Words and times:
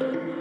Hallo 0.00 0.32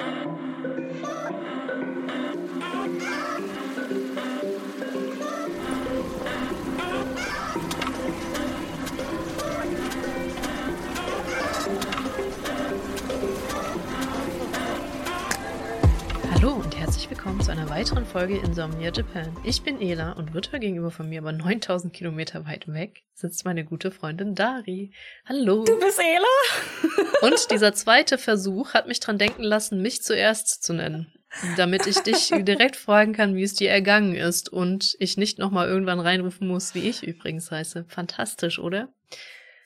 zu 17.51 17.57
einer 17.57 17.69
weiteren 17.69 18.05
Folge 18.05 18.37
Insomnia 18.37 18.93
Japan. 18.93 19.35
Ich 19.43 19.61
bin 19.61 19.81
Ela 19.81 20.13
und 20.13 20.33
virtuell 20.33 20.61
gegenüber 20.61 20.89
von 20.89 21.09
mir, 21.09 21.19
aber 21.19 21.33
9000 21.33 21.91
Kilometer 21.91 22.45
weit 22.45 22.71
weg, 22.71 23.03
sitzt 23.13 23.43
meine 23.43 23.65
gute 23.65 23.91
Freundin 23.91 24.35
Dari. 24.35 24.93
Hallo. 25.25 25.65
Du 25.65 25.77
bist 25.77 25.99
Ela? 25.99 27.09
Und 27.27 27.51
dieser 27.51 27.73
zweite 27.73 28.17
Versuch 28.17 28.73
hat 28.73 28.87
mich 28.87 29.01
dran 29.01 29.17
denken 29.17 29.43
lassen, 29.43 29.81
mich 29.81 30.01
zuerst 30.01 30.63
zu 30.63 30.71
nennen. 30.71 31.11
Damit 31.57 31.87
ich 31.87 31.99
dich 31.99 32.29
direkt 32.39 32.77
fragen 32.77 33.11
kann, 33.11 33.35
wie 33.35 33.43
es 33.43 33.53
dir 33.53 33.69
ergangen 33.69 34.15
ist 34.15 34.47
und 34.47 34.95
ich 34.99 35.17
nicht 35.17 35.37
nochmal 35.37 35.67
irgendwann 35.67 35.99
reinrufen 35.99 36.47
muss, 36.47 36.73
wie 36.73 36.87
ich 36.87 37.03
übrigens 37.03 37.51
heiße. 37.51 37.83
Fantastisch, 37.89 38.59
oder? 38.59 38.87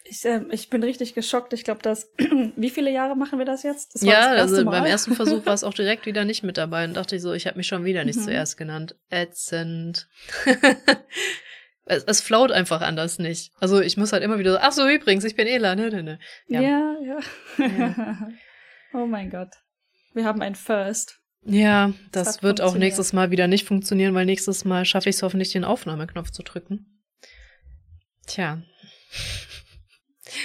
Ich, 0.07 0.23
äh, 0.23 0.41
ich 0.51 0.69
bin 0.69 0.83
richtig 0.83 1.15
geschockt. 1.15 1.53
Ich 1.53 1.63
glaube, 1.63 1.81
dass. 1.81 2.11
Wie 2.55 2.69
viele 2.69 2.91
Jahre 2.91 3.15
machen 3.15 3.39
wir 3.39 3.45
das 3.45 3.63
jetzt? 3.63 3.95
Das 3.95 4.01
ja, 4.03 4.35
das 4.35 4.51
also 4.51 4.65
beim 4.65 4.85
ersten 4.85 5.15
Versuch 5.15 5.45
war 5.45 5.53
es 5.53 5.63
auch 5.63 5.73
direkt 5.73 6.05
wieder 6.05 6.25
nicht 6.25 6.43
mit 6.43 6.57
dabei 6.57 6.85
und 6.85 6.95
dachte 6.95 7.15
ich 7.15 7.21
so, 7.21 7.33
ich 7.33 7.47
habe 7.47 7.57
mich 7.57 7.67
schon 7.67 7.85
wieder 7.85 8.05
nicht 8.05 8.19
mhm. 8.19 8.23
zuerst 8.23 8.57
genannt. 8.57 8.95
Ätzend. 9.09 10.07
es, 11.85 12.03
es 12.03 12.21
float 12.21 12.51
einfach 12.51 12.81
anders 12.81 13.17
nicht. 13.17 13.51
Also 13.59 13.81
ich 13.81 13.97
muss 13.97 14.13
halt 14.13 14.23
immer 14.23 14.37
wieder 14.37 14.53
so, 14.53 14.59
ach 14.61 14.71
so, 14.71 14.87
übrigens, 14.87 15.23
ich 15.23 15.35
bin 15.35 15.47
Ela, 15.47 15.75
ne, 15.75 15.89
ne, 15.89 16.03
ne. 16.03 16.19
Ja, 16.47 16.61
ja. 16.61 16.95
ja. 17.01 17.19
ja. 17.57 18.27
oh 18.93 19.07
mein 19.07 19.31
Gott. 19.31 19.55
Wir 20.13 20.25
haben 20.25 20.41
ein 20.41 20.55
First. 20.55 21.19
Ja, 21.47 21.93
das, 22.11 22.27
das 22.27 22.43
wird 22.43 22.61
auch 22.61 22.75
nächstes 22.75 23.13
Mal 23.13 23.31
wieder 23.31 23.47
nicht 23.47 23.67
funktionieren, 23.67 24.15
weil 24.15 24.25
nächstes 24.25 24.65
Mal 24.65 24.85
schaffe 24.85 25.09
ich 25.09 25.17
es 25.17 25.23
hoffentlich, 25.23 25.51
den 25.51 25.63
Aufnahmeknopf 25.63 26.31
zu 26.31 26.41
drücken. 26.41 27.03
Tja. 28.25 28.63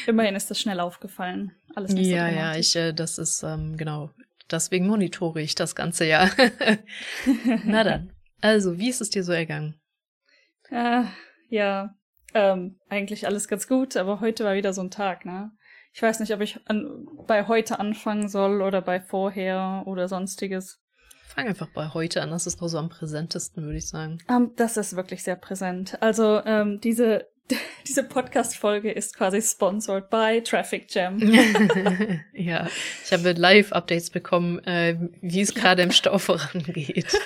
Immerhin 0.06 0.36
ist 0.36 0.50
das 0.50 0.60
schnell 0.60 0.80
aufgefallen. 0.80 1.52
Alles 1.74 1.92
nicht 1.92 2.08
Ja, 2.08 2.28
so 2.28 2.34
ja, 2.34 2.55
ich, 2.56 2.77
äh, 2.77 2.92
das 2.92 3.19
ist, 3.19 3.42
ähm, 3.42 3.77
genau. 3.77 4.10
Deswegen 4.50 4.86
monitore 4.86 5.41
ich 5.41 5.55
das 5.55 5.74
ganze 5.74 6.05
Jahr. 6.06 6.30
Na 7.64 7.84
dann. 7.84 8.12
Also, 8.41 8.78
wie 8.78 8.88
ist 8.88 9.00
es 9.00 9.11
dir 9.11 9.22
so 9.22 9.33
ergangen? 9.33 9.80
Äh, 10.70 11.05
ja, 11.48 11.94
ähm, 12.34 12.78
eigentlich 12.88 13.27
alles 13.27 13.48
ganz 13.48 13.68
gut, 13.68 13.96
aber 13.96 14.20
heute 14.20 14.44
war 14.44 14.55
wieder 14.55 14.72
so 14.72 14.80
ein 14.80 14.91
Tag, 14.91 15.24
ne? 15.24 15.52
Ich 15.92 16.02
weiß 16.02 16.20
nicht, 16.20 16.33
ob 16.33 16.41
ich 16.41 16.61
an, 16.66 17.06
bei 17.27 17.48
heute 17.48 17.80
anfangen 17.80 18.28
soll 18.28 18.62
oder 18.62 18.80
bei 18.80 19.00
vorher 19.00 19.83
oder 19.86 20.08
sonstiges. 20.08 20.80
Fang 21.27 21.46
einfach 21.46 21.68
bei 21.74 21.88
heute 21.88 22.22
an, 22.22 22.30
das 22.30 22.46
ist 22.46 22.61
noch 22.61 22.68
so 22.68 22.78
am 22.78 22.88
präsentesten, 22.88 23.64
würde 23.64 23.78
ich 23.78 23.88
sagen. 23.88 24.18
Um, 24.28 24.34
ähm, 24.36 24.52
das 24.56 24.77
ist 24.77 24.96
wirklich 24.96 25.22
sehr 25.22 25.36
präsent. 25.36 26.00
Also 26.00 26.42
ähm, 26.44 26.80
diese 26.80 27.27
diese 27.86 28.04
Podcast-Folge 28.04 28.90
ist 28.90 29.16
quasi 29.16 29.40
sponsored 29.42 30.10
by 30.10 30.42
Traffic 30.42 30.92
Jam. 30.92 31.18
ja, 32.32 32.68
ich 33.04 33.12
habe 33.12 33.32
Live-Updates 33.32 34.10
bekommen, 34.10 34.58
äh, 34.64 34.96
wie 35.20 35.40
es 35.40 35.54
gerade 35.54 35.82
im 35.82 35.90
Stau 35.90 36.18
vorangeht. 36.18 37.18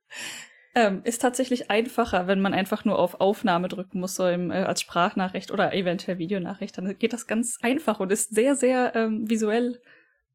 ähm, 0.74 1.00
ist 1.04 1.22
tatsächlich 1.22 1.70
einfacher, 1.70 2.26
wenn 2.26 2.40
man 2.40 2.54
einfach 2.54 2.84
nur 2.84 2.98
auf 2.98 3.20
Aufnahme 3.20 3.68
drücken 3.68 4.00
muss, 4.00 4.14
so 4.14 4.26
im, 4.26 4.50
äh, 4.50 4.62
als 4.62 4.80
Sprachnachricht 4.80 5.50
oder 5.50 5.74
eventuell 5.74 6.18
Videonachricht. 6.18 6.76
Dann 6.76 6.98
geht 6.98 7.12
das 7.12 7.26
ganz 7.26 7.58
einfach 7.62 8.00
und 8.00 8.12
ist 8.12 8.34
sehr, 8.34 8.56
sehr 8.56 8.94
ähm, 8.94 9.28
visuell, 9.28 9.80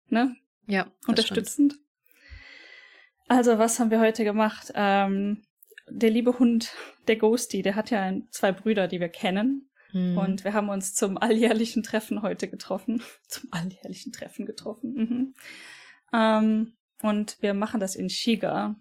ne? 0.08 0.36
Ja. 0.68 0.88
Unterstützend. 1.08 1.74
Stimmt. 1.74 1.88
Also, 3.28 3.58
was 3.58 3.80
haben 3.80 3.92
wir 3.92 4.00
heute 4.00 4.24
gemacht? 4.24 4.72
Ähm, 4.76 5.44
der 5.90 6.10
liebe 6.10 6.38
Hund, 6.40 6.74
der 7.08 7.18
Ghosty, 7.18 7.62
der 7.62 7.76
hat 7.76 7.90
ja 7.92 8.14
zwei 8.30 8.52
Brüder, 8.52 8.88
die 8.88 9.00
wir 9.00 9.10
kennen. 9.10 9.70
Hm. 9.92 10.18
Und 10.18 10.44
wir 10.44 10.54
haben 10.54 10.70
uns 10.70 10.94
zum 10.94 11.18
alljährlichen 11.18 11.84
Treffen 11.84 12.22
heute 12.22 12.48
getroffen. 12.48 13.02
Zum 13.28 13.50
alljährlichen 13.52 14.12
Treffen 14.12 14.46
getroffen. 14.46 14.94
Mhm. 14.94 15.34
Ähm, 16.14 16.74
und 17.02 17.42
wir 17.42 17.54
machen 17.54 17.80
das 17.80 17.96
in 17.96 18.10
Shiga. 18.10 18.76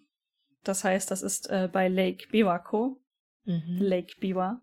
Das 0.63 0.85
heißt, 0.85 1.11
das 1.11 1.23
ist 1.23 1.49
äh, 1.51 1.69
bei 1.73 1.89
Lake 1.89 2.29
Biwako. 2.31 3.01
Mhm. 3.45 3.79
Lake 3.79 4.15
Biwa. 4.21 4.61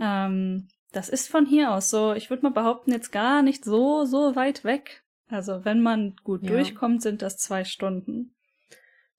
Ähm, 0.00 0.68
das 0.92 1.08
ist 1.08 1.28
von 1.28 1.46
hier 1.46 1.72
aus 1.72 1.90
so, 1.90 2.12
ich 2.12 2.30
würde 2.30 2.42
mal 2.42 2.52
behaupten, 2.52 2.92
jetzt 2.92 3.12
gar 3.12 3.42
nicht 3.42 3.64
so, 3.64 4.04
so 4.04 4.36
weit 4.36 4.64
weg. 4.64 5.04
Also 5.28 5.64
wenn 5.64 5.80
man 5.80 6.16
gut 6.22 6.42
ja. 6.42 6.50
durchkommt, 6.50 7.02
sind 7.02 7.22
das 7.22 7.38
zwei 7.38 7.64
Stunden. 7.64 8.33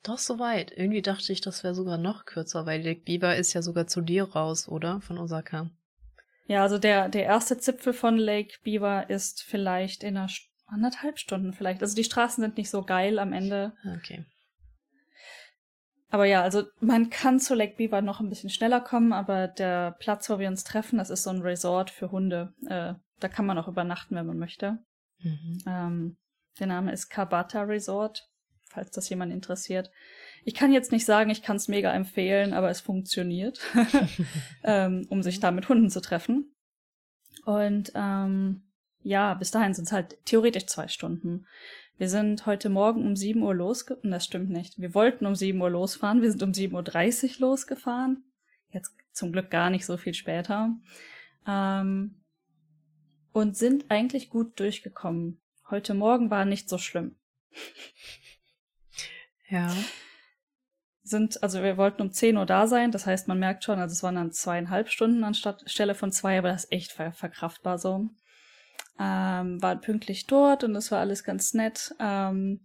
Doch 0.05 0.19
so 0.19 0.37
weit. 0.37 0.71
Irgendwie 0.71 1.01
dachte 1.01 1.33
ich, 1.33 1.41
das 1.41 1.63
wäre 1.63 1.73
sogar 1.73 1.97
noch 1.97 2.25
kürzer, 2.25 2.65
weil 2.65 2.81
Lake 2.81 3.01
Biber 3.01 3.35
ist 3.35 3.53
ja 3.53 3.61
sogar 3.61 3.87
zu 3.87 4.01
dir 4.01 4.23
raus, 4.23 4.69
oder? 4.69 5.01
Von 5.01 5.17
Osaka. 5.17 5.71
Ja, 6.47 6.61
also 6.61 6.77
der, 6.77 7.09
der 7.09 7.23
erste 7.23 7.57
Zipfel 7.57 7.93
von 7.93 8.17
Lake 8.17 8.57
Beaver 8.63 9.09
ist 9.09 9.41
vielleicht 9.43 10.03
in 10.03 10.15
einer 10.15 10.29
St 10.29 10.47
anderthalb 10.67 11.19
Stunden 11.19 11.53
vielleicht. 11.53 11.81
Also 11.81 11.95
die 11.95 12.03
Straßen 12.03 12.43
sind 12.43 12.57
nicht 12.57 12.69
so 12.69 12.83
geil 12.83 13.19
am 13.19 13.33
Ende. 13.33 13.73
Okay. 13.97 14.25
Aber 16.09 16.25
ja, 16.25 16.41
also 16.41 16.63
man 16.79 17.09
kann 17.09 17.39
zu 17.39 17.55
Lake 17.55 17.75
Beaver 17.77 18.01
noch 18.01 18.19
ein 18.19 18.29
bisschen 18.29 18.49
schneller 18.49 18.81
kommen, 18.81 19.13
aber 19.13 19.47
der 19.47 19.91
Platz, 19.99 20.29
wo 20.29 20.39
wir 20.39 20.47
uns 20.47 20.63
treffen, 20.63 20.97
das 20.97 21.09
ist 21.09 21.23
so 21.23 21.29
ein 21.29 21.41
Resort 21.41 21.89
für 21.91 22.11
Hunde. 22.11 22.53
Äh, 22.67 22.93
da 23.19 23.27
kann 23.27 23.45
man 23.45 23.57
auch 23.57 23.67
übernachten, 23.67 24.15
wenn 24.15 24.25
man 24.25 24.37
möchte. 24.37 24.79
Mhm. 25.19 25.63
Ähm, 25.67 26.17
der 26.59 26.67
Name 26.67 26.91
ist 26.91 27.09
Kabata 27.09 27.63
Resort 27.63 28.27
falls 28.75 28.91
das 28.91 29.09
jemand 29.09 29.33
interessiert. 29.33 29.89
Ich 30.43 30.53
kann 30.53 30.71
jetzt 30.71 30.91
nicht 30.91 31.05
sagen, 31.05 31.31
ich 31.31 31.41
kann 31.41 31.55
es 31.55 31.67
mega 31.67 31.91
empfehlen, 31.91 32.53
aber 32.53 32.69
es 32.69 32.81
funktioniert, 32.81 33.59
ähm, 34.63 35.07
um 35.09 35.23
sich 35.23 35.39
da 35.39 35.49
mit 35.49 35.67
Hunden 35.67 35.89
zu 35.89 36.01
treffen. 36.01 36.53
Und 37.45 37.91
ähm, 37.95 38.61
ja, 39.01 39.33
bis 39.33 39.51
dahin 39.51 39.73
sind 39.73 39.85
es 39.85 39.91
halt 39.91 40.17
theoretisch 40.25 40.67
zwei 40.67 40.87
Stunden. 40.87 41.45
Wir 41.97 42.09
sind 42.09 42.45
heute 42.45 42.69
Morgen 42.69 43.05
um 43.05 43.15
7 43.15 43.41
Uhr 43.41 43.55
losgefahren. 43.55 44.11
Das 44.11 44.25
stimmt 44.25 44.49
nicht. 44.49 44.79
Wir 44.79 44.93
wollten 44.93 45.25
um 45.25 45.35
7 45.35 45.59
Uhr 45.61 45.69
losfahren. 45.69 46.21
Wir 46.21 46.29
sind 46.29 46.43
um 46.43 46.51
7.30 46.51 47.35
Uhr 47.35 47.49
losgefahren. 47.49 48.23
Jetzt 48.69 48.93
zum 49.13 49.31
Glück 49.31 49.49
gar 49.49 49.69
nicht 49.69 49.85
so 49.85 49.95
viel 49.95 50.13
später. 50.13 50.75
Ähm, 51.47 52.21
und 53.31 53.55
sind 53.55 53.85
eigentlich 53.89 54.29
gut 54.29 54.59
durchgekommen. 54.59 55.39
Heute 55.69 55.93
Morgen 55.93 56.29
war 56.29 56.45
nicht 56.45 56.69
so 56.69 56.77
schlimm. 56.77 57.15
Ja. 59.49 59.73
Sind, 61.03 61.43
also 61.43 61.61
wir 61.61 61.77
wollten 61.77 62.01
um 62.01 62.11
10 62.11 62.35
Uhr 62.37 62.45
da 62.47 62.65
sein, 62.65 62.91
das 62.91 63.05
heißt, 63.05 63.27
man 63.27 63.37
merkt 63.37 63.63
schon, 63.63 63.79
also 63.79 63.93
es 63.93 64.01
waren 64.01 64.15
dann 64.15 64.31
zweieinhalb 64.31 64.89
Stunden 64.89 65.23
anstatt 65.23 65.63
Stelle 65.69 65.93
von 65.93 66.11
zwei, 66.11 66.39
aber 66.39 66.49
das 66.49 66.65
ist 66.65 66.71
echt 66.71 66.91
ver 66.93 67.11
verkraftbar 67.11 67.77
so. 67.77 68.09
Ähm, 68.99 69.61
waren 69.61 69.81
pünktlich 69.81 70.25
dort 70.25 70.63
und 70.63 70.75
es 70.75 70.91
war 70.91 70.99
alles 70.99 71.23
ganz 71.23 71.53
nett. 71.53 71.93
Ähm, 71.99 72.61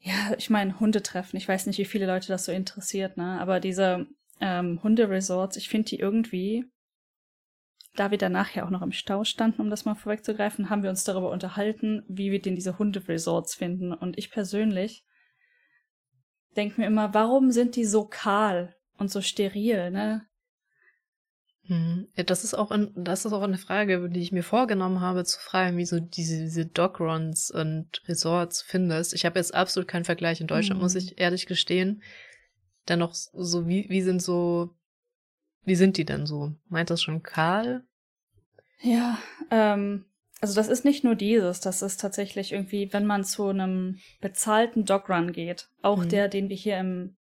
ja, 0.00 0.32
ich 0.38 0.50
meine, 0.50 0.78
Hundetreffen, 0.80 1.36
ich 1.36 1.48
weiß 1.48 1.66
nicht, 1.66 1.78
wie 1.78 1.84
viele 1.84 2.06
Leute 2.06 2.28
das 2.28 2.44
so 2.44 2.52
interessiert, 2.52 3.16
ne? 3.16 3.38
Aber 3.40 3.60
diese 3.60 4.06
ähm, 4.40 4.82
Hunderesorts, 4.82 5.56
ich 5.56 5.68
finde 5.68 5.90
die 5.90 5.98
irgendwie, 5.98 6.64
da 7.96 8.10
wir 8.10 8.18
danach 8.18 8.54
ja 8.54 8.64
auch 8.64 8.70
noch 8.70 8.82
im 8.82 8.92
Stau 8.92 9.24
standen, 9.24 9.60
um 9.60 9.70
das 9.70 9.84
mal 9.84 9.94
vorwegzugreifen, 9.94 10.70
haben 10.70 10.82
wir 10.82 10.90
uns 10.90 11.04
darüber 11.04 11.30
unterhalten, 11.30 12.04
wie 12.08 12.30
wir 12.30 12.40
denn 12.40 12.54
diese 12.54 12.78
Hunderesorts 12.78 13.56
finden. 13.56 13.92
Und 13.92 14.18
ich 14.18 14.30
persönlich 14.30 15.04
denke 16.56 16.80
mir 16.80 16.86
immer, 16.86 17.14
warum 17.14 17.50
sind 17.50 17.76
die 17.76 17.84
so 17.84 18.04
kahl 18.04 18.74
und 18.96 19.10
so 19.10 19.20
steril, 19.20 19.90
ne? 19.90 20.26
Hm. 21.68 22.08
Das 22.16 22.44
ist 22.44 22.54
auch 22.54 22.70
ein, 22.70 22.92
das 22.96 23.26
ist 23.26 23.32
auch 23.32 23.42
eine 23.42 23.58
Frage, 23.58 24.08
die 24.08 24.20
ich 24.20 24.32
mir 24.32 24.42
vorgenommen 24.42 25.00
habe 25.00 25.24
zu 25.24 25.38
fragen, 25.38 25.76
wie 25.76 25.84
so 25.84 26.00
diese, 26.00 26.40
diese 26.40 26.66
Dogruns 26.66 27.50
und 27.50 28.02
Resorts 28.08 28.62
findest. 28.62 29.12
Ich 29.12 29.26
habe 29.26 29.38
jetzt 29.38 29.54
absolut 29.54 29.86
keinen 29.86 30.06
Vergleich 30.06 30.40
in 30.40 30.46
Deutschland, 30.46 30.80
mhm. 30.80 30.84
muss 30.84 30.94
ich 30.94 31.20
ehrlich 31.20 31.46
gestehen. 31.46 32.02
Dennoch 32.88 33.12
so, 33.14 33.68
wie, 33.68 33.86
wie 33.90 34.00
sind 34.00 34.22
so, 34.22 34.74
wie 35.64 35.74
sind 35.74 35.98
die 35.98 36.06
denn 36.06 36.24
so? 36.24 36.54
Meint 36.68 36.88
das 36.88 37.02
schon 37.02 37.22
kahl? 37.22 37.84
Ja, 38.80 39.18
ähm, 39.50 40.06
also 40.40 40.54
das 40.54 40.68
ist 40.68 40.84
nicht 40.84 41.04
nur 41.04 41.14
dieses, 41.14 41.60
das 41.60 41.82
ist 41.82 42.00
tatsächlich 42.00 42.52
irgendwie, 42.52 42.92
wenn 42.92 43.06
man 43.06 43.24
zu 43.24 43.48
einem 43.48 43.98
bezahlten 44.20 44.84
Dogrun 44.84 45.32
geht, 45.32 45.68
auch 45.82 46.04
mhm. 46.04 46.08
der, 46.08 46.28
den 46.28 46.48
wir 46.48 46.56
hier 46.56 46.78
im 46.78 47.16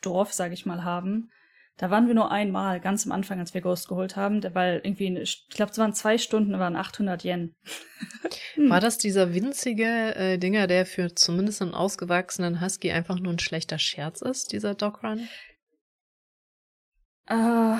Dorf, 0.00 0.32
sage 0.32 0.54
ich 0.54 0.64
mal, 0.64 0.84
haben. 0.84 1.30
Da 1.76 1.90
waren 1.90 2.08
wir 2.08 2.14
nur 2.14 2.32
einmal, 2.32 2.80
ganz 2.80 3.06
am 3.06 3.12
Anfang, 3.12 3.38
als 3.38 3.54
wir 3.54 3.60
Ghost 3.60 3.86
geholt 3.86 4.16
haben, 4.16 4.42
weil 4.54 4.80
irgendwie, 4.82 5.16
ich 5.18 5.46
glaube, 5.50 5.70
es 5.70 5.78
waren 5.78 5.94
zwei 5.94 6.18
Stunden, 6.18 6.58
waren 6.58 6.74
800 6.74 7.24
Yen. 7.24 7.54
hm. 8.54 8.68
War 8.68 8.80
das 8.80 8.98
dieser 8.98 9.32
winzige 9.32 10.14
äh, 10.16 10.38
Dinger, 10.38 10.66
der 10.66 10.86
für 10.86 11.14
zumindest 11.14 11.62
einen 11.62 11.74
ausgewachsenen 11.74 12.60
Husky 12.60 12.90
einfach 12.90 13.20
nur 13.20 13.32
ein 13.32 13.38
schlechter 13.38 13.78
Scherz 13.78 14.22
ist, 14.22 14.52
dieser 14.52 14.74
Dogrun? 14.74 15.28
Äh, 17.26 17.76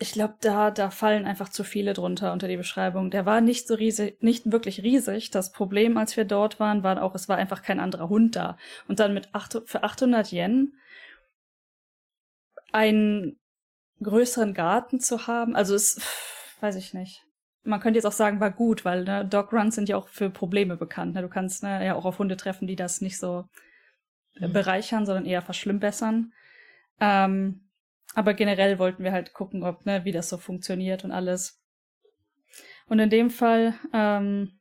ich 0.00 0.12
glaube, 0.12 0.34
da, 0.40 0.70
da 0.70 0.90
fallen 0.90 1.26
einfach 1.26 1.48
zu 1.48 1.64
viele 1.64 1.92
drunter 1.92 2.32
unter 2.32 2.46
die 2.46 2.56
Beschreibung. 2.56 3.10
Der 3.10 3.26
war 3.26 3.40
nicht 3.40 3.66
so 3.66 3.74
riesig, 3.74 4.22
nicht 4.22 4.50
wirklich 4.50 4.82
riesig. 4.82 5.30
Das 5.32 5.50
Problem, 5.50 5.96
als 5.96 6.16
wir 6.16 6.24
dort 6.24 6.60
waren, 6.60 6.84
war 6.84 7.02
auch, 7.02 7.16
es 7.16 7.28
war 7.28 7.36
einfach 7.36 7.62
kein 7.62 7.80
anderer 7.80 8.08
Hund 8.08 8.36
da. 8.36 8.56
Und 8.86 9.00
dann 9.00 9.12
mit 9.12 9.34
acht, 9.34 9.60
für 9.66 9.82
800 9.82 10.32
Yen 10.32 10.72
einen 12.70 13.40
größeren 14.00 14.54
Garten 14.54 15.00
zu 15.00 15.26
haben, 15.26 15.56
also 15.56 15.74
es, 15.74 16.00
weiß 16.60 16.76
ich 16.76 16.94
nicht. 16.94 17.24
Man 17.64 17.80
könnte 17.80 17.98
jetzt 17.98 18.06
auch 18.06 18.12
sagen, 18.12 18.38
war 18.38 18.52
gut, 18.52 18.84
weil 18.84 19.02
ne, 19.02 19.26
Dog 19.26 19.52
Runs 19.52 19.74
sind 19.74 19.88
ja 19.88 19.96
auch 19.96 20.08
für 20.08 20.30
Probleme 20.30 20.76
bekannt. 20.76 21.14
Ne? 21.14 21.22
Du 21.22 21.28
kannst 21.28 21.64
ne, 21.64 21.84
ja 21.84 21.96
auch 21.96 22.04
auf 22.04 22.20
Hunde 22.20 22.36
treffen, 22.36 22.68
die 22.68 22.76
das 22.76 23.00
nicht 23.00 23.18
so 23.18 23.46
mhm. 24.38 24.52
bereichern, 24.52 25.06
sondern 25.06 25.26
eher 25.26 25.42
verschlimmbessern. 25.42 26.32
Ähm, 27.00 27.67
aber 28.14 28.34
generell 28.34 28.78
wollten 28.78 29.04
wir 29.04 29.12
halt 29.12 29.32
gucken, 29.32 29.62
ob, 29.62 29.86
ne, 29.86 30.04
wie 30.04 30.12
das 30.12 30.28
so 30.28 30.38
funktioniert 30.38 31.04
und 31.04 31.12
alles. 31.12 31.60
Und 32.88 32.98
in 32.98 33.10
dem 33.10 33.30
Fall 33.30 33.74
ähm, 33.92 34.58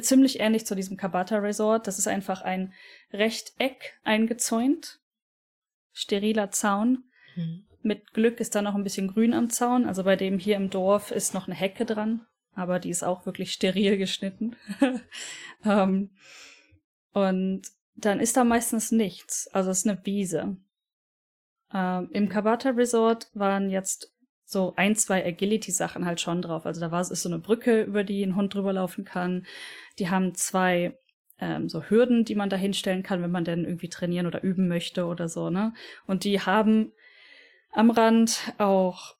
ziemlich 0.00 0.40
ähnlich 0.40 0.66
zu 0.66 0.74
diesem 0.74 0.96
Kabata 0.96 1.38
Resort. 1.38 1.86
Das 1.86 1.98
ist 1.98 2.08
einfach 2.08 2.42
ein 2.42 2.72
Rechteck 3.12 3.98
eingezäunt, 4.04 5.00
steriler 5.92 6.50
Zaun. 6.50 7.04
Mhm. 7.36 7.64
Mit 7.82 8.12
Glück 8.12 8.40
ist 8.40 8.54
da 8.54 8.62
noch 8.62 8.74
ein 8.74 8.84
bisschen 8.84 9.08
Grün 9.08 9.34
am 9.34 9.50
Zaun. 9.50 9.86
Also 9.86 10.04
bei 10.04 10.16
dem 10.16 10.38
hier 10.38 10.56
im 10.56 10.70
Dorf 10.70 11.10
ist 11.10 11.34
noch 11.34 11.46
eine 11.46 11.56
Hecke 11.56 11.84
dran, 11.84 12.26
aber 12.54 12.78
die 12.78 12.90
ist 12.90 13.02
auch 13.02 13.26
wirklich 13.26 13.52
steril 13.52 13.96
geschnitten. 13.96 14.56
ähm, 15.64 16.10
und 17.12 17.62
dann 17.96 18.20
ist 18.20 18.36
da 18.36 18.44
meistens 18.44 18.92
nichts. 18.92 19.48
Also 19.48 19.70
es 19.70 19.78
ist 19.78 19.88
eine 19.88 20.04
Wiese. 20.04 20.56
Ähm, 21.72 22.08
Im 22.12 22.28
Kabata 22.28 22.70
Resort 22.70 23.28
waren 23.34 23.70
jetzt 23.70 24.12
so 24.44 24.74
ein, 24.76 24.96
zwei 24.96 25.24
Agility-Sachen 25.24 26.04
halt 26.04 26.20
schon 26.20 26.42
drauf. 26.42 26.66
Also 26.66 26.80
da 26.80 26.90
war 26.90 27.00
es 27.00 27.10
ist 27.10 27.22
so 27.22 27.28
eine 27.28 27.38
Brücke, 27.38 27.82
über 27.82 28.02
die 28.02 28.24
ein 28.24 28.34
Hund 28.34 28.54
drüber 28.54 28.72
laufen 28.72 29.04
kann. 29.04 29.46
Die 29.98 30.10
haben 30.10 30.34
zwei 30.34 30.98
ähm, 31.38 31.68
so 31.68 31.82
Hürden, 31.84 32.24
die 32.24 32.34
man 32.34 32.50
da 32.50 32.56
hinstellen 32.56 33.02
kann, 33.02 33.22
wenn 33.22 33.30
man 33.30 33.44
denn 33.44 33.64
irgendwie 33.64 33.88
trainieren 33.88 34.26
oder 34.26 34.42
üben 34.42 34.68
möchte 34.68 35.06
oder 35.06 35.28
so, 35.28 35.50
ne? 35.50 35.72
Und 36.06 36.24
die 36.24 36.40
haben 36.40 36.92
am 37.72 37.90
Rand 37.90 38.52
auch 38.58 39.14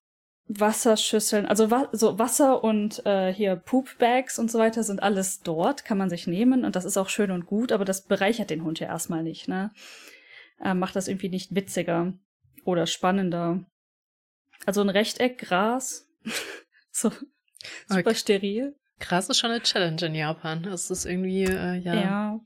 Wasserschüsseln, 0.49 1.47
also 1.47 1.71
wa 1.71 1.89
so 1.93 2.19
Wasser 2.19 2.65
und 2.65 3.07
äh, 3.07 3.33
hier 3.33 3.55
Poop-Bags 3.55 4.39
und 4.41 4.51
so 4.51 4.59
weiter 4.59 4.83
sind 4.83 5.01
alles 5.01 5.43
dort, 5.43 5.85
kann 5.85 5.97
man 5.97 6.11
sich 6.11 6.27
nehmen 6.27 6.65
und 6.65 6.75
das 6.75 6.85
ist 6.85 6.97
auch 6.97 7.09
schön 7.09 7.31
und 7.31 7.47
gut, 7.47 7.71
aber 7.71 7.85
das 7.85 8.03
bereichert 8.03 8.51
den 8.51 8.65
Hund 8.65 8.81
ja 8.81 8.89
erstmal 8.89 9.23
nicht, 9.23 9.47
ne? 9.47 9.71
Äh, 10.61 10.75
macht 10.75 10.97
das 10.97 11.07
irgendwie 11.07 11.29
nicht 11.29 11.55
witziger 11.55 12.13
oder 12.65 12.87
spannender. 12.87 13.65
Also 14.67 14.81
ein 14.81 14.89
Rechteck 14.89 15.39
Gras. 15.39 16.09
so 16.91 17.11
super 17.87 18.11
okay. 18.11 18.15
steril. 18.15 18.77
Gras 18.99 19.29
ist 19.29 19.39
schon 19.39 19.51
eine 19.51 19.63
Challenge 19.63 20.05
in 20.05 20.15
Japan. 20.15 20.63
Das 20.63 20.91
ist 20.91 21.07
irgendwie, 21.07 21.45
äh, 21.45 21.77
ja. 21.77 21.95
Ja. 21.95 22.41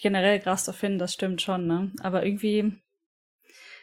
Generell 0.00 0.38
Gras 0.40 0.64
zu 0.64 0.72
finden, 0.72 0.98
das 0.98 1.14
stimmt 1.14 1.40
schon, 1.40 1.66
ne? 1.66 1.90
Aber 2.00 2.24
irgendwie, 2.24 2.78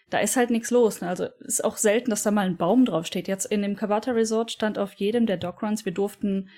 da 0.09 0.19
ist 0.19 0.37
halt 0.37 0.51
nichts 0.51 0.69
los. 0.69 1.01
Ne? 1.01 1.09
Also 1.09 1.25
ist 1.39 1.63
auch 1.63 1.77
selten, 1.77 2.11
dass 2.11 2.21
da 2.21 2.29
mal 2.29 2.45
ein 2.45 2.57
Baum 2.57 2.85
draufsteht. 2.85 3.27
Jetzt 3.27 3.45
in 3.45 3.63
dem 3.63 3.75
Kawata 3.75 4.11
Resort 4.11 4.51
stand 4.51 4.77
auf 4.77 4.93
jedem 4.93 5.25
der 5.25 5.37
Dogruns, 5.37 5.85
wir 5.85 5.91
durften 5.91 6.49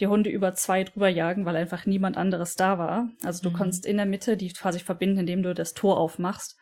die 0.00 0.06
Hunde 0.06 0.30
über 0.30 0.54
zwei 0.54 0.84
drüber 0.84 1.08
jagen, 1.08 1.44
weil 1.44 1.56
einfach 1.56 1.86
niemand 1.86 2.16
anderes 2.16 2.56
da 2.56 2.78
war. 2.78 3.08
Also 3.22 3.42
du 3.42 3.50
mhm. 3.50 3.54
konntest 3.54 3.86
in 3.86 3.96
der 3.96 4.06
Mitte 4.06 4.36
die 4.36 4.52
quasi 4.52 4.80
verbinden, 4.80 5.20
indem 5.20 5.42
du 5.42 5.54
das 5.54 5.74
Tor 5.74 5.98
aufmachst. 5.98 6.56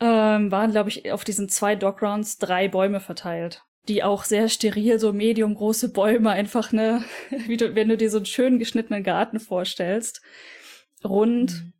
Ähm, 0.00 0.50
waren, 0.50 0.70
glaube 0.70 0.88
ich, 0.88 1.12
auf 1.12 1.24
diesen 1.24 1.48
zwei 1.48 1.76
Doggrounds 1.76 2.38
drei 2.38 2.68
Bäume 2.68 3.00
verteilt. 3.00 3.62
Die 3.88 4.02
auch 4.02 4.24
sehr 4.24 4.48
steril, 4.48 4.98
so 4.98 5.12
medium 5.12 5.54
große 5.54 5.92
Bäume, 5.92 6.30
einfach, 6.30 6.72
ne, 6.72 7.04
wie 7.46 7.56
du, 7.56 7.74
wenn 7.74 7.88
du 7.88 7.96
dir 7.96 8.10
so 8.10 8.18
einen 8.18 8.26
schön 8.26 8.58
geschnittenen 8.58 9.02
Garten 9.02 9.38
vorstellst. 9.38 10.22
Rund, 11.04 11.52
mhm. 11.52 11.72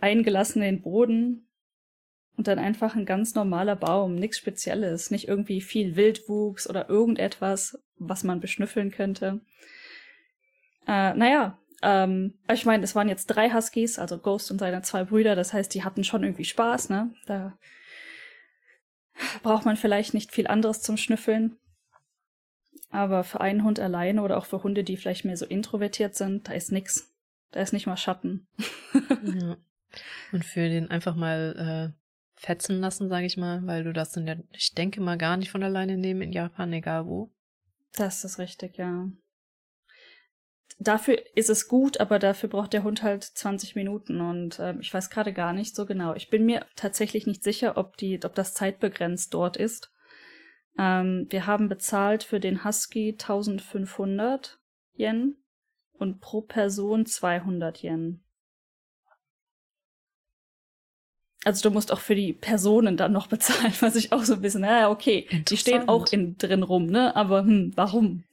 eingelassen 0.00 0.62
in 0.62 0.76
den 0.76 0.82
Boden, 0.82 1.47
und 2.38 2.46
dann 2.46 2.60
einfach 2.60 2.94
ein 2.94 3.04
ganz 3.04 3.34
normaler 3.34 3.74
Baum, 3.74 4.14
nichts 4.14 4.38
Spezielles, 4.38 5.10
nicht 5.10 5.26
irgendwie 5.26 5.60
viel 5.60 5.96
Wildwuchs 5.96 6.70
oder 6.70 6.88
irgendetwas, 6.88 7.82
was 7.98 8.22
man 8.22 8.38
beschnüffeln 8.38 8.92
könnte. 8.92 9.40
Äh, 10.86 11.14
naja, 11.14 11.58
ähm, 11.82 12.38
ich 12.50 12.64
meine, 12.64 12.84
es 12.84 12.94
waren 12.94 13.08
jetzt 13.08 13.26
drei 13.26 13.50
Huskies, 13.50 13.98
also 13.98 14.18
Ghost 14.18 14.52
und 14.52 14.60
seine 14.60 14.82
zwei 14.82 15.02
Brüder, 15.02 15.34
das 15.34 15.52
heißt, 15.52 15.74
die 15.74 15.82
hatten 15.82 16.04
schon 16.04 16.22
irgendwie 16.22 16.44
Spaß, 16.44 16.90
ne? 16.90 17.12
Da 17.26 17.58
braucht 19.42 19.64
man 19.64 19.76
vielleicht 19.76 20.14
nicht 20.14 20.30
viel 20.30 20.46
anderes 20.46 20.80
zum 20.80 20.96
Schnüffeln. 20.96 21.56
Aber 22.90 23.24
für 23.24 23.40
einen 23.40 23.64
Hund 23.64 23.80
alleine 23.80 24.22
oder 24.22 24.38
auch 24.38 24.46
für 24.46 24.62
Hunde, 24.62 24.84
die 24.84 24.96
vielleicht 24.96 25.24
mehr 25.24 25.36
so 25.36 25.44
introvertiert 25.44 26.14
sind, 26.14 26.48
da 26.48 26.52
ist 26.52 26.70
nix. 26.70 27.12
Da 27.50 27.60
ist 27.60 27.72
nicht 27.72 27.86
mal 27.86 27.96
Schatten. 27.96 28.46
ja. 29.24 29.56
Und 30.30 30.44
für 30.44 30.68
den 30.68 30.90
einfach 30.90 31.16
mal 31.16 31.92
äh, 31.94 32.07
fetzen 32.38 32.80
lassen, 32.80 33.08
sage 33.08 33.26
ich 33.26 33.36
mal, 33.36 33.66
weil 33.66 33.84
du 33.84 33.92
das 33.92 34.12
dann 34.12 34.26
ja, 34.26 34.36
ich 34.52 34.74
denke 34.74 35.00
mal, 35.00 35.18
gar 35.18 35.36
nicht 35.36 35.50
von 35.50 35.62
alleine 35.62 35.96
nehmen 35.96 36.22
in 36.22 36.32
Japan, 36.32 36.72
egal 36.72 37.06
wo. 37.06 37.30
Das 37.94 38.24
ist 38.24 38.38
richtig, 38.38 38.76
ja. 38.78 39.08
Dafür 40.78 41.20
ist 41.34 41.50
es 41.50 41.66
gut, 41.66 41.98
aber 41.98 42.20
dafür 42.20 42.48
braucht 42.48 42.72
der 42.72 42.84
Hund 42.84 43.02
halt 43.02 43.24
20 43.24 43.74
Minuten 43.74 44.20
und 44.20 44.60
äh, 44.60 44.76
ich 44.80 44.94
weiß 44.94 45.10
gerade 45.10 45.32
gar 45.32 45.52
nicht 45.52 45.74
so 45.74 45.86
genau. 45.86 46.14
Ich 46.14 46.30
bin 46.30 46.44
mir 46.46 46.64
tatsächlich 46.76 47.26
nicht 47.26 47.42
sicher, 47.42 47.76
ob 47.76 47.96
die, 47.96 48.20
ob 48.24 48.36
das 48.36 48.54
zeitbegrenzt 48.54 49.34
dort 49.34 49.56
ist. 49.56 49.90
Ähm, 50.78 51.26
wir 51.30 51.46
haben 51.46 51.68
bezahlt 51.68 52.22
für 52.22 52.38
den 52.38 52.64
Husky 52.64 53.10
1500 53.10 54.60
Yen 54.96 55.36
und 55.94 56.20
pro 56.20 56.42
Person 56.42 57.06
200 57.06 57.82
Yen. 57.82 58.22
Also 61.44 61.68
du 61.68 61.72
musst 61.72 61.92
auch 61.92 62.00
für 62.00 62.14
die 62.14 62.32
Personen 62.32 62.96
dann 62.96 63.12
noch 63.12 63.28
bezahlen, 63.28 63.72
was 63.80 63.96
ich 63.96 64.12
auch 64.12 64.24
so 64.24 64.34
ein 64.34 64.40
bisschen, 64.40 64.62
naja, 64.62 64.90
okay, 64.90 65.26
die 65.48 65.56
stehen 65.56 65.88
auch 65.88 66.06
in, 66.08 66.36
drin 66.36 66.62
rum, 66.62 66.86
ne? 66.86 67.14
Aber 67.14 67.40
hm, 67.40 67.72
warum? 67.76 68.24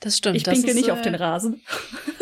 Das 0.00 0.16
stimmt. 0.16 0.36
Ich 0.36 0.44
pinkel 0.44 0.74
nicht 0.74 0.88
äh, 0.88 0.92
auf 0.92 1.02
den 1.02 1.14
Rasen. 1.14 1.62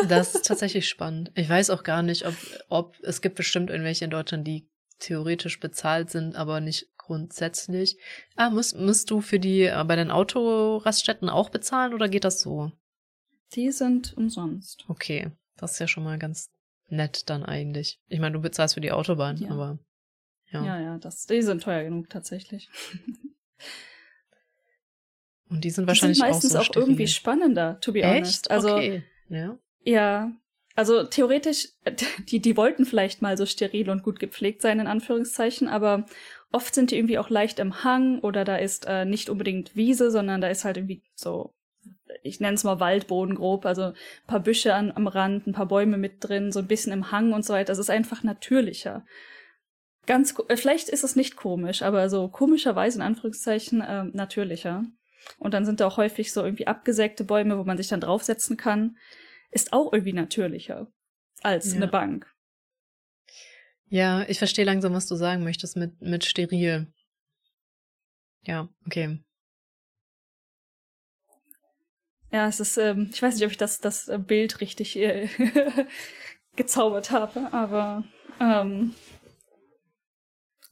Das 0.07 0.35
ist 0.35 0.45
tatsächlich 0.47 0.89
spannend. 0.89 1.31
Ich 1.35 1.47
weiß 1.47 1.69
auch 1.69 1.83
gar 1.83 2.01
nicht, 2.01 2.25
ob, 2.25 2.35
ob 2.69 2.95
es 3.03 3.21
gibt 3.21 3.35
bestimmt 3.35 3.69
irgendwelche 3.69 4.05
in 4.05 4.11
Deutschland, 4.11 4.47
die 4.47 4.67
theoretisch 4.99 5.59
bezahlt 5.59 6.09
sind, 6.09 6.35
aber 6.35 6.59
nicht 6.59 6.87
grundsätzlich. 6.97 7.97
Ah, 8.35 8.49
musst, 8.49 8.75
musst 8.75 9.11
du 9.11 9.21
für 9.21 9.39
die 9.39 9.63
äh, 9.63 9.83
bei 9.87 9.95
den 9.95 10.11
Autoraststätten 10.11 11.29
auch 11.29 11.49
bezahlen 11.49 11.93
oder 11.93 12.09
geht 12.09 12.23
das 12.23 12.41
so? 12.41 12.71
Die 13.53 13.71
sind 13.71 14.17
umsonst. 14.17 14.83
Okay, 14.87 15.31
das 15.55 15.73
ist 15.73 15.79
ja 15.79 15.87
schon 15.87 16.03
mal 16.03 16.17
ganz 16.17 16.49
nett 16.87 17.29
dann 17.29 17.43
eigentlich. 17.43 17.99
Ich 18.07 18.19
meine, 18.19 18.33
du 18.33 18.41
bezahlst 18.41 18.75
für 18.75 18.81
die 18.81 18.91
Autobahn, 18.91 19.37
ja. 19.37 19.49
aber 19.49 19.79
ja. 20.51 20.65
Ja, 20.65 20.79
ja, 20.79 20.97
das, 20.97 21.25
die 21.25 21.41
sind 21.41 21.63
teuer 21.63 21.83
genug 21.83 22.09
tatsächlich. 22.09 22.69
Und 25.49 25.63
die 25.63 25.69
sind 25.69 25.87
wahrscheinlich 25.87 26.17
die 26.17 26.21
sind 26.21 26.29
meistens 26.29 26.55
auch, 26.55 26.65
so 26.65 26.71
auch 26.71 26.75
irgendwie 26.75 27.07
spannender, 27.07 27.79
to 27.79 27.93
be 27.93 28.01
Echt? 28.01 28.15
honest. 28.15 28.51
Also, 28.51 28.75
okay. 28.75 29.03
ja. 29.29 29.57
Ja. 29.83 30.31
Also 30.75 31.03
theoretisch, 31.05 31.69
die, 32.29 32.39
die 32.39 32.57
wollten 32.57 32.85
vielleicht 32.85 33.21
mal 33.21 33.37
so 33.37 33.45
steril 33.45 33.89
und 33.89 34.03
gut 34.03 34.19
gepflegt 34.19 34.61
sein, 34.61 34.79
in 34.79 34.87
Anführungszeichen, 34.87 35.69
aber 35.69 36.05
oft 36.51 36.75
sind 36.75 36.91
die 36.91 36.97
irgendwie 36.97 37.17
auch 37.17 37.29
leicht 37.29 37.59
im 37.59 37.83
Hang 37.83 38.19
oder 38.19 38.45
da 38.45 38.57
ist 38.57 38.85
äh, 38.85 39.05
nicht 39.05 39.29
unbedingt 39.29 39.75
Wiese, 39.75 40.11
sondern 40.11 40.41
da 40.41 40.49
ist 40.49 40.65
halt 40.65 40.77
irgendwie 40.77 41.01
so 41.15 41.53
ich 42.27 42.39
nenne 42.39 42.55
es 42.55 42.63
mal 42.63 42.79
Waldboden 42.79 43.35
grob, 43.35 43.65
also 43.65 43.83
ein 43.83 43.93
paar 44.27 44.39
Büsche 44.39 44.73
an, 44.73 44.91
am 44.91 45.07
Rand, 45.07 45.47
ein 45.47 45.53
paar 45.53 45.67
Bäume 45.67 45.97
mit 45.97 46.15
drin, 46.19 46.51
so 46.51 46.59
ein 46.59 46.67
bisschen 46.67 46.93
im 46.93 47.11
Hang 47.11 47.33
und 47.33 47.45
so 47.45 47.53
weiter. 47.53 47.71
Das 47.71 47.79
ist 47.79 47.89
einfach 47.89 48.23
natürlicher. 48.23 49.05
Ganz, 50.05 50.35
äh, 50.47 50.57
vielleicht 50.57 50.89
ist 50.89 51.03
es 51.03 51.15
nicht 51.15 51.35
komisch, 51.35 51.81
aber 51.81 52.09
so 52.09 52.27
komischerweise 52.29 52.99
in 52.99 53.01
Anführungszeichen 53.03 53.81
äh, 53.81 54.05
natürlicher. 54.05 54.85
Und 55.39 55.53
dann 55.53 55.65
sind 55.65 55.79
da 55.79 55.87
auch 55.87 55.97
häufig 55.97 56.31
so 56.31 56.43
irgendwie 56.43 56.67
abgesägte 56.67 57.23
Bäume, 57.23 57.57
wo 57.57 57.63
man 57.63 57.77
sich 57.77 57.87
dann 57.87 58.01
draufsetzen 58.01 58.55
kann. 58.57 58.97
Ist 59.51 59.73
auch 59.73 59.91
irgendwie 59.91 60.13
natürlicher 60.13 60.87
als 61.41 61.71
ja. 61.71 61.77
eine 61.77 61.87
Bank. 61.87 62.31
Ja, 63.89 64.23
ich 64.27 64.37
verstehe 64.37 64.65
langsam, 64.65 64.93
was 64.93 65.07
du 65.07 65.15
sagen 65.15 65.43
möchtest 65.43 65.77
mit, 65.77 66.01
mit 66.01 66.25
steril. 66.25 66.87
Ja, 68.43 68.69
okay. 68.85 69.19
Ja, 72.31 72.47
es 72.47 72.59
ist, 72.59 72.77
ähm, 72.77 73.09
ich 73.13 73.21
weiß 73.21 73.35
nicht, 73.35 73.45
ob 73.45 73.51
ich 73.51 73.57
das, 73.57 73.79
das 73.79 74.07
äh, 74.07 74.17
Bild 74.17 74.59
richtig 74.59 74.97
äh, 74.97 75.29
gezaubert 76.55 77.11
habe, 77.11 77.53
aber 77.53 78.03
ähm, 78.39 78.93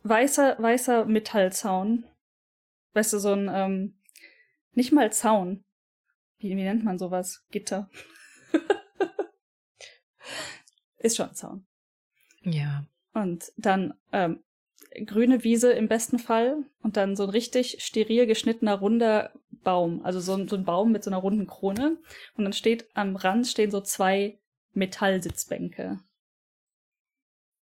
weißer, 0.03 0.57
weißer 0.59 1.05
Metallzaun. 1.05 2.05
Weißt 2.93 3.13
du, 3.13 3.19
so 3.19 3.33
ein, 3.33 3.49
ähm, 3.53 3.99
nicht 4.73 4.91
mal 4.91 5.11
Zaun. 5.11 5.63
Wie, 6.37 6.49
wie 6.49 6.63
nennt 6.63 6.83
man 6.83 6.97
sowas? 6.97 7.45
Gitter. 7.51 7.89
ist 10.97 11.17
schon 11.17 11.29
ein 11.29 11.35
Zaun. 11.35 11.65
Ja. 12.41 12.85
Und 13.13 13.51
dann 13.57 13.93
ähm, 14.11 14.43
grüne 15.05 15.43
Wiese 15.43 15.71
im 15.71 15.87
besten 15.87 16.19
Fall 16.19 16.63
und 16.81 16.97
dann 16.97 17.15
so 17.15 17.23
ein 17.23 17.29
richtig 17.29 17.77
steril 17.79 18.25
geschnittener 18.25 18.75
runder 18.75 19.33
Baum, 19.65 20.05
also 20.05 20.21
so 20.21 20.35
ein, 20.35 20.47
so 20.47 20.55
ein 20.55 20.63
Baum 20.63 20.93
mit 20.93 21.03
so 21.03 21.09
einer 21.09 21.17
runden 21.17 21.47
Krone 21.47 21.97
und 22.37 22.45
dann 22.45 22.53
steht 22.53 22.87
am 22.93 23.17
Rand 23.17 23.47
stehen 23.47 23.71
so 23.71 23.81
zwei 23.81 24.39
Metallsitzbänke. 24.73 25.99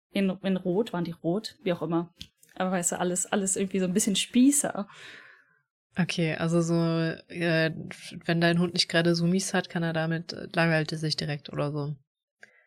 In, 0.10 0.30
in 0.42 0.58
Rot, 0.58 0.92
waren 0.92 1.04
die 1.04 1.12
rot, 1.12 1.58
wie 1.62 1.72
auch 1.74 1.84
immer. 1.84 2.12
Aber 2.56 2.72
weißt 2.72 2.94
du, 2.94 3.00
alles, 3.00 3.28
alles 3.28 3.56
irgendwie 3.56 3.80
so 3.80 3.86
ein 3.86 3.94
bisschen 3.94 4.16
Spießer. 4.16 4.88
Okay, 5.98 6.36
also 6.36 6.62
so, 6.62 6.76
äh, 7.28 7.72
wenn 8.26 8.42
dein 8.42 8.60
Hund 8.60 8.74
nicht 8.74 8.90
gerade 8.90 9.14
so 9.14 9.26
mies 9.26 9.54
hat, 9.54 9.70
kann 9.70 9.84
er 9.84 9.94
damit, 9.94 10.34
äh, 10.34 10.48
langweilt 10.54 10.92
er 10.92 10.98
sich 10.98 11.16
direkt 11.16 11.52
oder 11.52 11.72
so. 11.72 11.96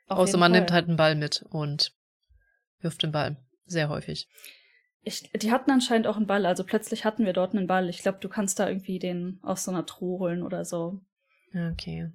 Auf 0.06 0.18
Außer 0.18 0.38
man 0.38 0.52
Fall. 0.52 0.60
nimmt 0.60 0.72
halt 0.72 0.88
einen 0.88 0.96
Ball 0.96 1.14
mit 1.14 1.44
und 1.48 1.94
wirft 2.80 3.02
den 3.02 3.12
Ball. 3.12 3.36
Sehr 3.64 3.88
häufig. 3.88 4.28
Ich, 5.04 5.30
die 5.32 5.52
hatten 5.52 5.70
anscheinend 5.70 6.06
auch 6.06 6.16
einen 6.16 6.26
Ball, 6.26 6.46
also 6.46 6.64
plötzlich 6.64 7.04
hatten 7.04 7.26
wir 7.26 7.32
dort 7.32 7.54
einen 7.54 7.66
Ball. 7.66 7.88
Ich 7.88 7.98
glaube, 7.98 8.18
du 8.20 8.28
kannst 8.28 8.58
da 8.58 8.68
irgendwie 8.68 8.98
den 8.98 9.38
aus 9.42 9.64
so 9.64 9.70
einer 9.70 9.86
Truhe 9.86 10.18
holen 10.18 10.42
oder 10.42 10.64
so. 10.64 11.00
Okay. 11.72 12.10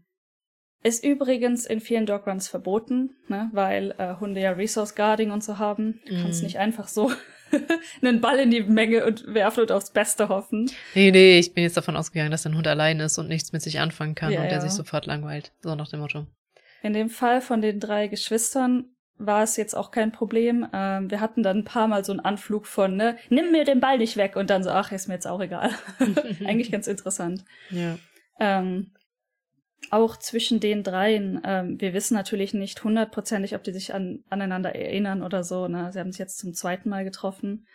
Ist 0.81 1.03
übrigens 1.03 1.65
in 1.65 1.81
vielen 1.81 2.05
Dogruns 2.05 2.47
verboten, 2.47 3.15
ne, 3.27 3.49
weil 3.51 3.93
äh, 3.97 4.15
Hunde 4.19 4.39
ja 4.39 4.51
Resource 4.51 4.95
Guarding 4.95 5.31
und 5.31 5.43
so 5.43 5.57
haben. 5.57 5.99
Du 6.07 6.15
mm. 6.15 6.21
kannst 6.21 6.41
nicht 6.41 6.57
einfach 6.57 6.87
so 6.87 7.11
einen 8.01 8.21
Ball 8.21 8.39
in 8.39 8.49
die 8.49 8.63
Menge 8.63 9.05
und 9.05 9.25
werfen 9.33 9.61
und 9.61 9.71
aufs 9.73 9.91
Beste 9.91 10.29
hoffen. 10.29 10.71
Nee, 10.95 11.11
nee, 11.11 11.37
ich 11.37 11.53
bin 11.53 11.63
jetzt 11.63 11.75
davon 11.75 11.97
ausgegangen, 11.97 12.31
dass 12.31 12.43
dein 12.43 12.55
Hund 12.55 12.67
allein 12.67 13.01
ist 13.01 13.17
und 13.17 13.27
nichts 13.27 13.51
mit 13.51 13.61
sich 13.61 13.79
anfangen 13.79 14.15
kann 14.15 14.31
ja, 14.31 14.41
und 14.41 14.45
der 14.45 14.59
ja. 14.59 14.61
sich 14.61 14.71
sofort 14.71 15.05
langweilt. 15.05 15.51
So 15.61 15.75
nach 15.75 15.89
dem 15.89 15.99
Motto. 15.99 16.27
In 16.81 16.93
dem 16.93 17.09
Fall 17.09 17.41
von 17.41 17.61
den 17.61 17.81
drei 17.81 18.07
Geschwistern 18.07 18.85
war 19.19 19.43
es 19.43 19.57
jetzt 19.57 19.75
auch 19.75 19.91
kein 19.91 20.11
Problem. 20.11 20.67
Ähm, 20.73 21.11
wir 21.11 21.19
hatten 21.19 21.43
dann 21.43 21.59
ein 21.59 21.65
paar 21.65 21.87
Mal 21.87 22.03
so 22.03 22.13
einen 22.13 22.21
Anflug 22.21 22.65
von, 22.65 22.95
ne, 22.95 23.17
nimm 23.29 23.51
mir 23.51 23.65
den 23.65 23.81
Ball 23.81 23.97
nicht 23.97 24.17
weg 24.17 24.35
und 24.35 24.49
dann 24.49 24.63
so, 24.63 24.71
ach, 24.71 24.91
ist 24.91 25.07
mir 25.07 25.15
jetzt 25.15 25.27
auch 25.27 25.41
egal. 25.41 25.71
Eigentlich 26.45 26.71
ganz 26.71 26.87
interessant. 26.87 27.43
Ja. 27.69 27.97
Ähm, 28.39 28.91
auch 29.91 30.17
zwischen 30.17 30.59
den 30.59 30.83
dreien, 30.83 31.41
ähm, 31.43 31.79
wir 31.81 31.93
wissen 31.93 32.13
natürlich 32.13 32.53
nicht 32.53 32.83
hundertprozentig, 32.83 33.55
ob 33.55 33.63
die 33.63 33.73
sich 33.73 33.93
an, 33.93 34.23
aneinander 34.29 34.73
erinnern 34.73 35.21
oder 35.21 35.43
so. 35.43 35.67
Ne? 35.67 35.91
Sie 35.91 35.99
haben 35.99 36.11
sich 36.11 36.19
jetzt 36.19 36.39
zum 36.39 36.53
zweiten 36.53 36.89
Mal 36.89 37.03
getroffen. 37.03 37.67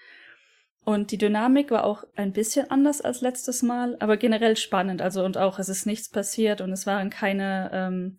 Und 0.85 1.13
die 1.13 1.19
Dynamik 1.19 1.71
war 1.71 1.85
auch 1.85 2.05
ein 2.15 2.33
bisschen 2.33 2.71
anders 2.71 3.01
als 3.01 3.23
letztes 3.23 3.63
Mal, 3.63 3.97
aber 4.01 4.17
generell 4.19 4.57
spannend. 4.57 5.01
Also 5.01 5.25
und 5.25 5.39
auch 5.39 5.59
es 5.59 5.69
ist 5.69 5.87
nichts 5.87 6.11
passiert 6.11 6.61
und 6.61 6.73
es 6.73 6.87
waren 6.87 7.09
keine, 7.09 7.71
ähm, 7.73 8.19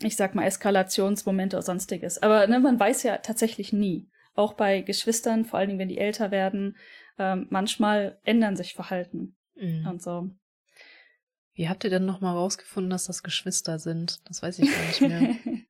ich 0.00 0.16
sag 0.16 0.34
mal, 0.34 0.44
Eskalationsmomente 0.44 1.56
oder 1.56 1.62
sonstiges. 1.62 2.22
Aber 2.22 2.46
ne, 2.46 2.60
man 2.60 2.78
weiß 2.78 3.02
ja 3.02 3.18
tatsächlich 3.18 3.72
nie. 3.72 4.08
Auch 4.34 4.52
bei 4.52 4.82
Geschwistern, 4.82 5.44
vor 5.44 5.58
allen 5.58 5.68
Dingen, 5.68 5.78
wenn 5.78 5.88
die 5.88 5.98
älter 5.98 6.30
werden, 6.30 6.76
ähm, 7.18 7.46
manchmal 7.50 8.18
ändern 8.24 8.56
sich 8.56 8.74
Verhalten 8.74 9.36
mhm. 9.54 9.86
und 9.86 10.02
so. 10.02 10.30
Wie 11.54 11.68
habt 11.70 11.84
ihr 11.84 11.90
denn 11.90 12.04
nochmal 12.04 12.36
rausgefunden, 12.36 12.90
dass 12.90 13.06
das 13.06 13.22
Geschwister 13.22 13.78
sind? 13.78 14.20
Das 14.28 14.42
weiß 14.42 14.58
ich 14.58 14.70
gar 14.70 14.86
nicht 14.86 15.00
mehr. 15.00 15.36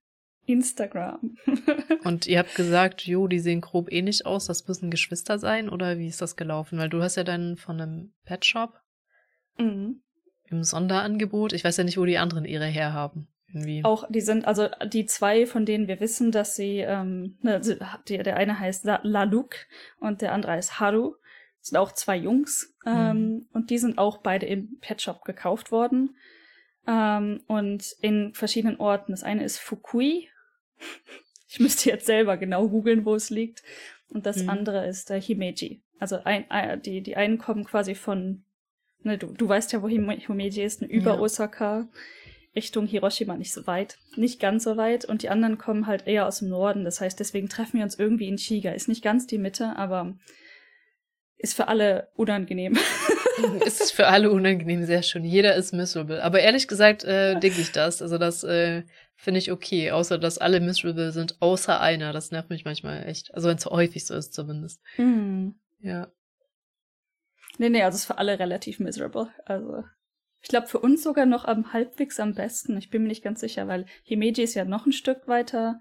Instagram. 0.46 1.36
Und 2.04 2.26
ihr 2.26 2.38
habt 2.38 2.54
gesagt, 2.54 3.02
jo, 3.02 3.26
die 3.26 3.40
sehen 3.40 3.60
grob 3.60 3.92
ähnlich 3.92 4.26
aus, 4.26 4.46
das 4.46 4.66
müssen 4.66 4.90
Geschwister 4.90 5.38
sein, 5.38 5.68
oder 5.68 5.98
wie 5.98 6.06
ist 6.06 6.22
das 6.22 6.36
gelaufen? 6.36 6.78
Weil 6.78 6.88
du 6.88 7.02
hast 7.02 7.16
ja 7.16 7.24
dann 7.24 7.56
von 7.56 7.80
einem 7.80 8.12
Pet 8.24 8.44
Shop 8.44 8.80
mhm. 9.58 10.02
im 10.44 10.62
Sonderangebot, 10.62 11.52
ich 11.52 11.64
weiß 11.64 11.76
ja 11.78 11.84
nicht, 11.84 11.98
wo 11.98 12.04
die 12.04 12.18
anderen 12.18 12.44
ihre 12.44 12.66
herhaben. 12.66 13.28
Irgendwie. 13.48 13.84
Auch 13.84 14.10
die 14.10 14.20
sind, 14.20 14.46
also 14.46 14.68
die 14.86 15.06
zwei, 15.06 15.46
von 15.46 15.64
denen 15.64 15.88
wir 15.88 16.00
wissen, 16.00 16.32
dass 16.32 16.56
sie, 16.56 16.78
ähm, 16.78 17.38
ne, 17.42 17.60
die, 18.08 18.18
der 18.18 18.36
eine 18.36 18.58
heißt 18.58 18.84
Laluk 19.02 19.54
und 20.00 20.20
der 20.20 20.32
andere 20.32 20.52
heißt 20.52 20.80
Haru 20.80 21.14
sind 21.60 21.78
auch 21.78 21.92
zwei 21.92 22.16
Jungs 22.16 22.76
ähm, 22.86 23.18
mhm. 23.18 23.46
und 23.52 23.70
die 23.70 23.78
sind 23.78 23.98
auch 23.98 24.18
beide 24.18 24.46
im 24.46 24.78
Pet 24.80 25.02
Shop 25.02 25.24
gekauft 25.24 25.72
worden 25.72 26.16
ähm, 26.86 27.40
und 27.48 27.96
in 28.00 28.34
verschiedenen 28.34 28.78
Orten. 28.78 29.12
Das 29.12 29.24
eine 29.24 29.44
ist 29.44 29.58
Fukui. 29.58 30.28
ich 31.48 31.58
müsste 31.58 31.90
jetzt 31.90 32.06
selber 32.06 32.36
genau 32.36 32.68
googeln, 32.68 33.04
wo 33.04 33.14
es 33.14 33.30
liegt. 33.30 33.62
Und 34.08 34.26
das 34.26 34.44
mhm. 34.44 34.50
andere 34.50 34.86
ist 34.86 35.10
äh, 35.10 35.20
Himeji. 35.20 35.82
Also 35.98 36.22
ein, 36.24 36.48
äh, 36.50 36.78
die, 36.78 37.02
die 37.02 37.16
einen 37.16 37.38
kommen 37.38 37.64
quasi 37.64 37.94
von, 37.94 38.44
ne, 39.02 39.18
du, 39.18 39.32
du 39.32 39.48
weißt 39.48 39.72
ja, 39.72 39.82
wo 39.82 39.88
Himeji 39.88 40.62
ist, 40.62 40.82
ne, 40.82 40.88
über 40.88 41.14
ja. 41.14 41.20
Osaka. 41.20 41.88
Richtung 42.56 42.86
Hiroshima 42.86 43.36
nicht 43.36 43.52
so 43.52 43.66
weit, 43.66 43.98
nicht 44.16 44.40
ganz 44.40 44.64
so 44.64 44.76
weit 44.78 45.04
und 45.04 45.22
die 45.22 45.28
anderen 45.28 45.58
kommen 45.58 45.86
halt 45.86 46.06
eher 46.06 46.26
aus 46.26 46.38
dem 46.38 46.48
Norden. 46.48 46.84
Das 46.84 47.00
heißt, 47.00 47.20
deswegen 47.20 47.48
treffen 47.48 47.76
wir 47.76 47.84
uns 47.84 47.98
irgendwie 47.98 48.28
in 48.28 48.38
Shiga. 48.38 48.72
Ist 48.72 48.88
nicht 48.88 49.04
ganz 49.04 49.26
die 49.26 49.38
Mitte, 49.38 49.76
aber 49.76 50.16
ist 51.36 51.54
für 51.54 51.68
alle 51.68 52.08
unangenehm. 52.14 52.78
ist 53.66 53.92
für 53.92 54.06
alle 54.06 54.30
unangenehm, 54.30 54.86
sehr 54.86 55.02
schön. 55.02 55.24
Jeder 55.24 55.54
ist 55.54 55.74
miserable. 55.74 56.22
Aber 56.22 56.40
ehrlich 56.40 56.66
gesagt 56.66 57.04
äh, 57.04 57.38
denke 57.38 57.60
ich 57.60 57.72
das. 57.72 58.00
Also 58.00 58.16
das 58.16 58.42
äh, 58.42 58.84
finde 59.16 59.38
ich 59.38 59.52
okay, 59.52 59.90
außer 59.90 60.18
dass 60.18 60.38
alle 60.38 60.60
miserable 60.60 61.12
sind, 61.12 61.36
außer 61.40 61.78
einer. 61.78 62.14
Das 62.14 62.30
nervt 62.30 62.48
mich 62.48 62.64
manchmal 62.64 63.06
echt. 63.06 63.34
Also 63.34 63.48
wenn 63.48 63.58
es 63.58 63.66
häufig 63.66 64.06
so 64.06 64.14
ist 64.14 64.32
zumindest. 64.32 64.80
Mhm. 64.96 65.60
Ja. 65.80 66.10
Nee, 67.58 67.68
nee, 67.68 67.82
also 67.82 67.96
es 67.96 68.02
ist 68.02 68.06
für 68.06 68.18
alle 68.18 68.38
relativ 68.38 68.80
miserable. 68.80 69.28
Also 69.44 69.84
ich 70.46 70.48
glaube 70.48 70.68
für 70.68 70.78
uns 70.78 71.02
sogar 71.02 71.26
noch 71.26 71.44
am 71.44 71.72
halbwegs 71.72 72.20
am 72.20 72.32
besten. 72.32 72.76
Ich 72.76 72.88
bin 72.88 73.02
mir 73.02 73.08
nicht 73.08 73.24
ganz 73.24 73.40
sicher, 73.40 73.66
weil 73.66 73.84
Himeji 74.04 74.44
ist 74.44 74.54
ja 74.54 74.64
noch 74.64 74.86
ein 74.86 74.92
Stück 74.92 75.26
weiter 75.26 75.80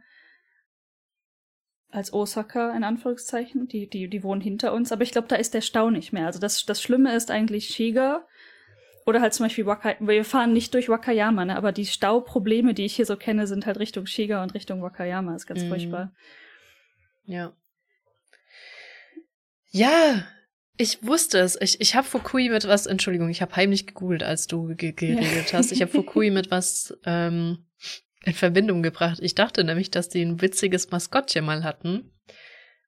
als 1.92 2.12
Osaka 2.12 2.76
in 2.76 2.84
Anführungszeichen. 2.84 3.68
Die, 3.68 3.88
die, 3.88 4.10
die 4.10 4.24
wohnen 4.24 4.42
hinter 4.42 4.74
uns, 4.74 4.92
aber 4.92 5.04
ich 5.04 5.12
glaube, 5.12 5.28
da 5.28 5.36
ist 5.36 5.54
der 5.54 5.62
Stau 5.62 5.92
nicht 5.92 6.14
mehr. 6.14 6.26
Also 6.26 6.40
das, 6.40 6.66
das 6.66 6.82
Schlimme 6.82 7.16
ist 7.16 7.30
eigentlich 7.30 7.68
Shiga. 7.68 8.26
Oder 9.06 9.22
halt 9.22 9.36
zum 9.36 9.46
Beispiel 9.46 9.68
Wakayama. 9.68 10.08
Wir 10.08 10.26
fahren 10.26 10.52
nicht 10.52 10.74
durch 10.74 10.90
Wakayama, 10.90 11.46
ne? 11.46 11.58
aber 11.58 11.72
die 11.72 11.86
Stauprobleme, 11.86 12.74
die 12.74 12.86
ich 12.86 12.96
hier 12.96 13.06
so 13.06 13.18
kenne, 13.18 13.46
sind 13.46 13.68
halt 13.68 13.78
Richtung 13.78 14.08
Shiga 14.08 14.42
und 14.42 14.56
Richtung 14.56 14.82
Wakayama. 14.82 15.34
Das 15.34 15.44
ist 15.44 15.48
ganz 15.48 15.64
mm. 15.64 15.68
furchtbar. 15.68 16.12
Ja. 17.26 17.54
Ja, 19.70 20.26
ich 20.78 21.04
wusste 21.06 21.40
es. 21.40 21.58
Ich, 21.60 21.80
ich 21.82 21.96
habe 21.96 22.08
Fukui 22.08 22.50
mit 22.50 22.68
was, 22.68 22.86
Entschuldigung, 22.86 23.30
ich 23.30 23.42
habe 23.42 23.56
heimlich 23.56 23.88
gegoogelt, 23.88 24.24
als 24.24 24.48
du 24.48 24.76
geredet 24.76 25.52
ja. 25.52 25.58
hast. 25.58 25.72
Ich 25.72 25.82
habe 25.82 25.92
Fukui 25.92 26.32
mit 26.32 26.52
was 26.52 26.98
ähm, 27.06 27.66
in 28.24 28.34
Verbindung 28.34 28.84
gebracht. 28.84 29.20
Ich 29.22 29.36
dachte 29.36 29.64
nämlich, 29.64 29.92
dass 29.92 30.10
die 30.10 30.24
ein 30.24 30.42
witziges 30.42 30.92
Maskottchen 30.92 31.46
mal 31.46 31.64
hatten. 31.64 32.12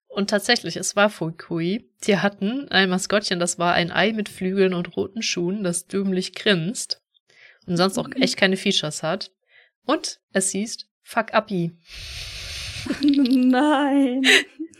Und 0.07 0.29
tatsächlich, 0.29 0.77
es 0.77 0.95
war 0.95 1.09
Fukui. 1.09 1.89
Die 2.05 2.17
hatten 2.17 2.67
ein 2.69 2.89
Maskottchen, 2.89 3.39
das 3.39 3.59
war 3.59 3.73
ein 3.73 3.91
Ei 3.91 4.13
mit 4.13 4.29
Flügeln 4.29 4.73
und 4.73 4.97
roten 4.97 5.21
Schuhen, 5.21 5.63
das 5.63 5.87
dümmlich 5.87 6.33
grinst 6.33 7.01
und 7.67 7.77
sonst 7.77 7.97
auch 7.97 8.09
echt 8.15 8.37
keine 8.37 8.57
Features 8.57 9.03
hat. 9.03 9.31
Und 9.85 10.19
es 10.33 10.51
hieß 10.51 10.87
Fuck 11.03 11.33
Uppi. 11.33 11.71
Nein. 13.01 14.23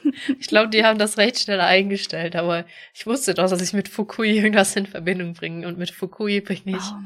Ich 0.39 0.47
glaube, 0.47 0.69
die 0.69 0.83
haben 0.83 0.99
das 0.99 1.17
recht 1.17 1.39
schnell 1.39 1.61
eingestellt, 1.61 2.35
aber 2.35 2.65
ich 2.93 3.05
wusste 3.05 3.33
doch, 3.33 3.49
dass 3.49 3.61
ich 3.61 3.73
mit 3.73 3.89
Fukui 3.89 4.37
irgendwas 4.37 4.75
in 4.75 4.85
Verbindung 4.85 5.33
bringe 5.33 5.67
und 5.67 5.77
mit 5.77 5.91
Fukui 5.91 6.41
bringe 6.41 6.77
ich 6.77 6.83
oh 6.91 6.97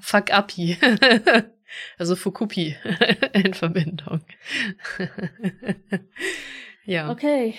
Fuck 0.00 0.30
Uppi. 0.30 0.76
Also 1.98 2.16
Fukupi 2.16 2.76
in 3.32 3.54
Verbindung. 3.54 4.22
ja. 6.84 7.12
Okay, 7.12 7.54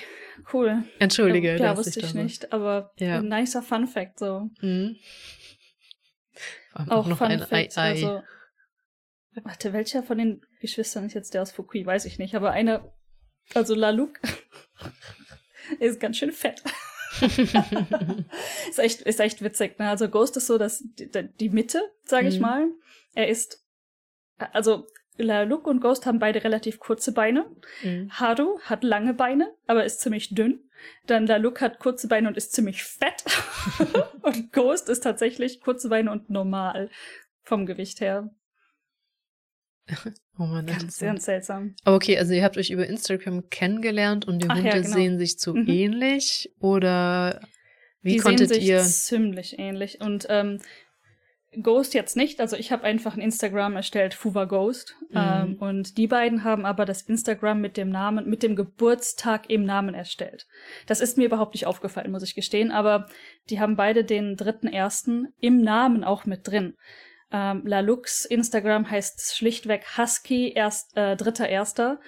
cool. 0.51 0.83
Entschuldige. 0.99 1.55
Ja, 1.57 1.77
wusste 1.77 2.01
ich, 2.01 2.07
ich 2.07 2.13
nicht, 2.13 2.51
aber 2.51 2.91
ja. 2.99 3.19
ein 3.19 3.29
nicer 3.29 3.61
Fun 3.61 3.87
Fact 3.87 4.19
so. 4.19 4.49
Mhm. 4.59 4.97
Auch, 6.73 7.07
noch 7.07 7.19
Fun 7.19 7.27
ein 7.27 7.39
Fact, 7.39 7.77
Ei, 7.77 7.81
Ei. 7.81 7.89
also 7.91 8.21
Warte, 9.43 9.71
welcher 9.71 10.03
von 10.03 10.17
den 10.17 10.41
Geschwistern 10.59 11.05
ist 11.05 11.13
jetzt 11.13 11.33
der 11.33 11.41
aus 11.41 11.51
Fukui? 11.51 11.85
Weiß 11.85 12.05
ich 12.05 12.19
nicht, 12.19 12.35
aber 12.35 12.51
einer, 12.51 12.93
also 13.53 13.75
Laluk, 13.75 14.19
ist 15.79 15.99
ganz 15.99 16.17
schön 16.17 16.31
fett. 16.31 16.63
ist 18.69 18.79
echt, 18.79 19.01
ist 19.01 19.19
echt 19.19 19.43
witzig, 19.43 19.77
ne? 19.79 19.89
Also 19.89 20.09
Ghost 20.09 20.37
ist 20.37 20.47
so, 20.47 20.57
dass 20.57 20.83
die, 20.83 21.09
die 21.39 21.49
Mitte, 21.49 21.81
sage 22.05 22.27
ich 22.27 22.35
mhm. 22.35 22.41
mal. 22.41 22.67
Er 23.13 23.27
ist 23.27 23.61
also 24.53 24.87
Luke 25.17 25.69
und 25.69 25.81
Ghost 25.81 26.05
haben 26.05 26.19
beide 26.19 26.43
relativ 26.43 26.79
kurze 26.79 27.13
Beine. 27.13 27.45
Mhm. 27.83 28.09
Haru 28.11 28.59
hat 28.61 28.83
lange 28.83 29.13
Beine, 29.13 29.53
aber 29.67 29.85
ist 29.85 30.01
ziemlich 30.01 30.33
dünn. 30.33 30.69
Dann 31.05 31.27
La 31.27 31.37
Luke 31.37 31.61
hat 31.61 31.79
kurze 31.79 32.07
Beine 32.07 32.27
und 32.27 32.37
ist 32.37 32.53
ziemlich 32.53 32.83
fett. 32.83 33.23
und 34.21 34.51
Ghost 34.51 34.89
ist 34.89 35.01
tatsächlich 35.01 35.61
kurze 35.61 35.89
Beine 35.89 36.11
und 36.11 36.29
normal 36.29 36.89
vom 37.43 37.65
Gewicht 37.65 38.01
her. 38.01 38.33
Oh 40.37 40.45
Mann, 40.45 40.65
ganz, 40.65 40.97
ganz 40.99 41.25
seltsam. 41.25 41.75
Aber 41.83 41.95
okay, 41.95 42.17
also 42.17 42.33
ihr 42.33 42.43
habt 42.43 42.57
euch 42.57 42.71
über 42.71 42.87
Instagram 42.87 43.49
kennengelernt 43.49 44.25
und 44.27 44.43
die 44.43 44.49
Ach, 44.49 44.55
Hunde 44.55 44.69
ja, 44.69 44.81
genau. 44.81 44.93
sehen 44.93 45.19
sich 45.19 45.37
so 45.37 45.53
mhm. 45.53 45.67
ähnlich 45.67 46.51
oder 46.59 47.41
wie 48.01 48.13
die 48.13 48.17
konntet 48.17 48.49
sehen 48.49 48.59
sich 48.59 48.69
ihr? 48.69 48.81
Ziemlich 48.81 49.59
ähnlich 49.59 49.99
und 50.01 50.25
ähm, 50.29 50.59
Ghost 51.61 51.93
jetzt 51.93 52.15
nicht. 52.15 52.39
Also 52.39 52.55
ich 52.55 52.71
habe 52.71 52.83
einfach 52.83 53.15
ein 53.15 53.21
Instagram 53.21 53.75
erstellt, 53.75 54.13
Fuva 54.13 54.45
Ghost. 54.45 54.95
Mhm. 55.09 55.15
Ähm, 55.15 55.55
und 55.59 55.97
die 55.97 56.07
beiden 56.07 56.43
haben 56.45 56.65
aber 56.65 56.85
das 56.85 57.01
Instagram 57.01 57.59
mit 57.59 57.75
dem 57.75 57.89
Namen, 57.89 58.29
mit 58.29 58.41
dem 58.41 58.55
Geburtstag 58.55 59.49
im 59.49 59.65
Namen 59.65 59.93
erstellt. 59.93 60.47
Das 60.87 61.01
ist 61.01 61.17
mir 61.17 61.25
überhaupt 61.25 61.53
nicht 61.53 61.65
aufgefallen, 61.65 62.11
muss 62.11 62.23
ich 62.23 62.35
gestehen. 62.35 62.71
Aber 62.71 63.07
die 63.49 63.59
haben 63.59 63.75
beide 63.75 64.05
den 64.05 64.37
dritten 64.37 64.67
ersten 64.67 65.33
im 65.41 65.61
Namen 65.61 66.05
auch 66.05 66.25
mit 66.25 66.47
drin. 66.47 66.75
Ähm, 67.31 67.65
Lalux 67.65 68.25
Instagram 68.25 68.89
heißt 68.89 69.35
schlichtweg 69.35 69.97
Husky 69.97 70.51
erst 70.53 70.95
äh, 70.97 71.15
dritter 71.15 71.47
erster. 71.47 71.99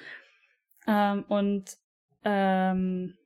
Ähm, 0.86 1.24
und 1.28 1.78
ähm, 2.24 3.18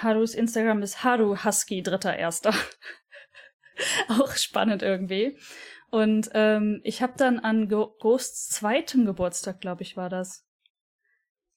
Harus 0.00 0.34
Instagram 0.34 0.82
ist 0.82 1.04
Haru 1.04 1.44
Husky 1.44 1.82
dritter 1.82 2.16
erster. 2.16 2.54
auch 4.08 4.32
spannend 4.32 4.82
irgendwie. 4.82 5.38
Und 5.90 6.30
ähm, 6.34 6.80
ich 6.82 7.02
habe 7.02 7.14
dann 7.16 7.38
an 7.38 7.68
Go 7.68 7.94
Ghosts 8.00 8.48
zweitem 8.48 9.04
Geburtstag, 9.04 9.60
glaube 9.60 9.82
ich, 9.82 9.96
war 9.96 10.08
das, 10.08 10.44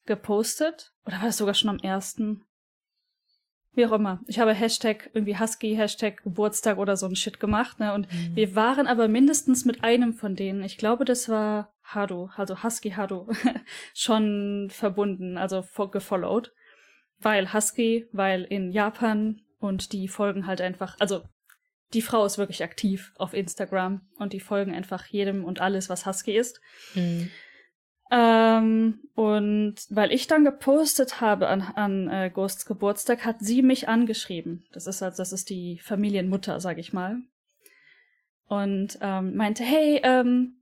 gepostet. 0.05 0.93
Oder 1.05 1.17
war 1.17 1.25
das 1.25 1.37
sogar 1.37 1.55
schon 1.55 1.69
am 1.69 1.79
ersten? 1.79 2.43
Wie 3.77 3.85
auch 3.85 3.91
immer. 3.91 4.19
Ich 4.25 4.39
habe 4.39 4.55
Hashtag 4.55 5.11
irgendwie 5.13 5.37
Husky, 5.37 5.75
Hashtag 5.75 6.23
Geburtstag 6.23 6.79
oder 6.79 6.97
so 6.97 7.05
ein 7.05 7.15
Shit 7.15 7.39
gemacht, 7.39 7.79
ne? 7.79 7.93
Und 7.93 8.11
mhm. 8.11 8.35
wir 8.35 8.55
waren 8.55 8.87
aber 8.87 9.07
mindestens 9.07 9.65
mit 9.65 9.83
einem 9.83 10.13
von 10.13 10.35
denen, 10.35 10.63
ich 10.63 10.79
glaube, 10.79 11.05
das 11.05 11.29
war 11.29 11.75
Hado, 11.83 12.31
also 12.35 12.63
Husky 12.63 12.89
Hado, 12.89 13.29
schon 13.93 14.69
verbunden, 14.71 15.37
also 15.37 15.63
gefollowed. 15.91 16.51
Weil 17.19 17.53
Husky, 17.53 18.07
weil 18.11 18.45
in 18.45 18.71
Japan 18.71 19.41
und 19.59 19.93
die 19.93 20.07
folgen 20.07 20.47
halt 20.47 20.59
einfach, 20.59 20.95
also 20.97 21.21
die 21.93 22.01
Frau 22.01 22.25
ist 22.25 22.39
wirklich 22.39 22.63
aktiv 22.63 23.13
auf 23.17 23.35
Instagram 23.35 24.01
und 24.17 24.33
die 24.33 24.39
folgen 24.39 24.73
einfach 24.73 25.05
jedem 25.05 25.45
und 25.45 25.61
alles, 25.61 25.87
was 25.87 26.07
Husky 26.07 26.35
ist. 26.35 26.59
Mhm. 26.95 27.29
Ähm, 28.09 28.99
und 29.15 29.75
weil 29.89 30.11
ich 30.11 30.27
dann 30.27 30.45
gepostet 30.45 31.19
habe 31.19 31.47
an, 31.47 31.61
an 31.61 32.07
äh, 32.09 32.31
Ghosts 32.33 32.65
Geburtstag, 32.65 33.25
hat 33.25 33.37
sie 33.39 33.61
mich 33.61 33.89
angeschrieben. 33.89 34.63
Das 34.71 34.87
ist 34.87 35.03
also, 35.03 35.17
das 35.17 35.33
ist 35.33 35.49
die 35.49 35.79
Familienmutter, 35.83 36.59
sag 36.59 36.77
ich 36.77 36.93
mal. 36.93 37.17
Und 38.47 38.97
ähm, 39.01 39.35
meinte, 39.35 39.63
hey, 39.63 39.99
ähm, 40.03 40.57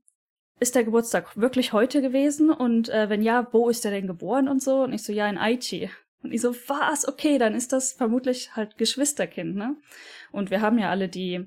ist 0.60 0.75
der 0.75 0.84
Geburtstag 0.84 1.38
wirklich 1.38 1.74
heute 1.74 2.02
gewesen? 2.02 2.50
Und 2.50 2.90
äh, 2.90 3.10
wenn 3.10 3.22
ja, 3.22 3.48
wo 3.52 3.70
ist 3.70 3.86
er 3.86 3.92
denn 3.92 4.08
geboren 4.08 4.48
und 4.48 4.64
so? 4.64 4.84
Und 4.84 4.94
ich 4.94 5.04
so, 5.04 5.14
ja, 5.14 5.30
in 5.30 5.38
Aichi. 5.38 5.92
Und 6.24 6.32
ich 6.32 6.42
so, 6.42 6.56
was? 6.68 7.08
Okay, 7.08 7.38
dann 7.38 7.54
ist 7.54 7.72
das 7.74 7.94
vermutlich 7.94 8.56
halt 8.56 8.78
Geschwisterkind, 8.78 9.56
ne? 9.56 9.75
Und 10.32 10.50
wir 10.50 10.62
haben 10.62 10.80
ja 10.80 10.90
alle 10.90 11.08
die, 11.08 11.46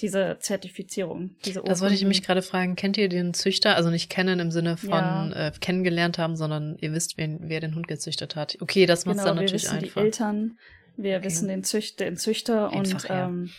diese 0.00 0.38
Zertifizierung, 0.40 1.36
diese 1.44 1.62
Das 1.62 1.80
wollte 1.80 1.94
ich 1.94 2.04
mich 2.04 2.22
gerade 2.22 2.42
fragen. 2.42 2.76
Kennt 2.76 2.96
ihr 2.96 3.08
den 3.08 3.34
Züchter? 3.34 3.76
Also 3.76 3.90
nicht 3.90 4.10
kennen 4.10 4.40
im 4.40 4.50
Sinne 4.50 4.76
von 4.76 4.90
ja. 4.90 5.48
äh, 5.48 5.52
kennengelernt 5.60 6.18
haben, 6.18 6.36
sondern 6.36 6.76
ihr 6.80 6.92
wisst, 6.92 7.18
wen, 7.18 7.38
wer 7.42 7.60
den 7.60 7.74
Hund 7.74 7.88
gezüchtet 7.88 8.36
hat. 8.36 8.56
Okay, 8.60 8.86
das 8.86 9.06
macht 9.06 9.18
genau, 9.18 9.28
dann 9.28 9.36
natürlich 9.36 9.64
wir 9.64 9.70
wissen 9.72 9.84
einfach. 9.84 10.00
Die 10.00 10.06
Eltern, 10.06 10.58
wir 10.96 11.16
okay. 11.16 11.24
wissen 11.24 11.48
den, 11.48 11.64
Zücht, 11.64 12.00
den 12.00 12.16
Züchter 12.16 12.70
einfach, 12.72 13.04
und 13.04 13.10
ähm, 13.10 13.50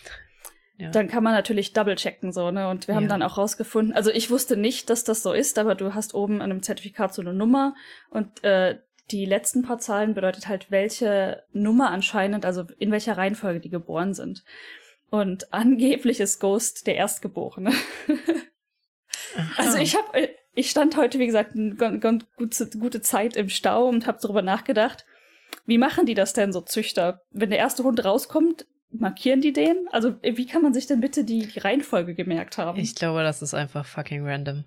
ja. 0.78 0.90
Dann 0.90 1.06
kann 1.06 1.22
man 1.22 1.34
natürlich 1.34 1.74
double 1.74 1.94
checken 1.94 2.32
so, 2.32 2.50
ne? 2.50 2.68
Und 2.68 2.88
wir 2.88 2.94
haben 2.96 3.04
ja. 3.04 3.10
dann 3.10 3.22
auch 3.22 3.38
rausgefunden, 3.38 3.94
also 3.94 4.10
ich 4.10 4.30
wusste 4.30 4.56
nicht, 4.56 4.90
dass 4.90 5.04
das 5.04 5.22
so 5.22 5.32
ist, 5.32 5.58
aber 5.58 5.74
du 5.74 5.94
hast 5.94 6.14
oben 6.14 6.36
an 6.36 6.50
einem 6.50 6.62
Zertifikat 6.62 7.14
so 7.14 7.22
eine 7.22 7.32
Nummer 7.34 7.74
und 8.10 8.42
äh, 8.42 8.78
die 9.10 9.26
letzten 9.26 9.62
paar 9.62 9.78
Zahlen 9.78 10.14
bedeutet 10.14 10.48
halt, 10.48 10.70
welche 10.70 11.42
Nummer 11.52 11.90
anscheinend, 11.90 12.46
also 12.46 12.64
in 12.78 12.90
welcher 12.90 13.16
Reihenfolge 13.16 13.60
die 13.60 13.68
geboren 13.68 14.14
sind. 14.14 14.42
Und 15.12 15.52
angeblich 15.52 16.20
ist 16.20 16.40
Ghost 16.40 16.86
der 16.86 16.94
Erstgeborene. 16.96 17.70
also 19.58 19.76
ich 19.76 19.94
habe, 19.94 20.30
ich 20.54 20.70
stand 20.70 20.96
heute, 20.96 21.18
wie 21.18 21.26
gesagt, 21.26 21.54
eine 21.54 21.76
ganz 21.76 22.24
gute, 22.38 22.78
gute 22.78 23.02
Zeit 23.02 23.36
im 23.36 23.50
Stau 23.50 23.88
und 23.88 24.06
habe 24.06 24.18
darüber 24.22 24.40
nachgedacht, 24.40 25.04
wie 25.66 25.76
machen 25.76 26.06
die 26.06 26.14
das 26.14 26.32
denn 26.32 26.50
so 26.50 26.62
Züchter? 26.62 27.20
Wenn 27.30 27.50
der 27.50 27.58
erste 27.58 27.84
Hund 27.84 28.02
rauskommt, 28.02 28.64
markieren 28.88 29.42
die 29.42 29.52
den? 29.52 29.86
Also 29.92 30.14
wie 30.22 30.46
kann 30.46 30.62
man 30.62 30.72
sich 30.72 30.86
denn 30.86 31.02
bitte 31.02 31.24
die, 31.24 31.46
die 31.46 31.58
Reihenfolge 31.58 32.14
gemerkt 32.14 32.56
haben? 32.56 32.80
Ich 32.80 32.94
glaube, 32.94 33.22
das 33.22 33.42
ist 33.42 33.52
einfach 33.52 33.84
fucking 33.84 34.26
random. 34.26 34.64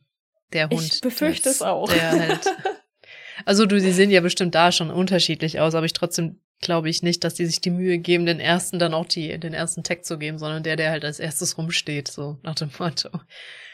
Der 0.54 0.70
Hund. 0.70 0.84
Ich 0.84 1.02
befürchte 1.02 1.50
es 1.50 1.64
auch. 1.64 1.92
Der 1.92 2.12
halt 2.12 2.46
Also 3.46 3.66
du, 3.66 3.80
die 3.80 3.92
sehen 3.92 4.12
ja 4.12 4.22
bestimmt 4.22 4.54
da 4.54 4.72
schon 4.72 4.92
unterschiedlich 4.92 5.60
aus, 5.60 5.74
aber 5.74 5.88
ich 5.88 5.94
trotzdem 5.94 6.40
glaube 6.62 6.90
ich 6.90 7.04
nicht, 7.04 7.24
dass 7.24 7.34
die 7.34 7.46
sich 7.46 7.62
die 7.62 7.72
Mühe 7.72 7.98
geben, 7.98 8.26
den 8.26 8.40
ersten 8.40 8.80
dann 8.80 8.94
auch 8.94 9.06
die, 9.06 9.38
den 9.40 9.54
ersten 9.54 9.84
Tag 9.84 10.06
zu 10.06 10.18
geben, 10.18 10.40
sondern 10.40 10.64
der, 10.64 10.76
der 10.76 10.92
halt 10.92 11.06
als 11.06 11.20
erstes 11.20 11.58
rumsteht, 11.58 12.08
so 12.08 12.38
nach 12.44 12.56
dem 12.56 12.72
Motto. 12.80 13.10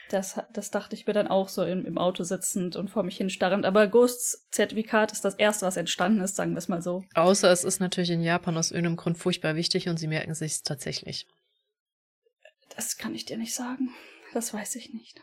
Das, 0.09 0.37
das 0.51 0.71
dachte 0.71 0.93
ich 0.93 1.07
mir 1.07 1.13
dann 1.13 1.29
auch 1.29 1.47
so 1.47 1.63
im, 1.63 1.85
im 1.85 1.97
Auto 1.97 2.23
sitzend 2.23 2.75
und 2.75 2.89
vor 2.89 3.03
mich 3.03 3.15
hinstarrend. 3.15 3.65
Aber 3.65 3.87
Ghosts 3.87 4.45
Zertifikat 4.51 5.13
ist 5.13 5.23
das 5.23 5.35
erste, 5.35 5.65
was 5.65 5.77
entstanden 5.77 6.19
ist, 6.19 6.35
sagen 6.35 6.51
wir 6.51 6.57
es 6.57 6.67
mal 6.67 6.81
so. 6.81 7.05
Außer 7.13 7.49
es 7.49 7.63
ist 7.63 7.79
natürlich 7.79 8.09
in 8.09 8.21
Japan 8.21 8.57
aus 8.57 8.71
irgendeinem 8.71 8.97
Grund 8.97 9.17
furchtbar 9.17 9.55
wichtig 9.55 9.87
und 9.87 9.97
sie 9.97 10.07
merken 10.07 10.33
sich 10.33 10.63
tatsächlich. 10.63 11.27
Das 12.75 12.97
kann 12.97 13.15
ich 13.15 13.23
dir 13.23 13.37
nicht 13.37 13.53
sagen. 13.53 13.89
Das 14.33 14.53
weiß 14.53 14.75
ich 14.75 14.93
nicht. 14.93 15.21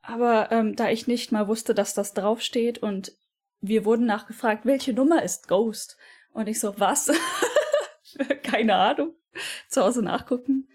Aber 0.00 0.50
ähm, 0.50 0.76
da 0.76 0.90
ich 0.90 1.06
nicht 1.06 1.32
mal 1.32 1.48
wusste, 1.48 1.74
dass 1.74 1.94
das 1.94 2.12
draufsteht 2.12 2.78
und 2.78 3.12
wir 3.68 3.84
wurden 3.84 4.06
nachgefragt, 4.06 4.66
welche 4.66 4.92
Nummer 4.92 5.22
ist 5.22 5.48
Ghost? 5.48 5.96
Und 6.32 6.48
ich 6.48 6.60
so, 6.60 6.78
was? 6.78 7.10
Keine 8.42 8.74
Ahnung. 8.74 9.14
Zu 9.68 9.82
Hause 9.82 10.02
nachgucken. 10.02 10.68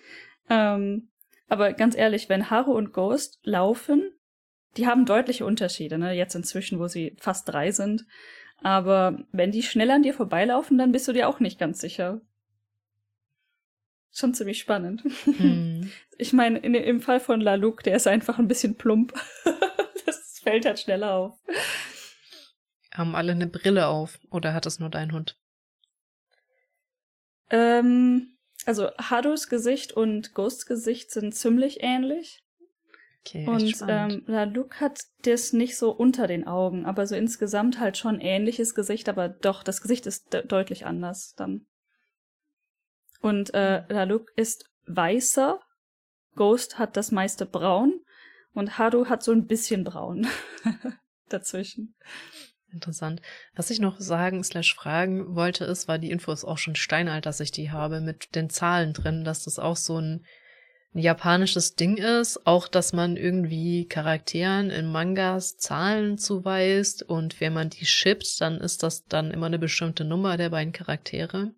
Ähm, 0.50 1.10
aber 1.48 1.74
ganz 1.74 1.96
ehrlich, 1.96 2.30
wenn 2.30 2.50
Haru 2.50 2.72
und 2.74 2.94
Ghost 2.94 3.40
laufen, 3.44 4.12
die 4.78 4.88
haben 4.88 5.06
deutliche 5.06 5.46
Unterschiede, 5.46 5.98
ne? 5.98 6.14
Jetzt 6.14 6.36
inzwischen, 6.36 6.80
wo 6.80 6.88
sie 6.88 7.16
fast 7.20 7.48
drei 7.50 7.72
sind. 7.72 8.06
Aber 8.62 9.24
wenn 9.32 9.52
die 9.52 9.64
schnell 9.64 9.90
an 9.92 10.04
dir 10.04 10.14
vorbeilaufen, 10.14 10.78
dann 10.78 10.92
bist 10.92 11.08
du 11.08 11.14
dir 11.14 11.28
auch 11.28 11.40
nicht 11.40 11.60
ganz 11.60 11.80
sicher. 11.80 12.22
Schon 14.12 14.34
ziemlich 14.34 14.60
spannend. 14.60 15.04
Hm. 15.26 15.92
Ich 16.22 16.34
meine, 16.34 16.60
im 16.60 17.00
Fall 17.00 17.22
von 17.22 17.40
Laluk, 17.40 17.82
der 17.84 17.96
ist 17.96 18.06
einfach 18.06 18.40
ein 18.40 18.50
bisschen 18.50 18.76
plump. 18.76 19.14
das 20.06 20.42
fällt 20.44 20.66
halt 20.66 20.78
schneller 20.78 21.14
auf. 21.14 21.40
Haben 23.00 23.16
alle 23.16 23.32
eine 23.32 23.48
Brille 23.48 23.88
auf 23.88 24.20
oder 24.30 24.54
hat 24.54 24.66
es 24.66 24.78
nur 24.80 24.90
dein 24.90 25.14
Hund? 25.14 25.40
Ähm, 27.50 28.36
also 28.66 28.90
Hadus 28.98 29.48
Gesicht 29.48 29.94
und 29.94 30.34
Ghosts 30.34 30.66
Gesicht 30.66 31.10
sind 31.10 31.34
ziemlich 31.34 31.78
ähnlich. 31.80 32.44
Okay, 33.22 33.48
und 33.48 33.74
ähm, 33.88 34.24
Laluk 34.26 34.82
hat 34.82 35.00
das 35.22 35.54
nicht 35.54 35.78
so 35.78 35.92
unter 35.92 36.28
den 36.28 36.46
Augen, 36.46 36.86
aber 36.86 37.08
so 37.08 37.16
insgesamt 37.16 37.80
halt 37.80 37.98
schon 37.98 38.20
ähnliches 38.20 38.76
Gesicht, 38.76 39.08
aber 39.08 39.30
doch, 39.30 39.64
das 39.64 39.82
Gesicht 39.82 40.06
ist 40.06 40.34
de 40.34 40.46
deutlich 40.46 40.86
anders 40.86 41.36
dann. 41.36 41.68
Und 43.22 43.54
äh, 43.54 43.84
Laluk 43.88 44.30
ist 44.36 44.70
weißer, 44.88 45.62
Ghost 46.36 46.78
hat 46.78 46.98
das 46.98 47.12
meiste 47.14 47.46
braun 47.46 48.02
und 48.52 48.78
Haru 48.78 49.06
hat 49.06 49.24
so 49.24 49.32
ein 49.32 49.48
bisschen 49.48 49.86
braun 49.86 50.28
dazwischen. 51.30 51.96
Interessant. 52.72 53.22
Was 53.56 53.72
ich 53.72 53.80
noch 53.80 54.00
sagen 54.00 54.44
slash 54.44 54.76
fragen 54.76 55.36
wollte, 55.36 55.66
ist, 55.66 55.88
weil 55.88 56.00
die 56.00 56.12
Info 56.12 56.32
ist 56.32 56.46
auch 56.46 56.60
schon 56.60 56.76
steinalt, 56.76 57.26
dass 57.26 57.40
ich 57.40 57.52
die 57.52 57.72
habe, 57.72 58.00
mit 58.00 58.36
den 58.36 58.50
Zahlen 58.50 58.94
drin, 58.94 59.24
dass 59.24 59.46
das 59.46 59.58
auch 59.58 59.76
so 59.76 60.00
ein, 60.00 60.26
ein 60.94 61.00
japanisches 61.00 61.76
Ding 61.76 61.98
ist, 61.98 62.46
auch 62.46 62.68
dass 62.68 62.94
man 62.94 63.18
irgendwie 63.18 63.88
Charakteren 63.88 64.70
in 64.70 64.92
Mangas 64.92 65.58
Zahlen 65.58 66.18
zuweist 66.20 67.02
und 67.02 67.42
wenn 67.42 67.54
man 67.54 67.72
die 67.72 67.86
shippt, 67.86 68.40
dann 68.40 68.60
ist 68.60 68.84
das 68.84 69.06
dann 69.06 69.32
immer 69.32 69.48
eine 69.48 69.60
bestimmte 69.60 70.06
Nummer 70.06 70.38
der 70.38 70.50
beiden 70.50 70.74
Charaktere. 70.74 71.52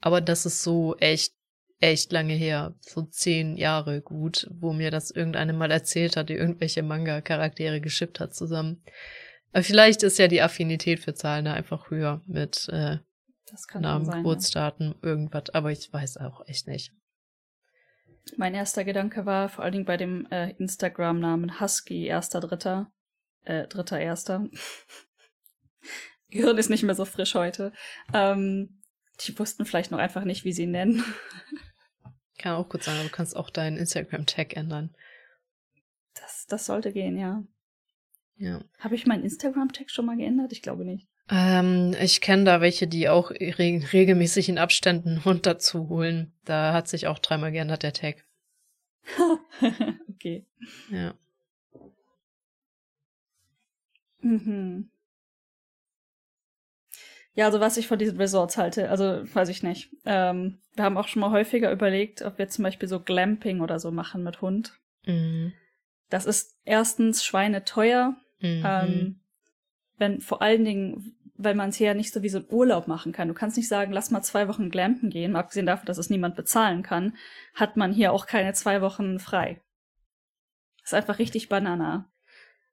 Aber 0.00 0.20
das 0.20 0.46
ist 0.46 0.62
so 0.62 0.96
echt, 0.98 1.34
echt 1.80 2.12
lange 2.12 2.34
her, 2.34 2.74
so 2.80 3.02
zehn 3.02 3.56
Jahre 3.56 4.00
gut, 4.00 4.48
wo 4.52 4.72
mir 4.72 4.92
das 4.92 5.10
irgendeine 5.10 5.52
mal 5.52 5.72
erzählt 5.72 6.16
hat, 6.16 6.28
die 6.28 6.34
irgendwelche 6.34 6.84
Manga-Charaktere 6.84 7.80
geschippt 7.80 8.20
hat 8.20 8.34
zusammen. 8.34 8.82
Aber 9.52 9.62
vielleicht 9.62 10.02
ist 10.02 10.18
ja 10.18 10.28
die 10.28 10.42
Affinität 10.42 11.00
für 11.00 11.14
Zahlen 11.14 11.44
da 11.44 11.52
einfach 11.52 11.90
höher 11.90 12.22
mit 12.26 12.68
äh, 12.70 12.98
Namen, 13.74 14.06
sein, 14.06 14.16
Geburtsdaten, 14.18 14.88
ja. 14.88 15.08
irgendwas, 15.08 15.50
aber 15.50 15.70
ich 15.70 15.92
weiß 15.92 16.16
auch 16.18 16.46
echt 16.46 16.66
nicht. 16.66 16.92
Mein 18.36 18.54
erster 18.54 18.84
Gedanke 18.84 19.26
war 19.26 19.48
vor 19.48 19.64
allen 19.64 19.72
Dingen 19.72 19.84
bei 19.84 19.96
dem 19.96 20.26
äh, 20.30 20.52
Instagram-Namen 20.52 21.60
Husky, 21.60 22.06
erster 22.06 22.40
Dritter, 22.40 22.92
äh, 23.44 23.66
dritter 23.66 23.98
Erster. 23.98 24.48
Gehirn 26.30 26.56
ist 26.56 26.70
nicht 26.70 26.84
mehr 26.84 26.94
so 26.94 27.04
frisch 27.04 27.34
heute. 27.34 27.72
Ähm, 28.14 28.80
die 29.20 29.38
wussten 29.38 29.66
vielleicht 29.66 29.90
noch 29.90 29.98
einfach 29.98 30.24
nicht, 30.24 30.44
wie 30.44 30.52
sie 30.52 30.62
ihn 30.62 30.70
nennen. 30.70 31.04
Kann 32.38 32.54
auch 32.54 32.68
gut 32.68 32.82
sein, 32.82 32.94
aber 32.96 33.04
du 33.04 33.10
kannst 33.10 33.36
auch 33.36 33.50
deinen 33.50 33.76
Instagram-Tag 33.76 34.56
ändern. 34.56 34.94
Das, 36.14 36.46
das 36.46 36.66
sollte 36.66 36.92
gehen, 36.92 37.16
ja. 37.18 37.44
Ja. 38.42 38.60
Habe 38.80 38.96
ich 38.96 39.06
meinen 39.06 39.22
Instagram-Tag 39.22 39.88
schon 39.88 40.04
mal 40.04 40.16
geändert? 40.16 40.50
Ich 40.50 40.62
glaube 40.62 40.84
nicht. 40.84 41.06
Ähm, 41.30 41.94
ich 42.02 42.20
kenne 42.20 42.42
da 42.42 42.60
welche, 42.60 42.88
die 42.88 43.08
auch 43.08 43.30
re 43.30 43.80
regelmäßig 43.92 44.48
in 44.48 44.58
Abständen 44.58 45.24
Hund 45.24 45.46
dazu 45.46 45.88
holen. 45.88 46.32
Da 46.44 46.72
hat 46.72 46.88
sich 46.88 47.06
auch 47.06 47.20
dreimal 47.20 47.52
geändert, 47.52 47.84
der 47.84 47.92
Tag. 47.92 48.24
okay. 50.10 50.44
Ja. 50.90 51.14
Mhm. 54.22 54.90
Ja, 57.34 57.46
also 57.46 57.60
was 57.60 57.76
ich 57.76 57.86
von 57.86 57.98
diesen 57.98 58.18
Resorts 58.18 58.58
halte, 58.58 58.90
also 58.90 59.22
weiß 59.34 59.50
ich 59.50 59.62
nicht. 59.62 59.90
Ähm, 60.04 60.58
wir 60.74 60.84
haben 60.84 60.98
auch 60.98 61.06
schon 61.06 61.20
mal 61.20 61.30
häufiger 61.30 61.70
überlegt, 61.70 62.22
ob 62.22 62.38
wir 62.38 62.48
zum 62.48 62.64
Beispiel 62.64 62.88
so 62.88 62.98
Glamping 62.98 63.60
oder 63.60 63.78
so 63.78 63.92
machen 63.92 64.24
mit 64.24 64.42
Hund. 64.42 64.78
Mhm. 65.06 65.52
Das 66.10 66.26
ist 66.26 66.58
erstens 66.64 67.24
schweineteuer. 67.24 68.16
Mhm. 68.42 68.62
Ähm, 68.64 69.20
wenn 69.98 70.20
vor 70.20 70.42
allen 70.42 70.64
Dingen, 70.64 71.14
weil 71.34 71.54
man 71.54 71.70
es 71.70 71.76
hier 71.76 71.88
ja 71.88 71.94
nicht 71.94 72.12
so 72.12 72.22
wie 72.22 72.28
so 72.28 72.38
ein 72.38 72.46
Urlaub 72.48 72.88
machen 72.88 73.12
kann. 73.12 73.28
Du 73.28 73.34
kannst 73.34 73.56
nicht 73.56 73.68
sagen, 73.68 73.92
lass 73.92 74.10
mal 74.10 74.22
zwei 74.22 74.48
Wochen 74.48 74.68
glampen 74.68 75.10
gehen, 75.10 75.36
abgesehen 75.36 75.66
davon, 75.66 75.86
dass 75.86 75.98
es 75.98 76.10
niemand 76.10 76.36
bezahlen 76.36 76.82
kann, 76.82 77.14
hat 77.54 77.76
man 77.76 77.92
hier 77.92 78.12
auch 78.12 78.26
keine 78.26 78.52
zwei 78.52 78.82
Wochen 78.82 79.18
frei. 79.18 79.60
Das 80.82 80.92
ist 80.92 80.94
einfach 80.94 81.18
richtig 81.18 81.48
Banana. 81.48 82.10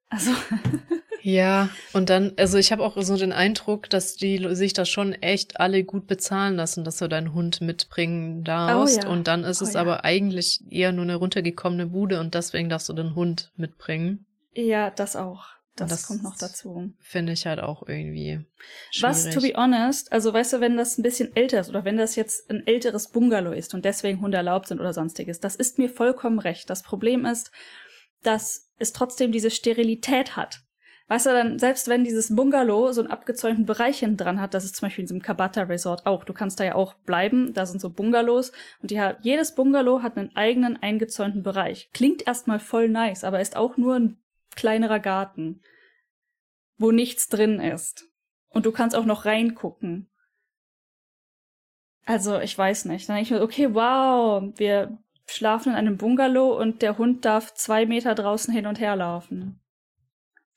Also. 0.08 0.32
ja, 1.22 1.68
und 1.92 2.10
dann, 2.10 2.32
also 2.36 2.58
ich 2.58 2.72
habe 2.72 2.82
auch 2.82 3.00
so 3.00 3.16
den 3.16 3.32
Eindruck, 3.32 3.88
dass 3.88 4.16
die 4.16 4.54
sich 4.54 4.72
das 4.72 4.88
schon 4.88 5.12
echt 5.12 5.60
alle 5.60 5.84
gut 5.84 6.08
bezahlen 6.08 6.56
lassen, 6.56 6.84
dass 6.84 6.98
du 6.98 7.08
deinen 7.08 7.32
Hund 7.32 7.60
mitbringen 7.60 8.42
darfst. 8.42 9.04
Oh 9.04 9.06
ja. 9.06 9.08
Und 9.08 9.28
dann 9.28 9.44
ist 9.44 9.62
Oh 9.62 9.64
es 9.64 9.74
ja. 9.74 9.80
aber 9.80 10.04
eigentlich 10.04 10.60
eher 10.68 10.90
nur 10.90 11.04
eine 11.04 11.14
runtergekommene 11.14 11.86
Bude 11.86 12.18
und 12.18 12.34
deswegen 12.34 12.68
darfst 12.68 12.88
du 12.88 12.92
den 12.92 13.14
Hund 13.14 13.52
mitbringen. 13.56 14.26
Ja, 14.54 14.90
das 14.90 15.14
auch. 15.14 15.59
Das, 15.80 16.00
Das 16.00 16.06
kommt 16.08 16.22
noch 16.22 16.36
dazu. 16.36 16.92
Finde 17.00 17.32
ich 17.32 17.46
halt 17.46 17.60
auch 17.60 17.86
irgendwie. 17.86 18.44
Was, 19.00 19.24
to 19.24 19.32
schwierig. 19.40 19.54
be 19.54 19.60
honest, 19.60 20.12
also 20.12 20.32
weißt 20.32 20.54
du, 20.54 20.60
wenn 20.60 20.76
das 20.76 20.98
ein 20.98 21.02
bisschen 21.02 21.34
älter 21.34 21.60
ist 21.60 21.70
oder 21.70 21.84
wenn 21.84 21.96
das 21.96 22.16
jetzt 22.16 22.50
ein 22.50 22.66
älteres 22.66 23.08
Bungalow 23.08 23.52
ist 23.52 23.74
und 23.74 23.84
deswegen 23.84 24.20
Hunde 24.20 24.36
erlaubt 24.36 24.68
sind 24.68 24.80
oder 24.80 24.92
sonstiges, 24.92 25.40
das 25.40 25.56
ist 25.56 25.78
mir 25.78 25.88
vollkommen 25.88 26.38
recht. 26.38 26.68
Das 26.70 26.82
Problem 26.82 27.24
ist, 27.24 27.50
dass 28.22 28.70
es 28.78 28.92
trotzdem 28.92 29.32
diese 29.32 29.50
Sterilität 29.50 30.36
hat. 30.36 30.60
Weißt 31.10 31.26
du, 31.26 31.30
dann, 31.30 31.58
selbst 31.58 31.88
wenn 31.88 32.04
dieses 32.04 32.36
Bungalow 32.36 32.92
so 32.92 33.00
einen 33.00 33.10
abgezäunten 33.10 33.66
Bereich 33.66 33.98
hinten 33.98 34.16
dran 34.16 34.40
hat, 34.40 34.54
das 34.54 34.64
ist 34.64 34.76
zum 34.76 34.86
Beispiel 34.86 35.02
in 35.02 35.06
diesem 35.06 35.22
Kabata 35.22 35.62
Resort 35.62 36.06
auch, 36.06 36.22
du 36.22 36.32
kannst 36.32 36.60
da 36.60 36.64
ja 36.64 36.76
auch 36.76 36.94
bleiben, 36.94 37.52
da 37.52 37.66
sind 37.66 37.80
so 37.80 37.90
Bungalows 37.90 38.52
und 38.80 38.92
die 38.92 39.02
jedes 39.20 39.56
Bungalow 39.56 40.02
hat 40.02 40.16
einen 40.16 40.36
eigenen 40.36 40.80
eingezäunten 40.80 41.42
Bereich. 41.42 41.90
Klingt 41.92 42.28
erstmal 42.28 42.60
voll 42.60 42.88
nice, 42.88 43.24
aber 43.24 43.40
ist 43.40 43.56
auch 43.56 43.76
nur 43.76 43.96
ein 43.96 44.18
kleinerer 44.56 45.00
Garten, 45.00 45.62
wo 46.76 46.90
nichts 46.90 47.28
drin 47.28 47.60
ist. 47.60 48.06
Und 48.48 48.66
du 48.66 48.72
kannst 48.72 48.96
auch 48.96 49.04
noch 49.04 49.24
reingucken. 49.24 50.10
Also, 52.04 52.40
ich 52.40 52.56
weiß 52.56 52.86
nicht. 52.86 53.08
Dann 53.08 53.16
denke 53.16 53.28
ich 53.28 53.38
mir, 53.38 53.42
okay, 53.42 53.74
wow, 53.74 54.42
wir 54.56 54.98
schlafen 55.26 55.70
in 55.70 55.76
einem 55.76 55.96
Bungalow 55.96 56.58
und 56.58 56.82
der 56.82 56.98
Hund 56.98 57.24
darf 57.24 57.54
zwei 57.54 57.86
Meter 57.86 58.14
draußen 58.14 58.52
hin 58.52 58.66
und 58.66 58.80
her 58.80 58.96
laufen. 58.96 59.60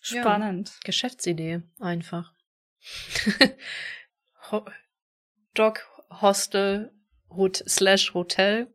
Ja. 0.06 0.22
Spannend. 0.22 0.80
Geschäftsidee, 0.84 1.62
einfach. 1.80 2.34
Ho 4.52 4.66
Dog 5.54 5.88
Hostel 6.10 6.92
Hot 7.30 7.64
slash 7.68 8.14
Hotel 8.14 8.74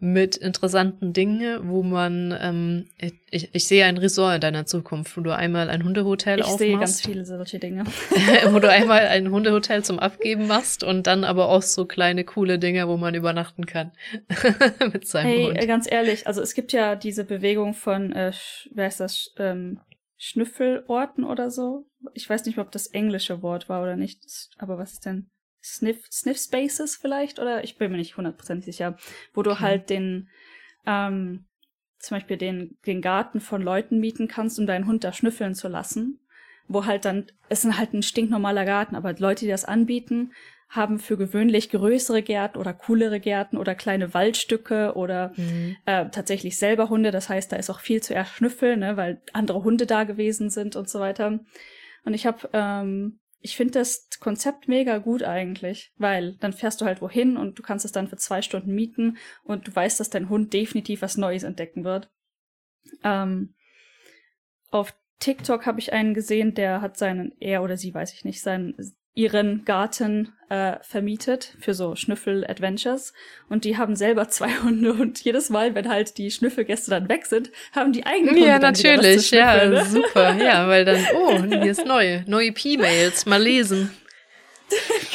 mit 0.00 0.36
interessanten 0.36 1.12
Dingen, 1.12 1.68
wo 1.68 1.82
man, 1.82 2.36
ähm, 2.40 2.86
ich, 3.30 3.50
ich 3.52 3.66
sehe 3.66 3.84
ein 3.84 3.98
Resort 3.98 4.36
in 4.36 4.40
deiner 4.40 4.64
Zukunft, 4.64 5.16
wo 5.16 5.20
du 5.20 5.34
einmal 5.34 5.68
ein 5.68 5.84
Hundehotel 5.84 6.40
Ich 6.40 6.46
sehe 6.46 6.78
ganz 6.78 6.92
aufmachst, 6.92 7.06
viele 7.06 7.24
solche 7.26 7.58
Dinge. 7.58 7.84
wo 8.50 8.58
du 8.58 8.70
einmal 8.70 9.06
ein 9.08 9.30
Hundehotel 9.30 9.84
zum 9.84 9.98
Abgeben 9.98 10.46
machst 10.46 10.82
und 10.82 11.06
dann 11.06 11.24
aber 11.24 11.50
auch 11.50 11.62
so 11.62 11.84
kleine 11.84 12.24
coole 12.24 12.58
Dinge, 12.58 12.88
wo 12.88 12.96
man 12.96 13.14
übernachten 13.14 13.66
kann 13.66 13.92
mit 14.92 15.06
seinem 15.06 15.26
Hey, 15.26 15.44
Hund. 15.44 15.62
äh, 15.62 15.66
ganz 15.66 15.90
ehrlich, 15.90 16.26
also 16.26 16.40
es 16.40 16.54
gibt 16.54 16.72
ja 16.72 16.96
diese 16.96 17.24
Bewegung 17.24 17.74
von, 17.74 18.12
äh, 18.12 18.32
wer 18.72 18.86
heißt 18.86 19.00
das, 19.00 19.34
ähm, 19.36 19.80
Schnüffelorten 20.16 21.24
oder 21.24 21.50
so. 21.50 21.86
Ich 22.14 22.28
weiß 22.28 22.44
nicht, 22.46 22.58
ob 22.58 22.70
das 22.72 22.86
englische 22.88 23.42
Wort 23.42 23.68
war 23.68 23.82
oder 23.82 23.96
nicht, 23.96 24.20
aber 24.58 24.78
was 24.78 24.92
ist 24.92 25.06
denn? 25.06 25.30
Sniff, 25.62 26.04
Sniff 26.10 26.38
Spaces 26.38 26.96
vielleicht? 26.96 27.38
Oder 27.38 27.64
ich 27.64 27.76
bin 27.76 27.90
mir 27.90 27.98
nicht 27.98 28.16
hundertprozentig 28.16 28.64
sicher. 28.66 28.96
Wo 29.34 29.42
du 29.42 29.52
Okay. 29.52 29.60
halt 29.60 29.90
den, 29.90 30.28
ähm, 30.86 31.44
zum 31.98 32.16
Beispiel 32.16 32.36
den, 32.36 32.78
den 32.86 33.02
Garten 33.02 33.40
von 33.40 33.62
Leuten 33.62 34.00
mieten 34.00 34.28
kannst, 34.28 34.58
um 34.58 34.66
deinen 34.66 34.86
Hund 34.86 35.04
da 35.04 35.12
schnüffeln 35.12 35.54
zu 35.54 35.68
lassen. 35.68 36.20
Wo 36.68 36.86
halt 36.86 37.04
dann, 37.04 37.26
es 37.48 37.64
ist 37.64 37.78
halt 37.78 37.92
ein 37.92 38.02
stinknormaler 38.02 38.64
Garten, 38.64 38.94
aber 38.94 39.12
Leute, 39.14 39.44
die 39.44 39.50
das 39.50 39.64
anbieten, 39.64 40.32
haben 40.68 41.00
für 41.00 41.16
gewöhnlich 41.16 41.68
größere 41.70 42.22
Gärten 42.22 42.56
oder 42.56 42.72
coolere 42.72 43.18
Gärten 43.18 43.56
oder 43.56 43.74
kleine 43.74 44.14
Waldstücke 44.14 44.92
oder 44.94 45.32
Mhm. 45.36 45.76
äh, 45.84 46.08
tatsächlich 46.10 46.58
selber 46.58 46.88
Hunde. 46.88 47.10
Das 47.10 47.28
heißt, 47.28 47.50
da 47.50 47.56
ist 47.56 47.70
auch 47.70 47.80
viel 47.80 48.00
zu 48.02 48.14
erschnüffeln, 48.14 48.78
ne, 48.78 48.96
weil 48.96 49.20
andere 49.32 49.64
Hunde 49.64 49.86
da 49.86 50.04
gewesen 50.04 50.48
sind 50.48 50.76
und 50.76 50.88
so 50.88 51.00
weiter. 51.00 51.40
Und 52.04 52.14
ich 52.14 52.24
habe, 52.24 52.48
ähm, 52.52 53.18
ich 53.40 53.56
finde 53.56 53.72
das 53.72 54.08
Konzept 54.20 54.68
mega 54.68 54.98
gut 54.98 55.22
eigentlich, 55.22 55.92
weil 55.96 56.36
dann 56.36 56.52
fährst 56.52 56.80
du 56.80 56.84
halt 56.84 57.00
wohin 57.00 57.36
und 57.36 57.58
du 57.58 57.62
kannst 57.62 57.84
es 57.84 57.92
dann 57.92 58.08
für 58.08 58.16
zwei 58.16 58.42
Stunden 58.42 58.74
mieten 58.74 59.16
und 59.42 59.66
du 59.66 59.74
weißt, 59.74 59.98
dass 59.98 60.10
dein 60.10 60.28
Hund 60.28 60.52
definitiv 60.52 61.02
was 61.02 61.16
Neues 61.16 61.42
entdecken 61.42 61.84
wird. 61.84 62.10
Ähm, 63.02 63.54
auf 64.70 64.94
TikTok 65.20 65.66
habe 65.66 65.80
ich 65.80 65.92
einen 65.92 66.14
gesehen, 66.14 66.54
der 66.54 66.82
hat 66.82 66.98
seinen, 66.98 67.32
er 67.40 67.62
oder 67.62 67.76
sie, 67.76 67.94
weiß 67.94 68.12
ich 68.12 68.24
nicht, 68.24 68.42
seinen 68.42 68.74
ihren 69.14 69.64
Garten 69.64 70.32
äh, 70.48 70.76
vermietet 70.82 71.54
für 71.60 71.74
so 71.74 71.94
Schnüffel-Adventures 71.94 73.12
und 73.48 73.64
die 73.64 73.76
haben 73.76 73.96
selber 73.96 74.28
zwei 74.28 74.50
Hunde 74.62 74.92
und 74.92 75.22
jedes 75.22 75.50
Mal, 75.50 75.74
wenn 75.74 75.88
halt 75.88 76.18
die 76.18 76.30
Schnüffelgäste 76.30 76.90
dann 76.90 77.08
weg 77.08 77.26
sind, 77.26 77.50
haben 77.74 77.92
die 77.92 78.06
eigenen 78.06 78.34
Hunde 78.34 78.46
Ja, 78.46 78.58
natürlich, 78.58 79.30
ja, 79.30 79.66
ne? 79.66 79.84
super, 79.84 80.34
ja, 80.42 80.68
weil 80.68 80.84
dann, 80.84 81.04
oh, 81.14 81.42
hier 81.42 81.70
ist 81.70 81.86
neu, 81.86 82.22
neue 82.26 82.52
P-Mails, 82.52 83.26
mal 83.26 83.42
lesen. 83.42 83.90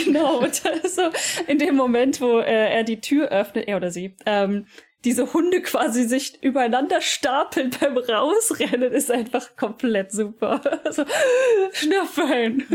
Genau, 0.04 0.40
und 0.40 0.54
so 0.54 1.10
in 1.48 1.58
dem 1.58 1.76
Moment, 1.76 2.20
wo 2.20 2.40
äh, 2.40 2.76
er 2.76 2.84
die 2.84 3.00
Tür 3.00 3.30
öffnet, 3.30 3.68
er 3.68 3.78
oder 3.78 3.90
sie, 3.90 4.16
ähm, 4.26 4.68
diese 5.06 5.34
Hunde 5.34 5.62
quasi 5.62 6.04
sich 6.04 6.44
übereinander 6.44 7.00
stapeln 7.00 7.72
beim 7.80 7.98
Rausrennen, 7.98 8.92
ist 8.92 9.12
einfach 9.12 9.56
komplett 9.56 10.12
super. 10.12 10.62
Also, 10.84 11.06
schnüffeln. 11.72 12.66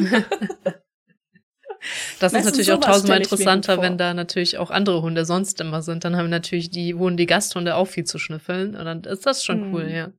Das 2.18 2.32
Weißt 2.32 2.40
ist 2.46 2.52
natürlich 2.52 2.72
auch 2.72 2.80
tausendmal 2.80 3.18
interessanter, 3.18 3.80
wenn 3.80 3.96
da 3.96 4.12
natürlich 4.14 4.58
auch 4.58 4.70
andere 4.70 5.00
Hunde 5.02 5.24
sonst 5.24 5.60
immer 5.60 5.80
sind. 5.82 6.04
Dann 6.04 6.16
haben 6.16 6.28
natürlich 6.28 6.70
die, 6.70 6.98
wohnen 6.98 7.16
die 7.16 7.26
Gasthunde 7.26 7.74
auch 7.76 7.86
viel 7.86 8.04
zu 8.04 8.18
schnüffeln. 8.18 8.76
Und 8.76 8.84
dann 8.84 9.02
ist 9.04 9.24
das 9.26 9.44
schon 9.44 9.62
Hm. 9.62 9.72
cool, 9.72 9.88
ja. 9.88 10.12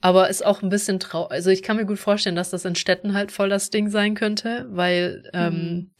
Aber 0.00 0.28
ist 0.28 0.44
auch 0.44 0.62
ein 0.62 0.68
bisschen 0.68 1.00
traurig. 1.00 1.32
Also 1.32 1.50
ich 1.50 1.62
kann 1.62 1.76
mir 1.76 1.86
gut 1.86 1.98
vorstellen, 1.98 2.36
dass 2.36 2.50
das 2.50 2.64
in 2.64 2.74
Städten 2.74 3.14
halt 3.14 3.32
voll 3.32 3.48
das 3.48 3.70
Ding 3.70 3.88
sein 3.88 4.14
könnte, 4.14 4.66
weil 4.68 5.28
ähm, 5.32 5.52
Mhm. 5.74 5.90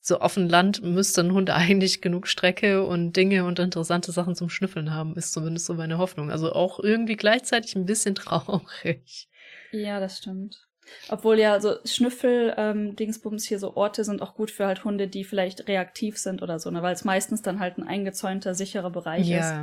so 0.00 0.18
auf 0.18 0.34
dem 0.34 0.48
Land 0.48 0.82
müsste 0.82 1.20
ein 1.22 1.32
Hund 1.32 1.50
eigentlich 1.50 2.00
genug 2.02 2.26
Strecke 2.26 2.84
und 2.84 3.12
Dinge 3.16 3.44
und 3.44 3.58
interessante 3.60 4.10
Sachen 4.12 4.34
zum 4.34 4.50
Schnüffeln 4.50 4.92
haben, 4.92 5.14
ist 5.16 5.32
zumindest 5.32 5.66
so 5.66 5.74
meine 5.74 5.98
Hoffnung. 5.98 6.30
Also 6.30 6.52
auch 6.52 6.80
irgendwie 6.80 7.16
gleichzeitig 7.16 7.76
ein 7.76 7.86
bisschen 7.86 8.14
traurig. 8.16 9.28
Ja, 9.70 10.00
das 10.00 10.18
stimmt. 10.18 10.66
Obwohl 11.08 11.38
ja 11.38 11.60
so 11.60 11.76
Schnüffel-Dingsbums 11.84 13.44
hier 13.44 13.58
so 13.58 13.76
Orte 13.76 14.04
sind 14.04 14.22
auch 14.22 14.34
gut 14.34 14.50
für 14.50 14.66
halt 14.66 14.84
Hunde, 14.84 15.08
die 15.08 15.24
vielleicht 15.24 15.68
reaktiv 15.68 16.18
sind 16.18 16.42
oder 16.42 16.58
so, 16.58 16.70
ne? 16.70 16.82
weil 16.82 16.94
es 16.94 17.04
meistens 17.04 17.42
dann 17.42 17.60
halt 17.60 17.78
ein 17.78 17.86
eingezäunter, 17.86 18.54
sicherer 18.54 18.90
Bereich 18.90 19.28
ist. 19.30 19.54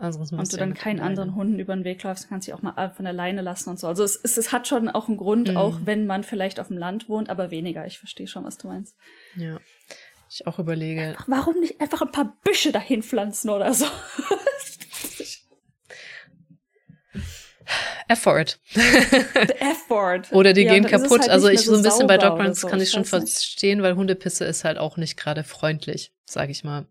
Also 0.00 0.20
das 0.20 0.30
Und 0.30 0.52
du 0.52 0.56
dann 0.56 0.74
keinen 0.74 1.00
anderen 1.00 1.34
Hunden 1.34 1.58
über 1.58 1.74
den 1.74 1.82
Weg 1.84 2.02
läufst, 2.04 2.24
dann 2.24 2.30
kannst 2.30 2.46
du 2.46 2.54
auch 2.54 2.62
mal 2.62 2.90
von 2.90 3.04
alleine 3.04 3.42
lassen 3.42 3.70
und 3.70 3.80
so. 3.80 3.88
Also 3.88 4.04
es, 4.04 4.14
es, 4.22 4.36
es 4.36 4.52
hat 4.52 4.68
schon 4.68 4.88
auch 4.88 5.08
einen 5.08 5.16
Grund, 5.16 5.48
Mhm. 5.48 5.56
auch 5.56 5.76
wenn 5.84 6.06
man 6.06 6.22
vielleicht 6.22 6.60
auf 6.60 6.68
dem 6.68 6.78
Land 6.78 7.08
wohnt, 7.08 7.28
aber 7.30 7.50
weniger. 7.50 7.84
Ich 7.84 7.98
verstehe 7.98 8.28
schon, 8.28 8.44
was 8.44 8.58
du 8.58 8.68
meinst. 8.68 8.96
Ja. 9.34 9.58
Ich 10.30 10.46
auch 10.46 10.60
überlege. 10.60 11.16
Ach, 11.18 11.24
warum 11.26 11.58
nicht 11.58 11.80
einfach 11.80 12.02
ein 12.02 12.12
paar 12.12 12.36
Büsche 12.44 12.70
dahin 12.70 13.02
pflanzen 13.02 13.50
oder 13.50 13.74
so? 13.74 13.86
Effort. 18.08 18.46
The 18.72 18.80
Effort. 19.60 20.22
Oder 20.32 20.52
die 20.52 20.62
Ja, 20.62 20.72
gehen 20.74 20.84
kaputt. 20.86 21.20
halt 21.20 21.30
also 21.30 21.48
ich 21.48 21.60
so 21.62 21.74
ein 21.76 21.82
bisschen 21.82 22.06
bei 22.06 22.14
sauber 22.16 22.28
Dog 22.28 22.34
oder 22.38 22.44
Runs 22.46 22.60
so. 22.60 22.68
kann 22.68 22.80
ich 22.80 22.90
schon 22.90 23.02
weiß 23.02 23.22
nicht. 23.22 23.32
verstehen, 23.34 23.82
weil 23.82 23.96
Hundepisse 23.96 24.44
ist 24.44 24.64
halt 24.64 24.78
auch 24.78 24.96
nicht 24.96 25.16
gerade 25.16 25.44
freundlich, 25.44 26.12
sag 26.24 26.48
ich 26.50 26.64
mal. 26.64 26.86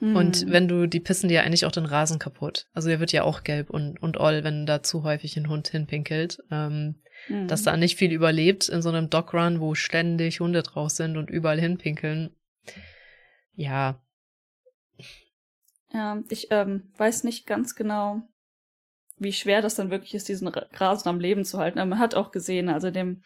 Hm. 0.00 0.16
Und 0.16 0.50
wenn 0.50 0.66
du, 0.66 0.86
die 0.86 1.00
pissen 1.00 1.28
dir 1.28 1.44
eigentlich 1.44 1.64
auch 1.66 1.72
den 1.72 1.86
Rasen 1.86 2.18
kaputt. 2.18 2.66
Also 2.74 2.88
der 2.88 2.98
wird 3.00 3.12
ja 3.12 3.22
auch 3.22 3.44
gelb 3.44 3.70
und, 3.70 4.02
und 4.02 4.16
oll, 4.18 4.42
wenn 4.42 4.66
da 4.66 4.82
zu 4.82 5.04
häufig 5.04 5.36
ein 5.36 5.48
Hund 5.48 5.68
hinpinkelt. 5.68 6.38
Ähm, 6.50 6.96
Hm. 7.28 7.46
Dass 7.48 7.62
da 7.62 7.76
nicht 7.76 7.96
viel 7.96 8.12
überlebt 8.12 8.68
in 8.68 8.82
so 8.82 8.88
einem 8.90 9.08
Dog 9.08 9.32
Run, 9.32 9.60
wo 9.60 9.74
ständig 9.76 10.40
Hunde 10.40 10.62
drauf 10.64 10.90
sind 10.90 11.16
und 11.16 11.30
überall 11.30 11.58
hinpinkeln. 11.60 12.34
Ja, 13.54 14.02
Ja, 15.92 16.18
ich 16.28 16.48
ähm, 16.50 16.92
weiß 16.98 17.22
nicht 17.24 17.46
ganz 17.46 17.76
genau, 17.76 18.22
wie 19.16 19.32
schwer 19.32 19.62
das 19.62 19.74
dann 19.74 19.90
wirklich 19.90 20.14
ist, 20.14 20.28
diesen 20.28 20.48
Ra- 20.48 20.66
Rasen 20.72 21.08
am 21.08 21.20
Leben 21.20 21.44
zu 21.44 21.58
halten. 21.58 21.78
Aber 21.78 21.90
man 21.90 21.98
hat 21.98 22.14
auch 22.14 22.30
gesehen, 22.30 22.68
also 22.68 22.90
dem 22.90 23.22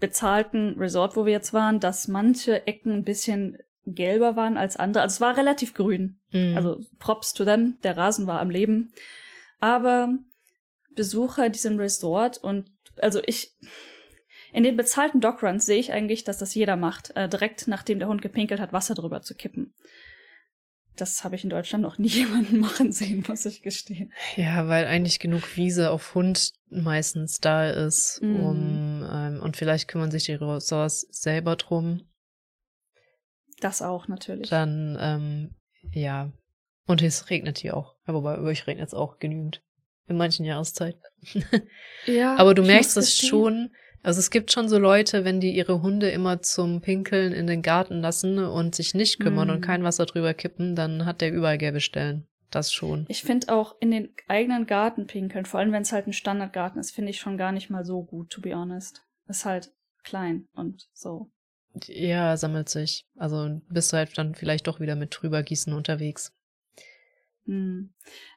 bezahlten 0.00 0.74
Resort, 0.78 1.16
wo 1.16 1.26
wir 1.26 1.32
jetzt 1.32 1.52
waren, 1.52 1.80
dass 1.80 2.08
manche 2.08 2.66
Ecken 2.66 2.92
ein 2.92 3.04
bisschen 3.04 3.58
gelber 3.84 4.36
waren 4.36 4.56
als 4.56 4.76
andere. 4.76 5.02
Also 5.02 5.14
es 5.14 5.20
war 5.20 5.36
relativ 5.36 5.74
grün. 5.74 6.18
Mhm. 6.30 6.56
Also 6.56 6.80
Props 6.98 7.32
to 7.34 7.44
them, 7.44 7.78
der 7.82 7.96
Rasen 7.96 8.26
war 8.26 8.40
am 8.40 8.50
Leben. 8.50 8.92
Aber 9.60 10.16
Besucher 10.94 11.48
diesem 11.48 11.78
Resort 11.78 12.38
und 12.38 12.70
also 13.00 13.20
ich 13.26 13.56
in 14.52 14.64
den 14.64 14.76
bezahlten 14.76 15.20
Dogruns 15.20 15.66
sehe 15.66 15.78
ich 15.78 15.92
eigentlich, 15.92 16.24
dass 16.24 16.38
das 16.38 16.54
jeder 16.54 16.76
macht, 16.76 17.14
äh, 17.16 17.28
direkt 17.28 17.68
nachdem 17.68 17.98
der 17.98 18.08
Hund 18.08 18.22
gepinkelt 18.22 18.60
hat, 18.60 18.72
Wasser 18.72 18.94
drüber 18.94 19.20
zu 19.22 19.34
kippen. 19.34 19.74
Das 20.98 21.22
habe 21.22 21.36
ich 21.36 21.44
in 21.44 21.50
Deutschland 21.50 21.82
noch 21.82 21.96
nie 21.98 22.08
jemanden 22.08 22.58
machen 22.58 22.92
sehen, 22.92 23.24
muss 23.26 23.46
ich 23.46 23.62
gestehen. 23.62 24.12
Ja, 24.36 24.68
weil 24.68 24.86
eigentlich 24.86 25.18
genug 25.18 25.56
Wiese 25.56 25.90
auf 25.90 26.14
Hund 26.14 26.52
meistens 26.68 27.40
da 27.40 27.70
ist, 27.70 28.20
mm. 28.22 28.36
um 28.36 29.08
ähm, 29.10 29.40
und 29.42 29.56
vielleicht 29.56 29.88
kümmern 29.88 30.10
sich 30.10 30.24
die 30.24 30.34
Ressorts 30.34 31.06
selber 31.10 31.56
drum. 31.56 32.02
Das 33.60 33.82
auch 33.82 34.08
natürlich. 34.08 34.50
Dann 34.50 34.96
ähm, 35.00 35.54
ja, 35.92 36.32
und 36.86 37.02
es 37.02 37.30
regnet 37.30 37.58
hier 37.58 37.76
auch. 37.76 37.94
Aber 38.04 38.22
bei 38.22 38.38
euch 38.38 38.66
regnet 38.66 38.88
es 38.88 38.94
auch 38.94 39.18
genügend 39.18 39.62
in 40.06 40.16
manchen 40.16 40.44
Jahreszeiten. 40.44 41.02
ja. 42.06 42.36
Aber 42.36 42.54
du 42.54 42.62
merkst 42.62 42.96
es 42.96 43.16
schon, 43.16 43.70
also 44.02 44.20
es 44.20 44.30
gibt 44.30 44.52
schon 44.52 44.68
so 44.68 44.78
Leute, 44.78 45.24
wenn 45.24 45.40
die 45.40 45.54
ihre 45.54 45.82
Hunde 45.82 46.10
immer 46.10 46.40
zum 46.42 46.80
Pinkeln 46.80 47.32
in 47.32 47.46
den 47.46 47.62
Garten 47.62 48.00
lassen 48.00 48.38
und 48.38 48.74
sich 48.74 48.94
nicht 48.94 49.20
kümmern 49.20 49.48
mm. 49.48 49.50
und 49.50 49.60
kein 49.60 49.84
Wasser 49.84 50.06
drüber 50.06 50.34
kippen, 50.34 50.76
dann 50.76 51.04
hat 51.04 51.20
der 51.20 51.32
überall 51.32 51.58
gelbe 51.58 51.80
Stellen. 51.80 52.26
Das 52.50 52.72
schon. 52.72 53.04
Ich 53.08 53.22
finde 53.22 53.52
auch 53.52 53.76
in 53.80 53.90
den 53.90 54.08
eigenen 54.26 54.66
Garten 54.66 55.06
pinkeln, 55.06 55.44
vor 55.44 55.60
allem 55.60 55.72
wenn 55.72 55.82
es 55.82 55.92
halt 55.92 56.06
ein 56.06 56.14
Standardgarten 56.14 56.80
ist, 56.80 56.92
finde 56.92 57.10
ich 57.10 57.18
schon 57.18 57.36
gar 57.36 57.52
nicht 57.52 57.68
mal 57.68 57.84
so 57.84 58.02
gut, 58.02 58.30
to 58.30 58.40
be 58.40 58.54
honest. 58.54 59.04
Ist 59.26 59.44
halt 59.44 59.70
klein 60.02 60.48
und 60.54 60.88
so. 60.94 61.30
Ja, 61.86 62.36
sammelt 62.36 62.70
sich. 62.70 63.06
Also 63.16 63.60
bist 63.68 63.92
du 63.92 63.98
halt 63.98 64.16
dann 64.16 64.34
vielleicht 64.34 64.66
doch 64.66 64.80
wieder 64.80 64.96
mit 64.96 65.16
drüber 65.20 65.42
gießen 65.42 65.74
unterwegs. 65.74 66.32
Hm. 67.44 67.92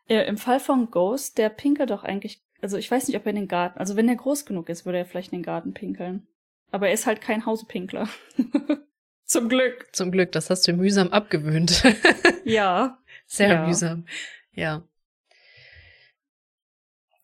Ja, 0.08 0.22
Im 0.22 0.38
Fall 0.38 0.60
von 0.60 0.92
Ghost, 0.92 1.38
der 1.38 1.50
pinkelt 1.50 1.90
doch 1.90 2.04
eigentlich, 2.04 2.42
also 2.62 2.78
ich 2.78 2.90
weiß 2.90 3.08
nicht, 3.08 3.18
ob 3.18 3.26
er 3.26 3.32
in 3.32 3.36
den 3.36 3.48
Garten, 3.48 3.80
also 3.80 3.96
wenn 3.96 4.10
er 4.10 4.16
groß 4.16 4.46
genug 4.46 4.70
ist, 4.70 4.86
würde 4.86 5.00
er 5.00 5.06
vielleicht 5.06 5.32
in 5.32 5.40
den 5.40 5.46
Garten 5.46 5.74
pinkeln. 5.74 6.28
Aber 6.72 6.88
er 6.88 6.94
ist 6.94 7.06
halt 7.06 7.22
kein 7.22 7.46
Hausepinkler. 7.46 8.08
Zum 9.26 9.50
Glück. 9.50 9.88
Zum 9.94 10.12
Glück, 10.12 10.32
das 10.32 10.50
hast 10.50 10.68
du 10.68 10.74
mühsam 10.74 11.10
abgewöhnt. 11.10 11.84
ja. 12.46 13.00
Sehr 13.26 13.50
ja. 13.50 13.66
mühsam. 13.66 14.06
Ja. 14.54 14.84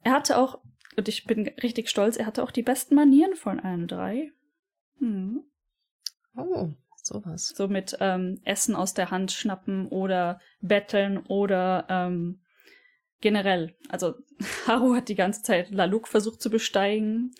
Er 0.03 0.13
hatte 0.13 0.37
auch, 0.37 0.59
und 0.95 1.07
ich 1.07 1.25
bin 1.25 1.47
richtig 1.61 1.89
stolz, 1.89 2.17
er 2.17 2.25
hatte 2.25 2.43
auch 2.43 2.51
die 2.51 2.63
besten 2.63 2.95
Manieren 2.95 3.35
von 3.35 3.59
allen 3.59 3.87
drei. 3.87 4.31
Hm. 4.99 5.43
Oh. 6.35 6.69
Sowas. 7.07 7.53
So 7.55 7.67
mit 7.67 7.97
ähm, 7.99 8.41
Essen 8.43 8.75
aus 8.75 8.93
der 8.93 9.11
Hand 9.11 9.31
schnappen 9.31 9.87
oder 9.87 10.39
betteln 10.61 11.17
oder 11.17 11.85
ähm, 11.89 12.41
generell. 13.21 13.75
Also 13.89 14.15
Haru 14.67 14.95
hat 14.95 15.09
die 15.09 15.15
ganze 15.15 15.41
Zeit 15.41 15.71
Laluk 15.71 16.07
versucht 16.07 16.41
zu 16.41 16.49
besteigen. 16.49 17.33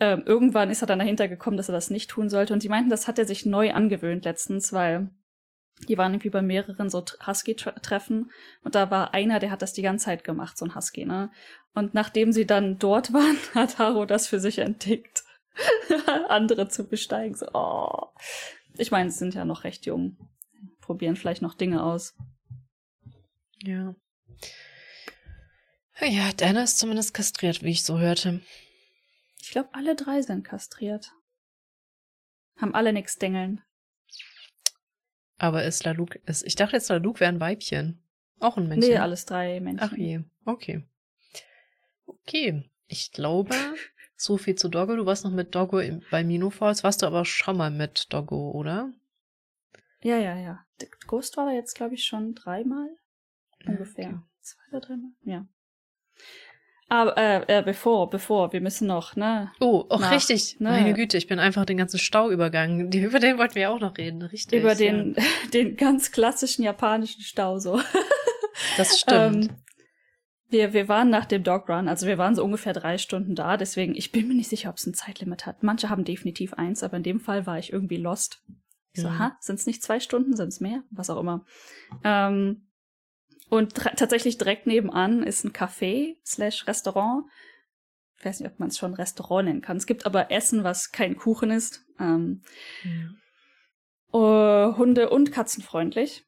Ähm, 0.00 0.22
irgendwann 0.26 0.70
ist 0.70 0.82
er 0.82 0.86
dann 0.86 1.00
dahinter 1.00 1.28
gekommen, 1.28 1.56
dass 1.56 1.68
er 1.68 1.74
das 1.74 1.90
nicht 1.90 2.10
tun 2.10 2.28
sollte. 2.28 2.52
Und 2.52 2.60
sie 2.60 2.68
meinten, 2.68 2.90
das 2.90 3.08
hat 3.08 3.18
er 3.18 3.24
sich 3.24 3.46
neu 3.46 3.72
angewöhnt 3.72 4.24
letztens, 4.24 4.72
weil 4.72 5.10
die 5.86 5.96
waren 5.96 6.12
irgendwie 6.12 6.30
bei 6.30 6.42
mehreren 6.42 6.90
so 6.90 7.04
Husky-Treffen 7.24 8.30
und 8.64 8.74
da 8.74 8.90
war 8.90 9.14
einer, 9.14 9.38
der 9.38 9.50
hat 9.50 9.62
das 9.62 9.72
die 9.72 9.82
ganze 9.82 10.06
Zeit 10.06 10.24
gemacht, 10.24 10.58
so 10.58 10.64
ein 10.64 10.74
Husky, 10.74 11.04
ne? 11.04 11.30
Und 11.74 11.94
nachdem 11.94 12.32
sie 12.32 12.46
dann 12.46 12.78
dort 12.78 13.12
waren, 13.12 13.36
hat 13.54 13.78
Haru 13.78 14.04
das 14.04 14.26
für 14.26 14.40
sich 14.40 14.58
entdeckt, 14.58 15.22
andere 16.28 16.68
zu 16.68 16.88
besteigen. 16.88 17.36
So, 17.36 17.46
oh. 17.52 18.08
Ich 18.76 18.90
meine, 18.90 19.10
sie 19.10 19.18
sind 19.18 19.34
ja 19.34 19.44
noch 19.44 19.64
recht 19.64 19.86
jung. 19.86 20.16
Probieren 20.80 21.16
vielleicht 21.16 21.42
noch 21.42 21.54
Dinge 21.54 21.82
aus. 21.82 22.16
Ja. 23.62 23.94
Ja, 26.00 26.32
Dana 26.32 26.62
ist 26.62 26.78
zumindest 26.78 27.12
kastriert, 27.12 27.62
wie 27.62 27.70
ich 27.70 27.82
so 27.82 27.98
hörte. 27.98 28.40
Ich 29.42 29.50
glaube, 29.50 29.70
alle 29.72 29.96
drei 29.96 30.22
sind 30.22 30.44
kastriert. 30.44 31.12
Haben 32.56 32.74
alle 32.74 32.92
nix 32.92 33.16
Dengeln. 33.16 33.62
Aber 35.38 35.64
ist 35.64 35.84
Laluk, 35.84 36.16
ist, 36.26 36.44
ich 36.44 36.56
dachte 36.56 36.76
jetzt, 36.76 36.88
Laluk 36.88 37.20
wäre 37.20 37.32
ein 37.32 37.40
Weibchen. 37.40 38.02
Auch 38.40 38.56
ein 38.56 38.68
Männchen. 38.68 38.90
Nee, 38.90 38.98
alles 38.98 39.24
drei 39.24 39.60
Männchen. 39.60 39.88
Ach 39.88 39.96
je, 39.96 40.20
okay. 40.44 40.84
Okay, 42.06 42.70
ich 42.86 43.12
glaube, 43.12 43.54
so 44.16 44.36
viel 44.36 44.54
zu 44.54 44.68
Doggo. 44.68 44.96
Du 44.96 45.06
warst 45.06 45.24
noch 45.24 45.32
mit 45.32 45.54
Doggo 45.54 45.80
bei 46.10 46.24
Mino 46.24 46.50
Falls, 46.50 46.84
warst 46.84 47.02
du 47.02 47.06
aber 47.06 47.24
schon 47.24 47.56
mal 47.56 47.70
mit 47.70 48.12
Doggo, 48.12 48.52
oder? 48.52 48.92
Ja, 50.02 50.18
ja, 50.18 50.36
ja. 50.36 50.64
Ghost 51.06 51.36
war 51.36 51.46
da 51.46 51.52
jetzt, 51.52 51.74
glaube 51.74 51.94
ich, 51.94 52.04
schon 52.04 52.34
dreimal. 52.34 52.88
Ungefähr. 53.66 54.08
Okay. 54.08 54.20
Zwei 54.40 54.68
oder 54.70 54.80
dreimal? 54.80 55.10
Ja. 55.22 55.46
Aber 56.90 57.18
äh, 57.18 57.58
äh, 57.58 57.62
bevor, 57.62 58.08
bevor, 58.08 58.52
wir 58.52 58.62
müssen 58.62 58.86
noch, 58.86 59.14
ne? 59.14 59.52
Oh, 59.60 59.84
auch 59.90 60.00
nach, 60.00 60.12
richtig. 60.12 60.58
Ne? 60.58 60.70
Meine 60.70 60.94
Güte, 60.94 61.18
ich 61.18 61.26
bin 61.26 61.38
einfach 61.38 61.66
den 61.66 61.76
ganzen 61.76 61.98
Stau 61.98 62.30
übergangen. 62.30 62.90
Die, 62.90 63.00
über 63.00 63.20
den 63.20 63.36
wollten 63.36 63.56
wir 63.56 63.70
auch 63.70 63.80
noch 63.80 63.98
reden, 63.98 64.22
richtig. 64.22 64.60
Über 64.60 64.74
den, 64.74 65.14
ja. 65.14 65.22
den 65.52 65.76
ganz 65.76 66.12
klassischen 66.12 66.62
japanischen 66.62 67.22
Stau 67.22 67.58
so. 67.58 67.80
Das 68.76 68.98
stimmt. 68.98 69.44
ähm, 69.44 69.56
wir, 70.48 70.72
wir 70.72 70.88
waren 70.88 71.10
nach 71.10 71.26
dem 71.26 71.44
Dog 71.44 71.68
Run, 71.68 71.88
also 71.88 72.06
wir 72.06 72.18
waren 72.18 72.34
so 72.34 72.42
ungefähr 72.42 72.72
drei 72.72 72.98
Stunden 72.98 73.34
da, 73.34 73.56
deswegen, 73.56 73.94
ich 73.94 74.10
bin 74.10 74.26
mir 74.26 74.34
nicht 74.34 74.48
sicher, 74.48 74.70
ob 74.70 74.76
es 74.76 74.86
ein 74.86 74.94
Zeitlimit 74.94 75.46
hat. 75.46 75.62
Manche 75.62 75.90
haben 75.90 76.04
definitiv 76.04 76.54
eins, 76.54 76.82
aber 76.82 76.96
in 76.96 77.02
dem 77.02 77.20
Fall 77.20 77.46
war 77.46 77.58
ich 77.58 77.72
irgendwie 77.72 77.98
lost. 77.98 78.42
Ich 78.92 79.02
so, 79.02 79.10
mhm. 79.10 79.18
ha, 79.18 79.36
sind 79.40 79.60
es 79.60 79.66
nicht 79.66 79.82
zwei 79.82 80.00
Stunden, 80.00 80.34
sind 80.34 80.48
es 80.48 80.60
mehr? 80.60 80.82
Was 80.90 81.10
auch 81.10 81.20
immer. 81.20 81.44
Ähm, 82.02 82.67
und 83.48 83.74
tatsächlich 83.74 84.38
direkt 84.38 84.66
nebenan 84.66 85.22
ist 85.22 85.44
ein 85.44 85.52
Café 85.52 86.16
slash 86.24 86.66
Restaurant. 86.66 87.24
Ich 88.18 88.24
weiß 88.24 88.40
nicht, 88.40 88.50
ob 88.50 88.58
man 88.58 88.68
es 88.68 88.78
schon 88.78 88.94
Restaurant 88.94 89.46
nennen 89.48 89.62
kann. 89.62 89.76
Es 89.76 89.86
gibt 89.86 90.04
aber 90.04 90.30
Essen, 90.30 90.64
was 90.64 90.90
kein 90.90 91.16
Kuchen 91.16 91.50
ist. 91.50 91.84
Ähm, 92.00 92.42
mhm. 92.82 93.16
uh, 94.12 94.76
Hunde- 94.76 95.10
und 95.10 95.32
Katzenfreundlich. 95.32 96.24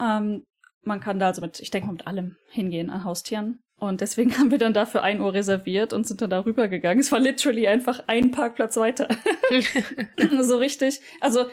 Ähm, 0.00 0.44
man 0.82 1.00
kann 1.00 1.18
da 1.18 1.28
also 1.28 1.40
mit, 1.40 1.60
ich 1.60 1.70
denke 1.70 1.86
mal, 1.86 1.92
mit 1.92 2.06
allem 2.06 2.36
hingehen 2.50 2.90
an 2.90 3.04
Haustieren. 3.04 3.60
Und 3.78 4.00
deswegen 4.00 4.32
haben 4.38 4.50
wir 4.50 4.58
dann 4.58 4.74
dafür 4.74 5.02
ein 5.02 5.20
Uhr 5.20 5.32
reserviert 5.32 5.92
und 5.92 6.06
sind 6.06 6.20
dann 6.20 6.30
da 6.30 6.40
rübergegangen. 6.44 7.00
Es 7.00 7.12
war 7.12 7.20
literally 7.20 7.68
einfach 7.68 8.02
ein 8.08 8.30
Parkplatz 8.30 8.76
weiter. 8.76 9.08
so 10.42 10.56
richtig. 10.56 11.00
Also, 11.20 11.46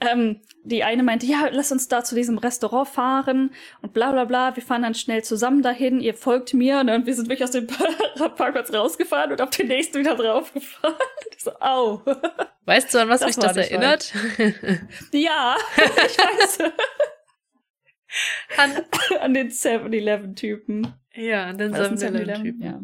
ähm, 0.00 0.40
die 0.64 0.84
eine 0.84 1.02
meinte, 1.02 1.26
ja, 1.26 1.48
lass 1.50 1.72
uns 1.72 1.88
da 1.88 2.02
zu 2.04 2.14
diesem 2.14 2.38
Restaurant 2.38 2.88
fahren 2.88 3.52
und 3.82 3.92
bla 3.92 4.12
bla 4.12 4.24
bla. 4.24 4.56
Wir 4.56 4.62
fahren 4.62 4.82
dann 4.82 4.94
schnell 4.94 5.22
zusammen 5.22 5.62
dahin, 5.62 6.00
ihr 6.00 6.14
folgt 6.14 6.54
mir. 6.54 6.80
Und 6.80 6.88
dann 6.88 7.06
wir 7.06 7.14
sind 7.14 7.28
wirklich 7.28 7.44
aus 7.44 7.50
dem 7.50 7.66
Parkplatz 8.36 8.72
rausgefahren 8.72 9.32
und 9.32 9.42
auf 9.42 9.50
den 9.50 9.68
nächsten 9.68 9.98
wieder 9.98 10.16
draufgefahren. 10.16 10.96
So, 11.42 11.52
au. 11.58 12.02
Weißt 12.66 12.92
du, 12.92 13.00
an 13.00 13.08
was 13.08 13.20
das 13.20 13.28
mich 13.28 13.36
das 13.36 13.56
erinnert? 13.56 14.12
ja, 15.12 15.56
ich 15.78 16.18
weiß. 16.18 16.58
An, 18.58 18.84
an 19.20 19.32
den 19.32 19.48
7-Eleven-Typen. 19.48 20.92
Ja, 21.14 21.46
an 21.46 21.56
den 21.56 21.74
7-Eleven-Typen. 21.74 22.62
Ja. 22.62 22.82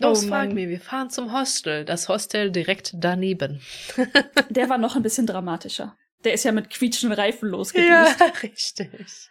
Los, 0.00 0.24
oh, 0.24 0.28
frag 0.28 0.52
mir, 0.52 0.68
wir 0.68 0.80
fahren 0.80 1.10
zum 1.10 1.32
Hostel. 1.32 1.84
Das 1.84 2.08
Hostel 2.08 2.52
direkt 2.52 2.92
daneben. 2.94 3.60
Der 4.48 4.68
war 4.68 4.78
noch 4.78 4.94
ein 4.94 5.02
bisschen 5.02 5.26
dramatischer. 5.26 5.96
Der 6.24 6.34
ist 6.34 6.44
ja 6.44 6.52
mit 6.52 6.70
quietschenden 6.70 7.18
Reifen 7.18 7.48
losgedüst. 7.48 7.88
Ja, 7.88 8.26
richtig. 8.42 9.28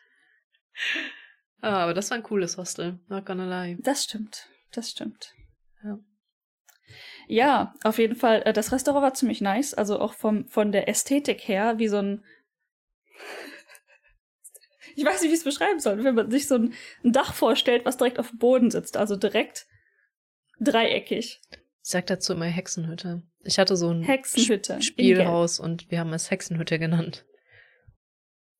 Ah, 1.61 1.83
aber 1.83 1.93
das 1.93 2.09
war 2.09 2.17
ein 2.17 2.23
cooles 2.23 2.57
Hostel, 2.57 2.99
not 3.07 3.25
gonna 3.25 3.63
lie. 3.63 3.77
Das 3.79 4.03
stimmt, 4.03 4.47
das 4.71 4.91
stimmt. 4.91 5.33
Ja. 5.83 5.99
Ja, 7.27 7.73
auf 7.83 7.97
jeden 7.97 8.15
Fall. 8.15 8.41
Äh, 8.45 8.53
das 8.53 8.71
Restaurant 8.71 9.03
war 9.03 9.13
ziemlich 9.13 9.41
nice, 9.41 9.73
also 9.73 9.99
auch 9.99 10.13
vom, 10.13 10.47
von 10.47 10.71
der 10.71 10.87
Ästhetik 10.87 11.47
her, 11.47 11.77
wie 11.77 11.87
so 11.87 11.97
ein 11.97 12.23
ich 14.95 15.03
weiß 15.03 15.21
nicht, 15.21 15.29
wie 15.29 15.33
ich 15.33 15.39
es 15.39 15.43
beschreiben 15.43 15.79
soll, 15.79 16.03
wenn 16.03 16.15
man 16.15 16.31
sich 16.31 16.47
so 16.47 16.55
ein, 16.55 16.73
ein, 17.03 17.11
Dach 17.11 17.33
vorstellt, 17.33 17.85
was 17.85 17.97
direkt 17.97 18.19
auf 18.19 18.29
dem 18.29 18.37
Boden 18.37 18.71
sitzt, 18.71 18.97
also 18.97 19.15
direkt 19.15 19.67
dreieckig. 20.59 21.41
Ich 21.51 21.91
sag 21.91 22.07
dazu 22.07 22.33
immer 22.33 22.45
Hexenhütte. 22.45 23.23
Ich 23.43 23.59
hatte 23.59 23.77
so 23.77 23.89
ein 23.89 24.03
Hexenhütte 24.03 24.81
Spielhaus 24.81 25.59
und 25.59 25.89
wir 25.89 25.99
haben 25.99 26.13
es 26.13 26.29
Hexenhütte 26.29 26.79
genannt. 26.79 27.25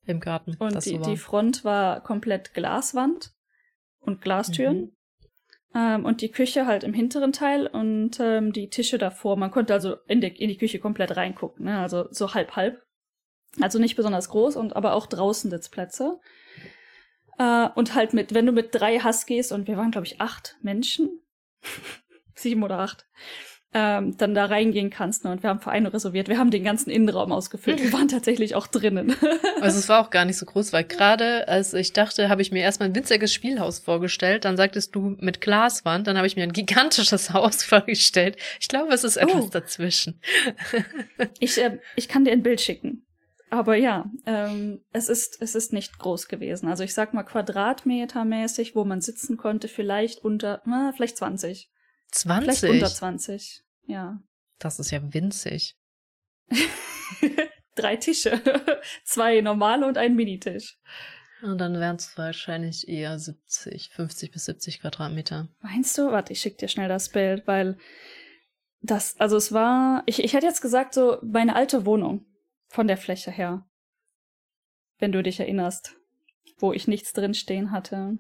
Im 0.05 0.21
Garten. 0.21 0.55
Und 0.59 0.85
die, 0.85 0.91
so 0.91 0.97
die 0.99 1.17
Front 1.17 1.65
war 1.65 2.01
komplett 2.01 2.53
Glaswand 2.53 3.33
und 3.99 4.21
Glastüren. 4.21 4.77
Mhm. 4.77 4.97
Ähm, 5.75 6.05
und 6.05 6.21
die 6.21 6.31
Küche 6.31 6.65
halt 6.65 6.85
im 6.85 6.93
hinteren 6.93 7.33
Teil 7.33 7.67
und 7.67 8.17
ähm, 8.21 8.53
die 8.53 8.69
Tische 8.69 8.97
davor. 8.97 9.35
Man 9.35 9.51
konnte 9.51 9.73
also 9.73 9.97
in 10.07 10.21
die, 10.21 10.27
in 10.27 10.47
die 10.47 10.57
Küche 10.57 10.79
komplett 10.79 11.17
reingucken, 11.17 11.65
ne? 11.65 11.79
also 11.79 12.07
so 12.11 12.33
halb 12.33 12.55
halb. 12.55 12.81
Also 13.59 13.79
nicht 13.79 13.95
besonders 13.95 14.29
groß 14.29 14.55
und 14.55 14.75
aber 14.75 14.93
auch 14.93 15.07
draußen 15.07 15.51
Sitzplätze. 15.51 16.19
Äh, 17.37 17.67
und 17.75 17.95
halt 17.95 18.13
mit, 18.13 18.33
wenn 18.33 18.45
du 18.45 18.51
mit 18.51 18.73
drei 18.73 18.99
Huskies 18.99 19.51
und 19.51 19.67
wir 19.67 19.77
waren, 19.77 19.91
glaube 19.91 20.07
ich, 20.07 20.21
acht 20.21 20.57
Menschen, 20.61 21.21
sieben 22.35 22.63
oder 22.63 22.79
acht, 22.79 23.05
ähm, 23.73 24.17
dann 24.17 24.33
da 24.33 24.45
reingehen 24.45 24.89
kannst. 24.89 25.23
Ne? 25.23 25.31
Und 25.31 25.43
wir 25.43 25.49
haben 25.49 25.59
für 25.59 25.71
eine 25.71 25.93
reserviert. 25.93 26.29
Wir 26.29 26.37
haben 26.37 26.51
den 26.51 26.63
ganzen 26.63 26.89
Innenraum 26.89 27.31
ausgefüllt. 27.31 27.81
Wir 27.81 27.91
waren 27.97 28.07
tatsächlich 28.07 28.55
auch 28.55 28.67
drinnen. 28.67 29.15
also 29.61 29.77
es 29.77 29.89
war 29.89 30.01
auch 30.01 30.09
gar 30.09 30.25
nicht 30.25 30.37
so 30.37 30.45
groß, 30.45 30.73
weil 30.73 30.83
gerade 30.83 31.47
als 31.47 31.73
ich 31.73 31.93
dachte, 31.93 32.29
habe 32.29 32.41
ich 32.41 32.51
mir 32.51 32.61
erstmal 32.63 32.89
ein 32.89 32.95
winziges 32.95 33.33
Spielhaus 33.33 33.79
vorgestellt. 33.79 34.45
Dann 34.45 34.57
sagtest 34.57 34.95
du 34.95 35.15
mit 35.19 35.41
Glaswand. 35.41 36.07
Dann 36.07 36.17
habe 36.17 36.27
ich 36.27 36.35
mir 36.35 36.43
ein 36.43 36.53
gigantisches 36.53 37.29
Haus 37.33 37.63
vorgestellt. 37.63 38.37
Ich 38.59 38.67
glaube, 38.67 38.93
es 38.93 39.03
ist 39.03 39.17
etwas 39.17 39.45
oh. 39.45 39.49
dazwischen. 39.51 40.21
ich, 41.39 41.57
äh, 41.61 41.79
ich 41.95 42.07
kann 42.07 42.23
dir 42.23 42.31
ein 42.31 42.43
Bild 42.43 42.61
schicken. 42.61 43.06
Aber 43.49 43.75
ja, 43.75 44.11
ähm, 44.25 44.81
es 44.91 45.07
ist 45.07 45.41
es 45.41 45.55
ist 45.55 45.71
nicht 45.71 45.99
groß 45.99 46.27
gewesen. 46.27 46.67
Also 46.67 46.83
ich 46.83 46.93
sag 46.93 47.13
mal 47.13 47.23
quadratmetermäßig, 47.23 48.75
wo 48.75 48.83
man 48.83 48.99
sitzen 49.01 49.37
konnte, 49.37 49.67
vielleicht 49.67 50.23
unter, 50.23 50.61
na, 50.65 50.91
vielleicht 50.93 51.17
20. 51.17 51.69
20? 52.11 52.59
Vielleicht 52.59 52.73
unter 52.73 52.93
20, 52.93 53.63
ja. 53.85 54.21
Das 54.59 54.79
ist 54.79 54.91
ja 54.91 55.01
winzig. 55.13 55.77
Drei 57.75 57.95
Tische. 57.95 58.41
Zwei 59.05 59.39
normale 59.41 59.87
und 59.87 59.97
ein 59.97 60.15
Minitisch. 60.15 60.77
Und 61.43 61.59
dann 61.59 61.79
wären 61.79 61.97
es 61.97 62.17
wahrscheinlich 62.17 62.87
eher 62.87 63.17
70, 63.19 63.89
50 63.89 64.31
bis 64.31 64.45
70 64.45 64.81
Quadratmeter. 64.81 65.47
Meinst 65.61 65.97
du? 65.97 66.11
Warte, 66.11 66.33
ich 66.33 66.41
schick 66.41 66.57
dir 66.57 66.67
schnell 66.67 66.89
das 66.89 67.09
Bild, 67.09 67.45
weil 67.45 67.77
das, 68.81 69.19
also 69.19 69.37
es 69.37 69.51
war, 69.51 70.01
ich, 70.07 70.23
ich 70.23 70.33
hätte 70.33 70.47
jetzt 70.47 70.61
gesagt, 70.61 70.95
so 70.95 71.19
meine 71.21 71.55
alte 71.55 71.85
Wohnung 71.85 72.25
von 72.67 72.87
der 72.87 72.97
Fläche 72.97 73.31
her. 73.31 73.65
Wenn 74.99 75.11
du 75.11 75.21
dich 75.21 75.39
erinnerst, 75.39 75.95
wo 76.59 76.73
ich 76.73 76.87
nichts 76.87 77.13
drin 77.13 77.33
stehen 77.33 77.71
hatte. 77.71 78.17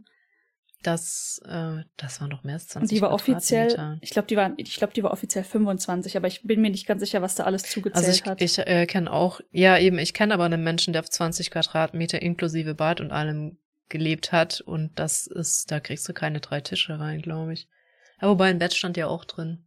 Das, 0.83 1.41
äh, 1.45 1.83
das 1.97 2.21
war 2.21 2.27
noch 2.27 2.43
mehr 2.43 2.53
als 2.53 2.67
20 2.67 2.81
Und 2.81 2.95
die 2.95 3.01
war 3.01 3.11
offiziell, 3.11 3.97
ich 4.01 4.11
glaube, 4.11 4.27
die 4.27 4.37
war, 4.37 4.53
ich 4.57 4.75
glaube, 4.75 4.93
die 4.93 5.01
war 5.01 5.11
offiziell 5.11 5.43
25, 5.43 6.15
aber 6.15 6.27
ich 6.27 6.43
bin 6.43 6.61
mir 6.61 6.69
nicht 6.69 6.85
ganz 6.85 7.01
sicher, 7.01 7.21
was 7.21 7.33
da 7.33 7.45
alles 7.45 7.63
zugezählt 7.63 8.05
also 8.05 8.11
ich, 8.11 8.25
hat. 8.25 8.41
Ich 8.41 8.59
äh, 8.59 8.85
kenne 8.85 9.11
auch, 9.11 9.41
ja 9.51 9.77
eben, 9.79 9.97
ich 9.97 10.13
kenne 10.13 10.35
aber 10.35 10.45
einen 10.45 10.63
Menschen, 10.63 10.93
der 10.93 11.01
auf 11.01 11.09
20 11.09 11.49
Quadratmeter 11.49 12.21
inklusive 12.21 12.75
Bad 12.75 13.01
und 13.01 13.11
allem 13.11 13.57
gelebt 13.89 14.31
hat 14.31 14.61
und 14.61 14.91
das 14.99 15.25
ist, 15.25 15.71
da 15.71 15.79
kriegst 15.79 16.07
du 16.07 16.13
keine 16.13 16.41
drei 16.41 16.61
Tische 16.61 16.99
rein, 16.99 17.21
glaube 17.21 17.53
ich. 17.53 17.67
Aber 18.19 18.31
wobei 18.31 18.49
ein 18.49 18.59
Bett 18.59 18.73
stand 18.73 18.97
ja 18.97 19.07
auch 19.07 19.25
drin. 19.25 19.65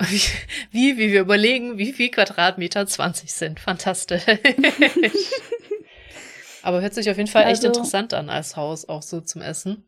Wie, 0.00 0.20
wie, 0.70 0.98
wie 0.98 1.12
wir 1.12 1.20
überlegen, 1.20 1.78
wie 1.78 1.92
viel 1.92 2.10
Quadratmeter 2.10 2.86
20 2.86 3.32
sind. 3.32 3.60
Fantastisch. 3.60 4.22
Aber 6.62 6.82
hört 6.82 6.94
sich 6.94 7.10
auf 7.10 7.16
jeden 7.16 7.28
Fall 7.28 7.44
also, 7.44 7.66
echt 7.66 7.76
interessant 7.76 8.14
an 8.14 8.28
als 8.28 8.56
Haus, 8.56 8.88
auch 8.88 9.02
so 9.02 9.20
zum 9.20 9.40
Essen. 9.40 9.86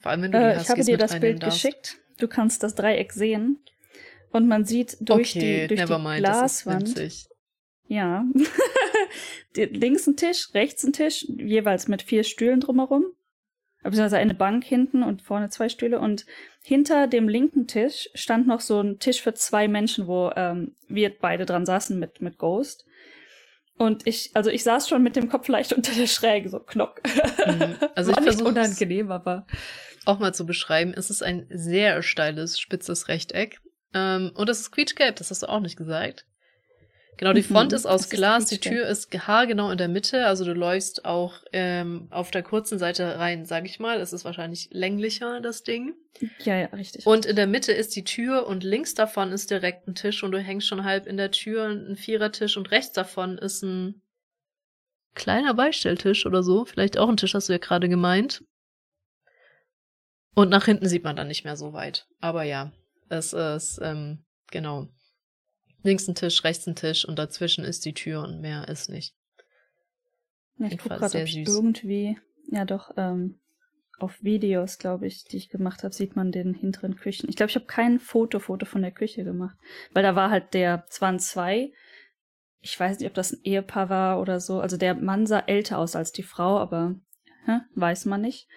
Vor 0.00 0.10
allem, 0.10 0.22
wenn 0.22 0.32
du 0.32 0.38
die 0.38 0.44
äh, 0.44 0.60
Ich 0.60 0.68
habe 0.68 0.82
dir 0.82 0.98
das 0.98 1.18
Bild 1.20 1.42
darfst. 1.42 1.62
geschickt. 1.62 1.96
Du 2.18 2.28
kannst 2.28 2.62
das 2.62 2.74
Dreieck 2.74 3.12
sehen. 3.12 3.58
Und 4.30 4.48
man 4.48 4.64
sieht 4.64 4.96
durch 5.00 5.36
okay, 5.36 5.68
die, 5.68 5.76
durch 5.76 5.88
die 5.88 5.98
mind, 5.98 6.18
Glaswand. 6.18 7.12
Ja. 7.86 8.24
links 9.54 10.06
ein 10.06 10.16
Tisch, 10.16 10.48
rechts 10.54 10.84
ein 10.84 10.92
Tisch, 10.92 11.24
jeweils 11.28 11.86
mit 11.86 12.02
vier 12.02 12.24
Stühlen 12.24 12.60
drumherum. 12.60 13.04
Beziehungsweise 13.84 14.18
eine 14.18 14.34
Bank 14.34 14.64
hinten 14.64 15.02
und 15.02 15.22
vorne 15.22 15.50
zwei 15.50 15.68
Stühle. 15.68 16.00
Und 16.00 16.26
hinter 16.62 17.06
dem 17.06 17.28
linken 17.28 17.66
Tisch 17.66 18.08
stand 18.14 18.46
noch 18.46 18.60
so 18.60 18.80
ein 18.80 18.98
Tisch 18.98 19.22
für 19.22 19.34
zwei 19.34 19.68
Menschen, 19.68 20.06
wo 20.06 20.30
ähm, 20.34 20.74
wir 20.88 21.16
beide 21.16 21.46
dran 21.46 21.66
saßen 21.66 21.98
mit, 21.98 22.20
mit 22.20 22.38
Ghost. 22.38 22.86
Und 23.76 24.06
ich, 24.06 24.30
also 24.34 24.50
ich 24.50 24.64
saß 24.64 24.88
schon 24.88 25.02
mit 25.02 25.16
dem 25.16 25.28
Kopf 25.28 25.48
leicht 25.48 25.72
unter 25.76 25.92
der 25.92 26.06
Schräge, 26.06 26.48
so 26.48 26.60
knock. 26.60 27.02
Mhm. 27.46 27.76
Also 27.94 28.12
War 28.16 28.18
ich 28.18 28.24
versuche 28.24 28.48
unangenehm, 28.48 29.10
aber 29.12 29.46
auch 30.06 30.18
mal 30.18 30.34
zu 30.34 30.46
beschreiben. 30.46 30.94
Es 30.96 31.10
ist 31.10 31.22
ein 31.22 31.46
sehr 31.50 32.02
steiles, 32.02 32.58
spitzes 32.58 33.08
Rechteck. 33.08 33.60
Ähm, 33.92 34.32
und 34.34 34.48
es 34.48 34.60
ist 34.60 34.72
quietschgelb, 34.72 35.16
das 35.16 35.30
hast 35.30 35.42
du 35.42 35.48
auch 35.48 35.60
nicht 35.60 35.76
gesagt. 35.76 36.26
Genau, 37.16 37.32
die 37.32 37.42
Front 37.42 37.70
mhm, 37.70 37.76
ist 37.76 37.86
aus 37.86 38.10
Glas, 38.10 38.46
die 38.46 38.58
Tür 38.58 38.86
ist 38.88 39.12
haargenau 39.26 39.70
in 39.70 39.78
der 39.78 39.88
Mitte, 39.88 40.26
also 40.26 40.44
du 40.44 40.52
läufst 40.52 41.04
auch 41.04 41.34
ähm, 41.52 42.08
auf 42.10 42.30
der 42.30 42.42
kurzen 42.42 42.78
Seite 42.78 43.18
rein, 43.18 43.44
sag 43.44 43.66
ich 43.66 43.78
mal. 43.78 44.00
Es 44.00 44.12
ist 44.12 44.24
wahrscheinlich 44.24 44.68
länglicher, 44.72 45.40
das 45.40 45.62
Ding. 45.62 45.94
Ja, 46.40 46.56
ja, 46.56 46.66
richtig. 46.66 47.06
Und 47.06 47.24
in 47.24 47.36
der 47.36 47.46
Mitte 47.46 47.72
ist 47.72 47.94
die 47.94 48.04
Tür 48.04 48.46
und 48.46 48.64
links 48.64 48.94
davon 48.94 49.32
ist 49.32 49.50
direkt 49.50 49.86
ein 49.86 49.94
Tisch 49.94 50.22
und 50.24 50.32
du 50.32 50.38
hängst 50.38 50.66
schon 50.66 50.84
halb 50.84 51.06
in 51.06 51.16
der 51.16 51.30
Tür, 51.30 51.68
ein 51.68 51.96
Vierertisch 51.96 52.56
und 52.56 52.70
rechts 52.70 52.92
davon 52.92 53.38
ist 53.38 53.62
ein 53.62 54.02
kleiner 55.14 55.54
Beistelltisch 55.54 56.26
oder 56.26 56.42
so. 56.42 56.64
Vielleicht 56.64 56.98
auch 56.98 57.08
ein 57.08 57.16
Tisch, 57.16 57.34
hast 57.34 57.48
du 57.48 57.52
ja 57.52 57.58
gerade 57.58 57.88
gemeint. 57.88 58.42
Und 60.34 60.50
nach 60.50 60.64
hinten 60.64 60.88
sieht 60.88 61.04
man 61.04 61.14
dann 61.14 61.28
nicht 61.28 61.44
mehr 61.44 61.56
so 61.56 61.72
weit. 61.72 62.08
Aber 62.20 62.42
ja, 62.42 62.72
es 63.08 63.32
ist, 63.32 63.78
ähm, 63.82 64.24
genau, 64.50 64.88
links 65.84 66.08
ein 66.08 66.14
Tisch, 66.14 66.42
rechts 66.42 66.66
ein 66.66 66.74
Tisch 66.74 67.06
und 67.06 67.18
dazwischen 67.18 67.64
ist 67.64 67.84
die 67.84 67.94
Tür 67.94 68.22
und 68.22 68.40
mehr 68.40 68.68
ist 68.68 68.90
nicht. 68.90 69.14
Ja, 70.58 70.66
ich 70.66 70.78
gucke 70.78 70.96
gerade, 70.96 71.18
ob 71.18 71.24
ich 71.24 71.36
irgendwie, 71.36 72.18
ja 72.50 72.64
doch, 72.64 72.92
ähm, 72.96 73.38
auf 73.98 74.22
Videos, 74.22 74.78
glaube 74.78 75.06
ich, 75.06 75.24
die 75.24 75.36
ich 75.36 75.48
gemacht 75.48 75.84
habe, 75.84 75.94
sieht 75.94 76.16
man 76.16 76.32
den 76.32 76.54
hinteren 76.54 76.96
Küchen. 76.96 77.28
Ich 77.28 77.36
glaube, 77.36 77.50
ich 77.50 77.56
habe 77.56 77.66
kein 77.66 78.00
Foto, 78.00 78.40
Foto 78.40 78.66
von 78.66 78.82
der 78.82 78.90
Küche 78.90 79.24
gemacht, 79.24 79.56
weil 79.92 80.02
da 80.02 80.16
war 80.16 80.30
halt 80.30 80.52
der, 80.54 80.84
es 80.88 81.00
waren 81.00 81.20
zwei, 81.20 81.72
ich 82.60 82.78
weiß 82.78 82.98
nicht, 82.98 83.08
ob 83.08 83.14
das 83.14 83.32
ein 83.32 83.40
Ehepaar 83.44 83.90
war 83.90 84.20
oder 84.20 84.40
so. 84.40 84.60
Also 84.60 84.76
der 84.76 84.94
Mann 84.94 85.26
sah 85.26 85.40
älter 85.40 85.78
aus 85.78 85.94
als 85.94 86.12
die 86.12 86.22
Frau, 86.22 86.58
aber 86.58 86.96
hä, 87.46 87.60
weiß 87.74 88.06
man 88.06 88.22
nicht. 88.22 88.48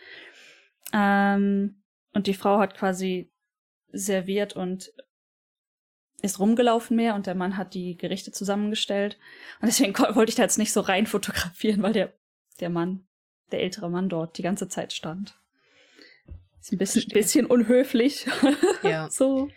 Ähm, 0.93 1.83
und 2.13 2.27
die 2.27 2.33
Frau 2.33 2.57
hat 2.59 2.75
quasi 2.75 3.31
serviert 3.91 4.55
und 4.55 4.91
ist 6.21 6.39
rumgelaufen 6.39 6.95
mehr 6.95 7.15
und 7.15 7.27
der 7.27 7.36
Mann 7.36 7.58
hat 7.58 7.73
die 7.73 7.95
Gerichte 7.95 8.32
zusammengestellt. 8.32 9.17
Und 9.62 9.67
deswegen 9.67 9.97
wollte 9.97 10.30
ich 10.30 10.36
da 10.36 10.43
jetzt 10.43 10.58
nicht 10.58 10.73
so 10.73 10.82
rein 10.82 11.06
fotografieren, 11.06 11.82
weil 11.84 11.93
der, 11.93 12.13
der 12.60 12.69
Mann, 12.69 13.06
der 13.51 13.62
ältere 13.62 13.89
Mann 13.89 14.10
dort 14.10 14.38
die 14.38 14.43
ganze 14.43 14.67
Zeit 14.67 14.93
stand. 14.93 15.39
Ist 16.60 16.71
ein 16.71 16.80
bisschen, 16.80 17.08
bisschen 17.10 17.45
unhöflich. 17.45 18.25
Ja. 18.84 19.10
so. 19.12 19.49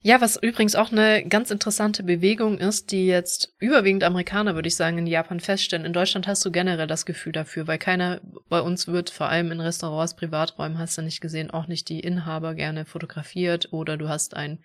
Ja, 0.00 0.20
was 0.20 0.40
übrigens 0.40 0.76
auch 0.76 0.92
eine 0.92 1.26
ganz 1.26 1.50
interessante 1.50 2.04
Bewegung 2.04 2.58
ist, 2.58 2.92
die 2.92 3.06
jetzt 3.06 3.54
überwiegend 3.58 4.04
Amerikaner, 4.04 4.54
würde 4.54 4.68
ich 4.68 4.76
sagen, 4.76 4.98
in 4.98 5.08
Japan 5.08 5.40
feststellen. 5.40 5.84
In 5.84 5.92
Deutschland 5.92 6.28
hast 6.28 6.44
du 6.44 6.52
generell 6.52 6.86
das 6.86 7.06
Gefühl 7.06 7.32
dafür, 7.32 7.66
weil 7.66 7.78
keiner 7.78 8.20
bei 8.48 8.60
uns 8.60 8.86
wird, 8.86 9.10
vor 9.10 9.28
allem 9.28 9.50
in 9.50 9.60
Restaurants, 9.60 10.14
Privaträumen, 10.14 10.78
hast 10.78 10.96
du 10.96 11.02
nicht 11.02 11.20
gesehen, 11.20 11.50
auch 11.50 11.66
nicht 11.66 11.88
die 11.88 11.98
Inhaber 11.98 12.54
gerne 12.54 12.84
fotografiert 12.84 13.72
oder 13.72 13.96
du 13.96 14.08
hast 14.08 14.34
ein 14.34 14.62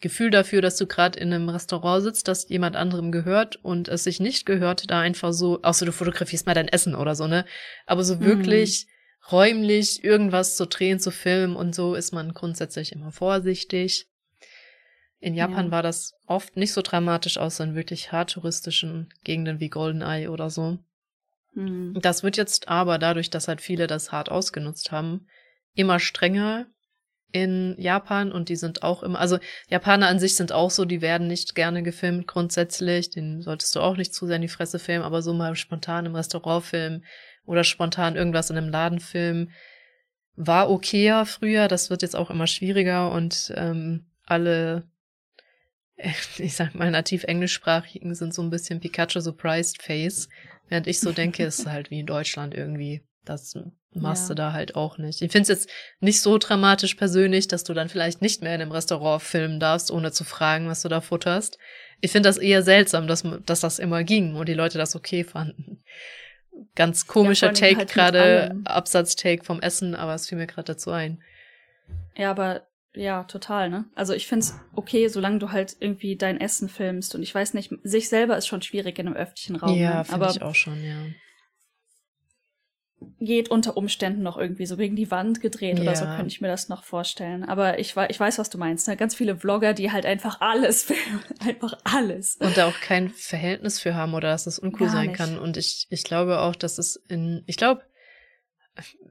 Gefühl 0.00 0.30
dafür, 0.30 0.62
dass 0.62 0.76
du 0.76 0.86
gerade 0.86 1.18
in 1.18 1.32
einem 1.32 1.48
Restaurant 1.48 2.02
sitzt, 2.02 2.28
das 2.28 2.48
jemand 2.48 2.76
anderem 2.76 3.10
gehört 3.10 3.56
und 3.56 3.88
es 3.88 4.04
sich 4.04 4.20
nicht 4.20 4.46
gehört, 4.46 4.90
da 4.90 5.00
einfach 5.00 5.32
so, 5.32 5.60
außer 5.62 5.86
du 5.86 5.92
fotografierst 5.92 6.46
mal 6.46 6.54
dein 6.54 6.68
Essen 6.68 6.94
oder 6.94 7.16
so, 7.16 7.26
ne? 7.26 7.44
Aber 7.84 8.04
so 8.04 8.20
wirklich 8.20 8.86
mm. 8.86 9.30
räumlich 9.32 10.04
irgendwas 10.04 10.56
zu 10.56 10.66
drehen, 10.66 11.00
zu 11.00 11.10
filmen 11.10 11.56
und 11.56 11.74
so 11.74 11.94
ist 11.94 12.12
man 12.12 12.32
grundsätzlich 12.32 12.92
immer 12.92 13.10
vorsichtig. 13.10 14.06
In 15.18 15.34
Japan 15.34 15.66
ja. 15.66 15.70
war 15.72 15.82
das 15.82 16.14
oft 16.26 16.56
nicht 16.56 16.72
so 16.72 16.80
dramatisch, 16.80 17.36
außer 17.36 17.64
in 17.64 17.74
wirklich 17.74 18.12
hart 18.12 18.30
touristischen 18.30 19.12
Gegenden 19.24 19.58
wie 19.58 19.68
Goldeneye 19.68 20.30
oder 20.30 20.48
so. 20.48 20.78
Mm. 21.54 21.98
Das 22.00 22.22
wird 22.22 22.36
jetzt 22.36 22.68
aber 22.68 22.98
dadurch, 22.98 23.30
dass 23.30 23.48
halt 23.48 23.60
viele 23.60 23.88
das 23.88 24.12
hart 24.12 24.30
ausgenutzt 24.30 24.92
haben, 24.92 25.26
immer 25.74 25.98
strenger 25.98 26.66
in 27.30 27.74
Japan 27.78 28.32
und 28.32 28.48
die 28.48 28.56
sind 28.56 28.82
auch 28.82 29.02
immer, 29.02 29.18
also 29.18 29.38
Japaner 29.68 30.08
an 30.08 30.18
sich 30.18 30.34
sind 30.36 30.52
auch 30.52 30.70
so, 30.70 30.84
die 30.84 31.02
werden 31.02 31.26
nicht 31.26 31.54
gerne 31.54 31.82
gefilmt 31.82 32.26
grundsätzlich, 32.26 33.10
den 33.10 33.42
solltest 33.42 33.74
du 33.76 33.80
auch 33.80 33.96
nicht 33.96 34.14
zu 34.14 34.26
sehr 34.26 34.36
in 34.36 34.42
die 34.42 34.48
Fresse 34.48 34.78
filmen, 34.78 35.04
aber 35.04 35.20
so 35.20 35.34
mal 35.34 35.54
spontan 35.54 36.06
im 36.06 36.14
Restaurant 36.14 36.64
filmen 36.64 37.04
oder 37.44 37.64
spontan 37.64 38.16
irgendwas 38.16 38.50
in 38.50 38.56
einem 38.56 38.70
Laden 38.70 39.00
filmen, 39.00 39.52
war 40.36 40.70
okayer 40.70 41.26
früher, 41.26 41.68
das 41.68 41.90
wird 41.90 42.02
jetzt 42.02 42.16
auch 42.16 42.30
immer 42.30 42.46
schwieriger 42.46 43.10
und 43.10 43.52
ähm, 43.56 44.06
alle, 44.24 44.88
ich 46.38 46.54
sag 46.54 46.74
mal, 46.74 46.90
nativ 46.90 47.24
englischsprachigen 47.24 48.14
sind 48.14 48.32
so 48.32 48.42
ein 48.42 48.50
bisschen 48.50 48.80
Pikachu 48.80 49.20
surprised 49.20 49.82
face, 49.82 50.28
während 50.68 50.86
ich 50.86 51.00
so 51.00 51.12
denke, 51.12 51.44
ist 51.44 51.66
halt 51.66 51.90
wie 51.90 52.00
in 52.00 52.06
Deutschland 52.06 52.54
irgendwie. 52.54 53.02
Das 53.24 53.54
machst 54.00 54.24
ja. 54.24 54.28
du 54.28 54.34
da 54.34 54.52
halt 54.52 54.76
auch 54.76 54.98
nicht. 54.98 55.22
Ich 55.22 55.32
finde 55.32 55.42
es 55.42 55.48
jetzt 55.48 55.70
nicht 56.00 56.20
so 56.20 56.38
dramatisch 56.38 56.94
persönlich, 56.94 57.48
dass 57.48 57.64
du 57.64 57.74
dann 57.74 57.88
vielleicht 57.88 58.22
nicht 58.22 58.42
mehr 58.42 58.54
in 58.54 58.62
einem 58.62 58.72
Restaurant 58.72 59.22
filmen 59.22 59.60
darfst, 59.60 59.90
ohne 59.90 60.12
zu 60.12 60.24
fragen, 60.24 60.68
was 60.68 60.82
du 60.82 60.88
da 60.88 61.00
futterst. 61.00 61.58
Ich 62.00 62.12
finde 62.12 62.28
das 62.28 62.38
eher 62.38 62.62
seltsam, 62.62 63.06
dass, 63.06 63.24
dass 63.44 63.60
das 63.60 63.78
immer 63.78 64.04
ging 64.04 64.36
und 64.36 64.48
die 64.48 64.54
Leute 64.54 64.78
das 64.78 64.94
okay 64.94 65.24
fanden. 65.24 65.82
Ganz 66.74 67.06
komischer 67.06 67.48
ja, 67.48 67.52
Take 67.52 67.76
halt 67.76 67.92
gerade, 67.92 68.56
Absatz-Take 68.64 69.44
vom 69.44 69.60
Essen, 69.60 69.94
aber 69.94 70.14
es 70.14 70.28
fiel 70.28 70.38
mir 70.38 70.46
gerade 70.46 70.72
dazu 70.72 70.90
ein. 70.90 71.22
Ja, 72.16 72.30
aber 72.30 72.66
ja, 72.94 73.24
total, 73.24 73.70
ne? 73.70 73.84
Also 73.94 74.12
ich 74.12 74.26
find's 74.26 74.58
okay, 74.74 75.08
solange 75.08 75.38
du 75.38 75.52
halt 75.52 75.76
irgendwie 75.78 76.16
dein 76.16 76.40
Essen 76.40 76.68
filmst 76.68 77.14
und 77.14 77.22
ich 77.22 77.34
weiß 77.34 77.54
nicht, 77.54 77.72
sich 77.84 78.08
selber 78.08 78.36
ist 78.36 78.48
schon 78.48 78.62
schwierig 78.62 78.98
in 78.98 79.06
einem 79.06 79.16
öffentlichen 79.16 79.56
Raum. 79.56 79.78
Ja, 79.78 79.98
ne? 79.98 80.04
finde 80.04 80.30
ich 80.30 80.42
auch 80.42 80.54
schon, 80.54 80.82
ja. 80.82 80.96
Geht 83.20 83.50
unter 83.50 83.76
Umständen 83.76 84.22
noch 84.22 84.36
irgendwie 84.36 84.66
so 84.66 84.76
gegen 84.76 84.96
die 84.96 85.10
Wand 85.10 85.40
gedreht 85.40 85.78
ja. 85.78 85.82
oder 85.82 85.96
so, 85.96 86.04
könnte 86.04 86.28
ich 86.28 86.40
mir 86.40 86.48
das 86.48 86.68
noch 86.68 86.84
vorstellen. 86.84 87.44
Aber 87.44 87.78
ich, 87.78 87.94
ich 88.08 88.20
weiß, 88.20 88.38
was 88.38 88.50
du 88.50 88.58
meinst. 88.58 88.88
Ne? 88.88 88.96
Ganz 88.96 89.14
viele 89.14 89.36
Vlogger, 89.36 89.72
die 89.74 89.92
halt 89.92 90.06
einfach 90.06 90.40
alles 90.40 90.82
filmen. 90.84 91.22
einfach 91.40 91.78
alles. 91.84 92.36
Und 92.40 92.56
da 92.56 92.66
auch 92.66 92.80
kein 92.80 93.10
Verhältnis 93.10 93.80
für 93.80 93.94
haben 93.94 94.14
oder 94.14 94.30
dass 94.30 94.46
es 94.46 94.58
uncool 94.58 94.86
Gar 94.86 94.96
sein 94.96 95.06
nicht. 95.08 95.16
kann. 95.16 95.38
Und 95.38 95.56
ich, 95.56 95.86
ich 95.90 96.04
glaube 96.04 96.40
auch, 96.40 96.56
dass 96.56 96.78
es 96.78 96.96
in, 97.08 97.42
ich 97.46 97.56
glaube, 97.56 97.82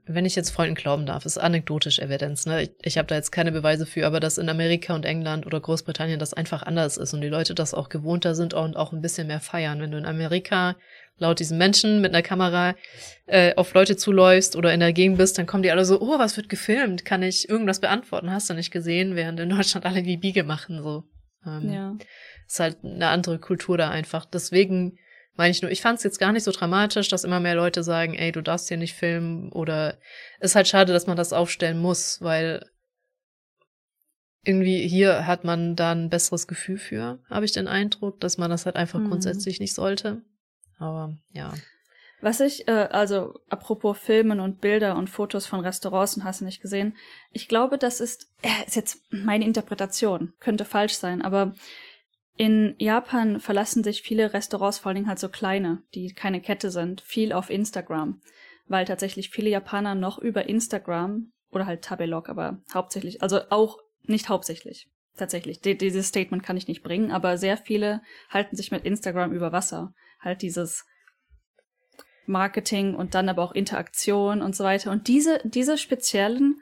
wenn 0.06 0.24
ich 0.24 0.34
jetzt 0.34 0.50
Freunden 0.50 0.74
glauben 0.74 1.04
darf, 1.04 1.26
ist 1.26 1.38
anekdotisch 1.38 1.98
Evidenz. 1.98 2.46
Ne? 2.46 2.62
Ich, 2.62 2.70
ich 2.82 2.98
habe 2.98 3.06
da 3.06 3.14
jetzt 3.14 3.30
keine 3.30 3.52
Beweise 3.52 3.84
für, 3.84 4.06
aber 4.06 4.20
dass 4.20 4.38
in 4.38 4.48
Amerika 4.48 4.94
und 4.94 5.04
England 5.04 5.46
oder 5.46 5.60
Großbritannien 5.60 6.18
das 6.18 6.32
einfach 6.32 6.62
anders 6.62 6.96
ist 6.96 7.12
und 7.12 7.20
die 7.20 7.28
Leute 7.28 7.54
das 7.54 7.74
auch 7.74 7.88
gewohnter 7.88 8.34
sind 8.34 8.54
und 8.54 8.76
auch 8.76 8.92
ein 8.92 9.02
bisschen 9.02 9.26
mehr 9.26 9.40
feiern. 9.40 9.80
Wenn 9.80 9.90
du 9.90 9.98
in 9.98 10.06
Amerika 10.06 10.76
laut 11.18 11.40
diesen 11.40 11.58
Menschen 11.58 12.00
mit 12.00 12.14
einer 12.14 12.22
Kamera 12.22 12.74
äh, 13.26 13.54
auf 13.56 13.74
Leute 13.74 13.96
zuläufst 13.96 14.56
oder 14.56 14.72
in 14.72 14.80
der 14.80 14.92
Gegend 14.92 15.18
bist, 15.18 15.38
dann 15.38 15.46
kommen 15.46 15.62
die 15.62 15.70
alle 15.70 15.84
so, 15.84 16.00
oh, 16.00 16.18
was 16.18 16.36
wird 16.36 16.48
gefilmt? 16.48 17.04
Kann 17.04 17.22
ich 17.22 17.48
irgendwas 17.48 17.80
beantworten? 17.80 18.30
Hast 18.30 18.48
du 18.48 18.54
nicht 18.54 18.70
gesehen? 18.70 19.16
Während 19.16 19.40
in 19.40 19.50
Deutschland 19.50 19.86
alle 19.86 20.02
die 20.02 20.16
Biege 20.16 20.44
machen. 20.44 20.82
So. 20.82 21.04
Ähm, 21.46 21.72
ja. 21.72 21.96
Ist 22.46 22.60
halt 22.60 22.78
eine 22.82 23.08
andere 23.08 23.38
Kultur 23.38 23.76
da 23.76 23.90
einfach. 23.90 24.24
Deswegen 24.24 24.98
meine 25.38 25.52
ich 25.52 25.62
nur, 25.62 25.70
ich 25.70 25.82
fand 25.82 25.98
es 25.98 26.04
jetzt 26.04 26.18
gar 26.18 26.32
nicht 26.32 26.42
so 26.42 26.50
dramatisch, 26.50 27.08
dass 27.08 27.24
immer 27.24 27.38
mehr 27.38 27.54
Leute 27.54 27.82
sagen, 27.84 28.14
ey, 28.14 28.32
du 28.32 28.42
darfst 28.42 28.68
hier 28.68 28.76
nicht 28.76 28.94
filmen 28.94 29.52
oder 29.52 29.98
ist 30.40 30.56
halt 30.56 30.66
schade, 30.66 30.92
dass 30.92 31.06
man 31.06 31.16
das 31.16 31.32
aufstellen 31.32 31.78
muss, 31.78 32.20
weil 32.20 32.64
irgendwie 34.42 34.88
hier 34.88 35.26
hat 35.26 35.44
man 35.44 35.76
da 35.76 35.92
ein 35.92 36.08
besseres 36.08 36.48
Gefühl 36.48 36.78
für, 36.78 37.20
habe 37.30 37.44
ich 37.44 37.52
den 37.52 37.68
Eindruck, 37.68 38.20
dass 38.20 38.38
man 38.38 38.50
das 38.50 38.66
halt 38.66 38.76
einfach 38.76 38.98
mhm. 38.98 39.10
grundsätzlich 39.10 39.60
nicht 39.60 39.74
sollte. 39.74 40.22
Aber 40.78 41.16
ja. 41.32 41.52
Was 42.20 42.40
ich, 42.40 42.66
äh, 42.66 42.88
also 42.90 43.38
apropos 43.48 43.96
Filmen 43.98 44.40
und 44.40 44.60
Bilder 44.60 44.96
und 44.96 45.08
Fotos 45.08 45.46
von 45.46 45.60
Restaurants 45.60 46.16
und 46.16 46.24
hast 46.24 46.40
du 46.40 46.44
nicht 46.44 46.60
gesehen, 46.60 46.96
ich 47.32 47.46
glaube, 47.46 47.78
das 47.78 48.00
ist, 48.00 48.28
äh, 48.42 48.66
ist 48.66 48.76
jetzt 48.76 49.02
meine 49.10 49.44
Interpretation, 49.44 50.32
könnte 50.40 50.64
falsch 50.64 50.94
sein, 50.94 51.22
aber 51.22 51.54
in 52.36 52.74
Japan 52.78 53.40
verlassen 53.40 53.84
sich 53.84 54.02
viele 54.02 54.32
Restaurants, 54.32 54.78
vor 54.78 54.90
allen 54.90 54.96
Dingen 54.96 55.08
halt 55.08 55.18
so 55.18 55.28
kleine, 55.28 55.82
die 55.94 56.12
keine 56.12 56.40
Kette 56.40 56.70
sind, 56.70 57.00
viel 57.00 57.32
auf 57.32 57.50
Instagram, 57.50 58.20
weil 58.66 58.84
tatsächlich 58.84 59.30
viele 59.30 59.50
Japaner 59.50 59.94
noch 59.94 60.18
über 60.18 60.48
Instagram 60.48 61.32
oder 61.50 61.66
halt 61.66 61.82
Tabelog, 61.82 62.28
aber 62.28 62.62
hauptsächlich, 62.72 63.22
also 63.22 63.40
auch 63.50 63.78
nicht 64.04 64.28
hauptsächlich, 64.28 64.88
tatsächlich. 65.16 65.60
D 65.60 65.74
dieses 65.74 66.08
Statement 66.08 66.42
kann 66.42 66.56
ich 66.56 66.68
nicht 66.68 66.82
bringen, 66.82 67.10
aber 67.10 67.38
sehr 67.38 67.56
viele 67.56 68.02
halten 68.30 68.56
sich 68.56 68.70
mit 68.70 68.84
Instagram 68.84 69.32
über 69.32 69.52
Wasser. 69.52 69.94
Halt 70.20 70.42
dieses 70.42 70.84
Marketing 72.26 72.94
und 72.94 73.14
dann 73.14 73.28
aber 73.28 73.42
auch 73.42 73.52
Interaktion 73.52 74.42
und 74.42 74.54
so 74.54 74.64
weiter. 74.64 74.90
Und 74.90 75.08
diese, 75.08 75.40
diese 75.44 75.78
speziellen 75.78 76.60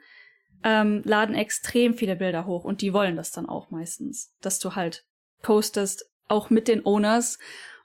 ähm, 0.63 1.01
laden 1.05 1.35
extrem 1.35 1.93
viele 1.93 2.15
Bilder 2.15 2.45
hoch 2.45 2.63
und 2.63 2.81
die 2.81 2.93
wollen 2.93 3.15
das 3.15 3.31
dann 3.31 3.47
auch 3.47 3.69
meistens, 3.69 4.33
dass 4.41 4.59
du 4.59 4.75
halt 4.75 5.05
postest, 5.41 6.09
auch 6.27 6.49
mit 6.49 6.67
den 6.67 6.85
Owners. 6.85 7.37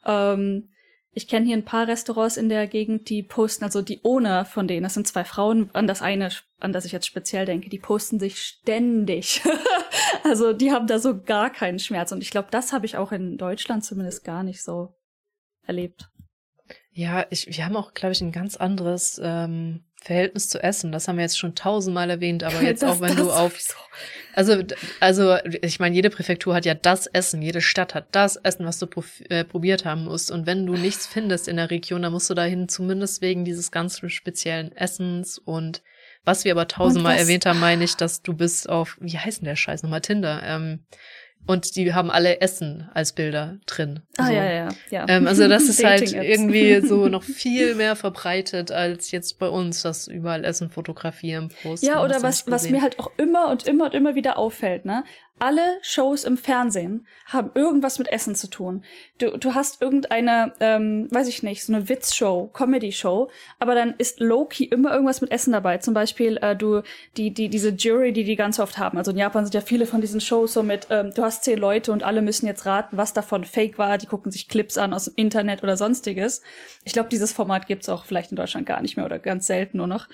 Ähm, 0.06 0.68
ich 1.14 1.28
kenne 1.28 1.44
hier 1.44 1.56
ein 1.56 1.64
paar 1.64 1.86
Restaurants 1.86 2.38
in 2.38 2.48
der 2.48 2.66
Gegend, 2.66 3.10
die 3.10 3.22
posten, 3.22 3.64
also 3.64 3.82
die 3.82 4.00
Owner 4.02 4.46
von 4.46 4.66
denen, 4.66 4.82
das 4.82 4.94
sind 4.94 5.06
zwei 5.06 5.24
Frauen, 5.24 5.68
an 5.74 5.86
das 5.86 6.00
eine, 6.00 6.30
an 6.58 6.72
das 6.72 6.86
ich 6.86 6.92
jetzt 6.92 7.06
speziell 7.06 7.44
denke, 7.44 7.68
die 7.68 7.78
posten 7.78 8.18
sich 8.18 8.38
ständig. 8.38 9.42
also 10.24 10.54
die 10.54 10.72
haben 10.72 10.86
da 10.86 10.98
so 10.98 11.20
gar 11.20 11.50
keinen 11.50 11.78
Schmerz. 11.78 12.12
Und 12.12 12.22
ich 12.22 12.30
glaube, 12.30 12.48
das 12.50 12.72
habe 12.72 12.86
ich 12.86 12.96
auch 12.96 13.12
in 13.12 13.36
Deutschland 13.36 13.84
zumindest 13.84 14.24
gar 14.24 14.42
nicht 14.42 14.62
so 14.62 14.94
erlebt. 15.66 16.08
Ja, 16.92 17.26
ich, 17.30 17.46
wir 17.46 17.64
haben 17.64 17.76
auch, 17.76 17.94
glaube 17.94 18.12
ich, 18.12 18.20
ein 18.20 18.32
ganz 18.32 18.56
anderes 18.56 19.20
ähm, 19.22 19.84
Verhältnis 20.02 20.48
zu 20.48 20.62
Essen, 20.62 20.92
das 20.92 21.08
haben 21.08 21.16
wir 21.16 21.22
jetzt 21.22 21.38
schon 21.38 21.54
tausendmal 21.54 22.10
erwähnt, 22.10 22.44
aber 22.44 22.60
jetzt 22.62 22.82
das, 22.82 22.90
auch 22.90 23.00
wenn 23.00 23.16
du 23.16 23.30
auf, 23.30 23.56
also, 24.34 24.62
also, 25.00 25.36
ich 25.44 25.78
meine, 25.78 25.94
jede 25.94 26.10
Präfektur 26.10 26.54
hat 26.54 26.64
ja 26.64 26.74
das 26.74 27.06
Essen, 27.06 27.42
jede 27.42 27.60
Stadt 27.60 27.94
hat 27.94 28.06
das 28.12 28.36
Essen, 28.36 28.64
was 28.64 28.78
du 28.78 28.88
äh, 29.28 29.44
probiert 29.44 29.84
haben 29.84 30.04
musst. 30.04 30.30
Und 30.30 30.46
wenn 30.46 30.66
du 30.66 30.74
nichts 30.74 31.06
findest 31.06 31.48
in 31.48 31.56
der 31.56 31.70
Region, 31.70 32.02
dann 32.02 32.12
musst 32.12 32.30
du 32.30 32.34
dahin, 32.34 32.68
zumindest 32.68 33.20
wegen 33.20 33.44
dieses 33.44 33.70
ganz 33.70 34.00
speziellen 34.06 34.72
Essens. 34.72 35.38
Und 35.38 35.82
was 36.24 36.44
wir 36.44 36.52
aber 36.52 36.66
tausendmal 36.66 37.16
erwähnt 37.16 37.44
haben, 37.44 37.60
meine 37.60 37.84
ich, 37.84 37.96
dass 37.96 38.22
du 38.22 38.32
bist 38.32 38.68
auf, 38.68 38.96
wie 39.00 39.18
heißt 39.18 39.40
denn 39.40 39.46
der 39.46 39.56
Scheiß 39.56 39.82
nochmal, 39.82 40.00
Tinder, 40.00 40.42
ähm, 40.44 40.86
und 41.46 41.74
die 41.76 41.92
haben 41.92 42.10
alle 42.10 42.40
Essen 42.40 42.88
als 42.94 43.12
Bilder 43.12 43.58
drin. 43.66 44.00
Ah, 44.16 44.26
so. 44.26 44.32
ja, 44.32 44.52
ja, 44.52 44.68
ja. 44.90 45.06
Ähm, 45.08 45.26
also 45.26 45.48
das 45.48 45.62
ist 45.68 45.82
halt 45.84 46.12
irgendwie 46.12 46.80
so 46.86 47.08
noch 47.08 47.22
viel 47.24 47.74
mehr 47.74 47.96
verbreitet 47.96 48.70
als 48.70 49.10
jetzt 49.10 49.38
bei 49.38 49.48
uns, 49.48 49.82
dass 49.82 50.06
überall 50.06 50.44
Essen 50.44 50.70
fotografieren, 50.70 51.50
posten. 51.62 51.86
Ja, 51.86 52.02
oder 52.02 52.22
was, 52.22 52.48
was 52.50 52.70
mir 52.70 52.80
halt 52.80 52.98
auch 52.98 53.10
immer 53.16 53.50
und 53.50 53.66
immer 53.66 53.86
und 53.86 53.94
immer 53.94 54.14
wieder 54.14 54.38
auffällt, 54.38 54.84
ne? 54.84 55.04
Alle 55.38 55.78
Shows 55.82 56.22
im 56.24 56.36
Fernsehen 56.36 57.06
haben 57.26 57.50
irgendwas 57.54 57.98
mit 57.98 58.06
Essen 58.12 58.34
zu 58.34 58.48
tun. 58.48 58.84
Du, 59.18 59.36
du 59.38 59.54
hast 59.54 59.82
irgendeine, 59.82 60.52
ähm, 60.60 61.08
weiß 61.10 61.26
ich 61.26 61.42
nicht, 61.42 61.64
so 61.64 61.72
eine 61.72 61.88
Witzshow, 61.88 62.48
Comedy-Show, 62.52 63.28
aber 63.58 63.74
dann 63.74 63.94
ist 63.98 64.20
Loki 64.20 64.64
immer 64.64 64.92
irgendwas 64.92 65.20
mit 65.20 65.32
Essen 65.32 65.52
dabei. 65.52 65.78
Zum 65.78 65.94
Beispiel 65.94 66.36
äh, 66.36 66.54
du 66.54 66.82
die 67.16 67.32
die 67.32 67.48
diese 67.48 67.70
Jury, 67.70 68.12
die 68.12 68.24
die 68.24 68.36
ganz 68.36 68.60
oft 68.60 68.78
haben. 68.78 68.98
Also 68.98 69.10
in 69.10 69.18
Japan 69.18 69.44
sind 69.44 69.54
ja 69.54 69.62
viele 69.62 69.86
von 69.86 70.00
diesen 70.00 70.20
Shows 70.20 70.52
so 70.52 70.62
mit, 70.62 70.86
ähm, 70.90 71.12
du 71.14 71.22
hast 71.22 71.42
zehn 71.44 71.58
Leute 71.58 71.92
und 71.92 72.04
alle 72.04 72.22
müssen 72.22 72.46
jetzt 72.46 72.64
raten, 72.64 72.96
was 72.96 73.12
davon 73.12 73.44
Fake 73.44 73.78
war. 73.78 73.98
Die 73.98 74.06
gucken 74.06 74.30
sich 74.30 74.48
Clips 74.48 74.78
an 74.78 74.94
aus 74.94 75.06
dem 75.06 75.14
Internet 75.16 75.62
oder 75.62 75.76
sonstiges. 75.76 76.42
Ich 76.84 76.92
glaube, 76.92 77.08
dieses 77.08 77.32
Format 77.32 77.66
gibt's 77.66 77.88
auch 77.88 78.04
vielleicht 78.04 78.30
in 78.30 78.36
Deutschland 78.36 78.66
gar 78.66 78.80
nicht 78.80 78.96
mehr 78.96 79.06
oder 79.06 79.18
ganz 79.18 79.46
selten 79.46 79.78
nur 79.78 79.86
noch 79.86 80.08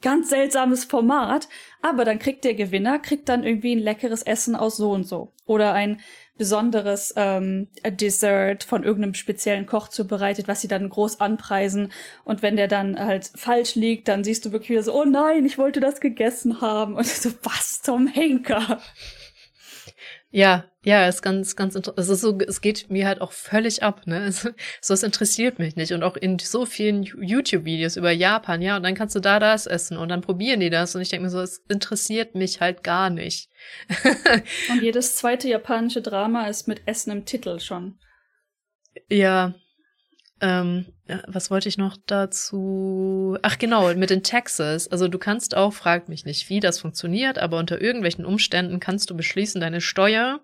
ganz 0.00 0.30
seltsames 0.30 0.84
Format, 0.84 1.48
aber 1.82 2.04
dann 2.04 2.18
kriegt 2.18 2.44
der 2.44 2.54
Gewinner, 2.54 2.98
kriegt 2.98 3.28
dann 3.28 3.44
irgendwie 3.44 3.74
ein 3.74 3.80
leckeres 3.80 4.22
Essen 4.22 4.54
aus 4.54 4.76
so 4.76 4.92
und 4.92 5.04
so. 5.04 5.32
Oder 5.46 5.72
ein 5.72 6.00
besonderes 6.36 7.12
ähm, 7.16 7.68
Dessert 7.84 8.64
von 8.64 8.84
irgendeinem 8.84 9.14
speziellen 9.14 9.66
Koch 9.66 9.88
zubereitet, 9.88 10.48
was 10.48 10.60
sie 10.60 10.68
dann 10.68 10.88
groß 10.88 11.20
anpreisen. 11.20 11.92
Und 12.24 12.42
wenn 12.42 12.56
der 12.56 12.68
dann 12.68 12.98
halt 12.98 13.30
falsch 13.34 13.74
liegt, 13.74 14.08
dann 14.08 14.24
siehst 14.24 14.46
du 14.46 14.52
wirklich 14.52 14.70
wieder 14.70 14.84
so, 14.84 14.94
oh 14.94 15.04
nein, 15.04 15.44
ich 15.44 15.58
wollte 15.58 15.80
das 15.80 16.00
gegessen 16.00 16.60
haben. 16.60 16.94
Und 16.94 17.06
so, 17.06 17.30
was 17.42 17.82
zum 17.82 18.06
Henker? 18.06 18.80
Ja, 20.30 20.64
ja, 20.84 21.08
ist 21.08 21.22
ganz, 21.22 21.56
ganz 21.56 21.74
interessant. 21.74 21.98
Es 21.98 22.08
ist 22.08 22.20
so, 22.20 22.38
es 22.38 22.60
geht 22.60 22.90
mir 22.90 23.06
halt 23.06 23.20
auch 23.20 23.32
völlig 23.32 23.82
ab, 23.82 24.06
ne? 24.06 24.26
Es, 24.26 24.48
so, 24.80 24.94
es 24.94 25.02
interessiert 25.02 25.58
mich 25.58 25.76
nicht. 25.76 25.92
Und 25.92 26.02
auch 26.02 26.16
in 26.16 26.38
so 26.38 26.66
vielen 26.66 27.02
YouTube-Videos 27.02 27.96
über 27.96 28.10
Japan, 28.10 28.62
ja, 28.62 28.76
und 28.76 28.82
dann 28.82 28.94
kannst 28.94 29.14
du 29.14 29.20
da 29.20 29.38
das 29.38 29.66
essen 29.66 29.96
und 29.96 30.08
dann 30.10 30.20
probieren 30.20 30.60
die 30.60 30.70
das. 30.70 30.94
Und 30.94 31.00
ich 31.00 31.08
denke 31.08 31.24
mir 31.24 31.30
so, 31.30 31.40
es 31.40 31.64
interessiert 31.68 32.34
mich 32.34 32.60
halt 32.60 32.84
gar 32.84 33.10
nicht. 33.10 33.50
und 34.70 34.82
jedes 34.82 35.16
zweite 35.16 35.48
japanische 35.48 36.02
Drama 36.02 36.46
ist 36.46 36.68
mit 36.68 36.82
Essen 36.86 37.10
im 37.10 37.24
Titel 37.24 37.58
schon. 37.58 37.98
Ja, 39.08 39.54
ähm, 40.40 40.86
was 41.26 41.50
wollte 41.50 41.68
ich 41.68 41.78
noch 41.78 41.96
dazu? 42.06 43.36
Ach 43.42 43.58
genau, 43.58 43.92
mit 43.94 44.10
den 44.10 44.22
Taxes. 44.22 44.88
Also 44.88 45.08
du 45.08 45.18
kannst 45.18 45.56
auch, 45.56 45.72
frag 45.72 46.08
mich 46.08 46.24
nicht, 46.24 46.48
wie 46.48 46.60
das 46.60 46.78
funktioniert, 46.78 47.38
aber 47.38 47.58
unter 47.58 47.80
irgendwelchen 47.80 48.24
Umständen 48.24 48.80
kannst 48.80 49.10
du 49.10 49.16
beschließen, 49.16 49.60
deine 49.60 49.80
Steuer 49.80 50.40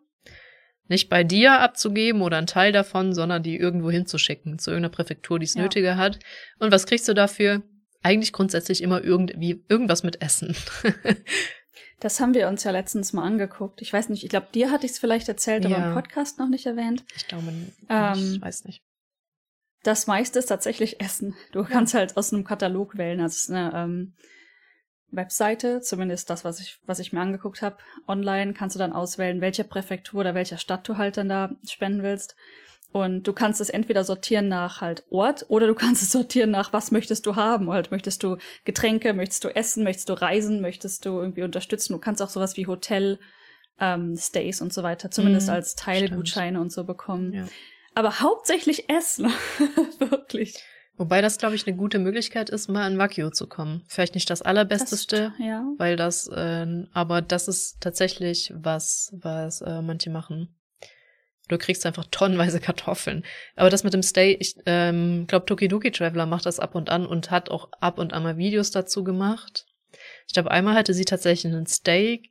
nicht 0.89 1.09
bei 1.09 1.25
dir 1.25 1.61
abzugeben 1.61 2.23
oder 2.23 2.37
einen 2.37 2.47
Teil 2.47 2.73
davon, 2.73 3.15
sondern 3.15 3.43
die 3.43 3.57
irgendwo 3.57 3.91
hinzuschicken, 3.91 4.59
zu 4.59 4.71
irgendeiner 4.71 4.93
Präfektur, 4.93 5.39
die 5.39 5.47
es 5.47 5.55
ja. 5.55 5.63
nötiger 5.63 5.97
hat. 5.97 6.19
Und 6.59 6.73
was 6.73 6.87
kriegst 6.87 7.09
du 7.09 7.15
dafür? 7.15 7.63
Eigentlich 8.03 8.33
grundsätzlich 8.33 8.83
immer 8.83 9.03
irgendwie 9.03 9.65
irgendwas 9.69 10.03
mit 10.03 10.21
Essen. 10.21 10.55
Das 12.01 12.21
haben 12.21 12.35
wir 12.35 12.49
uns 12.49 12.65
ja 12.65 12.71
letztens 12.71 13.15
mal 13.15 13.23
angeguckt. 13.23 13.81
Ich 13.81 13.91
weiß 13.91 14.11
nicht, 14.11 14.25
ich 14.25 14.29
glaube, 14.29 14.49
dir 14.53 14.71
hatte 14.71 14.85
ich 14.85 14.93
es 14.93 14.99
vielleicht 14.99 15.29
erzählt, 15.29 15.65
aber 15.65 15.77
im 15.77 15.95
Podcast 15.95 16.39
noch 16.39 16.49
nicht 16.49 16.67
erwähnt. 16.67 17.03
Ich 17.17 17.27
glaube, 17.29 17.45
ähm, 17.89 18.35
ich 18.35 18.43
weiß 18.43 18.65
nicht. 18.65 18.83
Das 19.85 20.07
meiste 20.07 20.39
ist 20.39 20.47
tatsächlich 20.47 21.01
Essen. 21.01 21.37
Du 21.53 21.63
kannst 21.63 21.95
halt 21.95 22.17
aus 22.17 22.33
einem 22.33 22.43
Katalog 22.43 22.97
wählen. 22.97 23.21
Also 23.21 23.35
es 23.35 23.43
ist 23.43 23.51
eine 23.51 23.73
ähm, 23.75 24.15
Webseite, 25.11 25.83
zumindest 25.83 26.31
das, 26.31 26.43
was 26.43 26.59
ich, 26.59 26.79
was 26.87 26.99
ich 26.99 27.13
mir 27.13 27.21
angeguckt 27.21 27.61
habe. 27.61 27.77
Online 28.09 28.55
kannst 28.55 28.75
du 28.75 28.79
dann 28.79 28.95
auswählen, 28.95 29.43
welche 29.43 29.63
Präfektur 29.63 30.21
oder 30.21 30.35
welcher 30.35 30.57
Stadt 30.57 30.89
du 30.89 30.97
halt 30.97 31.19
dann 31.19 31.29
da 31.29 31.51
spenden 31.69 32.03
willst. 32.03 32.35
Und 32.93 33.25
du 33.25 33.35
kannst 33.35 33.61
es 33.61 33.69
entweder 33.69 34.05
sortieren 34.05 34.49
nach 34.49 34.81
halt 34.81 35.05
Ort 35.11 35.45
oder 35.49 35.67
du 35.67 35.75
kannst 35.75 36.03
es 36.03 36.13
sortieren 36.13 36.51
nach, 36.51 36.73
was 36.73 36.91
möchtest 36.91 37.27
du 37.27 37.37
haben. 37.37 37.69
Halt 37.69 37.91
möchtest 37.91 38.23
du 38.23 38.39
Getränke, 38.65 39.13
möchtest 39.13 39.45
du 39.45 39.55
essen, 39.55 39.85
möchtest 39.85 40.09
du 40.09 40.15
reisen, 40.15 40.63
möchtest 40.63 41.05
du 41.05 41.19
irgendwie 41.19 41.43
unterstützen. 41.43 41.93
Du 41.93 41.99
kannst 41.99 42.23
auch 42.23 42.31
sowas 42.31 42.57
wie 42.57 42.67
Hotel, 42.67 43.19
ähm, 43.79 44.17
Stays 44.17 44.63
und 44.63 44.73
so 44.73 44.83
weiter, 44.83 45.11
zumindest 45.11 45.49
mhm, 45.49 45.55
als 45.55 45.75
Teilgutscheine 45.75 46.59
und 46.59 46.73
so 46.73 46.85
bekommen. 46.85 47.35
Ja 47.35 47.47
aber 47.95 48.21
hauptsächlich 48.21 48.89
Essen. 48.89 49.27
Wirklich. 49.99 50.55
Wobei 50.97 51.21
das, 51.21 51.39
glaube 51.39 51.57
ich, 51.57 51.67
eine 51.67 51.77
gute 51.77 51.99
Möglichkeit 51.99 52.51
ist, 52.51 52.69
mal 52.69 52.85
an 52.85 52.99
Wagyu 52.99 53.31
zu 53.31 53.49
kommen. 53.49 53.83
Vielleicht 53.89 54.15
nicht 54.15 54.31
das 54.31 54.43
allerbesteste, 54.43 55.33
das, 55.37 55.47
ja. 55.47 55.65
weil 55.77 55.97
das, 55.97 56.29
äh, 56.29 56.67
aber 56.93 57.21
das 57.21 57.49
ist 57.49 57.81
tatsächlich 57.81 58.53
was, 58.55 59.13
was 59.13 59.61
äh, 59.61 59.83
manche 59.83 60.11
machen. 60.11 60.55
Du 61.49 61.59
kriegst 61.59 61.85
einfach 61.85 62.07
tonnenweise 62.11 62.61
Kartoffeln. 62.61 63.25
Aber 63.57 63.71
das 63.71 63.85
mit 63.85 63.93
dem 63.93 64.03
Stay, 64.03 64.37
ich 64.39 64.57
ähm, 64.67 65.27
glaube, 65.27 65.47
Tokidoki 65.47 65.91
Traveler 65.91 66.27
macht 66.27 66.47
das 66.47 66.61
ab 66.61 66.75
und 66.75 66.91
an 66.91 67.07
und 67.07 67.31
hat 67.31 67.51
auch 67.51 67.71
ab 67.81 67.99
und 67.99 68.13
an 68.13 68.23
mal 68.23 68.37
Videos 68.37 68.71
dazu 68.71 69.05
gemacht. 69.05 69.67
Ich 70.27 70.35
glaube, 70.35 70.51
einmal 70.51 70.75
hatte 70.75 70.95
sie 70.95 71.05
tatsächlich 71.05 71.53
einen 71.53 71.67
Steak. 71.67 72.31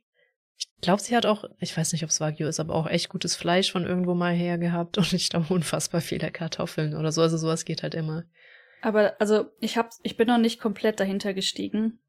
Glaube, 0.84 1.00
sie 1.00 1.16
hat 1.16 1.24
auch, 1.24 1.44
ich 1.60 1.74
weiß 1.74 1.92
nicht, 1.92 2.04
ob 2.04 2.10
es 2.10 2.20
Wagyu 2.20 2.46
ist, 2.46 2.60
aber 2.60 2.74
auch 2.74 2.86
echt 2.86 3.08
gutes 3.08 3.36
Fleisch 3.36 3.72
von 3.72 3.86
irgendwo 3.86 4.12
mal 4.12 4.34
her 4.34 4.58
gehabt 4.58 4.98
und 4.98 5.12
ich 5.14 5.30
glaube 5.30 5.54
unfassbar 5.54 6.02
viele 6.02 6.30
Kartoffeln 6.30 6.94
oder 6.94 7.10
so. 7.10 7.22
Also 7.22 7.38
sowas 7.38 7.64
geht 7.64 7.82
halt 7.82 7.94
immer. 7.94 8.24
Aber 8.82 9.18
also 9.18 9.46
ich 9.60 9.78
hab, 9.78 9.92
ich 10.02 10.18
bin 10.18 10.28
noch 10.28 10.36
nicht 10.36 10.60
komplett 10.60 11.00
dahinter 11.00 11.32
gestiegen. 11.32 12.00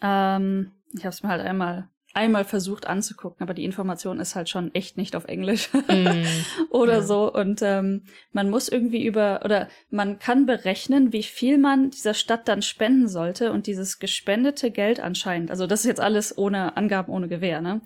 Ähm, 0.00 0.70
ich 0.92 1.00
habe 1.00 1.08
es 1.08 1.24
mir 1.24 1.28
halt 1.28 1.42
einmal 1.42 1.88
einmal 2.14 2.44
versucht 2.44 2.86
anzugucken, 2.86 3.42
aber 3.42 3.54
die 3.54 3.64
Information 3.64 4.20
ist 4.20 4.34
halt 4.34 4.48
schon 4.48 4.74
echt 4.74 4.96
nicht 4.96 5.16
auf 5.16 5.24
Englisch 5.24 5.70
mm, 5.72 6.24
oder 6.70 6.94
ja. 6.94 7.02
so. 7.02 7.32
Und 7.32 7.62
ähm, 7.62 8.02
man 8.32 8.50
muss 8.50 8.68
irgendwie 8.68 9.04
über 9.04 9.40
oder 9.44 9.68
man 9.90 10.18
kann 10.18 10.46
berechnen, 10.46 11.12
wie 11.12 11.22
viel 11.22 11.58
man 11.58 11.90
dieser 11.90 12.14
Stadt 12.14 12.48
dann 12.48 12.62
spenden 12.62 13.08
sollte 13.08 13.52
und 13.52 13.66
dieses 13.66 13.98
gespendete 13.98 14.70
Geld 14.70 15.00
anscheinend, 15.00 15.50
also 15.50 15.66
das 15.66 15.80
ist 15.80 15.86
jetzt 15.86 16.00
alles 16.00 16.36
ohne 16.36 16.76
Angaben, 16.76 17.12
ohne 17.12 17.28
Gewähr, 17.28 17.60
ne, 17.60 17.80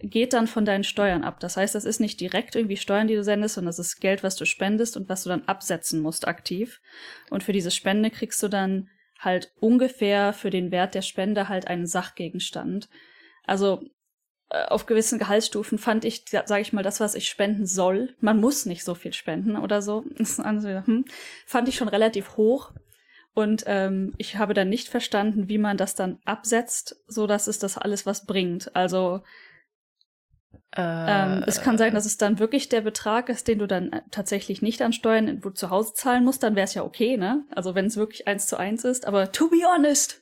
geht 0.00 0.32
dann 0.32 0.46
von 0.46 0.64
deinen 0.64 0.84
Steuern 0.84 1.24
ab. 1.24 1.40
Das 1.40 1.56
heißt, 1.56 1.74
das 1.74 1.84
ist 1.84 2.00
nicht 2.00 2.20
direkt 2.20 2.54
irgendwie 2.54 2.76
Steuern, 2.76 3.08
die 3.08 3.16
du 3.16 3.24
sendest, 3.24 3.54
sondern 3.54 3.70
das 3.70 3.78
ist 3.78 4.00
Geld, 4.00 4.22
was 4.22 4.36
du 4.36 4.44
spendest 4.44 4.96
und 4.96 5.08
was 5.08 5.24
du 5.24 5.28
dann 5.28 5.44
absetzen 5.46 6.00
musst 6.00 6.28
aktiv. 6.28 6.80
Und 7.30 7.42
für 7.42 7.52
diese 7.52 7.70
Spende 7.70 8.10
kriegst 8.10 8.42
du 8.42 8.48
dann 8.48 8.88
halt 9.18 9.52
ungefähr 9.60 10.32
für 10.32 10.50
den 10.50 10.70
Wert 10.70 10.94
der 10.94 11.02
Spende 11.02 11.48
halt 11.48 11.68
einen 11.68 11.86
Sachgegenstand. 11.86 12.88
Also 13.44 13.82
äh, 14.50 14.66
auf 14.66 14.86
gewissen 14.86 15.18
Gehaltsstufen 15.18 15.78
fand 15.78 16.04
ich, 16.04 16.24
sage 16.28 16.60
ich 16.60 16.72
mal, 16.72 16.82
das, 16.82 17.00
was 17.00 17.14
ich 17.14 17.28
spenden 17.28 17.66
soll, 17.66 18.14
man 18.20 18.40
muss 18.40 18.66
nicht 18.66 18.84
so 18.84 18.94
viel 18.94 19.12
spenden 19.12 19.56
oder 19.56 19.82
so, 19.82 20.04
also, 20.38 20.68
hm, 20.68 21.04
fand 21.46 21.68
ich 21.68 21.76
schon 21.76 21.88
relativ 21.88 22.36
hoch. 22.36 22.72
Und 23.34 23.64
ähm, 23.66 24.12
ich 24.18 24.36
habe 24.36 24.52
dann 24.52 24.68
nicht 24.68 24.88
verstanden, 24.88 25.48
wie 25.48 25.56
man 25.56 25.78
das 25.78 25.94
dann 25.94 26.18
absetzt, 26.26 26.96
so 27.06 27.26
dass 27.26 27.46
es 27.46 27.58
das 27.58 27.78
alles 27.78 28.04
was 28.04 28.26
bringt. 28.26 28.76
Also 28.76 29.22
äh, 30.76 30.80
ähm, 30.80 31.44
es 31.46 31.60
kann 31.60 31.76
sein, 31.76 31.94
dass 31.94 32.06
es 32.06 32.16
dann 32.16 32.38
wirklich 32.38 32.68
der 32.68 32.80
Betrag 32.80 33.28
ist, 33.28 33.48
den 33.48 33.58
du 33.58 33.66
dann 33.66 33.92
äh, 33.92 34.02
tatsächlich 34.10 34.62
nicht 34.62 34.80
an 34.80 34.92
Steuern 34.92 35.42
zu 35.54 35.70
Hause 35.70 35.92
zahlen 35.94 36.24
musst, 36.24 36.42
dann 36.42 36.56
wäre 36.56 36.64
es 36.64 36.74
ja 36.74 36.82
okay, 36.82 37.16
ne? 37.18 37.44
Also 37.54 37.74
wenn 37.74 37.86
es 37.86 37.96
wirklich 37.96 38.26
eins 38.26 38.46
zu 38.46 38.56
eins 38.56 38.84
ist. 38.84 39.06
Aber 39.06 39.32
to 39.32 39.48
be 39.48 39.62
honest, 39.66 40.21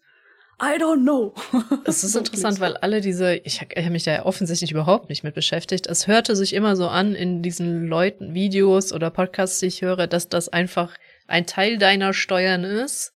I 0.63 0.77
don't 0.79 1.03
know. 1.05 1.35
Es 1.87 2.05
ist 2.05 2.15
interessant, 2.15 2.61
weil 2.61 2.77
alle 2.77 3.01
diese, 3.01 3.37
ich 3.37 3.61
habe 3.63 3.91
mich 3.91 4.05
da 4.05 4.25
offensichtlich 4.25 4.71
überhaupt 4.71 5.09
nicht 5.09 5.25
mit 5.25 5.35
beschäftigt. 5.35 5.87
Es 5.87 6.07
hörte 6.07 6.37
sich 6.37 6.53
immer 6.53 6.77
so 6.77 6.89
an 6.89 7.15
in 7.15 7.43
diesen 7.43 7.87
Leuten, 7.87 8.35
Videos 8.35 8.93
oder 8.93 9.11
Podcasts, 9.11 9.61
die 9.61 9.67
ich 9.67 9.81
höre, 9.81 10.07
dass 10.07 10.29
das 10.29 10.51
einfach 10.51 10.95
ein 11.27 11.47
Teil 11.47 11.79
deiner 11.79 12.13
Steuern 12.13 12.65
ist, 12.65 13.15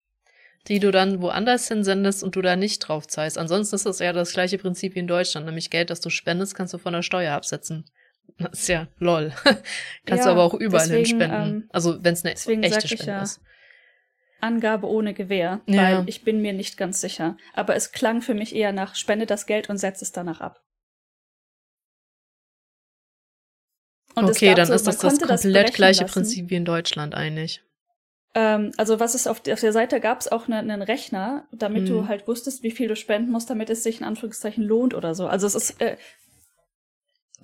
die 0.69 0.81
du 0.81 0.91
dann 0.91 1.21
woanders 1.21 1.69
hinsendest 1.69 2.25
und 2.25 2.35
du 2.37 2.41
da 2.41 2.57
nicht 2.57 2.79
drauf 2.79 3.07
zahlst. 3.07 3.37
Ansonsten 3.37 3.77
ist 3.77 3.85
das 3.85 3.99
ja 3.99 4.15
das 4.15 4.33
gleiche 4.33 4.57
Prinzip 4.57 4.95
wie 4.95 5.01
in 5.01 5.07
Deutschland, 5.07 5.45
nämlich 5.45 5.69
Geld, 5.69 5.91
das 5.91 6.01
du 6.01 6.09
spendest, 6.09 6.55
kannst 6.55 6.73
du 6.73 6.79
von 6.79 6.95
der 6.95 7.03
Steuer 7.03 7.35
absetzen. 7.35 7.85
Das 8.39 8.61
ist 8.61 8.69
ja 8.69 8.89
lol. 8.99 9.33
kannst 10.07 10.25
ja, 10.25 10.25
du 10.25 10.31
aber 10.31 10.45
auch 10.45 10.55
überall 10.55 10.89
deswegen, 10.89 11.21
hinspenden. 11.21 11.49
Ähm, 11.49 11.69
also 11.71 12.03
wenn 12.03 12.15
es 12.15 12.25
eine 12.25 12.63
echte 12.63 12.89
Spende 12.89 13.13
ja, 13.13 13.23
ist. 13.23 13.41
Angabe 14.45 14.87
ohne 14.87 15.15
Gewähr, 15.15 15.61
ja. 15.67 15.83
weil 15.83 16.09
ich 16.09 16.23
bin 16.23 16.41
mir 16.41 16.53
nicht 16.53 16.77
ganz 16.77 17.01
sicher. 17.01 17.37
Aber 17.55 17.75
es 17.75 17.93
klang 17.93 18.23
für 18.23 18.35
mich 18.35 18.55
eher 18.55 18.73
nach 18.73 18.95
spende 18.95 19.27
das 19.27 19.47
Geld 19.47 19.69
und 19.69 19.79
setze 19.79 20.05
es 20.05 20.13
danach 20.13 20.41
ab. 20.41 20.61
Und 24.15 24.25
okay, 24.27 24.55
dann 24.55 24.67
so, 24.67 24.75
ist 24.75 24.87
das 24.87 24.99
das 24.99 25.19
komplett 25.19 25.69
das 25.69 25.75
gleiche 25.75 26.03
lassen. 26.03 26.13
Prinzip 26.13 26.51
wie 26.51 26.55
in 26.55 26.65
Deutschland 26.65 27.15
eigentlich. 27.15 27.63
Ähm, 28.35 28.73
also 28.77 29.01
was 29.01 29.15
es 29.15 29.27
auf, 29.27 29.39
auf 29.39 29.61
der 29.61 29.73
Seite 29.73 30.01
gab 30.01 30.21
es 30.21 30.31
auch 30.31 30.47
ne, 30.47 30.59
einen 30.59 30.83
Rechner, 30.83 31.49
damit 31.53 31.83
hm. 31.83 31.87
du 31.87 32.01
mhm. 32.03 32.09
halt 32.09 32.29
wusstest, 32.29 32.63
wie 32.63 32.71
viel 32.71 32.89
du 32.89 32.97
spenden 32.97 33.33
musst, 33.33 33.51
damit 33.51 33.71
es 33.71 33.83
sich 33.83 33.99
in 33.99 34.05
Anführungszeichen 34.05 34.63
lohnt 34.63 34.95
oder 34.95 35.15
so. 35.15 35.27
Also 35.27 35.47
es 35.47 35.55
ist 35.55 35.81
äh, 35.81 35.97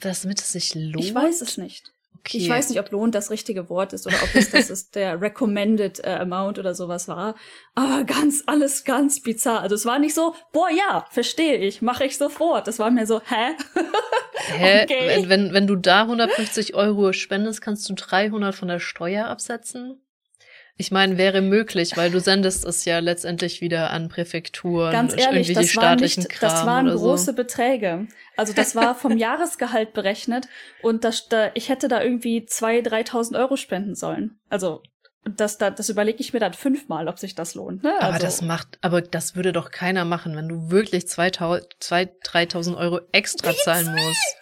damit 0.01 0.41
es 0.41 0.53
sich 0.53 0.75
lohnt? 0.75 1.05
Ich 1.05 1.15
weiß 1.15 1.41
es 1.43 1.59
nicht. 1.59 1.93
Okay. 2.21 2.39
Ich 2.39 2.49
weiß 2.49 2.69
nicht, 2.69 2.79
ob 2.79 2.91
lohnt 2.91 3.15
das 3.15 3.31
richtige 3.31 3.71
Wort 3.71 3.95
ist 3.95 4.07
oder 4.07 4.17
ob 4.23 4.35
es 4.35 4.51
das 4.51 4.69
ist 4.69 4.95
der 4.95 5.21
recommended 5.21 6.05
äh, 6.05 6.11
amount 6.11 6.59
oder 6.59 6.75
sowas 6.75 7.09
war. 7.09 7.35
Aber 7.75 8.05
ganz, 8.05 8.43
alles 8.47 8.85
ganz 8.85 9.23
bizarr. 9.23 9.61
Also 9.61 9.75
es 9.75 9.87
war 9.87 9.99
nicht 9.99 10.15
so, 10.15 10.35
boah, 10.53 10.69
ja, 10.71 11.07
verstehe 11.11 11.57
ich, 11.57 11.81
mache 11.81 12.05
ich 12.05 12.19
sofort. 12.19 12.67
Das 12.67 12.79
war 12.79 12.91
mir 12.91 13.07
so, 13.07 13.21
hä? 13.23 13.57
hä? 14.35 14.83
Okay. 14.85 15.07
Wenn, 15.07 15.29
wenn, 15.31 15.55
wenn 15.55 15.67
du 15.67 15.77
da 15.77 16.03
150 16.03 16.75
Euro 16.75 17.13
spendest, 17.13 17.63
kannst 17.63 17.89
du 17.89 17.95
300 17.95 18.55
von 18.55 18.69
der 18.69 18.81
Steuer 18.81 19.27
absetzen? 19.27 20.01
Ich 20.81 20.91
meine, 20.91 21.19
wäre 21.19 21.43
möglich, 21.43 21.99
weil 21.99 22.11
du 22.11 22.21
sendest 22.21 22.65
es 22.65 22.87
ja 22.87 23.01
letztendlich 23.01 23.61
wieder 23.61 23.91
an 23.91 24.09
Präfekturen. 24.09 24.91
Ganz 24.91 25.15
ehrlich, 25.15 25.53
das, 25.53 25.77
war 25.77 25.95
nicht, 25.95 26.43
das 26.43 26.65
waren 26.65 26.89
große 26.89 27.27
so. 27.27 27.33
Beträge. 27.35 28.07
Also 28.35 28.55
das 28.55 28.75
war 28.75 28.95
vom 28.95 29.15
Jahresgehalt 29.19 29.93
berechnet 29.93 30.49
und 30.81 31.05
das, 31.05 31.29
da, 31.29 31.51
ich 31.53 31.69
hätte 31.69 31.89
da 31.89 32.03
irgendwie 32.03 32.47
2.000, 32.49 33.11
3.000 33.11 33.39
Euro 33.39 33.57
spenden 33.57 33.95
sollen. 33.95 34.41
Also 34.49 34.83
das, 35.25 35.59
das, 35.59 35.75
das 35.75 35.91
überlege 35.91 36.21
ich 36.21 36.33
mir 36.33 36.41
dann 36.41 36.55
fünfmal, 36.55 37.09
ob 37.09 37.19
sich 37.19 37.35
das 37.35 37.55
lohnt. 37.55 37.83
Ne? 37.83 37.93
Aber 37.99 38.15
also, 38.15 38.25
das 38.25 38.41
macht, 38.41 38.79
aber 38.81 39.03
das 39.03 39.37
würde 39.37 39.53
doch 39.53 39.71
keiner 39.71 40.07
machen, 40.07 40.35
wenn 40.35 40.49
du 40.49 40.71
wirklich 40.71 41.05
2.000, 41.05 41.67
3.000 42.25 42.79
Euro 42.79 43.01
extra 43.13 43.53
zahlen 43.53 43.95
musst. 43.95 44.37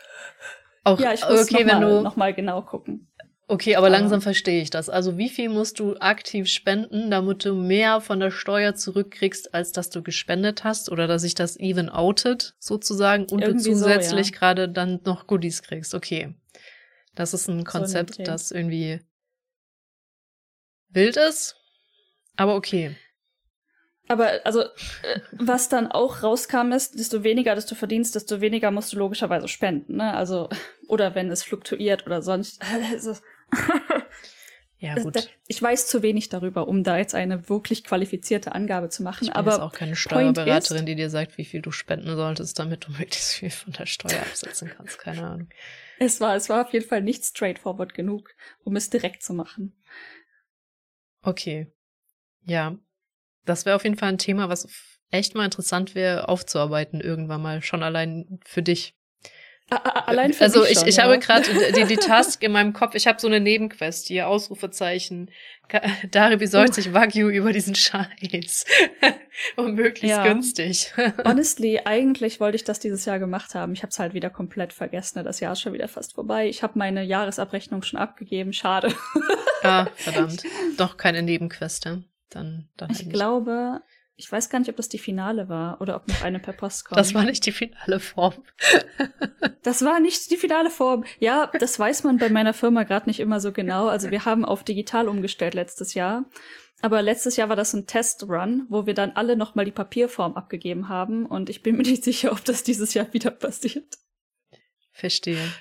Auch, 0.85 1.01
ja, 1.01 1.13
ich 1.15 1.29
muss 1.29 1.51
okay, 1.51 1.65
noch, 1.65 1.73
mal, 1.73 1.81
wenn 1.81 1.89
du 1.89 2.01
noch 2.01 2.15
mal 2.15 2.33
genau 2.33 2.63
gucken. 2.63 3.08
Okay, 3.51 3.77
aber 3.77 3.89
langsam 3.89 4.21
verstehe 4.21 4.61
ich 4.61 4.69
das. 4.69 4.91
Also 4.91 5.17
wie 5.17 5.31
viel 5.31 5.49
musst 5.49 5.81
du 5.81 5.97
aktiv 5.97 6.49
spenden, 6.49 7.11
damit 7.11 7.47
du 7.47 7.55
mehr 7.55 8.03
von 8.03 8.21
der 8.21 8.31
Steuer 8.31 8.75
zurückkriegst, 8.75 9.55
als 9.55 9.73
dass 9.73 9.89
du 9.89 10.03
gespendet 10.03 10.65
hast 10.65 10.91
oder 10.91 11.07
dass 11.07 11.23
sich 11.23 11.35
das 11.35 11.59
even 11.59 11.89
outet 11.89 12.55
sozusagen 12.59 13.25
und 13.25 13.41
Irgendwie 13.41 13.71
du 13.71 13.75
zusätzlich 13.75 14.27
so, 14.29 14.33
ja. 14.35 14.39
gerade 14.39 14.69
dann 14.69 15.01
noch 15.05 15.27
Goodies 15.27 15.63
kriegst. 15.63 15.95
Okay. 15.95 16.35
Das 17.15 17.33
ist 17.33 17.49
ein 17.49 17.65
Konzept, 17.65 18.17
so 18.17 18.23
das 18.23 18.51
irgendwie 18.51 19.01
wild 20.91 21.17
ist, 21.17 21.57
aber 22.37 22.55
okay. 22.55 22.97
Aber 24.09 24.41
also, 24.45 24.63
äh, 24.63 25.21
was 25.33 25.69
dann 25.69 25.87
auch 25.89 26.23
rauskam 26.23 26.73
ist, 26.73 26.99
desto 26.99 27.25
weniger, 27.25 27.55
desto 27.55 27.75
verdienst, 27.75 28.15
desto 28.15 28.41
weniger 28.41 28.71
musst 28.71 28.93
du 28.93 28.99
logischerweise 28.99 29.49
spenden, 29.49 29.97
ne? 29.97 30.15
Also, 30.15 30.49
oder 30.89 31.15
wenn 31.15 31.31
es 31.31 31.43
fluktuiert 31.43 32.07
oder 32.07 32.23
sonst. 32.23 32.63
Also, 32.93 33.15
ja, 34.79 34.95
gut. 34.97 35.31
Ich 35.47 35.61
weiß 35.61 35.87
zu 35.87 36.03
wenig 36.03 36.29
darüber, 36.29 36.69
um 36.69 36.85
da 36.85 36.99
jetzt 36.99 37.15
eine 37.15 37.49
wirklich 37.49 37.85
qualifizierte 37.85 38.53
Angabe 38.53 38.89
zu 38.89 39.03
machen. 39.03 39.25
Ich 39.25 39.31
bin 39.31 39.37
aber 39.37 39.53
jetzt 39.53 39.61
auch 39.61 39.73
keine 39.73 39.97
Steuerberaterin, 39.97 40.87
die 40.87 40.95
dir 40.95 41.11
sagt, 41.11 41.39
wie 41.39 41.45
viel 41.45 41.63
du 41.63 41.71
spenden 41.71 42.17
solltest, 42.17 42.59
damit 42.59 42.87
du 42.87 42.93
möglichst 42.99 43.35
viel 43.35 43.51
von 43.51 43.73
der 43.73 43.87
Steuer 43.87 44.21
absetzen 44.21 44.71
kannst. 44.75 44.99
Keine 44.99 45.27
Ahnung. 45.27 45.49
Es 45.99 46.21
war, 46.21 46.37
es 46.37 46.49
war 46.49 46.65
auf 46.67 46.73
jeden 46.73 46.87
Fall 46.87 47.03
nicht 47.03 47.25
straightforward 47.25 47.95
genug, 47.95 48.31
um 48.65 48.77
es 48.77 48.91
direkt 48.91 49.23
zu 49.23 49.35
machen. 49.35 49.77
Okay. 51.23 51.73
Ja. 52.43 52.79
Das 53.45 53.65
wäre 53.65 53.77
auf 53.77 53.85
jeden 53.85 53.97
Fall 53.97 54.11
ein 54.11 54.19
Thema, 54.19 54.49
was 54.49 54.69
echt 55.11 55.35
mal 55.35 55.45
interessant 55.45 55.95
wäre, 55.95 56.29
aufzuarbeiten 56.29 57.01
irgendwann 57.01 57.43
mal, 57.43 57.63
schon 57.63 57.83
allein 57.83 58.41
für 58.45 58.63
dich. 58.63 58.98
Allein 59.71 60.33
für 60.33 60.45
Also 60.45 60.65
ich, 60.65 60.79
schon, 60.79 60.89
ich 60.89 60.97
ja. 60.97 61.05
habe 61.05 61.19
gerade 61.19 61.47
die, 61.75 61.85
die 61.85 61.97
Task 61.97 62.43
in 62.43 62.53
meinem 62.53 62.73
Kopf, 62.73 62.95
ich 62.95 63.07
habe 63.07 63.21
so 63.21 63.27
eine 63.27 63.41
Nebenquest 63.41 64.07
hier, 64.07 64.29
Ausrufezeichen. 64.29 65.31
Dari 66.11 66.43
uh. 66.43 66.73
sich 66.73 66.95
Wagyu 66.95 67.29
über 67.29 67.53
diesen 67.53 67.75
Scheiß. 67.75 68.65
Und 69.57 69.75
möglichst 69.75 70.17
ja. 70.17 70.27
günstig. 70.27 70.95
Honestly, 71.25 71.81
eigentlich 71.85 72.41
wollte 72.41 72.57
ich 72.57 72.65
das 72.65 72.81
dieses 72.81 73.05
Jahr 73.05 73.19
gemacht 73.19 73.55
haben. 73.55 73.75
Ich 73.75 73.83
habe 73.83 73.91
es 73.91 73.99
halt 73.99 74.15
wieder 74.15 74.31
komplett 74.31 74.73
vergessen. 74.73 75.23
Das 75.25 75.41
Jahr 75.41 75.53
ist 75.53 75.61
schon 75.61 75.75
wieder 75.75 75.89
fast 75.89 76.15
vorbei. 76.15 76.49
Ich 76.49 76.63
habe 76.63 76.79
meine 76.79 77.03
Jahresabrechnung 77.03 77.83
schon 77.83 77.99
abgegeben. 77.99 78.55
Schade. 78.55 78.95
ah, 79.63 79.87
verdammt. 79.97 80.43
Doch 80.79 80.97
keine 80.97 81.23
Nebenquest, 81.23 81.85
ja? 81.85 81.99
Dann, 82.31 82.69
dann 82.77 82.91
ich 82.91 83.01
halt 83.01 83.13
glaube, 83.13 83.83
ich 84.19 84.31
weiß 84.31 84.51
gar 84.51 84.59
nicht, 84.59 84.69
ob 84.69 84.77
das 84.77 84.89
die 84.89 84.99
Finale 84.99 85.49
war 85.49 85.81
oder 85.81 85.95
ob 85.95 86.09
noch 86.09 86.23
eine 86.23 86.41
per 86.41 86.53
Post 86.53 86.85
kommt. 86.85 86.99
Das 86.99 87.15
war 87.15 87.23
nicht 87.23 87.47
die 87.47 87.53
finale 87.53 88.01
Form. 88.01 88.35
das 89.63 89.85
war 89.85 90.01
nicht 90.01 90.33
die 90.33 90.37
finale 90.37 90.71
Form. 90.71 91.05
Ja, 91.21 91.53
das 91.61 91.79
weiß 91.79 92.03
man 92.03 92.19
bei 92.19 92.29
meiner 92.29 92.53
Firma 92.53 92.83
gerade 92.83 93.09
nicht 93.09 93.21
immer 93.21 93.39
so 93.39 93.53
genau. 93.53 93.87
Also 93.87 94.11
wir 94.11 94.25
haben 94.25 94.45
auf 94.45 94.65
digital 94.65 95.09
umgestellt 95.09 95.55
letztes 95.55 95.95
Jahr. 95.95 96.25
Aber 96.81 97.01
letztes 97.01 97.37
Jahr 97.37 97.49
war 97.49 97.55
das 97.55 97.73
ein 97.75 97.87
Testrun, 97.87 98.67
wo 98.69 98.87
wir 98.87 98.95
dann 98.95 99.13
alle 99.13 99.37
nochmal 99.37 99.65
die 99.65 99.71
Papierform 99.71 100.35
abgegeben 100.35 100.89
haben. 100.89 101.25
Und 101.25 101.49
ich 101.49 101.63
bin 101.63 101.77
mir 101.77 101.85
nicht 101.85 102.03
sicher, 102.03 102.33
ob 102.33 102.45
das 102.45 102.65
dieses 102.65 102.95
Jahr 102.95 103.13
wieder 103.13 103.31
passiert. 103.31 103.99
Verstehe. 104.91 105.53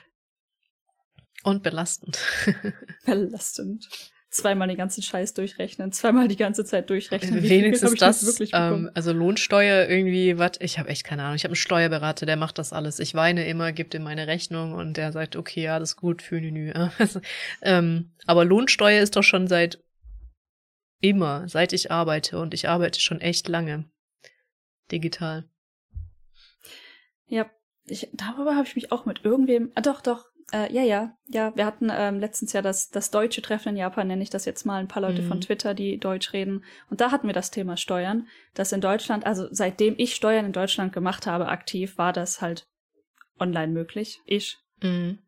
Und 1.43 1.61
belastend. 1.61 2.17
belastend. 3.05 3.87
Zweimal 4.29 4.67
den 4.67 4.77
ganzen 4.77 5.01
Scheiß 5.01 5.33
durchrechnen, 5.33 5.91
zweimal 5.91 6.27
die 6.27 6.35
ganze 6.35 6.65
Zeit 6.65 6.89
durchrechnen. 6.89 7.43
Wenigstens 7.43 7.95
das, 7.95 8.25
wirklich 8.25 8.51
ähm, 8.53 8.89
also 8.93 9.13
Lohnsteuer 9.13 9.87
irgendwie, 9.87 10.37
was, 10.37 10.53
ich 10.59 10.79
habe 10.79 10.89
echt 10.89 11.03
keine 11.03 11.23
Ahnung. 11.23 11.35
Ich 11.35 11.43
habe 11.43 11.51
einen 11.51 11.55
Steuerberater, 11.55 12.25
der 12.25 12.35
macht 12.35 12.57
das 12.57 12.73
alles. 12.73 12.99
Ich 12.99 13.15
weine 13.15 13.47
immer, 13.47 13.71
gibt 13.71 13.93
ihm 13.93 14.03
meine 14.03 14.27
Rechnung 14.27 14.73
und 14.73 14.97
der 14.97 15.11
sagt, 15.11 15.35
okay, 15.35 15.63
ja, 15.63 15.75
alles 15.75 15.95
gut, 15.95 16.21
für 16.21 16.41
Nü. 16.41 16.73
ähm, 17.61 18.11
aber 18.25 18.45
Lohnsteuer 18.45 19.01
ist 19.01 19.15
doch 19.15 19.23
schon 19.23 19.47
seit 19.47 19.79
immer, 20.99 21.47
seit 21.47 21.73
ich 21.73 21.91
arbeite 21.91 22.39
und 22.39 22.53
ich 22.53 22.67
arbeite 22.67 22.99
schon 22.99 23.21
echt 23.21 23.47
lange 23.47 23.85
digital. 24.91 25.45
Ja, 27.27 27.49
ich, 27.85 28.09
darüber 28.13 28.55
habe 28.55 28.67
ich 28.67 28.75
mich 28.75 28.91
auch 28.91 29.05
mit 29.05 29.23
irgendwem, 29.23 29.71
ah 29.75 29.81
doch, 29.81 30.01
doch, 30.01 30.25
äh, 30.53 30.71
ja, 30.73 30.81
ja, 30.83 31.17
ja, 31.27 31.55
wir 31.55 31.65
hatten 31.65 31.91
ähm, 31.91 32.19
letztens 32.19 32.53
ja 32.53 32.61
das, 32.61 32.89
das 32.89 33.11
deutsche 33.11 33.41
Treffen 33.41 33.69
in 33.69 33.77
Japan, 33.77 34.07
nenne 34.07 34.23
ich 34.23 34.29
das 34.29 34.45
jetzt 34.45 34.65
mal, 34.65 34.79
ein 34.79 34.87
paar 34.87 35.01
Leute 35.01 35.21
mhm. 35.21 35.27
von 35.27 35.41
Twitter, 35.41 35.73
die 35.73 35.97
Deutsch 35.97 36.31
reden. 36.31 36.63
Und 36.89 37.01
da 37.01 37.11
hatten 37.11 37.27
wir 37.27 37.33
das 37.33 37.51
Thema 37.51 37.75
Steuern, 37.75 38.27
dass 38.53 38.71
in 38.71 38.79
Deutschland, 38.79 39.25
also 39.25 39.47
seitdem 39.51 39.95
ich 39.97 40.15
Steuern 40.15 40.45
in 40.45 40.53
Deutschland 40.53 40.93
gemacht 40.93 41.27
habe, 41.27 41.49
aktiv, 41.49 41.97
war 41.97 42.13
das 42.13 42.41
halt 42.41 42.65
online 43.39 43.73
möglich. 43.73 44.21
Ich. 44.25 44.57
Mhm. 44.81 45.19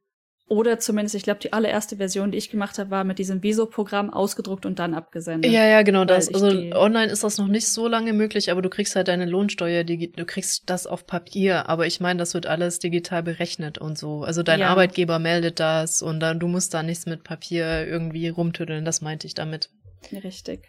Oder 0.50 0.80
zumindest, 0.80 1.14
ich 1.14 1.22
glaube, 1.22 1.40
die 1.40 1.54
allererste 1.54 1.98
Version, 1.98 2.32
die 2.32 2.40
ich 2.40 2.50
gemacht 2.50 2.80
habe, 2.80 2.90
war 2.90 3.04
mit 3.04 3.20
diesem 3.20 3.44
Viso-Programm 3.44 4.12
ausgedruckt 4.12 4.66
und 4.66 4.80
dann 4.80 4.96
abgesendet. 4.96 5.52
Ja, 5.52 5.64
ja, 5.68 5.84
genau 5.84 6.06
das. 6.06 6.34
Also 6.34 6.48
online 6.76 7.12
ist 7.12 7.24
das 7.24 7.38
noch 7.38 7.48
nicht 7.48 7.68
so 7.68 7.88
lange 7.88 8.14
möglich, 8.14 8.52
aber 8.52 8.64
du 8.64 8.70
kriegst 8.70 8.96
halt 8.96 9.10
deine 9.10 9.26
Lohnsteuer, 9.26 9.84
die, 9.84 10.12
du 10.12 10.26
kriegst 10.26 10.64
das 10.66 10.88
auf 10.88 11.06
Papier, 11.06 11.70
aber 11.70 11.86
ich 11.86 12.00
meine, 12.00 12.18
das 12.18 12.34
wird 12.34 12.48
alles 12.48 12.80
digital 12.80 13.22
berechnet 13.22 13.78
und 13.78 13.96
so. 13.96 14.24
Also 14.24 14.42
dein 14.42 14.62
ja. 14.62 14.70
Arbeitgeber 14.70 15.20
meldet 15.20 15.60
das 15.60 16.02
und 16.02 16.20
dann 16.20 16.40
du 16.40 16.48
musst 16.48 16.74
da 16.74 16.82
nichts 16.82 17.06
mit 17.06 17.24
Papier 17.24 17.88
irgendwie 17.88 18.28
rumtüddeln, 18.30 18.86
das 18.86 19.02
meinte 19.02 19.28
ich 19.28 19.36
damit. 19.36 19.70
Richtig. 20.12 20.68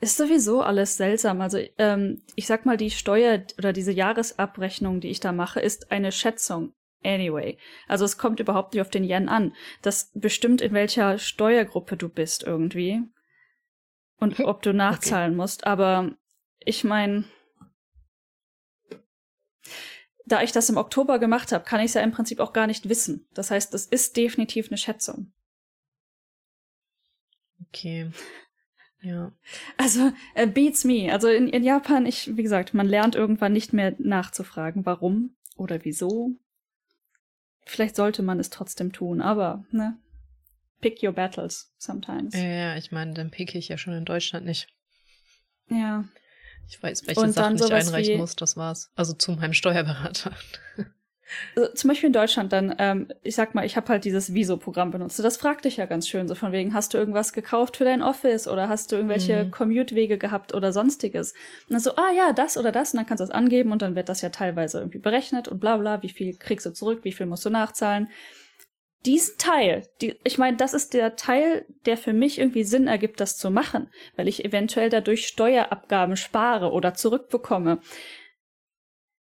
Ist 0.00 0.18
sowieso 0.18 0.60
alles 0.60 0.96
seltsam. 0.96 1.40
Also 1.40 1.58
ähm, 1.78 2.22
ich 2.36 2.46
sag 2.46 2.64
mal, 2.64 2.76
die 2.76 2.90
Steuer 2.90 3.42
oder 3.58 3.72
diese 3.72 3.92
Jahresabrechnung, 3.92 5.00
die 5.00 5.08
ich 5.08 5.18
da 5.18 5.32
mache, 5.32 5.58
ist 5.58 5.90
eine 5.90 6.12
Schätzung 6.12 6.74
anyway. 7.06 7.58
Also 7.86 8.04
es 8.04 8.18
kommt 8.18 8.40
überhaupt 8.40 8.74
nicht 8.74 8.82
auf 8.82 8.90
den 8.90 9.04
Yen 9.04 9.28
an. 9.28 9.54
Das 9.82 10.10
bestimmt, 10.14 10.60
in 10.60 10.72
welcher 10.72 11.18
Steuergruppe 11.18 11.96
du 11.96 12.08
bist 12.08 12.42
irgendwie. 12.42 13.02
Und 14.18 14.40
ob 14.40 14.62
du 14.62 14.72
nachzahlen 14.72 15.32
okay. 15.32 15.36
musst. 15.36 15.66
Aber 15.66 16.16
ich 16.58 16.84
meine, 16.84 17.24
da 20.26 20.42
ich 20.42 20.52
das 20.52 20.68
im 20.68 20.76
Oktober 20.76 21.18
gemacht 21.18 21.52
habe, 21.52 21.64
kann 21.64 21.80
ich 21.80 21.86
es 21.86 21.94
ja 21.94 22.02
im 22.02 22.12
Prinzip 22.12 22.40
auch 22.40 22.52
gar 22.52 22.66
nicht 22.66 22.88
wissen. 22.88 23.28
Das 23.32 23.50
heißt, 23.50 23.72
das 23.72 23.86
ist 23.86 24.16
definitiv 24.16 24.68
eine 24.68 24.78
Schätzung. 24.78 25.32
Okay. 27.68 28.10
Ja. 29.02 29.32
Also, 29.76 30.12
äh, 30.34 30.46
beats 30.46 30.84
me. 30.84 31.12
Also 31.12 31.28
in, 31.28 31.48
in 31.48 31.62
Japan, 31.62 32.06
ich, 32.06 32.36
wie 32.36 32.42
gesagt, 32.42 32.74
man 32.74 32.88
lernt 32.88 33.14
irgendwann 33.14 33.52
nicht 33.52 33.72
mehr 33.72 33.94
nachzufragen, 33.98 34.84
warum 34.84 35.36
oder 35.56 35.84
wieso 35.84 36.32
Vielleicht 37.66 37.96
sollte 37.96 38.22
man 38.22 38.38
es 38.38 38.48
trotzdem 38.48 38.92
tun, 38.92 39.20
aber, 39.20 39.64
ne? 39.72 39.98
Pick 40.80 41.02
your 41.02 41.12
battles 41.12 41.74
sometimes. 41.78 42.32
Ja, 42.34 42.44
ja 42.44 42.76
ich 42.76 42.92
meine, 42.92 43.12
dann 43.12 43.30
pick 43.30 43.54
ich 43.54 43.68
ja 43.68 43.76
schon 43.76 43.92
in 43.92 44.04
Deutschland 44.04 44.46
nicht. 44.46 44.68
Ja. 45.68 46.04
Ich 46.68 46.80
weiß, 46.80 47.06
welche 47.06 47.32
Sachen 47.32 47.56
ich 47.56 47.72
einreichen 47.72 48.18
muss, 48.18 48.36
das 48.36 48.56
war's. 48.56 48.90
Also 48.94 49.14
zu 49.14 49.32
meinem 49.32 49.52
Steuerberater. 49.52 50.32
Also, 51.54 51.72
zum 51.72 51.88
Beispiel 51.88 52.08
in 52.08 52.12
Deutschland 52.12 52.52
dann, 52.52 52.74
ähm, 52.78 53.08
ich 53.22 53.34
sag 53.34 53.54
mal, 53.54 53.64
ich 53.64 53.76
habe 53.76 53.88
halt 53.88 54.04
dieses 54.04 54.34
Viso-Programm 54.34 54.90
benutzt. 54.90 55.18
Das 55.18 55.36
fragt 55.36 55.64
dich 55.64 55.76
ja 55.76 55.86
ganz 55.86 56.08
schön, 56.08 56.28
so 56.28 56.34
von 56.34 56.52
wegen, 56.52 56.74
hast 56.74 56.94
du 56.94 56.98
irgendwas 56.98 57.32
gekauft 57.32 57.76
für 57.76 57.84
dein 57.84 58.02
Office 58.02 58.46
oder 58.48 58.68
hast 58.68 58.92
du 58.92 58.96
irgendwelche 58.96 59.44
mhm. 59.44 59.50
Commute-Wege 59.50 60.18
gehabt 60.18 60.54
oder 60.54 60.72
sonstiges? 60.72 61.32
Und 61.68 61.72
dann 61.72 61.80
so, 61.80 61.96
ah 61.96 62.12
ja, 62.16 62.32
das 62.32 62.56
oder 62.56 62.72
das, 62.72 62.92
und 62.92 62.98
dann 62.98 63.06
kannst 63.06 63.20
du 63.20 63.26
das 63.26 63.34
angeben 63.34 63.72
und 63.72 63.82
dann 63.82 63.96
wird 63.96 64.08
das 64.08 64.22
ja 64.22 64.28
teilweise 64.28 64.78
irgendwie 64.78 64.98
berechnet 64.98 65.48
und 65.48 65.60
bla 65.60 65.76
bla, 65.76 66.02
wie 66.02 66.10
viel 66.10 66.36
kriegst 66.36 66.66
du 66.66 66.72
zurück, 66.72 67.00
wie 67.02 67.12
viel 67.12 67.26
musst 67.26 67.44
du 67.44 67.50
nachzahlen. 67.50 68.08
Diesen 69.04 69.38
Teil, 69.38 69.86
die, 70.00 70.18
ich 70.24 70.36
meine, 70.36 70.56
das 70.56 70.74
ist 70.74 70.92
der 70.92 71.14
Teil, 71.14 71.64
der 71.84 71.96
für 71.96 72.12
mich 72.12 72.40
irgendwie 72.40 72.64
Sinn 72.64 72.88
ergibt, 72.88 73.20
das 73.20 73.36
zu 73.36 73.50
machen, 73.50 73.88
weil 74.16 74.26
ich 74.26 74.44
eventuell 74.44 74.90
dadurch 74.90 75.28
Steuerabgaben 75.28 76.16
spare 76.16 76.72
oder 76.72 76.94
zurückbekomme 76.94 77.78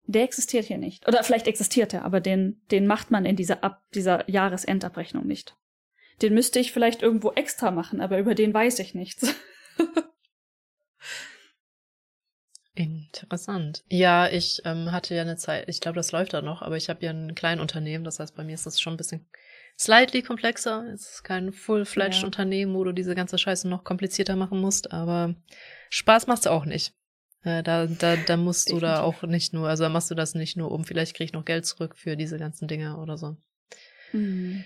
der 0.06 0.22
existiert 0.22 0.66
hier 0.66 0.78
nicht. 0.78 1.08
Oder 1.08 1.24
vielleicht 1.24 1.46
existiert 1.46 1.94
er, 1.94 2.04
aber 2.04 2.20
den, 2.20 2.60
den 2.70 2.86
macht 2.86 3.10
man 3.10 3.24
in 3.24 3.36
dieser, 3.36 3.64
Ab 3.64 3.82
dieser 3.94 4.28
Jahresendabrechnung 4.30 5.26
nicht. 5.26 5.56
Den 6.22 6.34
müsste 6.34 6.58
ich 6.60 6.72
vielleicht 6.72 7.02
irgendwo 7.02 7.32
extra 7.32 7.70
machen, 7.70 8.00
aber 8.00 8.18
über 8.18 8.34
den 8.34 8.54
weiß 8.54 8.78
ich 8.78 8.94
nichts. 8.94 9.34
Interessant. 12.74 13.84
Ja, 13.88 14.28
ich 14.28 14.62
ähm, 14.64 14.90
hatte 14.90 15.14
ja 15.14 15.22
eine 15.22 15.36
Zeit, 15.36 15.68
ich 15.68 15.80
glaube, 15.80 15.96
das 15.96 16.10
läuft 16.12 16.34
da 16.34 16.42
noch, 16.42 16.60
aber 16.60 16.76
ich 16.76 16.88
habe 16.88 17.04
ja 17.04 17.10
ein 17.10 17.34
Kleinunternehmen, 17.34 18.04
das 18.04 18.18
heißt, 18.18 18.34
bei 18.34 18.42
mir 18.42 18.54
ist 18.54 18.66
das 18.66 18.80
schon 18.80 18.94
ein 18.94 18.96
bisschen 18.96 19.26
slightly 19.78 20.22
komplexer. 20.22 20.84
Es 20.92 21.14
ist 21.14 21.22
kein 21.24 21.52
full-fledged 21.52 22.22
ja. 22.22 22.26
Unternehmen, 22.26 22.74
wo 22.74 22.82
du 22.84 22.92
diese 22.92 23.14
ganze 23.14 23.38
Scheiße 23.38 23.68
noch 23.68 23.84
komplizierter 23.84 24.34
machen 24.36 24.60
musst, 24.60 24.92
aber 24.92 25.36
Spaß 25.90 26.26
macht's 26.26 26.48
auch 26.48 26.64
nicht. 26.64 26.94
Äh, 27.44 27.62
da, 27.62 27.86
da, 27.86 28.16
da 28.16 28.36
musst 28.36 28.72
du 28.72 28.80
da 28.80 29.02
auch 29.02 29.22
nicht 29.22 29.52
nur, 29.52 29.68
also 29.68 29.84
da 29.84 29.90
machst 29.90 30.10
du 30.10 30.14
das 30.14 30.34
nicht 30.34 30.56
nur 30.56 30.72
um, 30.72 30.84
vielleicht 30.84 31.14
krieg 31.14 31.26
ich 31.26 31.32
noch 31.32 31.44
Geld 31.44 31.66
zurück 31.66 31.94
für 31.96 32.16
diese 32.16 32.38
ganzen 32.38 32.68
Dinge 32.68 32.96
oder 32.96 33.18
so. 33.18 33.36
Mhm. 34.12 34.64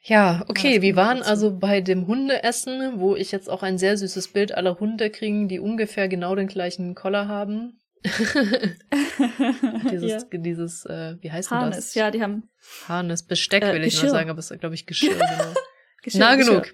Ja, 0.00 0.44
okay, 0.48 0.76
ja, 0.76 0.82
wir 0.82 0.94
waren 0.96 1.22
also 1.22 1.58
bei 1.58 1.80
dem 1.80 2.06
Hundeessen, 2.06 3.00
wo 3.00 3.16
ich 3.16 3.32
jetzt 3.32 3.50
auch 3.50 3.64
ein 3.64 3.78
sehr 3.78 3.96
süßes 3.96 4.28
Bild 4.28 4.52
aller 4.52 4.78
Hunde 4.78 5.10
kriegen, 5.10 5.48
die 5.48 5.58
ungefähr 5.58 6.08
genau 6.08 6.36
den 6.36 6.46
gleichen 6.46 6.94
Collar 6.94 7.26
haben. 7.26 7.80
dieses, 9.90 10.10
ja. 10.10 10.38
dieses, 10.38 10.84
äh, 10.86 11.16
wie 11.20 11.32
heißt 11.32 11.50
Harness, 11.50 11.76
das? 11.76 11.94
ja, 11.94 12.12
die 12.12 12.22
haben. 12.22 12.48
Harness, 12.86 13.24
Besteck 13.24 13.64
äh, 13.64 13.74
will 13.74 13.82
ich 13.82 14.00
nur 14.00 14.10
sagen, 14.10 14.30
aber 14.30 14.38
es 14.38 14.52
ist, 14.52 14.60
glaube 14.60 14.76
ich, 14.76 14.86
Geschirr, 14.86 15.14
genau. 15.14 15.54
Geschirr, 16.02 16.20
Na 16.20 16.36
genug. 16.36 16.72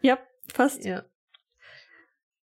ja, 0.00 0.18
fast. 0.52 0.84
Ja. 0.84 1.04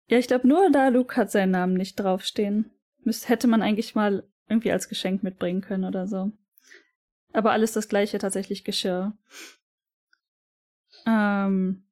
Ja, 0.08 0.18
ich 0.18 0.28
glaube, 0.28 0.48
nur 0.48 0.70
da 0.72 0.90
Luke 0.90 1.16
hat 1.16 1.32
seinen 1.32 1.52
Namen 1.52 1.74
nicht 1.74 1.96
draufstehen. 1.96 2.72
Müsste, 3.04 3.30
hätte 3.30 3.48
man 3.48 3.62
eigentlich 3.62 3.96
mal 3.96 4.24
irgendwie 4.48 4.72
als 4.72 4.90
Geschenk 4.90 5.24
mitbringen 5.24 5.62
können 5.62 5.84
oder 5.84 6.08
so. 6.08 6.32
Aber 7.34 7.52
alles 7.52 7.74
das 7.74 7.90
gleiche, 7.90 8.18
tatsächlich 8.18 8.64
Geschirr. 8.64 9.14
Ähm, 11.06 11.84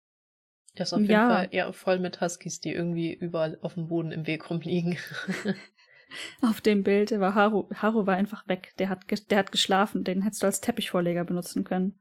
das 0.76 0.90
ist 0.90 0.94
auf 0.94 1.02
jeden 1.02 1.12
ja. 1.12 1.28
Fall 1.28 1.48
eher 1.52 1.74
voll 1.74 2.00
mit 2.00 2.22
Huskies, 2.22 2.60
die 2.60 2.72
irgendwie 2.72 3.14
überall 3.14 3.58
auf 3.62 3.74
dem 3.76 3.88
Boden 3.88 4.12
im 4.12 4.26
Weg 4.26 4.50
rumliegen. 4.50 4.98
auf 6.42 6.62
dem 6.62 6.84
Bild 6.84 7.12
war 7.20 7.36
Haru, 7.36 7.70
Haru 7.76 8.06
war 8.06 8.16
einfach 8.16 8.48
weg. 8.48 8.74
Der 8.80 8.90
hat, 8.90 9.06
der 9.30 9.38
hat 9.38 9.52
geschlafen. 9.52 10.04
Den 10.04 10.22
hättest 10.22 10.44
du 10.44 10.48
als 10.48 10.62
Teppichvorleger 10.62 11.26
benutzen 11.26 11.64
können. 11.64 12.00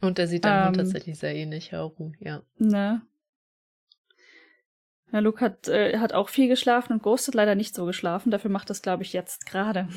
Und 0.00 0.18
der 0.18 0.26
sieht 0.26 0.44
dann 0.44 0.68
ähm, 0.68 0.74
tatsächlich 0.74 1.18
sehr 1.18 1.34
ähnlich, 1.34 1.72
Haru, 1.72 2.12
ja. 2.18 2.42
Ne? 2.58 3.02
Ja, 5.14 5.20
Luke 5.20 5.40
hat, 5.40 5.68
äh, 5.68 5.98
hat 5.98 6.12
auch 6.12 6.28
viel 6.28 6.48
geschlafen 6.48 6.94
und 6.94 7.02
Ghost 7.04 7.28
hat 7.28 7.36
leider 7.36 7.54
nicht 7.54 7.72
so 7.72 7.86
geschlafen. 7.86 8.32
Dafür 8.32 8.50
macht 8.50 8.68
das, 8.68 8.82
glaube 8.82 9.04
ich, 9.04 9.12
jetzt 9.12 9.46
gerade 9.46 9.88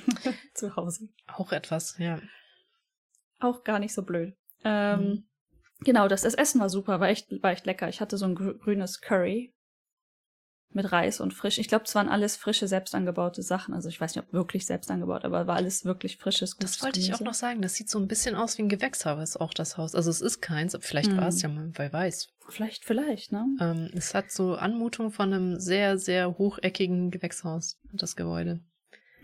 zu 0.54 0.76
Hause. 0.76 1.08
Auch 1.26 1.50
etwas, 1.52 1.96
ja. 1.96 2.20
Auch 3.40 3.64
gar 3.64 3.78
nicht 3.78 3.94
so 3.94 4.02
blöd. 4.02 4.36
Ähm, 4.64 5.00
mhm. 5.00 5.24
Genau, 5.80 6.08
das, 6.08 6.22
das 6.22 6.34
Essen 6.34 6.60
war 6.60 6.68
super, 6.68 7.00
war 7.00 7.08
echt, 7.08 7.42
war 7.42 7.52
echt 7.52 7.64
lecker. 7.64 7.88
Ich 7.88 8.02
hatte 8.02 8.18
so 8.18 8.26
ein 8.26 8.34
grünes 8.34 9.00
Curry 9.00 9.54
mit 10.76 10.92
Reis 10.92 11.20
und 11.20 11.34
frisch. 11.34 11.58
Ich 11.58 11.66
glaube, 11.66 11.84
es 11.86 11.94
waren 11.96 12.08
alles 12.08 12.36
frische, 12.36 12.68
selbst 12.68 12.94
angebaute 12.94 13.42
Sachen. 13.42 13.74
Also 13.74 13.88
ich 13.88 14.00
weiß 14.00 14.14
nicht, 14.14 14.24
ob 14.24 14.32
wirklich 14.32 14.66
selbst 14.66 14.90
angebaut, 14.90 15.24
aber 15.24 15.48
war 15.48 15.56
alles 15.56 15.84
wirklich 15.84 16.18
frisches, 16.18 16.56
gutes 16.56 16.72
Das 16.72 16.82
wollte 16.82 17.00
Gemüse. 17.00 17.12
ich 17.12 17.14
auch 17.16 17.24
noch 17.24 17.34
sagen. 17.34 17.62
Das 17.62 17.74
sieht 17.74 17.90
so 17.90 17.98
ein 17.98 18.06
bisschen 18.06 18.36
aus 18.36 18.58
wie 18.58 18.62
ein 18.62 18.68
Gewächshaus, 18.68 19.36
auch 19.36 19.52
das 19.52 19.76
Haus. 19.76 19.94
Also 19.96 20.10
es 20.10 20.20
ist 20.20 20.40
keins, 20.40 20.76
vielleicht 20.80 21.10
hm. 21.10 21.16
war 21.16 21.28
es 21.28 21.42
ja 21.42 21.48
mal, 21.48 21.70
wer 21.74 21.92
weiß. 21.92 22.28
Vielleicht, 22.48 22.84
vielleicht, 22.84 23.32
ne? 23.32 23.44
Ähm, 23.60 23.90
es 23.94 24.14
hat 24.14 24.30
so 24.30 24.54
Anmutung 24.54 25.10
von 25.10 25.32
einem 25.32 25.58
sehr, 25.58 25.98
sehr 25.98 26.38
hocheckigen 26.38 27.10
Gewächshaus, 27.10 27.80
das 27.92 28.14
Gebäude. 28.14 28.60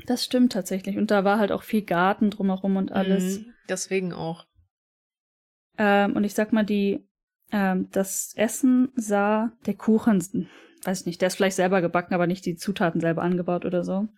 Das 0.07 0.25
stimmt 0.25 0.53
tatsächlich. 0.53 0.97
Und 0.97 1.11
da 1.11 1.23
war 1.23 1.39
halt 1.39 1.53
auch 1.53 1.63
viel 1.63 1.83
Garten 1.83 2.31
drumherum 2.31 2.77
und 2.77 2.91
alles. 2.91 3.39
Mhm, 3.39 3.55
deswegen 3.69 4.13
auch. 4.13 4.47
Ähm, 5.79 6.17
und 6.17 6.25
ich 6.25 6.35
sag 6.35 6.53
mal, 6.53 6.65
die, 6.65 7.07
ähm, 7.53 7.89
das 7.93 8.33
Essen 8.37 8.91
sah, 8.97 9.53
der 9.67 9.75
Kuchen 9.75 10.21
weiß 10.85 11.07
nicht, 11.07 11.21
der 11.21 11.29
ist 11.29 11.37
vielleicht 11.37 11.57
selber 11.57 11.81
gebacken, 11.81 12.15
aber 12.15 12.27
nicht 12.27 12.45
die 12.45 12.57
Zutaten 12.57 13.01
selber 13.01 13.23
angebaut 13.23 13.65
oder 13.65 13.85
so. 13.85 14.09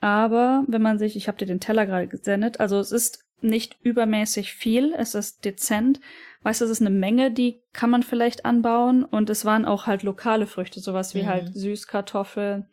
Aber 0.00 0.64
wenn 0.66 0.82
man 0.82 0.98
sich, 0.98 1.16
ich 1.16 1.28
habe 1.28 1.38
dir 1.38 1.46
den 1.46 1.60
Teller 1.60 1.86
gerade 1.86 2.08
gesendet, 2.08 2.60
also 2.60 2.78
es 2.78 2.90
ist 2.90 3.24
nicht 3.40 3.76
übermäßig 3.82 4.52
viel, 4.52 4.94
es 4.94 5.14
ist 5.14 5.44
dezent. 5.44 6.00
Weißt 6.42 6.60
du, 6.60 6.64
es 6.64 6.70
ist 6.70 6.80
eine 6.80 6.90
Menge, 6.90 7.30
die 7.30 7.62
kann 7.72 7.90
man 7.90 8.02
vielleicht 8.02 8.44
anbauen 8.44 9.04
und 9.04 9.30
es 9.30 9.44
waren 9.44 9.64
auch 9.64 9.86
halt 9.86 10.02
lokale 10.02 10.46
Früchte, 10.46 10.80
sowas 10.80 11.14
wie 11.14 11.22
mhm. 11.22 11.28
halt 11.28 11.54
Süßkartoffel, 11.54 12.66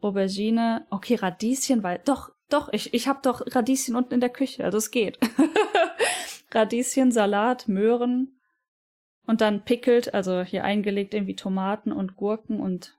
Aubergine, 0.00 0.86
okay, 0.90 1.14
Radieschen, 1.14 1.82
weil 1.82 2.00
doch, 2.04 2.30
doch, 2.50 2.72
ich 2.72 2.92
ich 2.94 3.08
habe 3.08 3.20
doch 3.22 3.42
Radieschen 3.54 3.96
unten 3.96 4.14
in 4.14 4.20
der 4.20 4.28
Küche, 4.28 4.64
also 4.64 4.78
es 4.78 4.90
geht. 4.90 5.18
Radieschen, 6.52 7.10
Salat, 7.10 7.68
Möhren, 7.68 8.35
Und 9.26 9.40
dann 9.40 9.64
pickelt, 9.64 10.14
also 10.14 10.42
hier 10.42 10.64
eingelegt 10.64 11.14
irgendwie 11.14 11.36
Tomaten 11.36 11.92
und 11.92 12.16
Gurken 12.16 12.60
und 12.60 12.96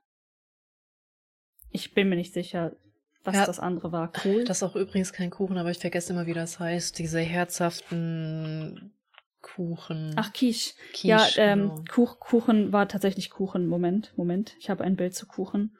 ich 1.71 1.93
bin 1.93 2.09
mir 2.09 2.15
nicht 2.15 2.33
sicher, 2.33 2.75
was 3.23 3.35
ja, 3.35 3.45
das 3.45 3.59
andere 3.59 3.91
war. 3.91 4.11
Cool. 4.23 4.43
Das 4.43 4.57
ist 4.57 4.63
auch 4.63 4.75
übrigens 4.75 5.13
kein 5.13 5.29
Kuchen, 5.29 5.57
aber 5.57 5.71
ich 5.71 5.79
vergesse 5.79 6.13
immer, 6.13 6.25
wie 6.25 6.33
das 6.33 6.59
heißt. 6.59 6.97
Diese 6.97 7.19
herzhaften 7.19 8.93
Kuchen. 9.41 10.13
Ach, 10.15 10.33
Quiche. 10.33 10.73
Quiche 10.91 11.07
ja, 11.07 11.27
ähm, 11.37 11.69
genau. 11.69 11.83
Kuch, 11.91 12.19
Kuchen 12.19 12.73
war 12.73 12.87
tatsächlich 12.87 13.29
Kuchen. 13.29 13.67
Moment, 13.67 14.13
Moment. 14.17 14.55
Ich 14.59 14.69
habe 14.69 14.83
ein 14.83 14.95
Bild 14.95 15.15
zu 15.15 15.27
Kuchen. 15.27 15.77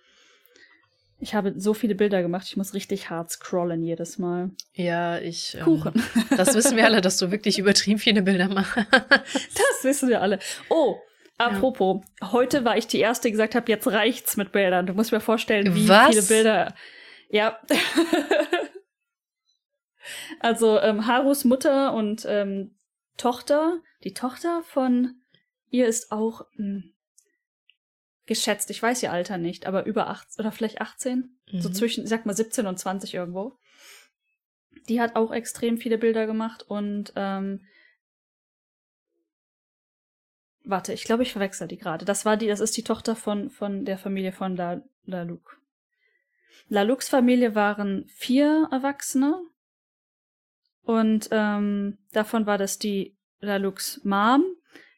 Ich 1.20 1.34
habe 1.34 1.54
so 1.58 1.74
viele 1.74 1.96
Bilder 1.96 2.22
gemacht, 2.22 2.46
ich 2.48 2.58
muss 2.58 2.76
richtig 2.76 3.10
hart 3.10 3.32
scrollen 3.32 3.82
jedes 3.82 4.20
Mal. 4.20 4.52
Ja, 4.74 5.18
ich. 5.18 5.56
Ähm, 5.56 5.64
Kuchen. 5.64 5.94
Ähm, 5.96 6.24
das 6.38 6.54
wissen 6.54 6.78
wir 6.78 6.86
alle, 6.86 7.02
dass 7.02 7.18
du 7.18 7.32
wirklich 7.32 7.58
übertrieben 7.58 8.00
viele 8.00 8.22
Bilder 8.22 8.48
machst. 8.50 8.78
das 8.92 9.84
wissen 9.84 10.10
wir 10.10 10.22
alle. 10.22 10.38
Oh, 10.70 10.98
apropos, 11.38 12.04
ja. 12.22 12.32
heute 12.32 12.66
war 12.66 12.78
ich 12.78 12.86
die 12.86 13.00
Erste, 13.00 13.28
die 13.28 13.32
gesagt 13.32 13.56
habe, 13.56 13.72
jetzt 13.72 13.88
reicht's 13.88 14.38
mit 14.38 14.52
Bildern. 14.52 14.86
Du 14.86 14.94
musst 14.94 15.12
mir 15.12 15.20
vorstellen, 15.20 15.74
wie 15.74 15.90
Was? 15.90 16.10
viele 16.10 16.22
Bilder. 16.22 16.76
Ja. 17.30 17.60
also 20.40 20.80
ähm, 20.80 21.08
Harus 21.08 21.46
Mutter 21.46 21.94
und 21.94 22.26
ähm, 22.30 22.76
Tochter, 23.18 23.80
die 24.04 24.14
Tochter 24.14 24.62
von 24.64 25.16
ihr 25.70 25.88
ist 25.88 26.12
auch 26.12 26.42
mh, 26.58 26.66
hm, 26.66 26.94
geschätzt, 28.28 28.70
ich 28.70 28.82
weiß 28.84 29.02
ihr 29.04 29.12
Alter 29.12 29.38
nicht, 29.38 29.66
aber 29.66 29.86
über 29.86 30.08
18 30.10 30.40
oder 30.40 30.52
vielleicht 30.52 30.82
18, 30.82 31.38
mhm. 31.52 31.62
so 31.62 31.70
zwischen, 31.70 32.04
ich 32.04 32.10
sag 32.10 32.26
mal 32.26 32.36
17 32.36 32.68
und 32.68 32.78
20 32.78 33.14
irgendwo. 33.14 33.58
Die 34.88 35.02
hat 35.02 35.16
auch 35.16 35.32
extrem 35.32 35.78
viele 35.78 35.98
Bilder 35.98 36.28
gemacht 36.28 36.64
und 36.64 37.14
ähm, 37.16 37.66
warte, 40.64 40.94
ich 40.94 41.04
glaube, 41.04 41.24
ich 41.24 41.32
verwechsel 41.32 41.68
die 41.68 41.78
gerade. 41.78 42.06
Das 42.06 42.26
war 42.26 42.38
die, 42.38 42.48
das 42.48 42.60
ist 42.60 42.78
die 42.78 42.84
Tochter 42.84 43.16
von 43.16 43.50
von 43.50 43.86
der 43.86 43.98
Familie 43.98 44.32
von 44.32 44.56
La, 44.56 44.82
La 45.06 45.24
Luc. 45.24 45.60
La 46.70 46.82
Lucs 46.84 47.10
Familie 47.10 47.56
waren 47.56 48.06
vier 48.08 48.68
Erwachsene 48.72 49.42
und 50.82 51.30
ähm, 51.32 51.98
davon 52.12 52.46
war 52.46 52.58
das 52.58 52.78
die 52.78 53.18
La 53.40 53.58
Lucs 53.58 54.02
Mom, 54.04 54.44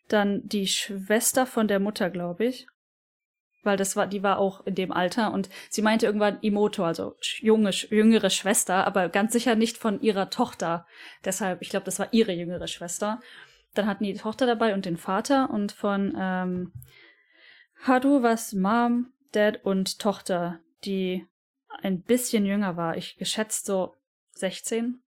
dann 0.08 0.48
die 0.48 0.68
Schwester 0.68 1.46
von 1.46 1.68
der 1.68 1.80
Mutter, 1.80 2.10
glaube 2.10 2.46
ich, 2.46 2.68
weil 3.64 3.78
das 3.78 3.96
war, 3.96 4.08
die 4.08 4.24
war 4.24 4.40
auch 4.40 4.66
in 4.66 4.76
dem 4.76 4.92
Alter 4.92 5.34
und 5.34 5.50
sie 5.70 5.82
meinte 5.82 6.06
irgendwann 6.06 6.40
Imoto, 6.42 6.84
also 6.84 7.16
junge, 7.40 7.72
jüngere 7.72 8.30
Schwester, 8.30 8.86
aber 8.88 9.10
ganz 9.10 9.34
sicher 9.34 9.56
nicht 9.56 9.78
von 9.78 10.02
ihrer 10.02 10.30
Tochter. 10.30 10.86
Deshalb, 11.26 11.62
ich 11.62 11.70
glaube, 11.70 11.86
das 11.86 12.00
war 12.00 12.08
ihre 12.12 12.32
jüngere 12.32 12.68
Schwester. 12.68 13.20
Dann 13.74 13.88
hatten 13.88 14.04
die 14.04 14.14
Tochter 14.14 14.46
dabei 14.46 14.74
und 14.74 14.86
den 14.86 14.98
Vater 14.98 15.50
und 15.50 15.72
von 15.72 16.16
ähm, 16.18 16.74
Hadu 17.84 18.24
was 18.24 18.54
Mom, 18.54 19.14
Dad 19.32 19.64
und 19.64 20.00
Tochter, 20.00 20.60
die 20.86 21.28
ein 21.82 22.02
bisschen 22.02 22.46
jünger 22.46 22.78
war. 22.78 22.98
Ich 22.98 23.18
geschätzt 23.18 23.66
so 23.66 23.96
16, 24.34 25.02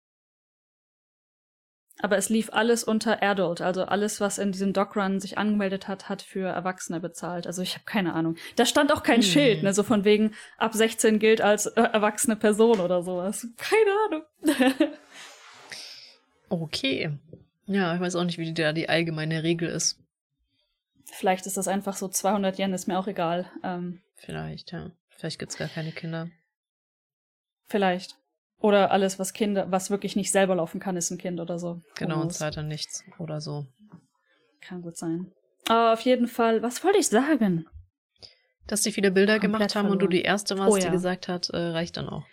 aber 2.03 2.17
es 2.17 2.29
lief 2.29 2.51
alles 2.53 2.85
unter 2.85 3.23
Adult, 3.23 3.61
also 3.61 3.85
alles, 3.85 4.21
was 4.21 4.39
in 4.39 4.53
diesem 4.53 4.73
Docrun 4.73 5.21
sich 5.21 5.39
angemeldet 5.39 5.89
hat, 5.89 6.09
hat 6.09 6.23
für 6.23 6.49
Erwachsene 6.49 7.01
bezahlt. 7.01 7.47
Also 7.47 7.63
ich 7.63 7.75
habe 7.75 7.85
keine 7.85 8.15
Ahnung. 8.15 8.37
Da 8.57 8.67
stand 8.67 8.93
auch 8.93 9.03
kein 9.03 9.23
hm. 9.23 9.29
Schild, 9.29 9.63
ne, 9.63 9.73
so 9.73 9.83
von 9.83 10.05
wegen 10.05 10.33
ab 10.59 10.75
16 10.75 11.19
gilt 11.19 11.41
als 11.41 11.67
äh, 11.67 11.81
erwachsene 11.81 12.37
Person 12.37 12.81
oder 12.81 13.03
sowas. 13.03 13.47
Keine 13.57 13.91
Ahnung. 14.07 14.89
okay. 16.49 17.19
Ja, 17.67 17.95
ich 17.95 18.01
weiß 18.01 18.17
auch 18.17 18.25
nicht, 18.25 18.39
wie 18.39 18.53
da 18.53 18.73
die 18.73 18.89
allgemeine 18.89 19.43
Regel 19.43 19.69
ist. 19.69 19.99
Vielleicht 21.05 21.47
ist 21.47 21.57
das 21.57 21.69
einfach 21.69 21.97
so 21.97 22.09
200 22.09 22.59
Yen, 22.59 22.73
ist 22.73 22.89
mir 22.89 22.99
auch 22.99 23.07
egal. 23.07 23.51
Ähm, 23.63 24.01
Vielleicht, 24.17 24.73
ja. 24.73 24.91
Vielleicht 25.17 25.39
gibt's 25.39 25.57
gar 25.57 25.69
keine 25.69 25.93
Kinder. 25.93 26.31
Vielleicht. 27.67 28.20
Oder 28.61 28.91
alles, 28.91 29.19
was 29.19 29.33
Kinder, 29.33 29.71
was 29.71 29.91
wirklich 29.91 30.17
nicht 30.17 30.31
selber 30.31 30.55
laufen 30.55 30.81
kann, 30.81 30.97
ist 30.97 31.11
ein 31.11 31.19
Kind 31.19 31.41
oder 31.41 31.59
so. 31.59 31.81
Genau, 31.97 32.21
und 32.21 32.33
zahlt 32.33 32.57
dann 32.57 32.69
nichts 32.69 33.03
oder 33.19 33.41
so. 33.41 33.67
Kann 34.61 34.83
gut 34.83 34.97
sein. 34.97 35.33
Aber 35.67 35.95
auf 35.95 36.01
jeden 36.03 36.27
Fall, 36.27 36.63
was 36.63 36.85
wollte 36.85 36.99
ich 36.99 37.09
sagen? 37.09 37.67
Dass 38.67 38.83
die 38.83 38.93
viele 38.93 39.11
Bilder 39.11 39.35
Komplett 39.35 39.53
gemacht 39.53 39.75
haben 39.75 39.87
verloren. 39.87 39.93
und 39.93 40.03
du 40.03 40.09
die 40.09 40.23
erste 40.23 40.59
warst, 40.59 40.73
oh, 40.73 40.77
ja. 40.77 40.85
die 40.85 40.91
gesagt 40.91 41.29
hat, 41.29 41.49
äh, 41.51 41.57
reicht 41.57 41.97
dann 41.97 42.09
auch. 42.09 42.25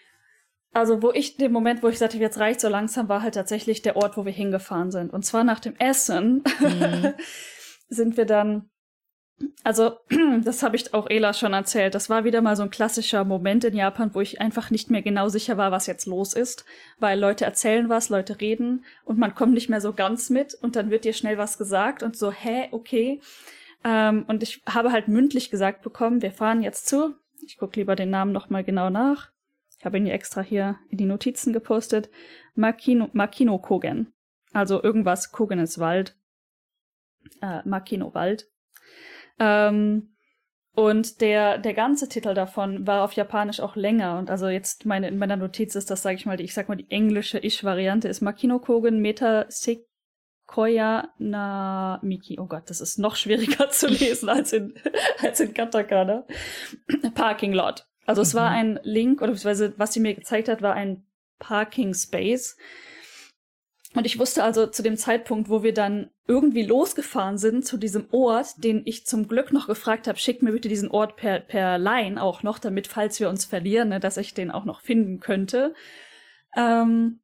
Also, 0.74 1.02
wo 1.02 1.12
ich, 1.12 1.38
den 1.38 1.52
Moment, 1.52 1.82
wo 1.82 1.88
ich 1.88 1.98
sagte, 1.98 2.18
jetzt 2.18 2.40
reicht 2.40 2.60
so 2.60 2.68
langsam, 2.68 3.10
war 3.10 3.24
halt 3.24 3.36
tatsächlich 3.36 3.82
der 3.82 3.96
Ort, 3.96 4.18
wo 4.18 4.26
wir 4.26 4.32
hingefahren 4.34 4.92
sind. 4.92 5.12
Und 5.12 5.24
zwar 5.24 5.44
nach 5.44 5.60
dem 5.60 5.76
Essen 5.78 6.44
mhm. 6.60 7.14
sind 7.88 8.18
wir 8.18 8.26
dann 8.26 8.70
also, 9.64 9.98
das 10.44 10.64
habe 10.64 10.76
ich 10.76 10.94
auch 10.94 11.10
Ela 11.10 11.34
schon 11.34 11.54
erzählt. 11.54 11.94
Das 11.94 12.10
war 12.10 12.24
wieder 12.24 12.42
mal 12.42 12.56
so 12.56 12.64
ein 12.64 12.70
klassischer 12.70 13.24
Moment 13.24 13.64
in 13.64 13.76
Japan, 13.76 14.14
wo 14.14 14.22
ich 14.22 14.42
einfach 14.42 14.72
nicht 14.72 14.90
mehr 14.90 15.02
genau 15.02 15.30
sicher 15.30 15.58
war, 15.58 15.72
was 15.72 15.88
jetzt 15.88 16.06
los 16.06 16.34
ist. 16.34 16.66
Weil 17.00 17.20
Leute 17.20 17.46
erzählen 17.46 17.90
was, 17.90 18.10
Leute 18.10 18.40
reden 18.42 18.86
und 19.04 19.20
man 19.20 19.36
kommt 19.36 19.54
nicht 19.54 19.70
mehr 19.70 19.82
so 19.82 19.94
ganz 19.94 20.30
mit 20.30 20.56
und 20.56 20.76
dann 20.76 20.90
wird 20.90 21.06
dir 21.06 21.14
schnell 21.14 21.38
was 21.38 21.58
gesagt 21.58 22.02
und 22.02 22.16
so, 22.18 22.32
hä, 22.32 22.70
okay. 22.72 23.22
Ähm, 23.84 24.26
und 24.28 24.42
ich 24.42 24.64
habe 24.68 24.92
halt 24.92 25.08
mündlich 25.08 25.52
gesagt 25.52 25.84
bekommen, 25.84 26.22
wir 26.22 26.32
fahren 26.32 26.64
jetzt 26.64 26.88
zu. 26.88 27.16
Ich 27.46 27.58
gucke 27.58 27.80
lieber 27.80 27.96
den 27.96 28.10
Namen 28.10 28.32
nochmal 28.32 28.64
genau 28.64 28.90
nach. 28.90 29.32
Ich 29.78 29.86
habe 29.86 29.98
ihn 29.98 30.06
hier 30.06 30.14
extra 30.14 30.42
hier 30.42 30.80
in 30.90 30.98
die 30.98 31.06
Notizen 31.06 31.54
gepostet. 31.54 32.10
Makino, 32.56 33.10
Makino 33.14 33.60
Kogen. 33.60 34.14
Also 34.52 34.82
irgendwas, 34.82 35.32
Kogen 35.32 35.60
ist 35.60 35.78
Wald. 35.78 36.18
Äh, 37.42 37.62
Makino 37.66 38.16
Wald. 38.16 38.50
Ähm, 39.40 40.14
und 40.74 41.22
der, 41.22 41.58
der 41.58 41.74
ganze 41.74 42.08
Titel 42.08 42.34
davon 42.34 42.86
war 42.86 43.04
auf 43.04 43.14
Japanisch 43.14 43.60
auch 43.60 43.76
länger. 43.76 44.20
Und 44.20 44.30
also 44.30 44.48
jetzt 44.48 44.86
meine, 44.86 45.08
in 45.08 45.18
meiner 45.18 45.36
Notiz 45.36 45.76
ist 45.76 45.90
das, 45.90 46.04
sage 46.04 46.16
ich 46.16 46.26
mal, 46.26 46.38
die, 46.38 46.44
ich 46.44 46.54
sag 46.54 46.70
mal, 46.70 46.76
die 46.76 46.90
englische 46.92 47.40
Ich-Variante 47.40 48.08
ist 48.08 48.22
Makino 48.22 48.60
Kogen 48.60 49.00
Meta 49.02 49.46
Sequoia 49.50 51.10
na 51.18 52.00
Miki. 52.04 52.40
Oh 52.40 52.46
Gott, 52.46 52.70
das 52.70 52.80
ist 52.80 53.00
noch 53.00 53.16
schwieriger 53.16 53.70
zu 53.72 53.88
lesen 53.88 54.30
als 54.30 54.54
in, 54.54 54.76
als 55.20 55.40
in 55.40 55.54
Katakana. 55.54 56.26
Parking 57.16 57.54
Lot. 57.54 57.88
Also 58.06 58.22
es 58.22 58.36
war 58.36 58.52
mhm. 58.52 58.56
ein 58.56 58.80
Link, 58.84 59.22
oder 59.22 59.32
beziehungsweise 59.32 59.74
was 59.78 59.94
sie 59.94 60.00
mir 60.00 60.14
gezeigt 60.14 60.48
hat, 60.48 60.62
war 60.62 60.76
ein 60.76 61.08
Parking 61.40 61.94
Space 61.94 62.56
und 63.98 64.06
ich 64.06 64.20
wusste 64.20 64.44
also 64.44 64.68
zu 64.68 64.84
dem 64.84 64.96
Zeitpunkt, 64.96 65.50
wo 65.50 65.64
wir 65.64 65.74
dann 65.74 66.12
irgendwie 66.28 66.64
losgefahren 66.64 67.38
sind 67.38 67.66
zu 67.66 67.78
diesem 67.78 68.08
Ort, 68.12 68.64
den 68.64 68.82
ich 68.86 69.06
zum 69.06 69.28
Glück 69.28 69.54
noch 69.54 69.68
gefragt 69.68 70.08
habe, 70.08 70.18
schick 70.18 70.42
mir 70.42 70.52
bitte 70.52 70.70
diesen 70.70 70.92
Ort 70.92 71.16
per, 71.16 71.40
per 71.40 71.78
Line 71.78 72.22
auch 72.22 72.44
noch, 72.44 72.60
damit, 72.60 72.88
falls 72.88 73.20
wir 73.20 73.30
uns 73.30 73.46
verlieren, 73.46 73.90
ne, 73.90 74.00
dass 74.00 74.18
ich 74.18 74.34
den 74.34 74.52
auch 74.52 74.66
noch 74.66 74.82
finden 74.82 75.20
könnte. 75.20 75.74
Ähm, 76.56 77.20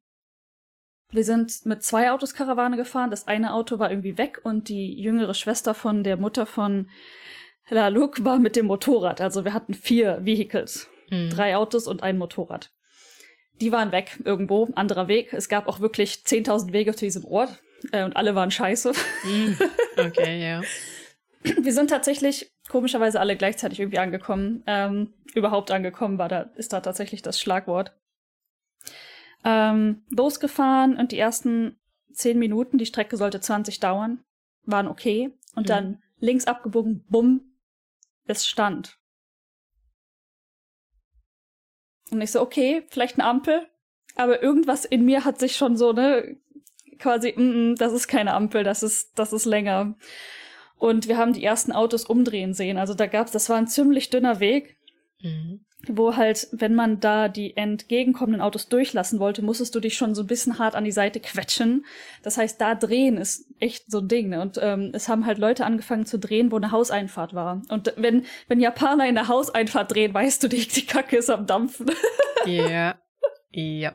wir 1.10 1.24
sind 1.24 1.64
mit 1.66 1.82
zwei 1.82 2.10
Autos 2.10 2.34
Karawane 2.34 2.76
gefahren. 2.76 3.10
Das 3.10 3.28
eine 3.28 3.52
Auto 3.52 3.78
war 3.78 3.90
irgendwie 3.90 4.18
weg 4.18 4.40
und 4.42 4.68
die 4.68 5.00
jüngere 5.00 5.34
Schwester 5.34 5.74
von 5.74 6.02
der 6.02 6.16
Mutter 6.16 6.46
von 6.46 6.88
La 7.68 7.88
Luc 7.88 8.24
war 8.24 8.38
mit 8.38 8.56
dem 8.56 8.66
Motorrad. 8.66 9.20
Also 9.20 9.44
wir 9.44 9.54
hatten 9.54 9.74
vier 9.74 10.24
Vehicles. 10.24 10.88
Hm. 11.10 11.30
Drei 11.30 11.56
Autos 11.56 11.86
und 11.86 12.02
ein 12.02 12.18
Motorrad 12.18 12.72
die 13.60 13.72
waren 13.72 13.92
weg 13.92 14.20
irgendwo, 14.24 14.68
anderer 14.74 15.08
Weg. 15.08 15.32
Es 15.32 15.48
gab 15.48 15.68
auch 15.68 15.80
wirklich 15.80 16.22
10.000 16.26 16.72
Wege 16.72 16.94
zu 16.94 17.04
diesem 17.04 17.24
Ort 17.24 17.62
äh, 17.92 18.04
und 18.04 18.16
alle 18.16 18.34
waren 18.34 18.50
scheiße. 18.50 18.92
Mm, 19.24 19.52
okay, 19.98 20.42
ja. 20.42 20.62
Wir 21.42 21.72
sind 21.72 21.90
tatsächlich 21.90 22.52
komischerweise 22.68 23.20
alle 23.20 23.36
gleichzeitig 23.36 23.80
irgendwie 23.80 23.98
angekommen. 23.98 24.62
Ähm, 24.66 25.12
überhaupt 25.34 25.70
angekommen 25.70 26.18
war 26.18 26.28
da, 26.28 26.50
ist 26.56 26.72
da 26.72 26.80
tatsächlich 26.80 27.22
das 27.22 27.38
Schlagwort. 27.38 27.96
Ähm, 29.44 30.04
losgefahren 30.08 30.96
und 30.96 31.12
die 31.12 31.18
ersten 31.18 31.78
10 32.12 32.38
Minuten, 32.38 32.78
die 32.78 32.86
Strecke 32.86 33.16
sollte 33.16 33.40
20 33.40 33.80
dauern, 33.80 34.24
waren 34.64 34.88
okay. 34.88 35.36
Und 35.54 35.64
mhm. 35.64 35.68
dann 35.68 36.02
links 36.18 36.46
abgebogen, 36.46 37.04
bumm, 37.08 37.58
es 38.26 38.46
stand. 38.46 38.98
Und 42.10 42.20
ich 42.20 42.30
so, 42.30 42.40
okay, 42.40 42.86
vielleicht 42.88 43.18
eine 43.18 43.28
Ampel. 43.28 43.68
Aber 44.16 44.42
irgendwas 44.42 44.84
in 44.84 45.04
mir 45.04 45.24
hat 45.24 45.38
sich 45.40 45.56
schon 45.56 45.76
so, 45.76 45.92
ne, 45.92 46.36
quasi, 46.98 47.34
mm, 47.36 47.72
mm, 47.72 47.76
das 47.76 47.92
ist 47.92 48.08
keine 48.08 48.34
Ampel, 48.34 48.64
das 48.64 48.82
ist, 48.82 49.18
das 49.18 49.32
ist 49.32 49.44
länger. 49.44 49.96
Und 50.76 51.08
wir 51.08 51.16
haben 51.16 51.32
die 51.32 51.44
ersten 51.44 51.72
Autos 51.72 52.04
umdrehen 52.04 52.52
sehen. 52.54 52.76
Also 52.76 52.94
da 52.94 53.06
gab's, 53.06 53.32
das 53.32 53.48
war 53.48 53.56
ein 53.56 53.68
ziemlich 53.68 54.10
dünner 54.10 54.40
Weg. 54.40 54.76
Mhm 55.22 55.64
wo 55.88 56.16
halt, 56.16 56.48
wenn 56.52 56.74
man 56.74 57.00
da 57.00 57.28
die 57.28 57.56
entgegenkommenden 57.56 58.40
Autos 58.40 58.68
durchlassen 58.68 59.18
wollte, 59.18 59.42
musstest 59.42 59.74
du 59.74 59.80
dich 59.80 59.96
schon 59.96 60.14
so 60.14 60.22
ein 60.22 60.26
bisschen 60.26 60.58
hart 60.58 60.74
an 60.74 60.84
die 60.84 60.92
Seite 60.92 61.20
quetschen. 61.20 61.84
Das 62.22 62.36
heißt, 62.36 62.60
da 62.60 62.74
drehen 62.74 63.16
ist 63.16 63.46
echt 63.60 63.90
so 63.90 63.98
ein 63.98 64.08
Ding. 64.08 64.30
Ne? 64.30 64.40
Und 64.40 64.58
ähm, 64.60 64.90
es 64.92 65.08
haben 65.08 65.26
halt 65.26 65.38
Leute 65.38 65.64
angefangen 65.64 66.06
zu 66.06 66.18
drehen, 66.18 66.50
wo 66.50 66.56
eine 66.56 66.70
Hauseinfahrt 66.70 67.34
war. 67.34 67.62
Und 67.68 67.92
wenn, 67.96 68.24
wenn 68.48 68.60
Japaner 68.60 69.08
in 69.08 69.14
der 69.14 69.28
Hauseinfahrt 69.28 69.92
drehen, 69.92 70.14
weißt 70.14 70.42
du, 70.42 70.48
die, 70.48 70.66
die 70.66 70.86
Kacke 70.86 71.16
ist 71.16 71.30
am 71.30 71.46
Dampfen. 71.46 71.90
Ja. 72.46 72.96
ja. 73.50 73.94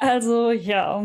Also, 0.00 0.50
ja. 0.50 1.02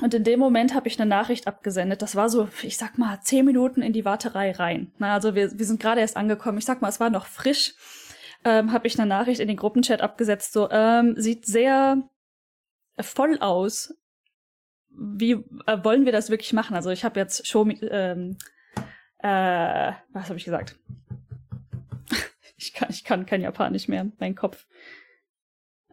Und 0.00 0.14
in 0.14 0.24
dem 0.24 0.40
Moment 0.40 0.74
habe 0.74 0.88
ich 0.88 0.98
eine 0.98 1.08
Nachricht 1.08 1.46
abgesendet. 1.46 2.00
Das 2.02 2.16
war 2.16 2.28
so, 2.28 2.48
ich 2.62 2.78
sag 2.78 2.96
mal, 2.96 3.20
zehn 3.20 3.44
Minuten 3.44 3.82
in 3.82 3.92
die 3.92 4.04
Warterei 4.04 4.52
rein. 4.52 4.92
Na, 4.98 5.14
also 5.14 5.34
wir, 5.34 5.58
wir 5.58 5.66
sind 5.66 5.80
gerade 5.80 6.00
erst 6.00 6.16
angekommen. 6.16 6.58
Ich 6.58 6.64
sag 6.64 6.80
mal, 6.80 6.88
es 6.88 7.00
war 7.00 7.10
noch 7.10 7.26
frisch. 7.26 7.74
Ähm, 8.44 8.72
habe 8.72 8.86
ich 8.86 8.98
eine 8.98 9.08
Nachricht 9.08 9.40
in 9.40 9.48
den 9.48 9.58
Gruppenchat 9.58 10.00
abgesetzt. 10.00 10.52
So, 10.52 10.70
ähm, 10.70 11.14
sieht 11.16 11.44
sehr 11.44 12.08
voll 12.98 13.38
aus. 13.40 13.94
Wie 14.88 15.32
äh, 15.66 15.84
wollen 15.84 16.06
wir 16.06 16.12
das 16.12 16.30
wirklich 16.30 16.52
machen? 16.54 16.74
Also 16.74 16.90
ich 16.90 17.04
habe 17.04 17.20
jetzt 17.20 17.46
Show, 17.46 17.68
ähm, 17.68 18.38
äh, 19.18 19.92
was 20.12 20.28
habe 20.28 20.36
ich 20.36 20.44
gesagt? 20.44 20.78
ich 22.56 22.72
kann, 22.72 22.88
ich 22.90 23.04
kann 23.04 23.26
kein 23.26 23.42
Japanisch 23.42 23.88
mehr. 23.88 24.06
Mein 24.18 24.34
Kopf. 24.34 24.66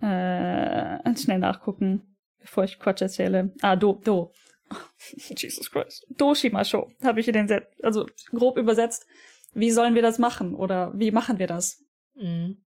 Äh, 0.02 1.16
schnell 1.18 1.40
nachgucken 1.40 2.17
bevor 2.48 2.64
ich 2.64 2.80
Quatsch 2.80 3.02
erzähle. 3.02 3.54
Ah, 3.62 3.76
Do, 3.76 4.02
Do. 4.04 4.32
Jesus 5.36 5.70
Christ. 5.70 6.08
Doshimasho 6.18 6.90
habe 7.04 7.20
ich 7.20 7.28
in 7.28 7.34
den, 7.34 7.48
Set 7.48 7.68
also 7.84 8.06
grob 8.32 8.58
übersetzt. 8.58 9.06
Wie 9.54 9.72
sollen 9.72 9.96
wir 9.96 10.02
das 10.02 10.18
machen? 10.18 10.56
Oder 10.56 10.92
wie 10.96 11.12
machen 11.12 11.40
wir 11.40 11.48
das? 11.48 11.84
Mhm. 12.16 12.64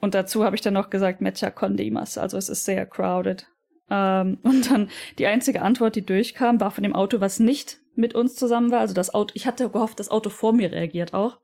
Und 0.00 0.14
dazu 0.14 0.44
habe 0.44 0.56
ich 0.56 0.62
dann 0.62 0.74
noch 0.74 0.90
gesagt, 0.90 1.20
Mecha 1.20 1.50
Kondimas. 1.50 2.18
Also 2.18 2.36
es 2.36 2.48
ist 2.48 2.64
sehr 2.64 2.86
crowded. 2.86 3.46
Ähm, 3.90 4.38
und 4.42 4.70
dann 4.70 4.90
die 5.18 5.26
einzige 5.26 5.62
Antwort, 5.62 5.96
die 5.96 6.04
durchkam, 6.04 6.60
war 6.60 6.70
von 6.70 6.84
dem 6.84 6.94
Auto, 6.94 7.20
was 7.20 7.40
nicht 7.40 7.78
mit 7.94 8.14
uns 8.14 8.36
zusammen 8.36 8.70
war. 8.70 8.80
Also 8.80 8.94
das 8.94 9.12
Auto, 9.12 9.32
ich 9.34 9.46
hatte 9.46 9.70
gehofft, 9.70 9.98
das 9.98 10.10
Auto 10.10 10.30
vor 10.30 10.52
mir 10.52 10.72
reagiert 10.72 11.14
auch. 11.14 11.40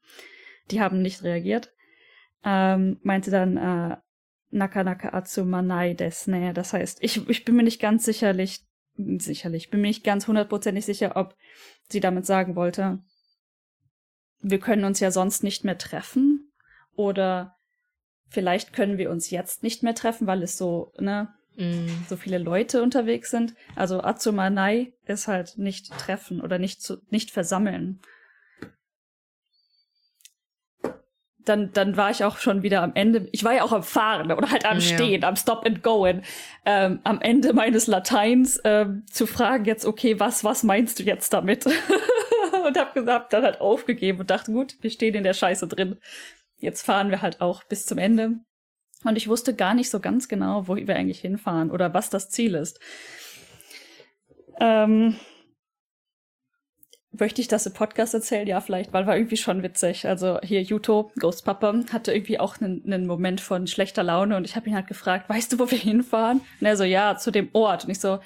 Die 0.71 0.81
haben 0.81 1.03
nicht 1.03 1.23
reagiert. 1.25 1.73
Ähm, 2.45 3.01
meinte 3.03 3.31
dann, 3.31 3.57
äh, 3.57 3.97
Nakanaka 4.55 5.13
Atsumanai 5.13 5.95
des, 5.95 6.27
ne? 6.27 6.55
Das 6.55 6.73
heißt, 6.73 6.99
ich, 7.03 7.29
ich 7.29 7.45
bin 7.45 7.57
mir 7.57 7.65
nicht 7.65 7.81
ganz 7.81 8.05
sicherlich, 8.05 8.61
sicherlich, 8.97 9.71
bin 9.71 9.81
mir 9.81 9.89
nicht 9.89 10.05
ganz 10.05 10.29
hundertprozentig 10.29 10.85
sicher, 10.85 11.17
ob 11.17 11.37
sie 11.89 12.01
damit 12.01 12.25
sagen 12.25 12.55
wollte, 12.55 13.03
wir 14.41 14.61
können 14.61 14.85
uns 14.85 15.01
ja 15.01 15.11
sonst 15.11 15.43
nicht 15.43 15.65
mehr 15.65 15.79
treffen 15.79 16.53
oder 16.95 17.57
vielleicht 18.29 18.73
können 18.73 18.99
wir 18.99 19.11
uns 19.11 19.31
jetzt 19.31 19.63
nicht 19.63 19.83
mehr 19.83 19.95
treffen, 19.95 20.27
weil 20.27 20.43
es 20.43 20.57
so, 20.57 20.93
ne, 20.99 21.35
mm. 21.57 21.89
so 22.09 22.17
viele 22.17 22.39
Leute 22.39 22.83
unterwegs 22.83 23.31
sind. 23.31 23.55
Also 23.75 24.03
Atsumanai 24.03 24.93
ist 25.07 25.29
halt 25.29 25.59
nicht 25.59 25.91
treffen 25.99 26.41
oder 26.41 26.59
nicht 26.59 26.83
zu, 26.83 26.99
nicht 27.11 27.31
versammeln. 27.31 28.01
Dann, 31.45 31.73
dann 31.73 31.97
war 31.97 32.11
ich 32.11 32.25
auch 32.25 32.39
schon 32.39 32.63
wieder 32.63 32.83
am 32.83 32.93
Ende. 32.95 33.29
Ich 33.33 33.45
war 33.45 33.55
ja 33.55 33.63
auch 33.63 33.73
am 33.73 33.83
Fahren 33.83 34.33
oder 34.33 34.51
halt 34.51 34.65
am 34.65 34.81
Stehen, 34.81 35.23
ja. 35.23 35.29
am 35.29 35.37
Stop 35.37 35.65
and 35.67 35.83
Goen. 35.83 36.23
Ähm, 36.65 37.01
am 37.05 37.21
Ende 37.21 37.53
meines 37.53 37.87
Lateins 37.87 38.61
ähm, 38.65 39.05
zu 39.11 39.27
fragen 39.27 39.65
jetzt, 39.65 39.85
okay, 39.85 40.19
was, 40.19 40.45
was 40.45 40.63
meinst 40.63 40.99
du 40.99 41.03
jetzt 41.03 41.33
damit? 41.33 41.67
und 42.67 42.79
hab 42.79 42.95
gesagt, 42.95 43.33
dann 43.33 43.45
halt 43.45 43.61
aufgegeben 43.61 44.21
und 44.21 44.31
dachte, 44.31 44.53
gut, 44.53 44.77
wir 44.81 44.91
stehen 44.91 45.15
in 45.15 45.25
der 45.25 45.35
Scheiße 45.35 45.69
drin. 45.69 45.99
Jetzt 46.59 46.83
fahren 46.83 47.11
wir 47.11 47.23
halt 47.23 47.41
auch 47.41 47.63
bis 47.65 47.85
zum 47.85 47.99
Ende. 47.99 48.41
Und 49.05 49.17
ich 49.17 49.29
wusste 49.29 49.55
gar 49.55 49.75
nicht 49.75 49.91
so 49.91 50.01
ganz 50.01 50.29
genau, 50.29 50.67
wo 50.67 50.77
wir 50.77 50.97
eigentlich 50.97 51.21
hinfahren 51.21 51.71
oder 51.71 51.93
was 51.93 52.09
das 52.09 52.31
Ziel 52.31 52.55
ist. 52.55 52.81
Ähm, 54.61 55.17
möchte 57.19 57.41
ich 57.41 57.49
das 57.49 57.67
im 57.67 57.73
Podcast 57.73 58.15
erzählen? 58.15 58.47
Ja, 58.47 58.61
vielleicht, 58.61 58.93
weil 58.93 59.07
war 59.07 59.17
irgendwie 59.17 59.37
schon 59.37 59.63
witzig. 59.63 60.07
Also 60.07 60.39
hier 60.43 60.63
Yuto, 60.63 61.11
Ghost 61.19 61.45
Papa, 61.45 61.75
hatte 61.93 62.13
irgendwie 62.13 62.41
auch 62.41 62.61
einen, 62.61 63.07
Moment 63.07 63.41
von 63.41 63.67
schlechter 63.67 64.03
Laune 64.03 64.37
und 64.37 64.45
ich 64.45 64.57
habe 64.57 64.69
ihn 64.69 64.75
halt 64.75 64.87
gefragt, 64.87 65.29
weißt 65.29 65.53
du, 65.53 65.59
wo 65.59 65.71
wir 65.71 65.79
hinfahren? 65.79 66.41
Und 66.61 66.67
er 66.67 66.77
so, 66.77 66.85
ja, 66.85 67.17
zu 67.17 67.31
dem 67.31 67.49
Ort. 67.53 67.85
Und 67.85 67.91
ich 67.91 68.01
so, 68.01 68.19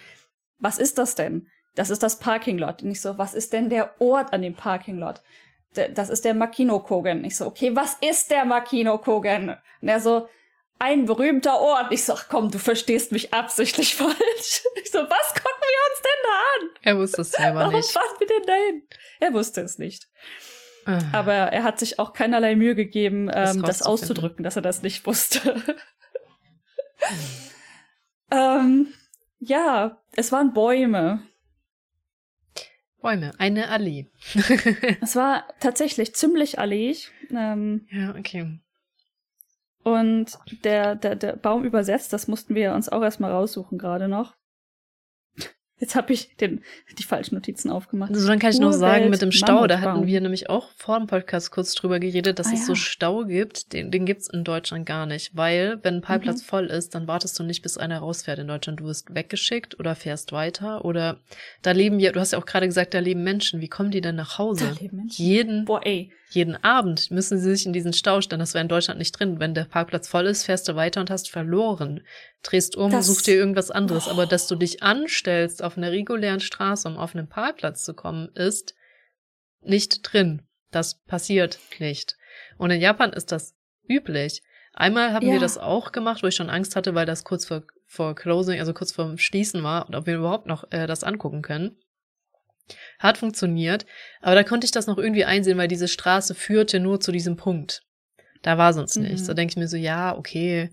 was 0.59 0.79
ist 0.79 0.99
das 0.99 1.15
denn? 1.15 1.47
Das 1.75 1.91
ist 1.91 2.03
das 2.03 2.19
Parking 2.19 2.59
Lot. 2.59 2.83
Und 2.83 2.91
ich 2.91 3.01
so, 3.01 3.19
was 3.19 3.35
ist 3.35 3.53
denn 3.53 3.69
der 3.69 4.01
Ort 4.01 4.33
an 4.33 4.43
dem 4.43 4.55
Parking 4.55 4.99
Lot? 4.99 5.23
Das 5.95 6.09
ist 6.09 6.25
der 6.25 6.35
Makino 6.35 6.81
Kogen. 6.81 7.25
Ich 7.25 7.37
so, 7.37 7.47
okay, 7.47 7.77
was 7.77 7.97
ist 8.01 8.31
der 8.31 8.45
Makino 8.45 8.99
Kogen? 8.99 9.57
Und 9.81 9.89
er 9.89 10.01
so, 10.01 10.29
ein 10.79 11.07
berühmter 11.07 11.59
Ort. 11.61 11.93
Ich 11.93 12.05
sag, 12.05 12.29
komm, 12.29 12.51
du 12.51 12.59
verstehst 12.59 13.11
mich 13.13 13.33
absichtlich 13.35 13.95
falsch. 13.97 14.63
Ich 14.83 14.91
so, 14.91 14.99
was 14.99 15.35
gucken 15.35 15.61
wir 15.61 15.81
uns 15.91 16.03
denn 16.03 16.23
da 16.23 16.31
an? 16.31 16.71
Er 16.83 16.99
wusste 16.99 17.23
es 17.23 17.31
selber 17.33 17.61
Warum 17.61 17.75
nicht. 17.75 17.95
Warum 17.95 18.09
fahren 18.09 18.21
wir 18.21 18.27
denn 18.27 18.43
dahin? 18.47 18.83
Er 19.21 19.33
wusste 19.33 19.63
es 19.63 19.79
nicht. 19.79 20.09
Ah. 20.87 21.01
Aber 21.13 21.35
er 21.35 21.63
hat 21.65 21.79
sich 21.79 21.99
auch 21.99 22.13
keinerlei 22.13 22.57
Mühe 22.57 22.75
gegeben, 22.75 23.31
ähm, 23.33 23.63
das 23.63 23.83
auszudrücken, 23.83 24.43
dass 24.43 24.57
er 24.57 24.63
das 24.63 24.83
nicht 24.83 25.07
wusste. 25.07 25.63
ähm, 28.31 28.93
ja, 29.39 30.03
es 30.17 30.33
waren 30.33 30.53
Bäume. 30.55 31.23
Bäume, 33.01 33.33
eine 33.39 33.69
Allee. 33.69 34.07
es 35.01 35.15
war 35.15 35.47
tatsächlich 35.61 36.15
ziemlich 36.15 36.59
alleig. 36.59 37.13
Ähm, 37.31 37.87
ja, 37.91 38.15
okay. 38.17 38.59
Und 39.95 40.39
der, 40.65 40.95
der, 40.95 41.17
der 41.17 41.37
Baum 41.37 41.65
übersetzt, 41.65 42.13
das 42.13 42.29
mussten 42.29 42.55
wir 42.55 42.75
uns 42.75 42.89
auch 42.89 43.03
erstmal 43.03 43.33
raussuchen 43.33 43.79
gerade 43.79 44.09
noch. 44.09 44.35
Jetzt 45.81 45.95
habe 45.95 46.13
ich 46.13 46.37
den, 46.37 46.63
die 46.99 47.05
falschen 47.05 47.37
Notizen 47.37 47.71
aufgemacht. 47.71 48.11
Also 48.11 48.27
dann 48.27 48.41
kann 48.41 48.51
ich 48.51 48.59
noch 48.59 48.73
sagen, 48.73 49.11
mit 49.11 49.23
dem 49.23 49.31
Stau, 49.31 49.67
da 49.69 49.81
hatten 49.81 50.07
wir 50.07 50.21
nämlich 50.21 50.51
auch 50.51 50.71
vor 50.77 50.99
dem 50.99 51.07
Podcast 51.07 51.53
kurz 51.53 51.73
drüber 51.75 52.01
geredet, 52.01 52.41
dass 52.41 52.49
ah, 52.49 52.53
es 52.53 52.61
ja. 52.61 52.67
so 52.67 52.75
Stau 52.75 53.25
gibt. 53.25 53.73
Den, 53.73 53.93
den 53.93 54.05
gibt's 54.05 54.29
in 54.29 54.43
Deutschland 54.43 54.87
gar 54.87 55.07
nicht, 55.07 55.37
weil 55.37 55.79
wenn 55.85 55.97
ein 55.97 56.01
Parkplatz 56.01 56.43
mhm. 56.43 56.47
voll 56.47 56.67
ist, 56.67 56.97
dann 56.97 57.07
wartest 57.07 57.39
du 57.39 57.45
nicht, 57.45 57.63
bis 57.63 57.79
einer 57.79 58.01
rausfährt 58.01 58.41
in 58.41 58.49
Deutschland. 58.49 58.81
Du 58.81 58.85
wirst 58.85 59.15
weggeschickt 59.15 59.79
oder 59.79 59.95
fährst 59.95 60.33
weiter 60.33 60.85
oder 60.85 61.21
da 61.63 61.71
leben 61.71 62.01
ja, 62.01 62.11
du 62.11 62.19
hast 62.19 62.33
ja 62.33 62.41
auch 62.41 62.47
gerade 62.47 62.67
gesagt, 62.67 62.93
da 62.93 62.99
leben 62.99 63.23
Menschen. 63.23 63.61
Wie 63.61 63.69
kommen 63.69 63.93
die 63.93 64.01
denn 64.01 64.17
nach 64.17 64.39
Hause? 64.39 64.73
Da 64.75 64.81
leben 64.81 64.97
Menschen. 64.97 65.25
Jeden, 65.25 65.65
Boah, 65.65 65.87
ey. 65.87 66.11
Jeden 66.31 66.63
Abend 66.63 67.11
müssen 67.11 67.39
sie 67.39 67.51
sich 67.51 67.65
in 67.65 67.73
diesen 67.73 67.93
Stau 67.93 68.21
stellen. 68.21 68.41
Das 68.41 68.55
wäre 68.55 68.63
in 68.63 68.69
Deutschland 68.69 68.99
nicht 68.99 69.13
drin. 69.13 69.41
Wenn 69.41 69.55
der 69.55 69.65
Parkplatz 69.65 70.09
voll 70.09 70.27
ist, 70.27 70.45
fährst 70.45 70.69
du 70.69 70.77
weiter 70.77 71.01
und 71.01 71.11
hast 71.11 71.31
verloren 71.31 72.03
drehst 72.43 72.77
um, 72.77 72.91
das, 72.91 73.07
such 73.07 73.23
dir 73.23 73.35
irgendwas 73.35 73.71
anderes. 73.71 74.07
Oh. 74.07 74.11
Aber 74.11 74.27
dass 74.27 74.47
du 74.47 74.57
dich 74.57 74.83
anstellst 74.83 75.63
auf 75.63 75.77
einer 75.77 75.91
regulären 75.91 76.41
Straße, 76.41 76.87
um 76.89 76.97
auf 76.97 77.15
einen 77.15 77.29
Parkplatz 77.29 77.85
zu 77.85 77.95
kommen, 77.95 78.29
ist 78.35 78.75
nicht 79.61 80.01
drin. 80.03 80.43
Das 80.71 81.03
passiert 81.05 81.59
nicht. 81.79 82.17
Und 82.59 82.71
in 82.71 82.81
Japan 82.81 83.13
ist 83.13 83.33
das 83.33 83.55
üblich. 83.89 84.43
Einmal 84.75 85.13
haben 85.13 85.27
ja. 85.27 85.35
wir 85.35 85.41
das 85.41 85.59
auch 85.59 85.93
gemacht, 85.93 86.23
wo 86.23 86.29
ich 86.29 86.37
schon 86.37 86.51
Angst 86.51 86.77
hatte, 86.77 86.95
weil 86.95 87.07
das 87.07 87.25
kurz 87.25 87.47
vor, 87.47 87.65
vor 87.87 88.15
Closing, 88.15 88.61
also 88.61 88.73
kurz 88.73 88.93
vor 88.93 89.17
Schließen 89.19 89.63
war 89.63 89.89
und 89.89 89.95
ob 89.95 90.07
wir 90.07 90.17
überhaupt 90.17 90.47
noch 90.47 90.71
äh, 90.71 90.87
das 90.87 91.03
angucken 91.05 91.43
können. 91.43 91.77
Hat 92.99 93.19
funktioniert, 93.19 93.87
aber 94.21 94.35
da 94.35 94.45
konnte 94.45 94.65
ich 94.65 94.71
das 94.71 94.87
noch 94.87 94.99
irgendwie 94.99 95.25
einsehen, 95.25 95.59
weil 95.59 95.69
diese 95.69 95.89
Straße 95.89 96.35
führte 96.35 96.81
nur 96.81 97.01
zu 97.01 97.13
diesem 97.13 97.37
Punkt. 97.37 97.83
Da 98.43 98.59
war 98.59 98.73
sonst 98.73 98.97
mhm. 98.97 99.05
nichts. 99.05 99.27
Da 99.27 99.35
denke 99.35 99.53
ich 99.53 99.57
mir 99.57 99.69
so, 99.69 99.77
ja, 99.77 100.17
okay, 100.17 100.71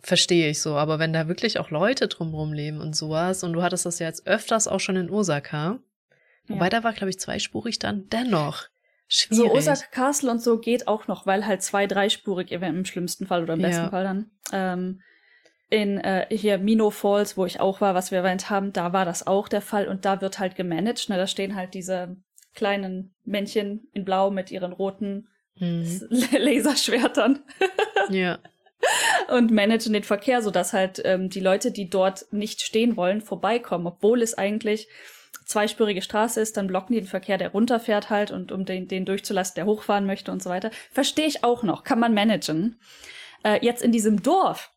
verstehe 0.00 0.50
ich 0.50 0.60
so. 0.60 0.76
Aber 0.76 0.98
wenn 0.98 1.12
da 1.12 1.28
wirklich 1.28 1.58
auch 1.58 1.70
Leute 1.70 2.08
drumherum 2.08 2.52
leben 2.52 2.80
und 2.80 2.94
sowas, 2.94 3.44
und 3.44 3.52
du 3.52 3.62
hattest 3.62 3.86
das 3.86 3.98
ja 3.98 4.06
jetzt 4.06 4.26
öfters 4.26 4.68
auch 4.68 4.80
schon 4.80 4.96
in 4.96 5.10
Osaka, 5.10 5.78
ja. 6.48 6.54
wobei 6.54 6.68
da 6.68 6.84
war, 6.84 6.92
glaube 6.92 7.10
ich, 7.10 7.18
zweispurig 7.18 7.78
dann 7.78 8.08
dennoch. 8.08 8.68
Schwierig. 9.08 9.36
So 9.36 9.52
Osaka 9.52 9.86
Castle 9.90 10.30
und 10.30 10.42
so 10.42 10.58
geht 10.58 10.88
auch 10.88 11.06
noch, 11.06 11.26
weil 11.26 11.46
halt 11.46 11.62
zwei, 11.62 11.86
dreispurig 11.86 12.50
im 12.50 12.84
schlimmsten 12.84 13.26
Fall 13.26 13.42
oder 13.42 13.54
im 13.54 13.62
besten 13.62 13.84
ja. 13.84 13.90
Fall 13.90 14.04
dann. 14.04 14.30
Ähm, 14.52 15.02
in 15.72 15.98
äh, 15.98 16.26
hier 16.30 16.58
Mino 16.58 16.90
Falls, 16.90 17.38
wo 17.38 17.46
ich 17.46 17.58
auch 17.58 17.80
war, 17.80 17.94
was 17.94 18.10
wir 18.10 18.18
erwähnt 18.18 18.50
haben, 18.50 18.72
da 18.74 18.92
war 18.92 19.06
das 19.06 19.26
auch 19.26 19.48
der 19.48 19.62
Fall 19.62 19.88
und 19.88 20.04
da 20.04 20.20
wird 20.20 20.38
halt 20.38 20.54
gemanagt. 20.54 21.08
Ne? 21.08 21.16
Da 21.16 21.26
stehen 21.26 21.56
halt 21.56 21.72
diese 21.72 22.16
kleinen 22.54 23.14
Männchen 23.24 23.88
in 23.94 24.04
Blau 24.04 24.30
mit 24.30 24.50
ihren 24.50 24.72
roten 24.72 25.28
hm. 25.56 25.84
Laserschwertern. 26.38 27.40
ja 28.10 28.38
und 29.28 29.52
managen 29.52 29.92
den 29.92 30.02
Verkehr, 30.02 30.42
sodass 30.42 30.72
halt 30.72 31.00
ähm, 31.04 31.30
die 31.30 31.38
Leute, 31.38 31.70
die 31.70 31.88
dort 31.88 32.26
nicht 32.32 32.62
stehen 32.62 32.96
wollen, 32.96 33.20
vorbeikommen, 33.20 33.86
obwohl 33.86 34.22
es 34.22 34.36
eigentlich 34.36 34.88
zweispurige 35.46 36.02
Straße 36.02 36.40
ist, 36.40 36.56
dann 36.56 36.66
blocken 36.66 36.94
die 36.94 37.00
den 37.00 37.06
Verkehr, 37.06 37.38
der 37.38 37.52
runterfährt 37.52 38.10
halt 38.10 38.32
und 38.32 38.50
um 38.50 38.64
den, 38.64 38.88
den 38.88 39.04
durchzulassen, 39.04 39.54
der 39.54 39.66
hochfahren 39.66 40.04
möchte 40.04 40.32
und 40.32 40.42
so 40.42 40.50
weiter. 40.50 40.72
Verstehe 40.90 41.26
ich 41.26 41.44
auch 41.44 41.62
noch, 41.62 41.84
kann 41.84 42.00
man 42.00 42.12
managen. 42.12 42.80
Äh, 43.44 43.64
jetzt 43.64 43.82
in 43.82 43.92
diesem 43.92 44.20
Dorf 44.22 44.72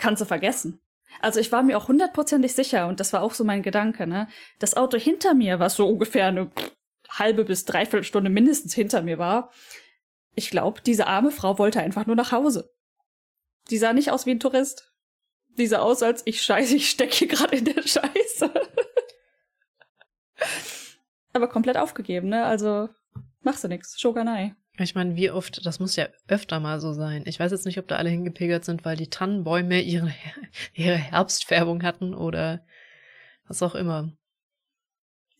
kannst 0.00 0.20
du 0.20 0.26
vergessen. 0.26 0.80
Also 1.20 1.40
ich 1.40 1.52
war 1.52 1.62
mir 1.62 1.76
auch 1.76 1.88
hundertprozentig 1.88 2.54
sicher 2.54 2.86
und 2.86 3.00
das 3.00 3.12
war 3.12 3.22
auch 3.22 3.34
so 3.34 3.44
mein 3.44 3.62
Gedanke, 3.62 4.06
ne? 4.06 4.28
Das 4.58 4.76
Auto 4.76 4.96
hinter 4.96 5.34
mir, 5.34 5.58
was 5.58 5.74
so 5.74 5.88
ungefähr 5.88 6.26
eine 6.26 6.50
halbe 7.08 7.44
bis 7.44 7.64
dreiviertel 7.64 8.04
Stunde 8.04 8.30
mindestens 8.30 8.74
hinter 8.74 9.02
mir 9.02 9.18
war, 9.18 9.50
ich 10.34 10.50
glaube, 10.50 10.80
diese 10.80 11.06
arme 11.06 11.30
Frau 11.30 11.58
wollte 11.58 11.80
einfach 11.80 12.06
nur 12.06 12.16
nach 12.16 12.32
Hause. 12.32 12.72
Die 13.70 13.78
sah 13.78 13.92
nicht 13.92 14.10
aus 14.10 14.26
wie 14.26 14.30
ein 14.30 14.40
Tourist. 14.40 14.92
Die 15.58 15.66
sah 15.66 15.80
aus, 15.80 16.02
als 16.02 16.22
ich 16.24 16.42
scheiße, 16.42 16.76
ich 16.76 16.88
stecke 16.88 17.14
hier 17.14 17.28
gerade 17.28 17.56
in 17.56 17.64
der 17.64 17.82
Scheiße. 17.82 18.52
Aber 21.32 21.48
komplett 21.48 21.76
aufgegeben, 21.76 22.28
ne? 22.28 22.44
Also 22.44 22.88
machst 23.42 23.64
du 23.64 23.68
nix. 23.68 24.00
Shoganai. 24.00 24.54
Ich 24.82 24.94
meine, 24.94 25.14
wie 25.14 25.30
oft, 25.30 25.64
das 25.66 25.78
muss 25.78 25.96
ja 25.96 26.08
öfter 26.26 26.58
mal 26.58 26.80
so 26.80 26.92
sein. 26.92 27.24
Ich 27.26 27.38
weiß 27.38 27.52
jetzt 27.52 27.66
nicht, 27.66 27.78
ob 27.78 27.86
da 27.86 27.96
alle 27.96 28.10
hingepilgert 28.10 28.64
sind, 28.64 28.84
weil 28.84 28.96
die 28.96 29.10
Tannenbäume 29.10 29.80
ihre, 29.80 30.12
ihre 30.74 30.96
Herbstfärbung 30.96 31.82
hatten 31.82 32.14
oder 32.14 32.64
was 33.46 33.62
auch 33.62 33.74
immer. 33.74 34.12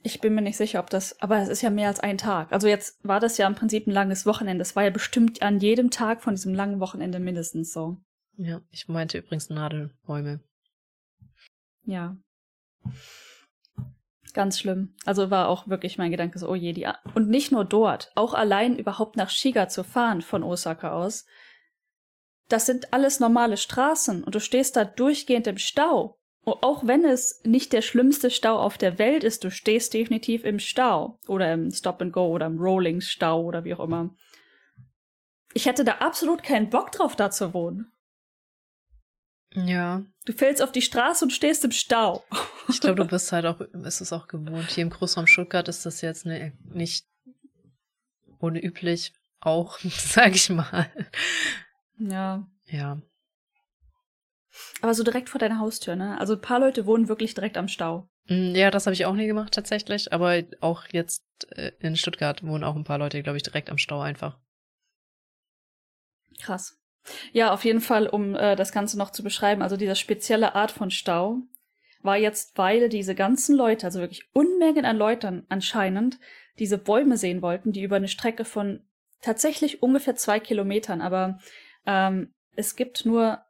Ich 0.03 0.21
bin 0.21 0.35
mir 0.35 0.43
nicht 0.43 0.57
sicher, 0.57 0.81
ob 0.81 0.89
das, 0.89 1.21
aber 1.21 1.39
es 1.39 1.49
ist 1.49 1.63
ja 1.63 1.71
mehr 1.71 1.89
als 1.89 2.01
ein 2.01 2.17
Tag. 2.17 2.53
Also 2.53 2.69
jetzt 2.69 3.05
war 3.07 3.21
das 3.21 3.37
ja 3.37 3.47
im 3.47 3.55
Prinzip 3.55 3.87
ein 3.87 3.93
langes 3.93 4.25
Wochenende. 4.25 4.63
Es 4.63 4.75
war 4.77 4.85
ja 4.85 4.91
bestimmt 4.91 5.43
an 5.43 5.61
jedem 5.61 5.91
Tag 5.91 6.23
von 6.23 6.35
diesem 6.35 6.55
langen 6.55 6.81
Wochenende 6.81 7.19
mindestens 7.19 7.73
so. 7.73 7.99
Ja, 8.37 8.63
ich 8.71 8.89
meinte 8.89 9.19
übrigens 9.19 9.51
Nadelbäume. 9.51 10.41
Ja. 11.85 12.17
Ganz 14.33 14.59
schlimm. 14.59 14.95
Also 15.05 15.31
war 15.31 15.49
auch 15.49 15.69
wirklich 15.69 15.99
mein 15.99 16.11
Gedanke 16.11 16.39
so, 16.39 16.49
oh 16.49 16.55
je, 16.55 16.73
die. 16.73 16.87
A 16.87 16.99
und 17.15 17.29
nicht 17.29 17.53
nur 17.53 17.65
dort, 17.65 18.13
auch 18.15 18.35
allein 18.35 18.79
überhaupt 18.79 19.17
nach 19.17 19.31
Shiga 19.31 19.69
zu 19.69 19.85
fahren 19.85 20.23
von 20.23 20.43
Osaka 20.43 20.93
aus. 20.93 21.27
Das 22.49 22.67
sind 22.67 22.93
alles 22.93 23.21
normale 23.21 23.57
Straßen 23.57 24.25
und 24.25 24.35
du 24.35 24.41
stehst 24.41 24.77
da 24.77 24.85
durchgehend 24.85 25.47
im 25.47 25.59
Stau. 25.59 26.19
Und 26.43 26.63
auch 26.63 26.87
wenn 26.87 27.05
es 27.05 27.43
nicht 27.45 27.73
der 27.73 27.83
schlimmste 27.83 28.31
Stau 28.31 28.59
auf 28.59 28.79
der 28.79 28.99
Welt 28.99 29.25
ist, 29.25 29.45
du 29.45 29.51
stehst 29.51 29.95
definitiv 29.95 30.45
im 30.45 30.59
Stau 30.59 31.19
oder 31.29 31.53
im 31.53 31.71
Stop 31.71 32.01
and 32.01 32.13
Go 32.13 32.27
oder 32.29 32.47
im 32.47 32.59
Rolling 32.59 33.01
Stau 33.01 33.43
oder 33.43 33.65
wie 33.65 33.75
auch 33.75 33.81
immer. 33.81 34.15
Ich 35.53 35.67
hätte 35.67 35.85
da 35.85 35.97
absolut 35.99 36.43
keinen 36.43 36.71
Bock 36.71 36.93
drauf, 36.93 37.15
da 37.15 37.31
zu 37.31 37.53
wohnen. 37.53 37.93
Ja. 39.53 40.05
Du 40.31 40.37
fällst 40.37 40.63
auf 40.63 40.71
die 40.71 40.81
Straße 40.81 41.25
und 41.25 41.33
stehst 41.33 41.65
im 41.65 41.73
Stau. 41.73 42.25
Ich 42.69 42.81
glaube, 42.81 43.03
du 43.03 43.05
bist 43.05 43.33
halt 43.33 43.47
auch, 43.47 43.61
ist 43.61 44.01
es 44.01 44.13
auch 44.13 44.29
gewohnt. 44.29 44.71
Hier 44.71 44.83
im 44.83 44.91
Großraum 44.91 45.27
Stuttgart 45.27 45.67
ist 45.67 45.85
das 45.85 46.03
jetzt 46.03 46.25
ne, 46.25 46.53
nicht 46.73 47.05
unüblich, 48.39 49.13
auch, 49.41 49.81
sag 49.83 50.37
ich 50.37 50.49
mal. 50.49 50.89
Ja. 51.99 52.47
Ja. 52.67 53.03
Aber 54.81 54.95
so 54.95 55.03
direkt 55.03 55.31
vor 55.31 55.41
deiner 55.41 55.59
Haustür, 55.59 55.97
ne? 55.97 56.17
Also 56.21 56.35
ein 56.35 56.41
paar 56.41 56.61
Leute 56.61 56.87
wohnen 56.87 57.09
wirklich 57.09 57.35
direkt 57.35 57.59
am 57.59 57.67
Stau. 57.67 58.09
Mm, 58.27 58.55
ja, 58.55 58.71
das 58.71 58.87
habe 58.87 58.95
ich 58.95 59.07
auch 59.07 59.15
nie 59.15 59.27
gemacht 59.27 59.53
tatsächlich, 59.53 60.13
aber 60.13 60.45
auch 60.61 60.85
jetzt 60.93 61.25
äh, 61.57 61.73
in 61.81 61.97
Stuttgart 61.97 62.47
wohnen 62.47 62.63
auch 62.63 62.77
ein 62.77 62.85
paar 62.85 62.99
Leute, 62.99 63.21
glaube 63.25 63.39
ich, 63.39 63.43
direkt 63.43 63.69
am 63.69 63.79
Stau 63.79 64.01
einfach. 64.01 64.39
Krass. 66.41 66.80
Ja, 67.33 67.53
auf 67.53 67.65
jeden 67.65 67.81
Fall, 67.81 68.07
um 68.07 68.35
äh, 68.35 68.57
das 68.57 68.73
Ganze 68.73 68.99
noch 68.99 69.11
zu 69.11 69.23
beschreiben, 69.23 69.63
also 69.63 69.77
diese 69.77 69.97
spezielle 69.97 70.55
Art 70.55 70.71
von 70.71 70.91
Stau 70.91 71.39
war 72.03 72.17
jetzt, 72.17 72.57
weil 72.57 72.89
diese 72.89 73.15
ganzen 73.15 73.57
Leute, 73.57 73.87
also 73.87 74.01
wirklich 74.01 74.29
Unmengen 74.33 74.85
an 74.85 74.97
Leuten 74.97 75.47
anscheinend, 75.49 76.19
diese 76.59 76.79
Bäume 76.79 77.17
sehen 77.17 77.43
wollten, 77.43 77.73
die 77.73 77.83
über 77.83 77.97
eine 77.97 78.09
Strecke 78.09 78.45
von 78.45 78.83
tatsächlich 79.23 79.83
ungefähr 79.83 80.17
zwei 80.17 80.41
Kilometern, 80.41 81.01
aber 81.01 81.39
ähm, 81.87 82.33
es 82.57 82.77
gibt 82.77 83.05
nur 83.07 83.43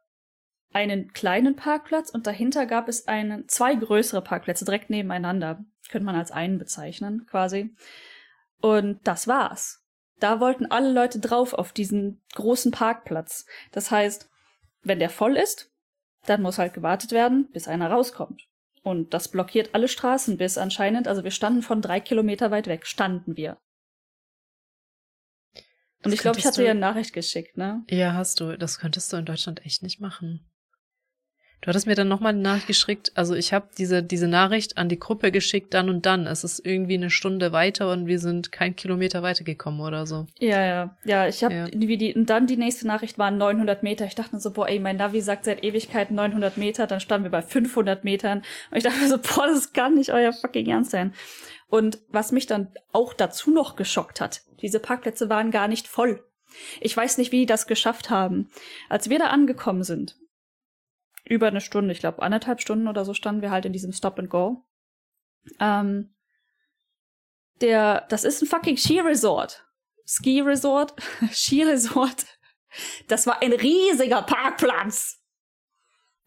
einen 0.73 1.11
kleinen 1.11 1.55
Parkplatz 1.55 2.09
und 2.09 2.27
dahinter 2.27 2.65
gab 2.65 2.87
es 2.87 3.07
einen, 3.07 3.47
zwei 3.47 3.75
größere 3.75 4.21
Parkplätze 4.21 4.65
direkt 4.65 4.89
nebeneinander. 4.89 5.65
Könnte 5.89 6.05
man 6.05 6.15
als 6.15 6.31
einen 6.31 6.57
bezeichnen, 6.57 7.25
quasi. 7.25 7.75
Und 8.61 9.05
das 9.05 9.27
war's. 9.27 9.80
Da 10.21 10.39
wollten 10.39 10.67
alle 10.67 10.91
Leute 10.91 11.19
drauf 11.19 11.53
auf 11.53 11.73
diesen 11.73 12.21
großen 12.35 12.71
Parkplatz. 12.71 13.47
Das 13.71 13.89
heißt, 13.89 14.29
wenn 14.83 14.99
der 14.99 15.09
voll 15.09 15.35
ist, 15.35 15.71
dann 16.27 16.43
muss 16.43 16.59
halt 16.59 16.75
gewartet 16.75 17.11
werden, 17.11 17.49
bis 17.51 17.67
einer 17.67 17.89
rauskommt. 17.89 18.47
Und 18.83 19.15
das 19.15 19.29
blockiert 19.29 19.71
alle 19.73 19.87
Straßen 19.87 20.37
bis 20.37 20.59
anscheinend, 20.59 21.07
also 21.07 21.23
wir 21.23 21.31
standen 21.31 21.63
von 21.63 21.81
drei 21.81 21.99
Kilometer 21.99 22.51
weit 22.51 22.67
weg, 22.67 22.85
standen 22.85 23.35
wir. 23.35 23.57
Und 26.03 26.05
das 26.05 26.13
ich 26.13 26.19
glaube, 26.19 26.37
ich 26.37 26.45
hatte 26.45 26.61
du, 26.61 26.65
ja 26.65 26.71
eine 26.71 26.79
Nachricht 26.79 27.13
geschickt, 27.13 27.57
ne? 27.57 27.83
Ja, 27.89 28.13
hast 28.13 28.39
du. 28.39 28.57
Das 28.57 28.77
könntest 28.77 29.11
du 29.11 29.17
in 29.17 29.25
Deutschland 29.25 29.65
echt 29.65 29.81
nicht 29.81 29.99
machen. 29.99 30.50
Du 31.61 31.67
hattest 31.67 31.85
mir 31.85 31.93
dann 31.93 32.07
nochmal 32.07 32.33
eine 32.33 32.41
Nachricht 32.41 32.65
geschickt. 32.65 33.11
Also 33.13 33.35
ich 33.35 33.53
habe 33.53 33.67
diese, 33.77 34.01
diese 34.01 34.27
Nachricht 34.27 34.79
an 34.79 34.89
die 34.89 34.97
Gruppe 34.97 35.31
geschickt, 35.31 35.75
dann 35.75 35.89
und 35.89 36.07
dann. 36.07 36.25
Es 36.25 36.43
ist 36.43 36.65
irgendwie 36.65 36.95
eine 36.95 37.11
Stunde 37.11 37.51
weiter 37.51 37.91
und 37.91 38.07
wir 38.07 38.17
sind 38.17 38.51
kein 38.51 38.75
Kilometer 38.75 39.21
weitergekommen 39.21 39.79
oder 39.81 40.07
so. 40.07 40.25
Ja, 40.39 40.65
ja. 40.65 40.97
Ja, 41.03 41.27
ich 41.27 41.43
habe 41.43 41.53
ja. 41.53 41.67
wie 41.71 41.97
die, 41.97 42.15
und 42.15 42.31
dann 42.31 42.47
die 42.47 42.57
nächste 42.57 42.87
Nachricht 42.87 43.19
waren 43.19 43.37
900 43.37 43.83
Meter. 43.83 44.05
Ich 44.05 44.15
dachte 44.15 44.35
mir 44.35 44.41
so, 44.41 44.51
boah, 44.51 44.67
ey, 44.67 44.79
mein 44.79 44.97
Navi 44.97 45.21
sagt 45.21 45.45
seit 45.45 45.63
Ewigkeiten 45.63 46.15
900 46.15 46.57
Meter. 46.57 46.87
Dann 46.87 46.99
standen 46.99 47.25
wir 47.25 47.31
bei 47.31 47.43
500 47.43 48.03
Metern. 48.03 48.39
Und 48.71 48.77
ich 48.77 48.83
dachte 48.83 48.99
mir 48.99 49.07
so, 49.07 49.19
boah, 49.19 49.45
das 49.45 49.71
kann 49.71 49.93
nicht 49.93 50.11
euer 50.11 50.33
fucking 50.33 50.67
Ernst 50.67 50.89
sein. 50.89 51.13
Und 51.69 51.99
was 52.09 52.31
mich 52.31 52.47
dann 52.47 52.69
auch 52.91 53.13
dazu 53.13 53.51
noch 53.51 53.75
geschockt 53.75 54.19
hat, 54.19 54.41
diese 54.61 54.79
Parkplätze 54.79 55.29
waren 55.29 55.51
gar 55.51 55.67
nicht 55.67 55.87
voll. 55.87 56.23
Ich 56.79 56.97
weiß 56.97 57.17
nicht, 57.19 57.31
wie 57.31 57.41
die 57.41 57.45
das 57.45 57.67
geschafft 57.67 58.09
haben. 58.09 58.49
Als 58.89 59.09
wir 59.09 59.19
da 59.19 59.27
angekommen 59.27 59.83
sind, 59.83 60.17
über 61.23 61.47
eine 61.47 61.61
Stunde, 61.61 61.91
ich 61.91 61.99
glaube 61.99 62.21
anderthalb 62.21 62.61
Stunden 62.61 62.87
oder 62.87 63.05
so 63.05 63.13
standen 63.13 63.41
wir 63.41 63.51
halt 63.51 63.65
in 63.65 63.73
diesem 63.73 63.93
Stop 63.93 64.19
and 64.19 64.29
Go. 64.29 64.65
Ähm, 65.59 66.13
der, 67.61 68.05
das 68.09 68.23
ist 68.23 68.41
ein 68.41 68.47
fucking 68.47 68.77
Ski-Resort. 68.77 69.65
Ski-Resort, 70.05 70.95
Ski-Resort. 71.31 72.25
Das 73.07 73.27
war 73.27 73.41
ein 73.41 73.53
riesiger 73.53 74.21
Parkplatz. 74.23 75.19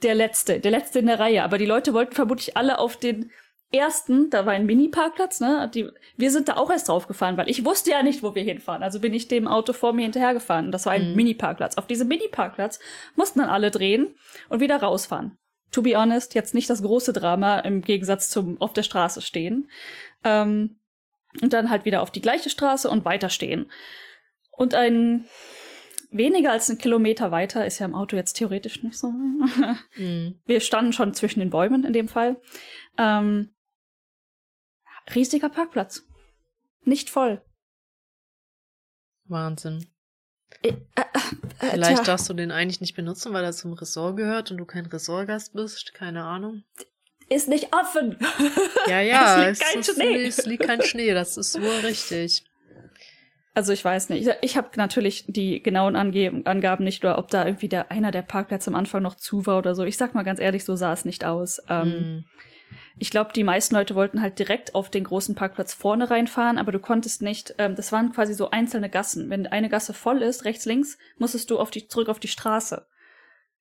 Der 0.03 0.15
letzte, 0.15 0.61
der 0.61 0.71
letzte 0.71 0.99
in 0.99 1.07
der 1.07 1.19
Reihe. 1.19 1.43
Aber 1.43 1.59
die 1.59 1.67
Leute 1.67 1.95
wollten 1.95 2.15
vermutlich 2.15 2.57
alle 2.57 2.79
auf 2.79 2.97
den 2.99 3.31
ersten, 3.75 4.31
da 4.31 4.47
war 4.47 4.53
ein 4.53 4.66
Mini-Parkplatz, 4.66 5.41
ne? 5.41 5.70
Die, 5.72 5.89
wir 6.16 6.31
sind 6.31 6.49
da 6.49 6.57
auch 6.57 6.70
erst 6.70 6.89
draufgefahren, 6.89 7.37
weil 7.37 7.51
ich 7.51 7.64
wusste 7.64 7.91
ja 7.91 8.03
nicht, 8.03 8.22
wo 8.22 8.35
wir 8.35 8.43
hinfahren. 8.43 8.83
Also 8.83 9.01
bin 9.01 9.14
ich 9.14 9.29
dem 9.29 9.49
Auto 9.49 9.72
vor 9.72 9.93
mir 9.93 10.03
hinterhergefahren. 10.03 10.66
Und 10.66 10.72
das 10.72 10.87
war 10.87 10.93
ein 10.93 11.11
mhm. 11.11 11.16
Mini-Parkplatz. 11.16 11.77
Auf 11.77 11.87
diesem 11.87 12.09
Mini-Parkplatz 12.09 12.81
mussten 13.16 13.41
dann 13.41 13.51
alle 13.51 13.70
drehen 13.70 14.14
und 14.49 14.61
wieder 14.61 14.77
rausfahren. 14.77 15.37
To 15.72 15.83
be 15.83 15.97
honest, 15.97 16.35
jetzt 16.35 16.55
nicht 16.55 16.70
das 16.70 16.83
große 16.83 17.12
Drama 17.12 17.59
im 17.61 17.83
Gegensatz 17.83 18.31
zum 18.31 18.61
auf 18.61 18.72
der 18.72 18.85
Straße 18.85 19.20
stehen. 19.22 19.68
Ähm, 20.22 20.77
und 21.43 21.53
dann 21.53 21.70
halt 21.70 21.85
wieder 21.85 22.03
auf 22.03 22.11
die 22.11 22.22
gleiche 22.22 22.51
Straße 22.51 22.89
und 22.89 23.05
weiterstehen. 23.05 23.70
Und 24.53 24.75
ein 24.75 25.27
weniger 26.11 26.53
als 26.53 26.70
einen 26.70 26.79
Kilometer 26.79 27.31
weiter 27.33 27.66
ist 27.66 27.81
ja 27.81 27.87
im 27.87 27.95
Auto 27.95 28.16
jetzt 28.16 28.35
theoretisch 28.35 28.83
nicht 28.83 28.97
so. 28.97 29.09
mhm. 29.97 30.41
Wir 30.47 30.61
standen 30.61 30.93
schon 30.93 31.12
zwischen 31.12 31.41
den 31.41 31.51
Bäumen 31.51 31.85
in 31.85 31.93
dem 31.93 32.09
Fall. 32.09 32.37
Ähm, 32.97 33.51
riesiger 35.13 35.49
Parkplatz. 35.49 36.03
Nicht 36.85 37.11
voll. 37.11 37.43
Wahnsinn. 39.27 39.87
Äh, 40.63 40.69
äh, 40.69 40.75
äh, 40.97 41.71
Vielleicht 41.71 41.97
tja. 41.97 42.05
darfst 42.05 42.29
du 42.29 42.35
den 42.35 42.51
eigentlich 42.51 42.81
nicht 42.81 42.95
benutzen, 42.95 43.33
weil 43.33 43.45
er 43.45 43.53
zum 43.53 43.73
Ressort 43.73 44.17
gehört 44.17 44.51
und 44.51 44.59
du 44.59 44.65
kein 44.65 44.87
Ressortgast 44.87 45.55
bist. 45.55 45.95
Keine 45.95 46.25
Ahnung. 46.25 46.63
Ist 47.29 47.49
nicht 47.49 47.75
offen. 47.75 48.19
Ja, 48.87 49.01
ja. 49.01 49.49
es 49.49 49.61
liegt 49.61 49.73
kein 49.73 49.81
es, 49.81 49.95
Schnee. 49.95 50.25
Es 50.27 50.47
liegt 50.47 50.67
kein 50.67 50.83
Schnee. 50.83 51.15
Das 51.15 51.39
ist 51.39 51.59
wohl 51.59 51.87
richtig. 51.87 52.45
Also 53.55 53.73
ich 53.73 53.83
weiß 53.83 54.11
nicht. 54.11 54.27
Ich, 54.27 54.35
ich 54.43 54.57
habe 54.59 54.69
natürlich 54.77 55.25
die 55.27 55.63
genauen 55.63 55.97
Ange 55.97 56.43
Angaben 56.45 56.85
nicht, 56.85 57.03
oder 57.03 57.17
ob 57.17 57.29
da 57.29 57.47
irgendwie 57.47 57.69
der 57.69 57.91
einer 57.91 58.11
der 58.11 58.21
Parkplätze 58.21 58.69
am 58.69 58.75
Anfang 58.75 59.03
noch 59.03 59.15
zu 59.15 59.47
war 59.47 59.57
oder 59.57 59.75
so. 59.75 59.85
Ich 59.85 59.97
sag 59.97 60.15
mal 60.15 60.23
ganz 60.23 60.39
ehrlich, 60.39 60.65
so 60.65 60.77
sah 60.77 60.93
es 60.93 61.07
nicht 61.07 61.25
aus. 61.25 61.63
Ähm, 61.71 61.89
mm. 61.89 62.25
Ich 62.97 63.11
glaube, 63.11 63.33
die 63.33 63.45
meisten 63.45 63.75
Leute 63.75 63.97
wollten 63.97 64.23
halt 64.23 64.39
direkt 64.39 64.75
auf 64.75 64.89
den 64.89 65.05
großen 65.05 65.35
Parkplatz 65.35 65.75
vorne 65.75 66.11
reinfahren, 66.11 66.59
aber 66.59 66.71
du 66.71 66.79
konntest 66.79 67.23
nicht, 67.23 67.55
ähm, 67.59 67.75
das 67.75 67.91
waren 67.91 68.13
quasi 68.13 68.35
so 68.35 68.51
einzelne 68.51 68.89
Gassen. 68.89 69.31
Wenn 69.31 69.47
eine 69.47 69.69
Gasse 69.69 69.95
voll 69.95 70.23
ist, 70.23 70.45
rechts, 70.45 70.65
links, 70.65 70.97
musstest 71.19 71.51
du 71.51 71.59
auf 71.59 71.71
die, 71.71 71.89
zurück 71.89 72.09
auf 72.09 72.21
die 72.21 72.29
Straße. 72.29 72.87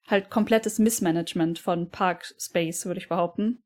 Halt 0.08 0.30
komplettes 0.30 0.78
Missmanagement 0.80 1.58
von 1.58 1.90
Parkspace, 1.90 2.86
würde 2.86 3.00
ich 3.00 3.10
behaupten. 3.10 3.64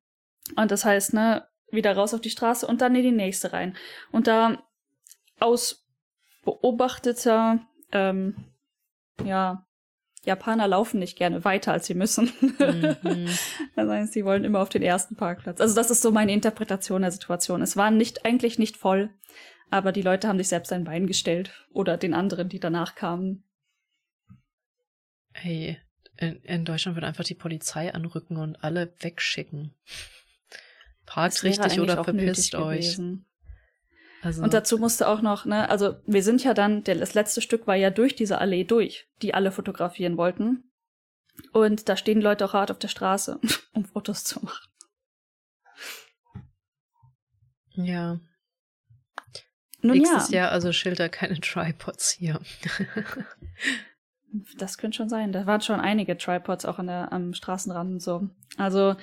Und 0.55 0.72
das 0.72 0.86
heißt, 0.86 1.13
ne, 1.13 1.47
wieder 1.70 1.95
raus 1.95 2.13
auf 2.13 2.22
die 2.22 2.30
Straße 2.30 2.65
und 2.65 2.80
dann 2.80 2.95
in 2.95 3.03
die 3.03 3.11
nächste 3.11 3.51
rein. 3.51 3.76
Und 4.11 4.28
da 4.28 4.63
aus 5.39 5.86
beobachteter, 6.45 7.59
ähm, 7.91 8.36
ja, 9.26 9.66
Japaner 10.28 10.67
laufen 10.67 10.99
nicht 10.99 11.17
gerne 11.17 11.43
weiter, 11.45 11.71
als 11.71 11.88
sie 11.88 11.93
müssen. 11.93 12.32
Mhm. 12.59 13.28
das 13.75 13.89
heißt, 13.89 14.13
sie 14.13 14.25
wollen 14.25 14.43
immer 14.43 14.59
auf 14.59 14.69
den 14.69 14.84
ersten 14.84 15.15
Parkplatz. 15.15 15.61
Also 15.61 15.73
das 15.73 15.89
ist 15.89 16.01
so 16.01 16.11
meine 16.11 16.34
Interpretation 16.34 17.01
der 17.01 17.11
Situation. 17.11 17.61
Es 17.61 17.78
war 17.78 17.89
nicht 17.89 18.25
eigentlich 18.25 18.59
nicht 18.59 18.78
voll, 18.78 19.09
aber 19.69 19.91
die 19.91 20.01
Leute 20.01 20.28
haben 20.28 20.38
sich 20.38 20.49
selbst 20.49 20.71
ein 20.73 20.84
Bein 20.84 21.07
gestellt 21.07 21.51
oder 21.71 21.97
den 21.97 22.13
anderen, 22.13 22.49
die 22.49 22.59
danach 22.59 22.95
kamen. 22.95 23.43
Hey, 25.34 25.78
in, 26.17 26.41
in 26.43 26.65
Deutschland 26.65 26.95
wird 26.95 27.05
einfach 27.05 27.23
die 27.23 27.36
Polizei 27.36 27.93
anrücken 27.93 28.38
und 28.38 28.63
alle 28.63 28.93
wegschicken. 28.99 29.73
Parkt 31.05 31.41
richtig 31.43 31.80
oder 31.80 32.03
verpisst 32.03 32.55
euch. 32.55 32.80
Gewesen. 32.80 33.25
Also 34.22 34.43
und 34.43 34.53
dazu 34.53 34.78
musste 34.78 35.07
auch 35.07 35.22
noch, 35.22 35.45
ne, 35.45 35.70
also 35.70 35.95
wir 36.05 36.24
sind 36.24 36.43
ja 36.43 36.53
dann, 36.53 36.84
der, 36.84 36.95
das 36.95 37.13
letzte 37.13 37.41
Stück 37.41 37.68
war 37.68 37.76
ja 37.76 37.89
durch 37.89 38.15
diese 38.15 38.39
Allee 38.39 38.63
durch, 38.63 39.07
die 39.22 39.34
alle 39.34 39.51
fotografieren 39.51 40.18
wollten. 40.18 40.63
Und 41.53 41.88
da 41.88 41.95
stehen 41.95 42.22
Leute 42.22 42.45
auch 42.45 42.53
hart 42.53 42.72
auf 42.72 42.80
der 42.80 42.88
Straße, 42.88 43.39
um 43.74 43.86
Fotos 43.86 44.24
zu 44.24 44.43
machen. 44.43 44.68
Ja. 47.76 48.20
Nun 49.82 49.97
Nächstes 49.97 50.30
ja. 50.30 50.39
Jahr 50.39 50.51
also 50.51 50.72
Schilder 50.72 51.09
keine 51.09 51.39
Tripods 51.39 52.09
hier. 52.09 52.41
das 54.57 54.80
könnte 54.80 54.97
schon 54.97 55.09
sein. 55.09 55.32
Da 55.32 55.45
waren 55.45 55.61
schon 55.61 55.80
einige 55.80 56.18
Tripods 56.18 56.65
auch 56.65 56.80
an 56.80 56.88
der, 56.88 57.13
am 57.13 57.34
Straßenrand 57.34 57.91
und 57.91 57.99
so. 58.01 58.30
Also 58.57 58.95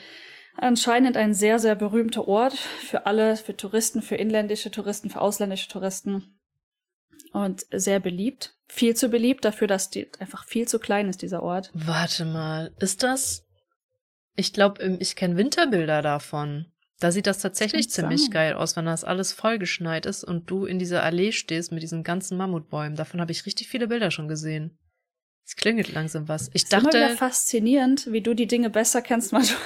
anscheinend 0.57 1.17
ein 1.17 1.35
sehr, 1.35 1.59
sehr 1.59 1.75
berühmter 1.75 2.27
Ort 2.29 2.55
für 2.55 3.07
alle, 3.07 3.37
für 3.37 3.57
Touristen, 3.57 4.03
für 4.03 4.17
inländische 4.17 4.71
Touristen, 4.71 5.11
für 5.11 5.21
ausländische 5.21 5.69
Touristen. 5.69 6.39
Und 7.33 7.67
sehr 7.73 7.99
beliebt. 7.99 8.57
Viel 8.69 8.95
zu 8.95 9.09
beliebt 9.09 9.45
dafür, 9.45 9.67
dass 9.67 9.91
die 9.91 10.09
einfach 10.21 10.45
viel 10.45 10.69
zu 10.69 10.79
klein 10.79 11.09
ist, 11.09 11.21
dieser 11.21 11.43
Ort. 11.43 11.71
Warte 11.75 12.25
mal, 12.25 12.73
ist 12.79 13.03
das? 13.03 13.45
Ich 14.37 14.53
glaube, 14.53 14.99
ich 15.01 15.17
kenne 15.17 15.37
Winterbilder 15.37 16.01
davon. 16.01 16.67
Da 17.01 17.11
sieht 17.11 17.27
das 17.27 17.39
tatsächlich 17.39 17.91
ziemlich 17.91 18.23
sein. 18.23 18.31
geil 18.31 18.55
aus, 18.55 18.77
wenn 18.77 18.87
das 18.87 19.05
alles 19.05 19.33
vollgeschneit 19.33 20.07
ist 20.07 20.23
und 20.23 20.49
du 20.49 20.65
in 20.65 20.79
dieser 20.79 21.03
Allee 21.03 21.33
stehst 21.33 21.73
mit 21.73 21.83
diesen 21.83 22.05
ganzen 22.05 22.39
Mammutbäumen. 22.39 22.97
Davon 22.97 23.21
habe 23.21 23.33
ich 23.33 23.47
richtig 23.47 23.69
viele 23.69 23.89
Bilder 23.89 24.11
schon 24.11 24.29
gesehen. 24.29 24.79
Es 25.45 25.57
klingelt 25.57 25.93
langsam 25.93 26.29
was. 26.29 26.51
Ich 26.55 26.67
dachte. 26.67 26.89
Ist 26.89 26.95
immer 26.95 27.07
wieder 27.07 27.17
faszinierend, 27.17 28.11
wie 28.11 28.23
du 28.23 28.35
die 28.35 28.47
Dinge 28.47 28.71
besser 28.71 29.03
kennst 29.03 29.33
manchmal. 29.33 29.59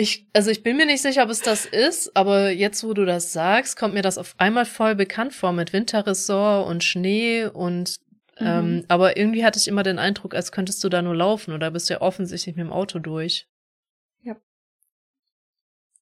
Ich, 0.00 0.26
also 0.32 0.50
ich 0.50 0.62
bin 0.62 0.78
mir 0.78 0.86
nicht 0.86 1.02
sicher, 1.02 1.22
ob 1.22 1.28
es 1.30 1.42
das 1.42 1.66
ist, 1.66 2.16
aber 2.16 2.50
jetzt, 2.50 2.82
wo 2.82 2.94
du 2.94 3.04
das 3.04 3.34
sagst, 3.34 3.76
kommt 3.76 3.92
mir 3.92 4.02
das 4.02 4.16
auf 4.16 4.34
einmal 4.38 4.64
voll 4.64 4.94
bekannt 4.94 5.34
vor 5.34 5.52
mit 5.52 5.74
Winterressort 5.74 6.66
und 6.66 6.82
Schnee 6.82 7.44
und 7.44 7.98
mhm. 8.38 8.46
ähm, 8.46 8.84
aber 8.88 9.18
irgendwie 9.18 9.44
hatte 9.44 9.58
ich 9.58 9.68
immer 9.68 9.82
den 9.82 9.98
Eindruck, 9.98 10.34
als 10.34 10.52
könntest 10.52 10.82
du 10.82 10.88
da 10.88 11.02
nur 11.02 11.14
laufen 11.14 11.52
oder 11.52 11.70
bist 11.70 11.90
ja 11.90 12.00
offensichtlich 12.00 12.56
mit 12.56 12.64
dem 12.64 12.72
Auto 12.72 12.98
durch. 12.98 13.46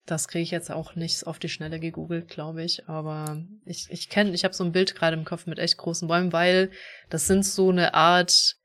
Das 0.07 0.27
kriege 0.27 0.43
ich 0.43 0.51
jetzt 0.51 0.71
auch 0.71 0.95
nicht 0.95 1.27
auf 1.27 1.39
die 1.39 1.51
Schnelle 1.51 1.79
gegoogelt, 1.79 2.29
glaube 2.29 2.63
ich. 2.63 2.89
Aber 2.89 3.45
ich, 3.67 3.89
ich 3.91 4.09
kenne, 4.09 4.31
ich 4.31 4.45
habe 4.45 4.55
so 4.55 4.65
ein 4.65 4.73
Bild 4.73 4.95
gerade 4.95 5.17
im 5.17 5.27
Kopf 5.27 5.47
mit 5.47 5.59
echt 5.59 5.77
großen 5.77 6.09
Bäumen, 6.09 6.33
weil 6.33 6.71
das 7.11 7.27
sind 7.27 7.45
so 7.45 7.69
eine 7.69 7.93
Art, 7.93 8.57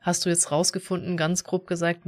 hast 0.00 0.24
du 0.24 0.28
jetzt 0.28 0.52
rausgefunden, 0.52 1.16
ganz 1.16 1.42
grob 1.42 1.66
gesagt, 1.66 2.06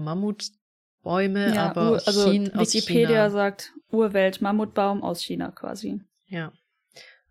Mammutbäume, 1.05 1.55
ja, 1.55 1.71
aber 1.71 2.03
also 2.07 2.31
China, 2.31 2.59
Wikipedia 2.59 3.31
sagt 3.31 3.73
Urwelt 3.91 4.41
Mammutbaum 4.41 5.03
aus 5.03 5.23
China 5.23 5.51
quasi. 5.51 6.01
Ja. 6.27 6.53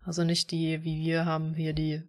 Also 0.02 0.24
nicht 0.24 0.50
die, 0.50 0.82
wie 0.84 1.00
wir 1.00 1.24
haben 1.24 1.54
hier 1.54 1.72
die 1.72 2.02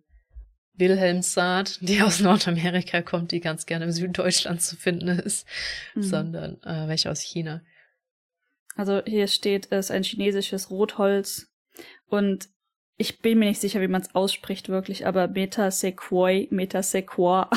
Wilhelmsaat, 0.73 1.79
die 1.81 2.01
aus 2.01 2.19
Nordamerika 2.19 3.01
kommt, 3.01 3.31
die 3.31 3.39
ganz 3.39 3.65
gerne 3.65 3.85
im 3.85 3.91
Süden 3.91 4.13
Deutschlands 4.13 4.67
zu 4.67 4.75
finden 4.75 5.07
ist, 5.07 5.47
mhm. 5.95 6.03
sondern 6.03 6.61
äh, 6.63 6.87
welche 6.87 7.09
aus 7.09 7.21
China. 7.21 7.61
Also 8.75 9.01
hier 9.05 9.27
steht 9.27 9.71
es 9.71 9.89
ein 9.89 10.03
chinesisches 10.03 10.69
Rotholz 10.69 11.47
und 12.07 12.49
ich 12.97 13.19
bin 13.19 13.39
mir 13.39 13.45
nicht 13.45 13.61
sicher, 13.61 13.81
wie 13.81 13.87
man 13.87 14.01
es 14.01 14.15
ausspricht 14.15 14.69
wirklich, 14.69 15.05
aber 15.05 15.27
Metasequoy, 15.27 16.47
Metasequoia, 16.51 17.49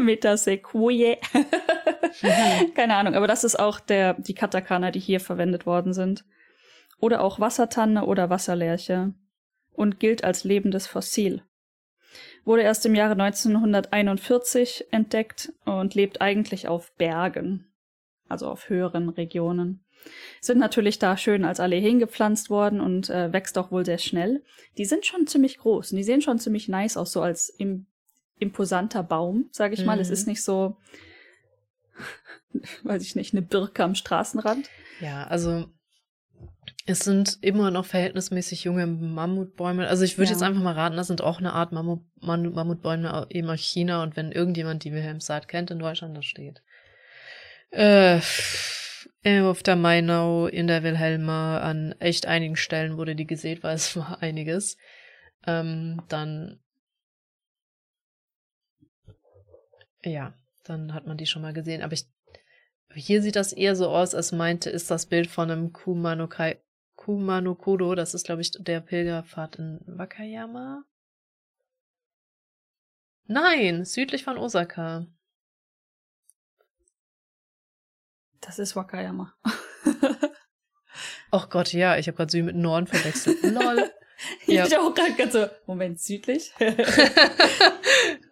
Metasequoie. 0.00 1.18
Keine 2.74 2.96
Ahnung, 2.96 3.14
aber 3.14 3.26
das 3.26 3.44
ist 3.44 3.58
auch 3.58 3.80
der, 3.80 4.14
die 4.14 4.34
Katakana, 4.34 4.90
die 4.90 5.00
hier 5.00 5.20
verwendet 5.20 5.66
worden 5.66 5.92
sind. 5.92 6.24
Oder 7.00 7.22
auch 7.22 7.40
Wassertanne 7.40 8.06
oder 8.06 8.30
Wasserlerche 8.30 9.14
und 9.72 9.98
gilt 10.00 10.24
als 10.24 10.44
lebendes 10.44 10.86
Fossil. 10.86 11.42
Wurde 12.44 12.62
erst 12.62 12.86
im 12.86 12.94
Jahre 12.94 13.12
1941 13.12 14.86
entdeckt 14.92 15.52
und 15.64 15.94
lebt 15.94 16.20
eigentlich 16.20 16.68
auf 16.68 16.94
Bergen, 16.96 17.66
also 18.28 18.48
auf 18.48 18.68
höheren 18.68 19.08
Regionen 19.08 19.83
sind 20.40 20.58
natürlich 20.58 20.98
da 20.98 21.16
schön 21.16 21.44
als 21.44 21.60
Allee 21.60 21.80
hingepflanzt 21.80 22.50
worden 22.50 22.80
und 22.80 23.10
äh, 23.10 23.32
wächst 23.32 23.56
auch 23.58 23.70
wohl 23.70 23.84
sehr 23.84 23.98
schnell. 23.98 24.42
Die 24.78 24.84
sind 24.84 25.06
schon 25.06 25.26
ziemlich 25.26 25.58
groß 25.58 25.92
und 25.92 25.96
die 25.96 26.04
sehen 26.04 26.22
schon 26.22 26.38
ziemlich 26.38 26.68
nice 26.68 26.96
aus, 26.96 27.12
so 27.12 27.22
als 27.22 27.48
im, 27.48 27.86
imposanter 28.38 29.02
Baum, 29.02 29.48
sage 29.52 29.74
ich 29.74 29.80
mhm. 29.80 29.86
mal. 29.86 30.00
Es 30.00 30.08
mhm. 30.08 30.14
ist 30.14 30.26
nicht 30.26 30.42
so, 30.42 30.76
weiß 32.82 33.02
ich 33.02 33.16
nicht, 33.16 33.32
eine 33.32 33.42
Birke 33.42 33.84
am 33.84 33.94
Straßenrand. 33.94 34.68
Ja, 35.00 35.24
also 35.24 35.66
es 36.86 37.00
sind 37.00 37.38
immer 37.40 37.70
noch 37.70 37.86
verhältnismäßig 37.86 38.64
junge 38.64 38.86
Mammutbäume. 38.86 39.88
Also 39.88 40.04
ich 40.04 40.18
würde 40.18 40.26
ja. 40.26 40.32
jetzt 40.32 40.42
einfach 40.42 40.62
mal 40.62 40.74
raten, 40.74 40.96
das 40.96 41.06
sind 41.06 41.22
auch 41.22 41.38
eine 41.38 41.54
Art 41.54 41.72
Mammut, 41.72 42.02
Mammutbäume 42.20 43.26
eben 43.30 43.48
aus 43.48 43.60
China. 43.60 44.02
Und 44.02 44.16
wenn 44.16 44.32
irgendjemand 44.32 44.84
die 44.84 44.92
Wilhelmssaat 44.92 45.48
kennt 45.48 45.70
in 45.70 45.78
Deutschland, 45.78 46.16
das 46.16 46.26
steht. 46.26 46.62
Äh, 47.70 48.20
auf 49.24 49.62
der 49.62 49.76
Mainau, 49.76 50.46
in 50.46 50.66
der 50.66 50.82
Wilhelma, 50.82 51.60
an 51.60 51.92
echt 52.00 52.26
einigen 52.26 52.56
Stellen 52.56 52.96
wurde 52.96 53.14
die 53.14 53.26
gesät, 53.26 53.62
weil 53.62 53.74
es 53.74 53.96
war 53.96 54.22
einiges. 54.22 54.76
Ähm, 55.46 56.02
dann, 56.08 56.60
ja, 60.02 60.34
dann 60.64 60.94
hat 60.94 61.06
man 61.06 61.16
die 61.16 61.26
schon 61.26 61.42
mal 61.42 61.52
gesehen. 61.52 61.82
Aber 61.82 61.92
ich, 61.92 62.06
hier 62.94 63.22
sieht 63.22 63.36
das 63.36 63.52
eher 63.52 63.76
so 63.76 63.88
aus, 63.88 64.14
als 64.14 64.32
meinte, 64.32 64.70
ist 64.70 64.90
das 64.90 65.06
Bild 65.06 65.28
von 65.28 65.50
einem 65.50 65.72
Kumanokai, 65.72 66.60
Kumanokodo, 66.96 67.94
das 67.94 68.14
ist, 68.14 68.24
glaube 68.26 68.42
ich, 68.42 68.52
der 68.52 68.80
Pilgerpfad 68.80 69.56
in 69.56 69.80
Wakayama. 69.86 70.84
Nein, 73.26 73.84
südlich 73.84 74.24
von 74.24 74.38
Osaka. 74.38 75.06
Das 78.44 78.58
ist 78.58 78.76
Wakayama. 78.76 79.34
Ach 81.30 81.48
Gott, 81.48 81.72
ja, 81.72 81.96
ich 81.96 82.06
habe 82.06 82.16
gerade 82.16 82.30
Süden 82.30 82.46
mit 82.46 82.56
Norden 82.56 82.86
verwechselt. 82.86 83.42
Lol. 83.42 83.90
ich 84.46 84.54
ja. 84.54 84.80
auch 84.80 84.94
gerade 84.94 85.14
ganz 85.14 85.32
so, 85.32 85.46
Moment, 85.66 86.00
südlich? 86.00 86.52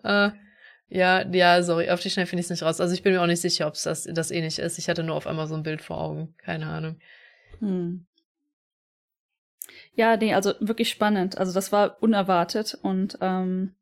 uh, 0.05 0.31
ja, 0.89 1.27
ja, 1.29 1.63
sorry, 1.63 1.91
auf 1.91 2.01
die 2.01 2.11
Schnelle 2.11 2.27
finde 2.27 2.41
ich 2.41 2.47
es 2.47 2.51
nicht 2.51 2.63
raus. 2.63 2.81
Also 2.81 2.95
ich 2.95 3.03
bin 3.03 3.13
mir 3.13 3.23
auch 3.23 3.27
nicht 3.27 3.41
sicher, 3.41 3.67
ob 3.67 3.75
es 3.75 3.83
das, 3.83 4.05
das 4.05 4.31
ähnlich 4.31 4.59
ist. 4.59 4.79
Ich 4.79 4.89
hatte 4.89 5.03
nur 5.03 5.17
auf 5.17 5.27
einmal 5.27 5.47
so 5.47 5.55
ein 5.55 5.63
Bild 5.63 5.83
vor 5.83 5.99
Augen. 6.01 6.35
Keine 6.39 6.67
Ahnung. 6.67 6.99
Hm. 7.59 8.07
Ja, 9.95 10.17
nee, 10.17 10.35
also 10.35 10.55
wirklich 10.61 10.89
spannend. 10.91 11.39
Also 11.39 11.53
das 11.53 11.73
war 11.73 12.03
unerwartet 12.03 12.79
und 12.83 13.19
ähm, 13.21 13.75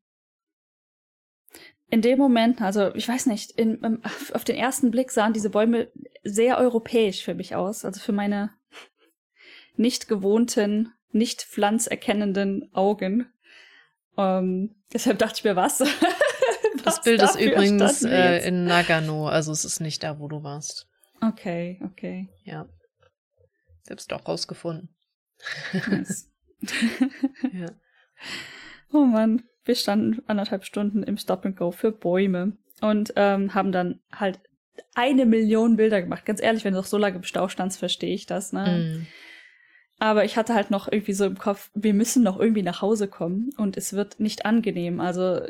in 1.91 2.01
dem 2.01 2.17
Moment, 2.17 2.61
also 2.61 2.95
ich 2.95 3.07
weiß 3.07 3.25
nicht, 3.25 3.51
in, 3.51 4.01
auf 4.33 4.45
den 4.45 4.55
ersten 4.55 4.91
Blick 4.91 5.11
sahen 5.11 5.33
diese 5.33 5.49
Bäume 5.49 5.91
sehr 6.23 6.57
europäisch 6.57 7.23
für 7.23 7.33
mich 7.35 7.53
aus. 7.53 7.83
Also 7.83 7.99
für 7.99 8.13
meine 8.13 8.51
nicht 9.75 10.07
gewohnten, 10.07 10.93
nicht 11.11 11.41
pflanzerkennenden 11.41 12.73
Augen. 12.73 13.27
Ähm, 14.17 14.81
deshalb 14.93 15.19
dachte 15.19 15.35
ich 15.39 15.43
mir, 15.43 15.57
was? 15.57 15.79
das 16.85 17.01
Bild 17.01 17.21
ist 17.21 17.35
übrigens 17.35 18.03
äh, 18.03 18.47
in 18.47 18.63
Nagano, 18.63 19.27
also 19.27 19.51
es 19.51 19.65
ist 19.65 19.81
nicht 19.81 20.01
da, 20.01 20.17
wo 20.17 20.29
du 20.29 20.43
warst. 20.43 20.87
Okay, 21.21 21.81
okay. 21.83 22.29
Ja. 22.45 22.69
Selbst 23.83 24.13
auch 24.13 24.25
rausgefunden. 24.25 24.95
Nice. 25.73 26.29
ja. 27.51 27.67
Oh 28.93 29.03
Mann 29.03 29.43
wir 29.65 29.75
standen 29.75 30.21
anderthalb 30.27 30.65
Stunden 30.65 31.03
im 31.03 31.17
Stop 31.17 31.45
and 31.45 31.57
Go 31.57 31.71
für 31.71 31.91
Bäume 31.91 32.53
und 32.81 33.13
ähm, 33.15 33.53
haben 33.53 33.71
dann 33.71 33.99
halt 34.11 34.39
eine 34.95 35.25
Million 35.25 35.77
Bilder 35.77 36.01
gemacht. 36.01 36.25
Ganz 36.25 36.41
ehrlich, 36.41 36.65
wenn 36.65 36.73
du 36.73 36.79
doch 36.79 36.87
so 36.87 36.97
lange 36.97 37.17
im 37.17 37.23
Stau 37.23 37.47
standst, 37.47 37.79
verstehe 37.79 38.13
ich 38.13 38.25
das, 38.25 38.53
ne? 38.53 39.03
Mm. 39.03 39.07
Aber 39.99 40.25
ich 40.25 40.35
hatte 40.35 40.55
halt 40.55 40.71
noch 40.71 40.91
irgendwie 40.91 41.13
so 41.13 41.25
im 41.25 41.37
Kopf, 41.37 41.69
wir 41.75 41.93
müssen 41.93 42.23
noch 42.23 42.39
irgendwie 42.39 42.63
nach 42.63 42.81
Hause 42.81 43.07
kommen 43.07 43.51
und 43.57 43.77
es 43.77 43.93
wird 43.93 44.19
nicht 44.19 44.45
angenehm. 44.45 44.99
Also 44.99 45.41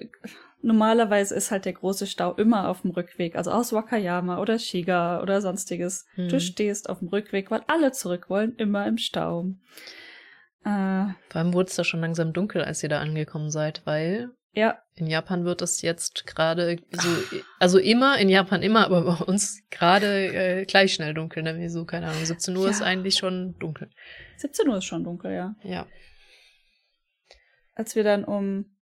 normalerweise 0.61 1.33
ist 1.35 1.51
halt 1.51 1.63
der 1.63 1.73
große 1.73 2.05
Stau 2.05 2.33
immer 2.33 2.67
auf 2.67 2.81
dem 2.81 2.91
Rückweg, 2.91 3.37
also 3.37 3.51
aus 3.51 3.71
Wakayama 3.71 4.39
oder 4.39 4.59
Shiga 4.59 5.21
oder 5.21 5.41
sonstiges. 5.41 6.05
Mm. 6.17 6.27
Du 6.27 6.39
stehst 6.41 6.89
auf 6.89 6.99
dem 6.99 7.07
Rückweg, 7.07 7.49
weil 7.49 7.61
alle 7.67 7.93
zurück 7.93 8.29
wollen, 8.29 8.55
immer 8.57 8.85
im 8.87 8.97
Stau. 8.97 9.45
Äh, 10.63 11.13
Vor 11.29 11.41
allem 11.41 11.53
wurde 11.53 11.69
es 11.69 11.75
da 11.75 11.83
schon 11.83 12.01
langsam 12.01 12.33
dunkel, 12.33 12.63
als 12.63 12.83
ihr 12.83 12.89
da 12.89 12.99
angekommen 12.99 13.49
seid, 13.49 13.81
weil 13.85 14.29
ja. 14.53 14.81
in 14.95 15.07
Japan 15.07 15.43
wird 15.43 15.61
es 15.61 15.81
jetzt 15.81 16.27
gerade 16.27 16.77
so, 16.91 17.09
also 17.59 17.79
immer, 17.79 18.19
in 18.19 18.29
Japan 18.29 18.61
immer, 18.61 18.85
aber 18.85 19.01
bei 19.03 19.25
uns 19.25 19.63
gerade 19.69 20.27
äh, 20.61 20.65
gleich 20.65 20.93
schnell 20.93 21.13
dunkel, 21.13 21.41
ne? 21.43 21.69
so, 21.69 21.85
keine 21.85 22.09
Ahnung, 22.09 22.23
17 22.23 22.55
Uhr 22.55 22.65
ja. 22.65 22.69
ist 22.69 22.81
eigentlich 22.81 23.15
schon 23.15 23.57
dunkel. 23.59 23.89
17 24.37 24.67
Uhr 24.67 24.77
ist 24.77 24.85
schon 24.85 25.03
dunkel, 25.03 25.33
ja. 25.33 25.55
Ja. 25.63 25.87
Als 27.73 27.95
wir 27.95 28.03
dann 28.03 28.23
um, 28.23 28.77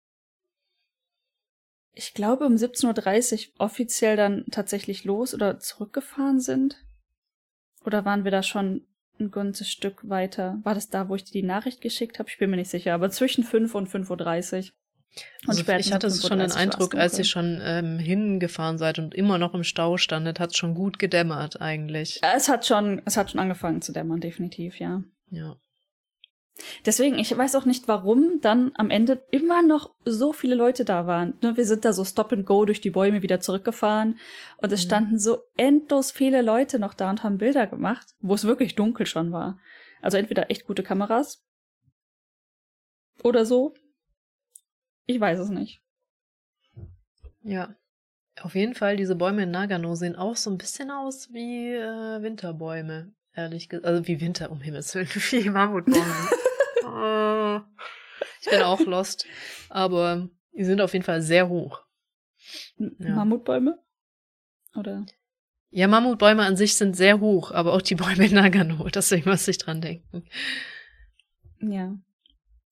ich 1.94 2.14
glaube 2.14 2.46
um 2.46 2.56
17.30 2.56 3.50
Uhr 3.50 3.54
offiziell 3.60 4.18
dann 4.18 4.46
tatsächlich 4.52 5.06
los 5.06 5.34
oder 5.34 5.60
zurückgefahren 5.60 6.42
sind. 6.42 6.84
Oder 7.86 8.04
waren 8.04 8.26
wir 8.26 8.32
da 8.32 8.44
schon 8.44 8.89
ein 9.20 9.32
ganzes 9.32 9.70
Stück 9.70 10.10
weiter. 10.10 10.60
War 10.64 10.76
das 10.76 10.90
da, 10.90 11.10
wo 11.10 11.16
ich 11.16 11.24
dir 11.24 11.42
die 11.42 11.48
Nachricht 11.48 11.82
geschickt 11.82 12.20
habe? 12.20 12.30
Ich 12.30 12.38
bin 12.38 12.50
mir 12.50 12.58
nicht 12.58 12.70
sicher, 12.70 12.94
aber 12.94 13.10
zwischen 13.10 13.44
5 13.44 13.76
und 13.76 13.90
5.30 13.90 14.10
Uhr. 14.10 14.74
Und 15.44 15.50
also 15.50 15.62
ich 15.62 15.94
hatte 15.94 16.12
schon 16.12 16.40
den 16.40 16.52
Eindruck, 16.52 16.96
als 16.96 17.18
ihr 17.18 17.26
schon 17.26 17.60
ähm, 17.64 17.98
hingefahren 17.98 18.78
seid 18.78 19.00
und 19.00 19.16
immer 19.16 19.38
noch 19.38 19.54
im 19.54 19.64
Stau 19.64 19.98
standet, 19.98 20.40
hat 20.40 20.52
es 20.52 20.58
schon 20.58 20.76
gut 20.76 21.00
gedämmert 21.00 21.62
eigentlich. 21.62 22.20
Es 22.36 22.48
hat 22.48 22.66
schon, 22.66 23.02
es 23.06 23.18
hat 23.18 23.32
schon 23.32 23.40
angefangen 23.40 23.82
zu 23.82 23.92
dämmern, 23.92 24.20
definitiv, 24.20 24.80
ja. 24.80 25.04
Ja. 25.32 25.58
Deswegen, 26.86 27.18
ich 27.18 27.36
weiß 27.36 27.56
auch 27.56 27.66
nicht, 27.66 27.88
warum 27.88 28.42
dann 28.42 28.72
am 28.76 28.90
Ende 28.90 29.24
immer 29.32 29.62
noch 29.62 29.94
so 30.06 30.34
viele 30.34 30.56
Leute 30.56 30.86
da 30.86 31.08
waren. 31.08 31.38
Ne, 31.42 31.58
wir 31.58 31.66
sind 31.66 31.86
da 31.86 31.94
so 31.94 32.04
Stop 32.04 32.34
and 32.34 32.46
Go 32.46 32.66
durch 32.66 32.82
die 32.82 32.90
Bäume 32.90 33.22
wieder 33.22 33.40
zurückgefahren 33.40 34.20
und 34.58 34.72
es 34.72 34.82
mhm. 34.82 34.86
standen 34.86 35.20
so 35.20 35.44
endlos 35.58 36.12
viele 36.12 36.42
Leute 36.42 36.80
noch 36.80 36.94
da 36.94 37.10
und 37.10 37.24
haben 37.24 37.38
Bilder 37.38 37.68
gemacht, 37.68 38.16
wo 38.20 38.34
es 38.34 38.46
wirklich 38.46 38.76
dunkel 38.76 39.06
schon 39.06 39.32
war. 39.32 39.60
Also 40.02 40.18
entweder 40.18 40.50
echt 40.50 40.66
gute 40.66 40.84
Kameras 40.84 41.44
oder 43.24 43.46
so. 43.46 43.74
Ich 45.06 45.20
weiß 45.20 45.40
es 45.40 45.50
nicht. 45.50 45.82
Ja. 47.42 47.76
Auf 48.42 48.56
jeden 48.56 48.74
Fall, 48.74 48.96
diese 48.96 49.16
Bäume 49.16 49.44
in 49.44 49.52
Nagano 49.52 49.96
sehen 49.96 50.16
auch 50.16 50.38
so 50.38 50.50
ein 50.50 50.58
bisschen 50.58 50.92
aus 50.92 51.34
wie 51.34 51.74
äh, 51.74 52.22
Winterbäume, 52.22 53.12
ehrlich 53.34 53.68
gesagt. 53.68 53.86
Also 53.86 54.08
wie 54.08 54.22
Winter, 54.22 54.50
um 54.50 54.62
Himmels 54.62 54.96
Willen, 54.96 55.10
wie 55.14 55.50
Mammutbäume. 55.50 56.06
ich 58.42 58.50
bin 58.50 58.62
auch 58.62 58.80
lost. 58.82 59.26
Aber 59.70 60.30
die 60.54 60.64
sind 60.64 60.82
auf 60.82 60.94
jeden 60.94 61.06
Fall 61.06 61.22
sehr 61.22 61.50
hoch. 61.50 61.82
Ja. 62.78 63.16
Mammutbäume? 63.16 63.80
Oder? 64.76 65.06
Ja, 65.72 65.88
Mammutbäume 65.88 66.44
an 66.44 66.58
sich 66.58 66.76
sind 66.76 66.96
sehr 66.96 67.20
hoch, 67.20 67.52
aber 67.52 67.74
auch 67.74 67.82
die 67.82 67.96
Bäume 67.96 68.26
in 68.28 68.36
Nagano, 68.36 68.88
deswegen 68.90 69.30
muss 69.30 69.48
ich 69.48 69.58
dran 69.58 69.82
denken. 69.82 70.28
Ja. 71.62 71.96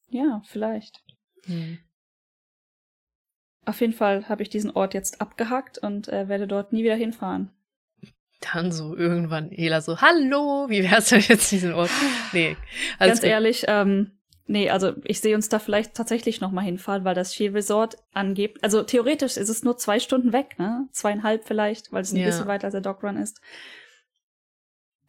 Ja, 0.09 0.41
vielleicht. 0.45 1.03
Hm. 1.45 1.79
Auf 3.65 3.81
jeden 3.81 3.93
Fall 3.93 4.29
habe 4.29 4.43
ich 4.43 4.49
diesen 4.49 4.71
Ort 4.71 4.93
jetzt 4.93 5.19
abgehackt 5.19 5.77
und 5.77 6.07
äh, 6.07 6.29
werde 6.29 6.47
dort 6.47 6.71
nie 6.71 6.83
wieder 6.83 6.95
hinfahren. 6.95 7.51
Dann 8.39 8.71
so 8.71 8.95
irgendwann 8.95 9.51
Ela 9.51 9.81
so, 9.81 9.99
hallo, 9.99 10.69
wie 10.69 10.83
wär's 10.83 11.09
denn 11.09 11.21
jetzt 11.21 11.51
diesen 11.51 11.73
Ort? 11.73 11.89
Nee. 12.31 12.55
Ganz 12.99 13.23
ehrlich, 13.23 13.65
ähm, 13.67 14.16
nee, 14.47 14.69
also 14.69 14.93
ich 15.03 15.19
sehe 15.19 15.35
uns 15.35 15.49
da 15.49 15.59
vielleicht 15.59 15.93
tatsächlich 15.93 16.41
noch 16.41 16.51
mal 16.51 16.61
hinfahren, 16.61 17.03
weil 17.03 17.15
das 17.15 17.33
Ski 17.33 17.47
Resort 17.47 17.97
angeht. 18.13 18.57
Also 18.61 18.83
theoretisch 18.83 19.37
ist 19.37 19.49
es 19.49 19.63
nur 19.63 19.77
zwei 19.77 19.99
Stunden 19.99 20.33
weg, 20.33 20.57
ne? 20.57 20.87
Zweieinhalb 20.91 21.45
vielleicht, 21.45 21.91
weil 21.91 22.01
es 22.01 22.11
ein 22.11 22.17
ja. 22.17 22.25
bisschen 22.25 22.47
weiter 22.47 22.65
als 22.65 22.73
der 22.73 22.81
Dog 22.81 23.03
Run 23.03 23.17
ist. 23.17 23.41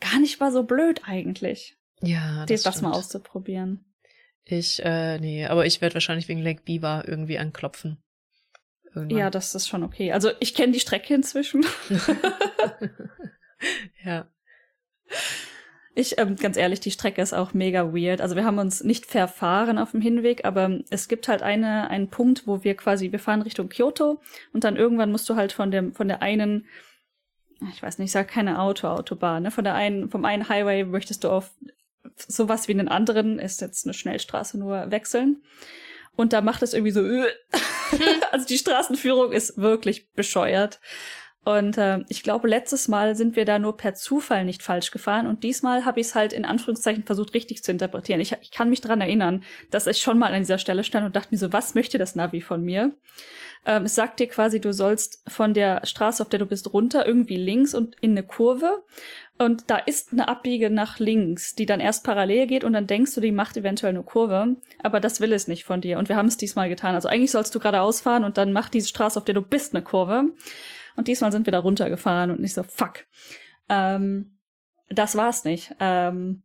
Gar 0.01 0.21
nicht 0.21 0.41
mal 0.41 0.53
so 0.53 0.63
blöd 0.63 1.03
eigentlich. 1.05 1.77
Ja, 2.01 2.47
das, 2.47 2.63
das 2.63 2.83
mal 2.83 2.93
auszuprobieren. 2.93 3.85
Ich, 4.45 4.83
äh, 4.85 5.19
nee, 5.19 5.47
aber 5.47 5.67
ich 5.67 5.81
werde 5.81 5.95
wahrscheinlich 5.95 6.29
wegen 6.29 6.41
Lake 6.41 6.63
Beaver 6.65 7.05
irgendwie 7.07 7.39
anklopfen. 7.39 7.99
Irgendwann. 8.95 9.19
Ja, 9.19 9.31
das 9.31 9.55
ist 9.55 9.69
schon 9.69 9.83
okay. 9.83 10.13
Also 10.13 10.31
ich 10.41 10.55
kenne 10.55 10.73
die 10.73 10.81
Strecke 10.81 11.15
inzwischen. 11.15 11.65
ja. 14.05 14.29
Ich, 15.99 16.17
ähm, 16.17 16.37
ganz 16.37 16.57
ehrlich, 16.57 16.79
die 16.79 16.93
Strecke 16.93 17.21
ist 17.21 17.33
auch 17.33 17.55
mega 17.55 17.93
weird. 17.93 18.21
Also 18.21 18.37
wir 18.37 18.45
haben 18.45 18.59
uns 18.59 18.85
nicht 18.85 19.05
verfahren 19.05 19.79
auf 19.79 19.91
dem 19.91 20.01
Hinweg, 20.01 20.45
aber 20.45 20.79
es 20.91 21.09
gibt 21.09 21.27
halt 21.27 21.43
eine, 21.43 21.91
einen 21.91 22.09
Punkt, 22.09 22.47
wo 22.47 22.63
wir 22.63 22.77
quasi, 22.77 23.11
wir 23.11 23.19
fahren 23.19 23.43
Richtung 23.43 23.69
Kyoto 23.69 24.21
und 24.53 24.63
dann 24.63 24.77
irgendwann 24.77 25.11
musst 25.11 25.29
du 25.29 25.35
halt 25.35 25.53
von 25.53 25.73
dem, 25.73 25.93
von 25.97 26.07
der 26.07 26.23
einen, 26.23 26.67
ich 27.73 27.83
weiß 27.83 27.99
nicht, 27.99 28.07
ich 28.07 28.13
sag 28.13 28.29
keine 28.29 28.61
Auto, 28.61 28.87
Autobahn, 28.87 29.43
ne? 29.43 29.51
Von 29.51 29.65
der 29.65 29.75
einen, 29.75 30.09
vom 30.09 30.25
einen 30.25 30.49
Highway 30.49 30.85
möchtest 30.85 31.25
du 31.25 31.31
auf 31.31 31.51
sowas 32.17 32.69
wie 32.69 32.75
einen 32.75 32.87
anderen, 32.87 33.41
ist 33.41 33.61
jetzt 33.61 33.85
eine 33.85 33.93
Schnellstraße 33.93 34.57
nur, 34.57 34.93
wechseln. 34.93 35.43
Und 36.15 36.33
da 36.33 36.43
macht 36.43 36.63
es 36.63 36.75
irgendwie 36.75 36.93
so, 36.93 37.05
äh. 37.05 37.27
also 38.31 38.47
die 38.47 38.59
Straßenführung 38.59 39.33
ist 39.33 39.57
wirklich 39.57 40.13
bescheuert. 40.13 40.79
Und 41.45 41.79
äh, 41.79 42.01
ich 42.09 42.23
glaube, 42.23 42.49
letztes 42.49 42.89
Mal 42.89 43.15
sind 43.17 43.37
wir 43.37 43.45
da 43.45 43.59
nur 43.59 43.77
per 43.77 43.95
Zufall 43.95 44.45
nicht 44.45 44.63
falsch 44.63 44.91
gefahren 44.91 45.27
und 45.27 45.45
diesmal 45.45 45.85
habe 45.85 46.01
ich 46.01 46.09
es 46.09 46.15
halt 46.15 46.33
in 46.33 46.45
Anführungszeichen 46.45 47.05
versucht, 47.05 47.33
richtig 47.33 47.63
zu 47.63 47.71
interpretieren. 47.71 48.21
Ich, 48.21 48.37
ich 48.43 48.51
kann 48.51 48.69
mich 48.69 48.81
dran 48.81 49.01
erinnern, 49.01 49.43
dass 49.71 49.87
ich 49.87 49.99
schon 49.99 50.19
mal 50.19 50.33
an 50.33 50.41
dieser 50.41 50.59
Stelle 50.59 50.85
stand 50.85 51.07
und 51.07 51.17
dachte 51.17 51.29
mir 51.31 51.39
so, 51.39 51.53
was 51.53 51.75
möchte 51.75 51.97
das 51.97 52.17
Navi 52.17 52.41
von 52.41 52.63
mir? 52.63 52.93
Ähm, 53.65 53.85
es 53.85 53.95
sagt 53.95 54.21
dir 54.21 54.29
quasi, 54.29 54.61
du 54.61 54.73
sollst 54.73 55.23
von 55.29 55.55
der 55.55 55.85
Straße, 55.85 56.23
auf 56.23 56.29
der 56.29 56.39
du 56.39 56.47
bist, 56.47 56.73
runter, 56.73 57.07
irgendwie 57.07 57.37
links 57.37 57.75
und 57.75 57.97
in 58.01 58.13
eine 58.13 58.23
Kurve. 58.23 58.83
Und 59.39 59.71
da 59.71 59.77
ist 59.77 60.13
eine 60.13 60.27
Abbiege 60.29 60.69
nach 60.69 60.99
links, 60.99 61.55
die 61.55 61.67
dann 61.67 61.81
erst 61.81 62.05
parallel 62.05 62.47
geht 62.47 62.65
und 62.65 62.73
dann 62.73 62.87
denkst 62.87 63.15
du, 63.15 63.21
die 63.21 63.31
macht 63.31 63.57
eventuell 63.57 63.95
eine 63.95 64.03
Kurve. 64.03 64.57
Aber 64.83 65.01
das 65.01 65.21
will 65.21 65.33
es 65.33 65.49
nicht 65.49 65.65
von 65.65 65.81
dir. 65.81 65.99
Und 65.99 66.09
wir 66.09 66.17
haben 66.17 66.29
es 66.29 66.37
diesmal 66.37 66.69
getan. 66.69 66.95
Also 66.95 67.09
eigentlich 67.09 67.31
sollst 67.31 67.55
du 67.55 67.59
geradeaus 67.59 68.01
fahren 68.01 68.25
und 68.25 68.37
dann 68.37 68.53
macht 68.53 68.75
diese 68.75 68.89
Straße, 68.89 69.19
auf 69.19 69.25
der 69.25 69.35
du 69.35 69.43
bist, 69.43 69.75
eine 69.75 69.85
Kurve. 69.85 70.25
Und 70.99 71.07
diesmal 71.07 71.31
sind 71.31 71.47
wir 71.47 71.53
da 71.53 71.61
runtergefahren 71.61 72.33
und 72.33 72.41
nicht 72.41 72.55
so, 72.55 72.65
fuck. 72.65 73.07
Ähm, 73.69 74.37
das 74.89 75.15
war's 75.15 75.45
nicht. 75.45 75.73
Ähm, 75.79 76.43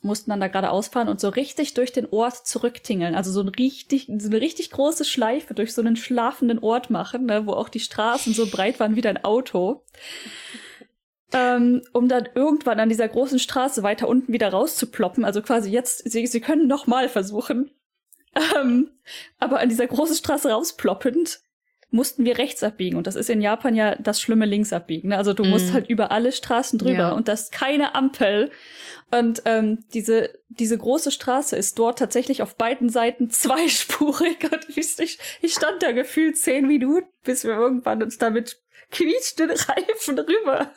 mussten 0.00 0.30
dann 0.30 0.38
da 0.38 0.46
gerade 0.46 0.70
ausfahren 0.70 1.08
und 1.08 1.18
so 1.18 1.28
richtig 1.28 1.74
durch 1.74 1.90
den 1.90 2.06
Ort 2.06 2.46
zurücktingeln. 2.46 3.16
Also 3.16 3.32
so, 3.32 3.40
ein 3.40 3.48
richtig, 3.48 4.08
so 4.18 4.28
eine 4.28 4.40
richtig 4.40 4.70
große 4.70 5.04
Schleife 5.04 5.54
durch 5.54 5.74
so 5.74 5.82
einen 5.82 5.96
schlafenden 5.96 6.60
Ort 6.60 6.88
machen, 6.88 7.26
ne, 7.26 7.48
wo 7.48 7.52
auch 7.52 7.68
die 7.68 7.80
Straßen 7.80 8.32
so 8.32 8.46
breit 8.46 8.78
waren 8.78 8.94
wie 8.94 9.00
dein 9.00 9.24
Auto. 9.24 9.82
Ähm, 11.32 11.82
um 11.92 12.08
dann 12.08 12.28
irgendwann 12.32 12.78
an 12.78 12.88
dieser 12.88 13.08
großen 13.08 13.40
Straße 13.40 13.82
weiter 13.82 14.06
unten 14.06 14.32
wieder 14.32 14.50
rauszuploppen. 14.50 15.24
Also 15.24 15.42
quasi 15.42 15.68
jetzt, 15.68 16.08
sie, 16.08 16.28
sie 16.28 16.40
können 16.40 16.68
noch 16.68 16.86
mal 16.86 17.08
versuchen. 17.08 17.72
Ähm, 18.56 18.90
aber 19.40 19.58
an 19.58 19.68
dieser 19.68 19.88
großen 19.88 20.14
Straße 20.14 20.48
rausploppend 20.48 21.40
mussten 21.94 22.24
wir 22.24 22.38
rechts 22.38 22.64
abbiegen. 22.64 22.96
Und 22.96 23.06
das 23.06 23.14
ist 23.14 23.30
in 23.30 23.40
Japan 23.40 23.76
ja 23.76 23.94
das 23.94 24.20
schlimme 24.20 24.46
Linksabbiegen. 24.46 25.10
Ne? 25.10 25.16
Also 25.16 25.32
du 25.32 25.44
mm. 25.44 25.50
musst 25.50 25.72
halt 25.72 25.88
über 25.88 26.10
alle 26.10 26.32
Straßen 26.32 26.76
drüber 26.78 26.92
ja. 26.92 27.12
und 27.12 27.28
das 27.28 27.42
ist 27.42 27.52
keine 27.52 27.94
Ampel. 27.94 28.50
Und 29.12 29.42
ähm, 29.44 29.84
diese, 29.94 30.36
diese 30.48 30.76
große 30.76 31.12
Straße 31.12 31.54
ist 31.54 31.78
dort 31.78 32.00
tatsächlich 32.00 32.42
auf 32.42 32.56
beiden 32.56 32.88
Seiten 32.88 33.30
zweispurig. 33.30 34.38
Und 34.42 34.76
ich, 34.76 35.18
ich 35.40 35.54
stand 35.54 35.84
da 35.84 35.92
gefühlt 35.92 36.36
zehn 36.36 36.66
Minuten, 36.66 37.08
bis 37.22 37.44
wir 37.44 37.52
irgendwann 37.52 38.02
uns 38.02 38.18
damit 38.18 38.60
quietschten 38.90 39.50
Reifen 39.50 40.18
rüber. 40.18 40.72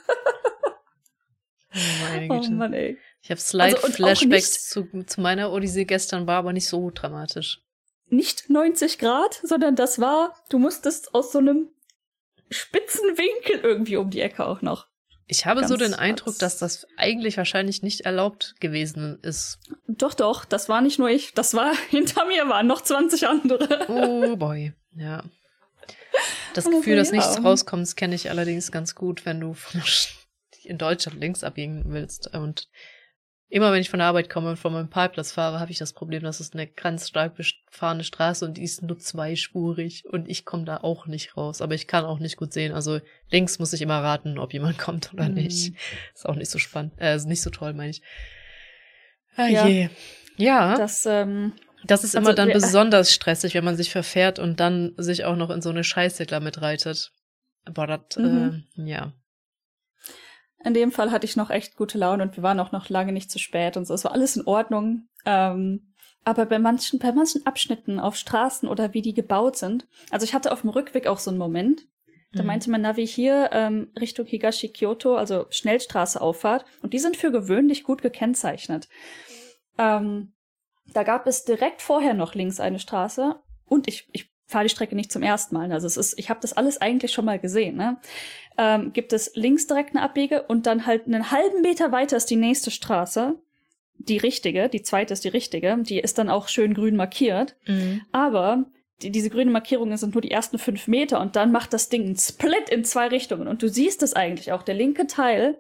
oh, 1.73 1.80
meine 2.11 2.27
Güte. 2.27 2.48
oh 2.48 2.53
Mann, 2.53 2.73
ey. 2.73 2.99
Ich 3.23 3.31
habe 3.31 3.41
Slide-Flashbacks 3.41 4.76
also, 4.76 4.88
zu, 4.91 5.03
zu 5.03 5.22
meiner 5.22 5.52
Odyssee 5.52 5.85
gestern, 5.85 6.27
war 6.27 6.38
aber 6.38 6.53
nicht 6.53 6.68
so 6.68 6.91
dramatisch 6.91 7.64
nicht 8.09 8.49
90 8.49 8.99
Grad, 8.99 9.39
sondern 9.43 9.75
das 9.75 9.99
war, 9.99 10.34
du 10.49 10.59
musstest 10.59 11.13
aus 11.13 11.31
so 11.31 11.39
einem 11.39 11.69
spitzen 12.49 13.17
Winkel 13.17 13.59
irgendwie 13.61 13.97
um 13.97 14.09
die 14.09 14.21
Ecke 14.21 14.45
auch 14.45 14.61
noch. 14.61 14.88
Ich 15.29 15.45
habe 15.45 15.59
ganz, 15.59 15.69
so 15.69 15.75
den 15.75 15.93
Eindruck, 15.93 16.39
dass 16.39 16.57
das 16.57 16.88
eigentlich 16.95 17.35
wahrscheinlich 17.35 17.84
nicht 17.84 18.01
erlaubt 18.01 18.55
gewesen 18.61 19.19
ist. 19.21 19.59
Doch, 19.88 20.13
doch, 20.13 20.45
das 20.45 20.69
war 20.69 20.81
nicht 20.81 20.99
nur 20.99 21.09
ich, 21.09 21.34
das 21.34 21.53
war 21.53 21.75
hinter 21.89 22.25
mir 22.25 22.47
waren 22.47 22.67
noch 22.67 22.81
20 22.81 23.27
andere. 23.27 23.85
Oh 23.89 24.38
boy, 24.38 24.73
ja. 24.95 25.23
Das 26.53 26.65
oh, 26.65 26.71
Gefühl, 26.71 26.95
dass 26.95 27.11
nichts 27.11 27.43
rauskommt, 27.43 27.95
kenne 27.97 28.15
ich 28.15 28.29
allerdings 28.29 28.71
ganz 28.71 28.95
gut, 28.95 29.25
wenn 29.25 29.41
du 29.41 29.55
in 30.63 30.77
Deutschland 30.77 31.19
links 31.19 31.43
abbiegen 31.43 31.84
willst 31.88 32.34
und 32.34 32.69
Immer 33.49 33.72
wenn 33.72 33.80
ich 33.80 33.90
von 33.90 33.99
der 33.99 34.10
Arbeit 34.10 34.30
komme 34.30 34.49
und 34.49 34.57
von 34.57 34.74
meinem 34.74 34.90
Parkplatz 34.90 35.32
fahre, 35.32 35.61
habe 35.61 35.72
ich 35.72 35.78
das 35.78 35.94
Problem, 35.94 36.22
dass 36.22 36.41
es 36.41 36.52
eine 36.52 36.68
ganz 36.68 37.07
stark 37.07 37.36
befahrene 37.36 38.03
Straße 38.03 38.44
und 38.44 38.57
die 38.57 38.64
ist 38.64 38.82
nur 38.82 38.99
zweispurig 38.99 40.03
und 40.06 40.28
ich 40.28 40.44
komme 40.44 40.65
da 40.65 40.78
auch 40.78 41.06
nicht 41.06 41.38
raus. 41.38 41.61
Aber 41.61 41.74
ich 41.74 41.88
kann 41.88 42.03
auch 42.03 42.19
nicht 42.19 42.36
gut 42.36 42.52
sehen. 42.52 42.74
Also 42.74 42.99
links 43.32 43.57
muss 43.57 43.72
ich 43.72 43.82
immer 43.82 44.03
raten, 44.03 44.38
ob 44.38 44.52
jemand 44.52 44.78
kommt 44.78 45.14
oder 45.14 45.30
mhm. 45.30 45.36
nicht. 45.36 45.74
Ist 46.14 46.28
auch 46.28 46.36
nicht 46.36 46.52
so 46.52 46.60
spannend. 46.60 46.94
Äh, 46.98 47.15
ist 47.15 47.26
nicht 47.26 47.41
so 47.41 47.49
toll, 47.49 47.74
meine 47.74 47.91
ich. 47.91 48.02
Ah, 49.38 49.48
ja. 49.48 49.65
Je. 49.65 49.90
Ja. 50.36 50.76
Das, 50.76 51.06
ähm, 51.06 51.53
das 51.86 52.03
ist 52.03 52.15
immer 52.15 52.30
also, 52.30 52.36
dann 52.36 52.52
besonders 52.52 53.14
stressig, 53.14 53.53
wenn 53.53 53.64
man 53.64 53.78
sich 53.78 53.91
verfährt 53.91 54.40
und 54.40 54.60
dann 54.60 54.94
sich 54.98 55.24
auch 55.24 55.38
noch 55.38 55.52
in 55.52 55.61
so 55.61 55.69
eine 55.69 55.86
Scheiße 55.86 56.26
damit 56.26 56.61
reitet. 56.61 57.14
Aber 57.64 57.88
das, 57.88 58.18
mhm. 58.18 58.65
äh, 58.78 58.90
ja. 58.90 59.14
In 60.63 60.73
dem 60.73 60.91
Fall 60.91 61.11
hatte 61.11 61.25
ich 61.25 61.35
noch 61.35 61.49
echt 61.49 61.75
gute 61.75 61.97
Laune 61.97 62.23
und 62.23 62.35
wir 62.35 62.43
waren 62.43 62.59
auch 62.59 62.71
noch 62.71 62.89
lange 62.89 63.11
nicht 63.11 63.29
zu 63.29 63.39
spät 63.39 63.77
und 63.77 63.85
so. 63.85 63.93
Es 63.93 64.03
war 64.03 64.11
alles 64.11 64.35
in 64.35 64.45
Ordnung. 64.45 65.07
Ähm, 65.25 65.93
aber 66.23 66.45
bei 66.45 66.59
manchen, 66.59 66.99
bei 66.99 67.11
manchen 67.11 67.45
Abschnitten 67.45 67.99
auf 67.99 68.15
Straßen 68.15 68.67
oder 68.67 68.93
wie 68.93 69.01
die 69.01 69.13
gebaut 69.13 69.55
sind, 69.55 69.88
also 70.11 70.25
ich 70.25 70.34
hatte 70.34 70.51
auf 70.51 70.61
dem 70.61 70.71
Rückweg 70.71 71.07
auch 71.07 71.19
so 71.19 71.29
einen 71.29 71.38
Moment, 71.38 71.88
da 72.34 72.41
mhm. 72.41 72.47
meinte 72.47 72.69
mein 72.69 72.81
Navi 72.81 73.07
hier 73.07 73.49
ähm, 73.53 73.91
Richtung 73.99 74.25
Higashi 74.25 74.69
Kyoto, 74.69 75.15
also 75.15 75.45
Schnellstraße 75.49 76.19
Auffahrt, 76.19 76.65
und 76.81 76.93
die 76.93 76.99
sind 76.99 77.15
für 77.15 77.31
gewöhnlich 77.31 77.84
gut 77.84 78.01
gekennzeichnet. 78.01 78.89
Ähm, 79.77 80.34
da 80.93 81.03
gab 81.03 81.27
es 81.27 81.45
direkt 81.45 81.81
vorher 81.81 82.13
noch 82.13 82.35
links 82.35 82.59
eine 82.59 82.79
Straße 82.79 83.35
und 83.65 83.88
ich, 83.88 84.09
ich 84.11 84.29
fahre 84.48 84.64
die 84.64 84.69
Strecke 84.69 84.95
nicht 84.95 85.11
zum 85.11 85.24
ersten 85.24 85.56
Mal. 85.56 85.72
Also 85.72 85.88
es 85.88 85.98
ist, 85.98 86.18
ich 86.18 86.30
habe 86.30 86.40
das 86.41 86.53
alles 86.53 86.80
eigentlich 86.80 87.11
schon 87.11 87.26
mal 87.26 87.38
gesehen. 87.38 87.76
Ne? 87.76 87.98
Ähm, 88.57 88.94
gibt 88.94 89.14
es 89.14 89.32
links 89.36 89.68
direkt 89.68 89.95
eine 89.95 90.03
Abbiege 90.03 90.44
und 90.44 90.65
dann 90.65 90.86
halt 90.86 91.06
einen 91.06 91.32
halben 91.32 91.61
Meter 91.61 91.91
weiter 91.91 92.18
ist 92.18 92.30
die 92.30 92.38
nächste 92.38 92.72
Straße, 92.72 93.36
die 93.98 94.18
richtige, 94.18 94.69
die 94.69 94.82
zweite 94.82 95.14
ist 95.14 95.24
die 95.24 95.30
richtige, 95.30 95.78
die 95.80 95.99
ist 95.99 96.18
dann 96.18 96.30
auch 96.30 96.48
schön 96.48 96.74
grün 96.74 96.95
markiert. 96.95 97.56
Mhm. 97.68 98.02
Aber 98.11 98.65
die, 99.02 99.11
diese 99.11 99.30
grünen 99.30 99.52
Markierungen 99.52 99.98
sind 99.98 100.15
nur 100.15 100.22
die 100.22 100.32
ersten 100.32 100.57
fünf 100.57 100.88
Meter 100.88 101.19
und 101.19 101.36
dann 101.36 101.52
macht 101.52 101.74
das 101.74 101.90
Ding 101.90 102.06
einen 102.06 102.15
Split 102.15 102.69
in 102.69 102.86
zwei 102.86 103.07
Richtungen 103.07 103.48
und 103.48 103.61
du 103.61 103.68
siehst 103.68 104.02
es 104.02 104.14
eigentlich 104.14 104.53
auch. 104.53 104.64
Der 104.64 104.76
linke 104.76 105.07
Teil 105.07 105.57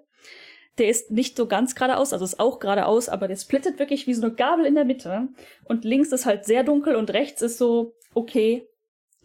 der 0.77 0.89
ist 0.89 1.11
nicht 1.11 1.35
so 1.35 1.47
ganz 1.47 1.75
geradeaus, 1.75 2.13
also 2.13 2.23
ist 2.23 2.39
auch 2.39 2.59
geradeaus, 2.59 3.09
aber 3.09 3.27
der 3.27 3.35
splittet 3.35 3.79
wirklich 3.79 4.05
wie 4.07 4.13
so 4.13 4.21
eine 4.23 4.35
Gabel 4.35 4.65
in 4.65 4.75
der 4.75 4.85
Mitte. 4.85 5.27
Und 5.65 5.85
links 5.85 6.11
ist 6.11 6.25
halt 6.25 6.45
sehr 6.45 6.63
dunkel 6.63 6.95
und 6.95 7.09
rechts 7.11 7.41
ist 7.41 7.57
so, 7.57 7.95
okay, 8.13 8.67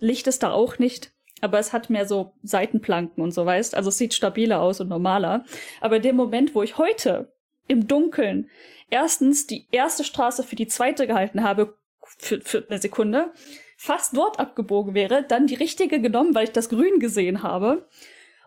Licht 0.02 0.26
ist 0.26 0.42
da 0.42 0.50
auch 0.50 0.78
nicht, 0.78 1.12
aber 1.40 1.58
es 1.58 1.72
hat 1.72 1.90
mehr 1.90 2.06
so 2.06 2.34
Seitenplanken 2.42 3.22
und 3.22 3.32
so, 3.32 3.46
weißt? 3.46 3.74
Also 3.74 3.88
es 3.88 3.98
sieht 3.98 4.14
stabiler 4.14 4.60
aus 4.60 4.80
und 4.80 4.88
normaler. 4.88 5.44
Aber 5.80 5.96
in 5.96 6.02
dem 6.02 6.16
Moment, 6.16 6.54
wo 6.54 6.62
ich 6.62 6.76
heute 6.76 7.32
im 7.68 7.86
Dunkeln 7.86 8.50
erstens 8.90 9.46
die 9.46 9.66
erste 9.70 10.04
Straße 10.04 10.42
für 10.42 10.56
die 10.56 10.66
zweite 10.66 11.06
gehalten 11.06 11.42
habe, 11.42 11.76
für, 12.18 12.40
für 12.40 12.66
eine 12.68 12.80
Sekunde, 12.80 13.32
fast 13.76 14.16
dort 14.16 14.38
abgebogen 14.38 14.94
wäre, 14.94 15.24
dann 15.24 15.46
die 15.46 15.54
richtige 15.54 16.00
genommen, 16.00 16.34
weil 16.34 16.44
ich 16.44 16.52
das 16.52 16.68
Grün 16.68 16.98
gesehen 16.98 17.42
habe 17.42 17.88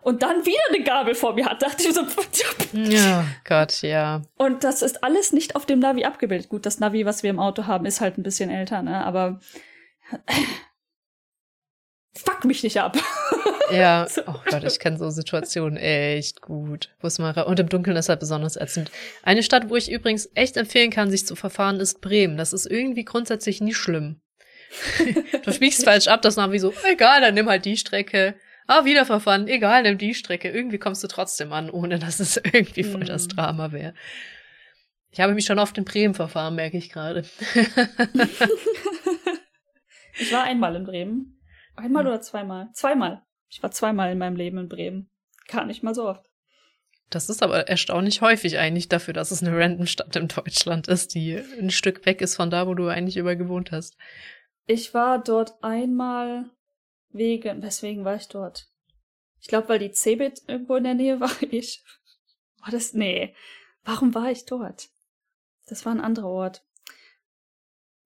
und 0.02 0.22
dann 0.22 0.46
wieder 0.46 0.62
eine 0.70 0.84
Gabel 0.84 1.16
vor 1.16 1.34
mir 1.34 1.46
hat, 1.46 1.62
dachte 1.62 1.88
ich 1.88 1.94
so. 1.94 2.02
ja, 2.74 3.26
Gott, 3.44 3.82
ja. 3.82 4.22
Und 4.38 4.64
das 4.64 4.82
ist 4.82 5.04
alles 5.04 5.34
nicht 5.34 5.56
auf 5.56 5.66
dem 5.66 5.80
Navi 5.80 6.04
abgebildet. 6.06 6.48
Gut, 6.48 6.66
das 6.66 6.80
Navi, 6.80 7.06
was 7.06 7.24
wir 7.24 7.30
im 7.30 7.40
Auto 7.40 7.66
haben, 7.66 7.86
ist 7.86 8.02
halt 8.02 8.18
ein 8.18 8.24
bisschen 8.24 8.50
älter, 8.50 8.82
ne? 8.82 9.04
Aber 9.04 9.40
fuck 12.18 12.46
mich 12.46 12.64
nicht 12.64 12.80
ab. 12.80 12.98
Ja, 13.72 14.08
oh 14.28 14.36
Gott, 14.46 14.64
ich 14.64 14.78
kenne 14.78 15.00
so 15.00 15.10
Situationen 15.10 15.78
echt 15.78 16.42
gut. 16.42 16.90
Man 17.18 17.36
und 17.36 17.60
im 17.60 17.68
Dunkeln 17.68 17.98
ist 17.98 18.10
halt 18.10 18.20
besonders 18.20 18.58
ätzend. 18.58 18.92
Eine 19.24 19.42
Stadt, 19.42 19.70
wo 19.70 19.76
ich 19.76 19.92
übrigens 19.92 20.30
echt 20.36 20.56
empfehlen 20.56 20.92
kann, 20.92 21.10
sich 21.10 21.26
zu 21.26 21.36
verfahren, 21.36 21.80
ist 21.80 22.00
Bremen. 22.00 22.38
Das 22.38 22.54
ist 22.54 22.68
irgendwie 22.68 23.06
grundsätzlich 23.06 23.62
nie 23.62 23.74
schlimm. 23.74 24.22
du 25.44 25.52
spiegst 25.52 25.84
falsch 25.84 26.08
ab, 26.08 26.22
das 26.22 26.36
Navi 26.36 26.60
so, 26.60 26.74
egal, 26.84 27.22
dann 27.22 27.34
nimm 27.34 27.50
halt 27.50 27.66
die 27.66 27.78
Strecke. 27.78 28.36
Ah, 28.68 28.86
wieder 28.86 29.06
verfahren, 29.06 29.48
egal, 29.48 29.84
nimm 29.84 29.98
die 29.98 30.14
Strecke. 30.14 30.50
Irgendwie 30.50 30.78
kommst 30.80 31.04
du 31.04 31.08
trotzdem 31.08 31.52
an, 31.54 31.70
ohne 31.70 31.98
dass 32.00 32.20
es 32.20 32.38
irgendwie 32.38 32.84
voll 32.84 33.02
mm. 33.02 33.08
das 33.08 33.24
hm. 33.24 33.30
Drama 33.30 33.72
wäre. 33.72 33.94
Ich 35.12 35.22
habe 35.22 35.34
mich 35.34 35.46
schon 35.46 35.60
oft 35.60 35.78
in 35.78 35.86
Bremen 35.86 36.14
verfahren, 36.14 36.56
merke 36.56 36.78
ich 36.78 36.92
gerade. 36.92 37.24
ich 40.20 40.32
war 40.34 40.44
einmal 40.44 40.76
in 40.76 40.84
Bremen. 40.84 41.35
Einmal 41.76 42.04
hm. 42.04 42.10
oder 42.10 42.22
zweimal? 42.22 42.70
Zweimal. 42.74 43.24
Ich 43.50 43.62
war 43.62 43.72
zweimal 43.72 44.12
in 44.12 44.18
meinem 44.18 44.36
Leben 44.36 44.58
in 44.58 44.70
Bremen. 44.70 45.10
Gar 45.48 45.66
nicht 45.66 45.84
mal 45.84 45.96
so 45.96 46.08
oft. 46.08 46.26
Das 47.10 47.30
ist 47.30 47.44
aber 47.44 47.68
erstaunlich 47.68 48.22
häufig 48.22 48.58
eigentlich 48.58 48.90
dafür, 48.90 49.14
dass 49.14 49.32
es 49.32 49.44
eine 49.44 49.56
random 49.56 49.86
Stadt 49.86 50.16
in 50.16 50.28
Deutschland 50.28 50.88
ist, 50.88 51.14
die 51.14 51.36
ein 51.36 51.70
Stück 51.70 52.06
weg 52.06 52.22
ist 52.22 52.36
von 52.36 52.50
da, 52.50 52.68
wo 52.68 52.74
du 52.74 52.88
eigentlich 52.88 53.18
immer 53.18 53.36
gewohnt 53.36 53.72
hast. 53.72 53.96
Ich 54.66 54.94
war 54.94 55.24
dort 55.24 55.64
einmal 55.64 56.50
wegen, 57.10 57.62
weswegen 57.62 58.04
war 58.04 58.16
ich 58.16 58.28
dort? 58.28 58.68
Ich 59.40 59.48
glaube, 59.48 59.70
weil 59.70 59.80
die 59.80 59.92
Cebit 59.92 60.42
irgendwo 60.48 60.76
in 60.76 60.84
der 60.84 60.96
Nähe 60.96 61.20
war. 61.20 61.32
Ich. 61.42 61.84
War 62.60 62.72
das? 62.72 62.94
Nee. 62.94 63.36
Warum 63.84 64.16
war 64.16 64.32
ich 64.32 64.46
dort? 64.46 64.90
Das 65.68 65.86
war 65.86 65.94
ein 65.94 66.02
anderer 66.02 66.30
Ort. 66.30 66.66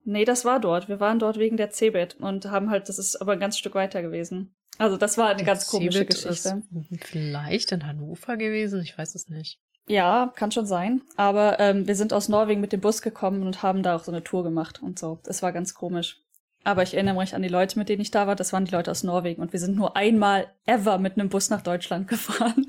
Nee, 0.09 0.25
das 0.25 0.43
war 0.43 0.59
dort. 0.59 0.89
Wir 0.89 0.99
waren 0.99 1.19
dort 1.19 1.37
wegen 1.37 1.55
der 1.55 1.69
Cebit 1.69 2.15
und 2.19 2.49
haben 2.49 2.71
halt, 2.71 2.89
das 2.89 2.97
ist 2.97 3.21
aber 3.21 3.33
ein 3.33 3.39
ganz 3.39 3.57
Stück 3.59 3.75
weiter 3.75 4.01
gewesen. 4.01 4.55
Also 4.79 4.97
das 4.97 5.17
war 5.19 5.29
eine 5.29 5.43
ganz 5.43 5.67
komische 5.67 5.99
Cebit 5.99 6.15
Geschichte. 6.15 6.63
Ist 6.91 7.05
vielleicht 7.05 7.71
in 7.71 7.85
Hannover 7.85 8.35
gewesen, 8.35 8.81
ich 8.81 8.97
weiß 8.97 9.13
es 9.13 9.29
nicht. 9.29 9.59
Ja, 9.87 10.33
kann 10.35 10.51
schon 10.51 10.65
sein. 10.65 11.01
Aber 11.15 11.59
ähm, 11.59 11.87
wir 11.87 11.95
sind 11.95 12.11
aus 12.11 12.27
Norwegen 12.27 12.59
mit 12.59 12.73
dem 12.73 12.81
Bus 12.81 13.01
gekommen 13.03 13.43
und 13.43 13.61
haben 13.61 13.83
da 13.83 13.95
auch 13.95 14.03
so 14.03 14.11
eine 14.11 14.23
Tour 14.23 14.43
gemacht 14.43 14.81
und 14.81 14.97
so. 14.97 15.19
Das 15.23 15.43
war 15.43 15.51
ganz 15.51 15.75
komisch. 15.75 16.23
Aber 16.63 16.81
ich 16.83 16.95
erinnere 16.95 17.15
mich 17.15 17.35
an 17.35 17.41
die 17.41 17.47
Leute, 17.47 17.77
mit 17.77 17.89
denen 17.89 18.01
ich 18.01 18.11
da 18.11 18.25
war. 18.25 18.35
Das 18.35 18.51
waren 18.51 18.65
die 18.65 18.71
Leute 18.71 18.91
aus 18.91 19.03
Norwegen. 19.03 19.41
Und 19.41 19.53
wir 19.53 19.59
sind 19.59 19.75
nur 19.75 19.95
einmal 19.95 20.47
ever 20.65 20.97
mit 20.97 21.17
einem 21.17 21.29
Bus 21.29 21.49
nach 21.49 21.61
Deutschland 21.61 22.07
gefahren. 22.07 22.67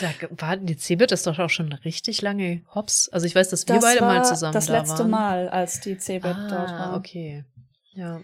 Da 0.00 0.12
war 0.30 0.56
die 0.56 0.76
Cebit 0.76 1.12
ist 1.12 1.26
doch 1.26 1.38
auch 1.38 1.50
schon 1.50 1.72
richtig 1.72 2.20
lange 2.22 2.62
Hops. 2.74 3.08
Also 3.10 3.26
ich 3.26 3.34
weiß, 3.34 3.48
dass 3.50 3.66
wir 3.68 3.76
das 3.76 3.84
beide 3.84 4.00
mal 4.00 4.24
zusammen 4.24 4.52
da 4.52 4.60
waren. 4.60 4.82
Das 4.82 4.88
letzte 4.88 5.04
Mal, 5.04 5.48
als 5.48 5.80
die 5.80 5.96
Cebit 5.98 6.34
ah, 6.34 6.48
dort 6.48 6.70
war. 6.70 6.96
okay. 6.96 7.44
Ja. 7.92 8.20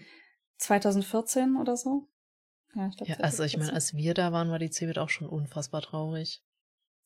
2014 0.57 1.55
oder 1.55 1.77
so? 1.77 2.07
Ja, 2.75 2.87
ich 2.87 2.97
glaub, 2.97 3.09
ja 3.09 3.15
also 3.17 3.43
ich 3.43 3.57
meine, 3.57 3.73
als 3.73 3.93
wir 3.93 4.13
da 4.13 4.31
waren, 4.31 4.49
war 4.49 4.59
die 4.59 4.69
Cebit 4.69 4.97
auch 4.97 5.09
schon 5.09 5.27
unfassbar 5.27 5.81
traurig. 5.81 6.43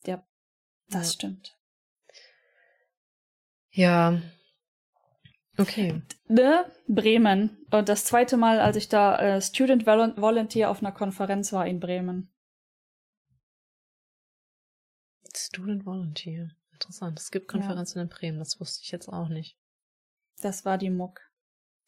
Ja, 0.04 0.24
das 0.88 1.08
ja. 1.08 1.12
stimmt. 1.12 1.56
Ja, 3.70 4.20
Okay. 5.58 6.02
Ne? 6.28 6.64
Bremen. 6.86 7.56
Und 7.70 7.88
das 7.88 8.04
zweite 8.04 8.36
Mal, 8.36 8.60
als 8.60 8.76
ich 8.76 8.88
da 8.88 9.18
äh, 9.18 9.40
Student 9.40 9.86
Volunteer 9.86 10.70
auf 10.70 10.80
einer 10.80 10.92
Konferenz 10.92 11.52
war 11.52 11.66
in 11.66 11.80
Bremen. 11.80 12.30
Student 15.56 15.86
Volunteer. 15.86 16.50
Interessant. 16.72 17.18
Es 17.18 17.30
gibt 17.30 17.48
Konferenzen 17.48 17.98
ja. 17.98 18.02
in 18.02 18.10
Bremen, 18.10 18.38
das 18.38 18.60
wusste 18.60 18.82
ich 18.82 18.90
jetzt 18.90 19.08
auch 19.08 19.28
nicht. 19.28 19.56
Das 20.42 20.66
war 20.66 20.76
die 20.76 20.90
Muck. 20.90 21.20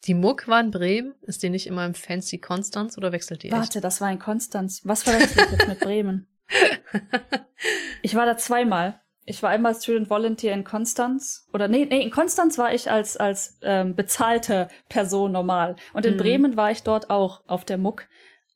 Die 0.05 0.15
Muck 0.15 0.47
war 0.47 0.59
in 0.59 0.71
Bremen? 0.71 1.13
Ist 1.21 1.43
die 1.43 1.51
nicht 1.51 1.67
immer 1.67 1.85
im 1.85 1.93
Fancy 1.93 2.39
Konstanz 2.39 2.97
oder 2.97 3.11
wechselt 3.11 3.43
die 3.43 3.51
Warte, 3.51 3.77
echt? 3.77 3.83
das 3.83 4.01
war 4.01 4.11
in 4.11 4.17
Konstanz. 4.17 4.81
Was 4.85 5.03
verwechselt 5.03 5.45
ich 5.45 5.51
jetzt 5.51 5.67
mit 5.67 5.79
Bremen? 5.81 6.27
ich 8.01 8.15
war 8.15 8.25
da 8.25 8.37
zweimal. 8.37 8.99
Ich 9.25 9.43
war 9.43 9.51
einmal 9.51 9.75
Student 9.75 10.09
Volunteer 10.09 10.53
in 10.53 10.63
Konstanz. 10.63 11.47
Oder 11.53 11.67
nee, 11.67 11.85
nee, 11.85 12.01
in 12.01 12.09
Konstanz 12.09 12.57
war 12.57 12.73
ich 12.73 12.89
als, 12.89 13.17
als 13.17 13.59
ähm, 13.61 13.93
bezahlte 13.95 14.69
Person 14.87 15.31
normal. 15.31 15.75
Und 15.93 16.07
in 16.07 16.15
mhm. 16.15 16.17
Bremen 16.17 16.57
war 16.57 16.71
ich 16.71 16.81
dort 16.81 17.11
auch 17.11 17.43
auf 17.45 17.65
der 17.65 17.77
Muck. 17.77 18.07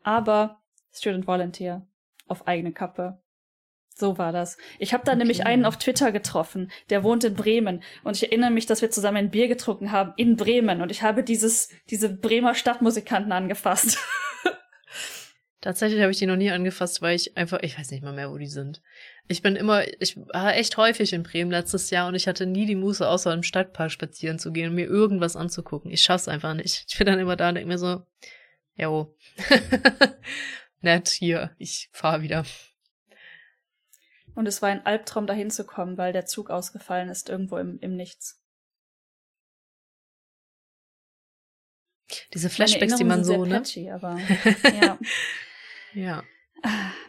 Aber 0.01 0.63
Student 0.91 1.27
Volunteer 1.27 1.85
auf 2.27 2.47
eigene 2.47 2.71
Kappe. 2.71 3.21
So 3.95 4.17
war 4.17 4.31
das. 4.31 4.57
Ich 4.79 4.93
habe 4.93 5.03
da 5.05 5.11
okay. 5.11 5.19
nämlich 5.19 5.45
einen 5.45 5.65
auf 5.65 5.77
Twitter 5.77 6.11
getroffen, 6.11 6.71
der 6.89 7.03
wohnt 7.03 7.23
in 7.23 7.35
Bremen. 7.35 7.83
Und 8.03 8.17
ich 8.17 8.23
erinnere 8.23 8.51
mich, 8.51 8.65
dass 8.65 8.81
wir 8.81 8.89
zusammen 8.89 9.17
ein 9.17 9.29
Bier 9.29 9.47
getrunken 9.47 9.91
haben 9.91 10.13
in 10.17 10.35
Bremen. 10.35 10.81
Und 10.81 10.91
ich 10.91 11.03
habe 11.03 11.23
dieses, 11.23 11.69
diese 11.89 12.09
Bremer 12.09 12.55
Stadtmusikanten 12.55 13.31
angefasst. 13.31 13.99
Tatsächlich 15.61 16.01
habe 16.01 16.11
ich 16.11 16.17
die 16.17 16.25
noch 16.25 16.35
nie 16.35 16.51
angefasst, 16.51 17.01
weil 17.01 17.15
ich 17.15 17.37
einfach, 17.37 17.59
ich 17.61 17.79
weiß 17.79 17.91
nicht 17.91 18.03
mal 18.03 18.11
mehr, 18.11 18.29
wo 18.29 18.37
die 18.37 18.47
sind. 18.47 18.81
Ich 19.29 19.41
bin 19.41 19.55
immer, 19.55 19.85
ich 20.01 20.17
war 20.17 20.55
echt 20.55 20.75
häufig 20.75 21.13
in 21.13 21.23
Bremen 21.23 21.51
letztes 21.51 21.89
Jahr 21.89 22.09
und 22.09 22.15
ich 22.15 22.27
hatte 22.27 22.45
nie 22.45 22.65
die 22.65 22.75
Muße, 22.75 23.07
außer 23.07 23.33
im 23.33 23.43
Stadtpark 23.43 23.89
spazieren 23.89 24.39
zu 24.39 24.51
gehen 24.51 24.69
und 24.69 24.75
mir 24.75 24.87
irgendwas 24.87 25.37
anzugucken. 25.37 25.89
Ich 25.89 26.01
schaff's 26.01 26.27
einfach 26.27 26.53
nicht. 26.53 26.83
Ich 26.89 26.97
bin 26.97 27.07
dann 27.07 27.19
immer 27.19 27.37
da 27.37 27.49
und 27.49 27.55
denke 27.55 27.69
mir 27.69 27.77
so, 27.77 28.01
jo, 28.75 29.15
nett, 30.81 31.07
hier, 31.07 31.51
ich 31.57 31.89
fahr 31.93 32.21
wieder. 32.21 32.43
Und 34.35 34.47
es 34.47 34.61
war 34.61 34.69
ein 34.69 34.85
Albtraum, 34.85 35.27
dahin 35.27 35.51
zu 35.51 35.65
kommen, 35.65 35.97
weil 35.97 36.13
der 36.13 36.25
Zug 36.25 36.49
ausgefallen 36.49 37.09
ist, 37.09 37.29
irgendwo 37.29 37.57
im, 37.57 37.79
im 37.79 37.95
Nichts. 37.95 38.39
Diese 42.33 42.49
Flashbacks, 42.49 42.95
die 42.95 43.03
man 43.03 43.23
so, 43.23 43.45
ne? 43.45 43.55
Patchy, 43.55 43.89
aber, 43.89 44.19
ja. 44.81 44.99
ja. 45.93 46.23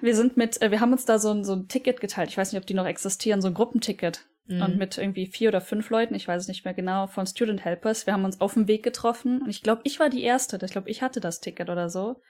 Wir 0.01 0.17
sind 0.17 0.37
mit, 0.37 0.61
äh, 0.63 0.71
wir 0.71 0.81
haben 0.81 0.93
uns 0.93 1.05
da 1.05 1.19
so 1.19 1.31
ein, 1.31 1.45
so 1.45 1.53
ein 1.53 1.69
Ticket 1.69 2.01
geteilt. 2.01 2.31
Ich 2.31 2.37
weiß 2.37 2.53
nicht, 2.53 2.61
ob 2.61 2.67
die 2.67 2.75
noch 2.75 2.87
existieren, 2.87 3.41
so 3.41 3.49
ein 3.49 3.55
Gruppenticket. 3.55 4.27
Mhm. 4.47 4.63
Und 4.63 4.77
mit 4.77 4.99
irgendwie 4.99 5.27
vier 5.27 5.49
oder 5.49 5.61
fünf 5.61 5.89
Leuten, 5.91 6.15
ich 6.15 6.29
weiß 6.29 6.43
es 6.43 6.49
nicht 6.49 6.65
mehr 6.65 6.75
genau, 6.75 7.07
von 7.07 7.27
Student 7.27 7.65
Helpers. 7.65 8.07
Wir 8.07 8.13
haben 8.13 8.25
uns 8.25 8.41
auf 8.41 8.55
dem 8.55 8.69
Weg 8.69 8.83
getroffen. 8.83 9.41
Und 9.43 9.49
ich 9.49 9.63
glaube, 9.63 9.83
ich 9.85 10.01
war 10.01 10.11
die 10.11 10.23
Erste. 10.23 10.59
Ich 10.63 10.73
glaube, 10.73 10.91
ich 10.91 11.03
hatte 11.03 11.21
das 11.21 11.41
Ticket 11.41 11.71
oder 11.71 11.89
so. 11.89 12.21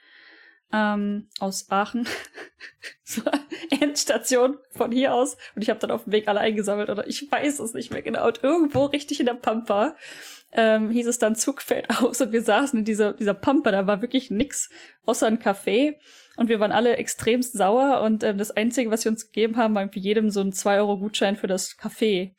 Ähm, 0.73 1.29
aus 1.39 1.69
Aachen. 1.69 2.07
so, 3.03 3.21
Endstation 3.69 4.57
von 4.71 4.91
hier 4.91 5.13
aus. 5.13 5.37
Und 5.55 5.61
ich 5.61 5.69
habe 5.69 5.79
dann 5.79 5.91
auf 5.91 6.03
dem 6.03 6.13
Weg 6.13 6.27
alle 6.27 6.39
eingesammelt. 6.39 6.89
Oder 6.89 7.07
ich 7.07 7.31
weiß 7.31 7.59
es 7.59 7.73
nicht 7.73 7.91
mehr 7.91 8.01
genau. 8.01 8.27
Und 8.27 8.43
irgendwo 8.43 8.85
richtig 8.85 9.19
in 9.19 9.25
der 9.25 9.35
Pampa 9.35 9.95
ähm, 10.51 10.89
hieß 10.89 11.07
es 11.07 11.19
dann 11.19 11.35
Zug 11.35 11.61
fällt 11.61 11.89
aus. 11.89 12.19
Und 12.21 12.31
wir 12.31 12.41
saßen 12.41 12.79
in 12.79 12.85
dieser, 12.85 13.13
dieser 13.13 13.33
Pampa. 13.33 13.71
Da 13.71 13.87
war 13.87 14.01
wirklich 14.01 14.31
nix 14.31 14.69
außer 15.05 15.27
ein 15.27 15.39
Café. 15.39 15.95
Und 16.37 16.49
wir 16.49 16.59
waren 16.59 16.71
alle 16.71 16.97
extremst 16.97 17.53
sauer 17.53 18.01
und 18.01 18.23
ähm, 18.23 18.37
das 18.37 18.51
Einzige, 18.51 18.91
was 18.91 19.01
sie 19.01 19.09
uns 19.09 19.27
gegeben 19.27 19.57
haben, 19.57 19.73
war 19.73 19.81
irgendwie 19.81 20.01
jedem 20.01 20.29
so 20.29 20.41
ein 20.41 20.51
2-Euro-Gutschein 20.51 21.37
für 21.37 21.47
das 21.47 21.77
Café, 21.77 22.33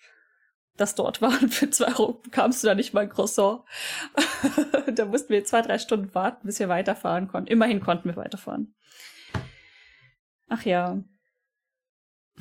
das 0.76 0.94
dort 0.94 1.22
war. 1.22 1.30
Und 1.42 1.54
für 1.54 1.70
2 1.70 1.86
Euro 1.88 2.14
bekamst 2.14 2.62
du 2.62 2.68
da 2.68 2.74
nicht 2.74 2.94
mal 2.94 3.00
ein 3.00 3.08
Croissant. 3.08 3.62
da 4.94 5.04
mussten 5.04 5.30
wir 5.30 5.44
zwei, 5.44 5.62
drei 5.62 5.78
Stunden 5.78 6.14
warten, 6.14 6.46
bis 6.46 6.58
wir 6.58 6.68
weiterfahren 6.68 7.28
konnten. 7.28 7.50
Immerhin 7.50 7.80
konnten 7.80 8.08
wir 8.08 8.16
weiterfahren. 8.16 8.74
Ach 10.48 10.64
ja. 10.64 11.02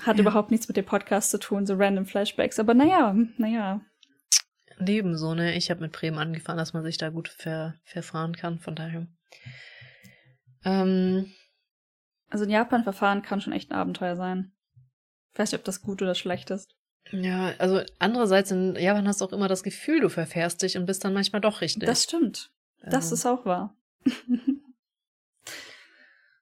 Hat 0.01 0.17
ja. 0.17 0.21
überhaupt 0.21 0.51
nichts 0.51 0.67
mit 0.67 0.77
dem 0.77 0.85
Podcast 0.85 1.31
zu 1.31 1.39
tun, 1.39 1.65
so 1.65 1.75
random 1.75 2.05
Flashbacks. 2.05 2.59
Aber 2.59 2.73
naja, 2.73 3.15
naja. 3.37 3.81
Leben 4.77 5.17
so, 5.17 5.33
ne? 5.33 5.55
Ich 5.55 5.71
habe 5.71 5.81
mit 5.81 5.93
Bremen 5.93 6.17
angefahren, 6.17 6.57
dass 6.57 6.73
man 6.73 6.83
sich 6.83 6.97
da 6.97 7.09
gut 7.09 7.29
ver 7.29 7.75
verfahren 7.85 8.35
kann, 8.35 8.59
von 8.59 8.75
daher. 8.75 9.07
Ähm, 10.65 11.31
also 12.29 12.43
in 12.43 12.51
Japan 12.51 12.83
verfahren 12.83 13.21
kann 13.21 13.39
schon 13.39 13.53
echt 13.53 13.71
ein 13.71 13.77
Abenteuer 13.77 14.17
sein. 14.17 14.51
Ich 15.31 15.39
weiß 15.39 15.51
nicht, 15.51 15.59
ob 15.59 15.65
das 15.65 15.81
gut 15.81 16.01
oder 16.01 16.15
schlecht 16.15 16.49
ist. 16.49 16.75
Ja, 17.11 17.53
also 17.59 17.81
andererseits 17.99 18.51
in 18.51 18.75
Japan 18.75 19.07
hast 19.07 19.21
du 19.21 19.25
auch 19.25 19.33
immer 19.33 19.47
das 19.47 19.63
Gefühl, 19.63 20.01
du 20.01 20.09
verfährst 20.09 20.61
dich 20.61 20.77
und 20.77 20.85
bist 20.85 21.03
dann 21.05 21.13
manchmal 21.13 21.41
doch 21.41 21.61
richtig. 21.61 21.85
Das 21.87 22.03
stimmt. 22.03 22.51
Das 22.83 23.11
also. 23.11 23.15
ist 23.15 23.25
auch 23.25 23.45
wahr. 23.45 23.75
und 24.03 24.41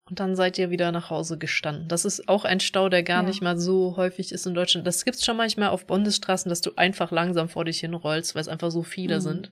und 0.05 0.19
dann 0.19 0.35
seid 0.35 0.57
ihr 0.57 0.69
wieder 0.69 0.91
nach 0.91 1.09
Hause 1.09 1.37
gestanden. 1.37 1.87
Das 1.87 2.05
ist 2.05 2.29
auch 2.29 2.45
ein 2.45 2.59
Stau, 2.59 2.89
der 2.89 3.03
gar 3.03 3.23
ja. 3.23 3.27
nicht 3.27 3.41
mal 3.41 3.57
so 3.57 3.97
häufig 3.97 4.31
ist 4.31 4.45
in 4.45 4.53
Deutschland. 4.53 4.87
Das 4.87 5.05
gibt's 5.05 5.25
schon 5.25 5.37
manchmal 5.37 5.69
auf 5.69 5.85
Bundesstraßen, 5.85 6.49
dass 6.49 6.61
du 6.61 6.71
einfach 6.75 7.11
langsam 7.11 7.49
vor 7.49 7.65
dich 7.65 7.79
hinrollst, 7.79 8.35
weil 8.35 8.41
es 8.41 8.47
einfach 8.47 8.71
so 8.71 8.83
viele 8.83 9.15
mhm. 9.15 9.21
sind. 9.21 9.51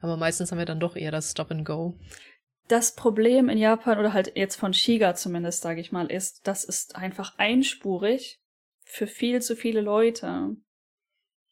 Aber 0.00 0.16
meistens 0.16 0.50
haben 0.50 0.58
wir 0.58 0.66
dann 0.66 0.80
doch 0.80 0.96
eher 0.96 1.10
das 1.10 1.30
Stop 1.30 1.50
and 1.50 1.64
Go. 1.64 1.98
Das 2.68 2.94
Problem 2.94 3.48
in 3.48 3.58
Japan 3.58 3.98
oder 3.98 4.12
halt 4.12 4.32
jetzt 4.36 4.56
von 4.56 4.72
Shiga 4.72 5.14
zumindest, 5.14 5.62
sage 5.62 5.80
ich 5.80 5.92
mal, 5.92 6.10
ist, 6.10 6.46
das 6.46 6.64
ist 6.64 6.96
einfach 6.96 7.38
einspurig 7.38 8.40
für 8.84 9.06
viel 9.06 9.42
zu 9.42 9.56
viele 9.56 9.80
Leute. 9.80 10.56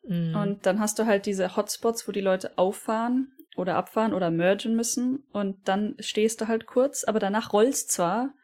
Mhm. 0.02 0.36
Und 0.36 0.66
dann 0.66 0.80
hast 0.80 0.98
du 0.98 1.06
halt 1.06 1.26
diese 1.26 1.56
Hotspots, 1.56 2.06
wo 2.06 2.12
die 2.12 2.20
Leute 2.20 2.56
auffahren 2.58 3.36
oder 3.56 3.76
abfahren 3.76 4.14
oder 4.14 4.30
mergen 4.30 4.74
müssen 4.74 5.24
und 5.32 5.68
dann 5.68 5.96
stehst 5.98 6.40
du 6.40 6.48
halt 6.48 6.66
kurz, 6.66 7.04
aber 7.04 7.18
danach 7.18 7.52
rollst 7.52 7.90
zwar, 7.90 8.34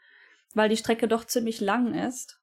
weil 0.55 0.69
die 0.69 0.77
Strecke 0.77 1.09
doch 1.09 1.25
ziemlich 1.25 1.61
lang 1.61 1.95
ist. 1.95 2.41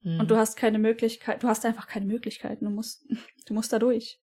Mhm. 0.00 0.20
Und 0.20 0.30
du 0.30 0.36
hast 0.36 0.56
keine 0.56 0.78
Möglichkeit, 0.78 1.42
du 1.42 1.48
hast 1.48 1.64
einfach 1.64 1.86
keine 1.86 2.06
Möglichkeiten, 2.06 2.64
du 2.64 2.70
musst, 2.70 3.04
du 3.46 3.54
musst 3.54 3.72
da 3.72 3.78
durch. 3.78 4.20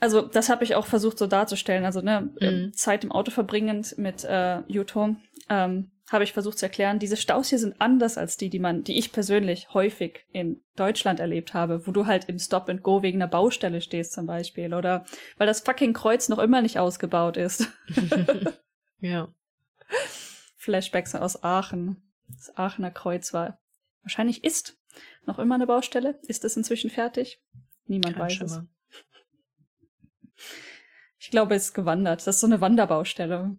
Also, 0.00 0.22
das 0.22 0.48
habe 0.48 0.64
ich 0.64 0.74
auch 0.74 0.86
versucht 0.86 1.16
so 1.16 1.28
darzustellen. 1.28 1.84
Also, 1.84 2.00
ne, 2.00 2.32
mhm. 2.40 2.72
Zeit 2.72 3.04
im 3.04 3.12
Auto 3.12 3.30
verbringend 3.30 3.98
mit 3.98 4.24
äh, 4.24 4.62
Yuto, 4.66 5.14
ähm, 5.48 5.92
habe 6.12 6.24
ich 6.24 6.32
versucht 6.32 6.58
zu 6.58 6.66
erklären, 6.66 6.98
diese 6.98 7.16
Staus 7.16 7.48
hier 7.48 7.58
sind 7.58 7.80
anders 7.80 8.18
als 8.18 8.36
die, 8.36 8.50
die 8.50 8.58
man, 8.58 8.84
die 8.84 8.98
ich 8.98 9.12
persönlich 9.12 9.72
häufig 9.72 10.26
in 10.32 10.62
Deutschland 10.76 11.20
erlebt 11.20 11.54
habe, 11.54 11.86
wo 11.86 11.90
du 11.90 12.06
halt 12.06 12.26
im 12.28 12.38
Stop 12.38 12.68
and 12.68 12.82
Go 12.82 13.02
wegen 13.02 13.20
einer 13.20 13.30
Baustelle 13.30 13.80
stehst 13.80 14.12
zum 14.12 14.26
Beispiel 14.26 14.74
oder 14.74 15.06
weil 15.38 15.46
das 15.46 15.60
fucking 15.60 15.94
Kreuz 15.94 16.28
noch 16.28 16.38
immer 16.38 16.60
nicht 16.60 16.78
ausgebaut 16.78 17.36
ist. 17.36 17.68
ja. 19.00 19.28
Flashbacks 20.56 21.14
aus 21.14 21.42
Aachen. 21.42 22.02
Das 22.28 22.56
Aachener 22.56 22.90
Kreuz 22.90 23.32
war 23.32 23.58
wahrscheinlich 24.02 24.44
ist 24.44 24.78
noch 25.24 25.38
immer 25.38 25.54
eine 25.54 25.66
Baustelle. 25.66 26.18
Ist 26.26 26.44
es 26.44 26.56
inzwischen 26.56 26.90
fertig? 26.90 27.40
Niemand 27.86 28.16
Kein 28.16 28.24
weiß 28.24 28.32
Schimmer. 28.32 28.66
es. 28.68 28.72
Ich 31.18 31.30
glaube, 31.30 31.54
es 31.54 31.66
ist 31.66 31.74
gewandert. 31.74 32.20
Das 32.26 32.36
ist 32.36 32.40
so 32.40 32.46
eine 32.46 32.60
Wanderbaustelle. 32.60 33.56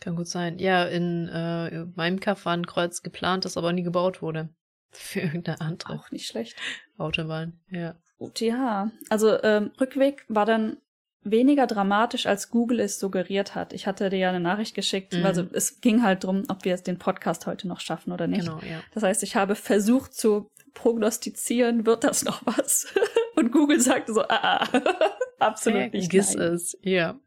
Kann 0.00 0.16
gut 0.16 0.28
sein. 0.28 0.58
Ja, 0.58 0.84
in 0.84 1.28
äh, 1.28 1.84
meinem 1.94 2.20
Kaff 2.20 2.44
war 2.44 2.54
ein 2.54 2.66
Kreuz 2.66 3.02
geplant, 3.02 3.44
das 3.44 3.56
aber 3.56 3.72
nie 3.72 3.82
gebaut 3.82 4.22
wurde. 4.22 4.50
Für 4.92 5.20
irgendeine 5.20 5.60
andere. 5.60 5.94
Auch 5.94 6.10
nicht 6.10 6.26
schlecht. 6.26 6.56
Autobahn, 6.98 7.60
ja. 7.70 7.96
Gut, 8.18 8.40
ja. 8.40 8.90
Also 9.08 9.42
ähm, 9.42 9.72
Rückweg 9.80 10.24
war 10.28 10.46
dann 10.46 10.76
weniger 11.24 11.66
dramatisch, 11.66 12.26
als 12.26 12.50
Google 12.50 12.80
es 12.80 12.98
suggeriert 12.98 13.54
hat. 13.54 13.72
Ich 13.72 13.86
hatte 13.86 14.10
dir 14.10 14.18
ja 14.18 14.28
eine 14.28 14.40
Nachricht 14.40 14.74
geschickt, 14.74 15.14
mhm. 15.14 15.24
also 15.24 15.46
es 15.52 15.80
ging 15.80 16.02
halt 16.02 16.22
drum, 16.24 16.44
ob 16.48 16.64
wir 16.64 16.74
es 16.74 16.82
den 16.82 16.98
Podcast 16.98 17.46
heute 17.46 17.66
noch 17.66 17.80
schaffen 17.80 18.12
oder 18.12 18.26
nicht. 18.26 18.44
Genau, 18.44 18.58
ja. 18.58 18.80
Das 18.92 19.02
heißt, 19.02 19.22
ich 19.22 19.34
habe 19.34 19.54
versucht 19.54 20.14
zu 20.14 20.50
prognostizieren, 20.74 21.86
wird 21.86 22.04
das 22.04 22.24
noch 22.24 22.42
was? 22.44 22.92
Und 23.36 23.50
Google 23.50 23.80
sagte 23.80 24.12
so, 24.12 24.22
ah, 24.22 24.64
ah 24.64 24.68
absolut 25.38 25.92
nicht. 25.92 26.10
Vergiss 26.10 26.34
es, 26.34 26.78
ja. 26.82 27.18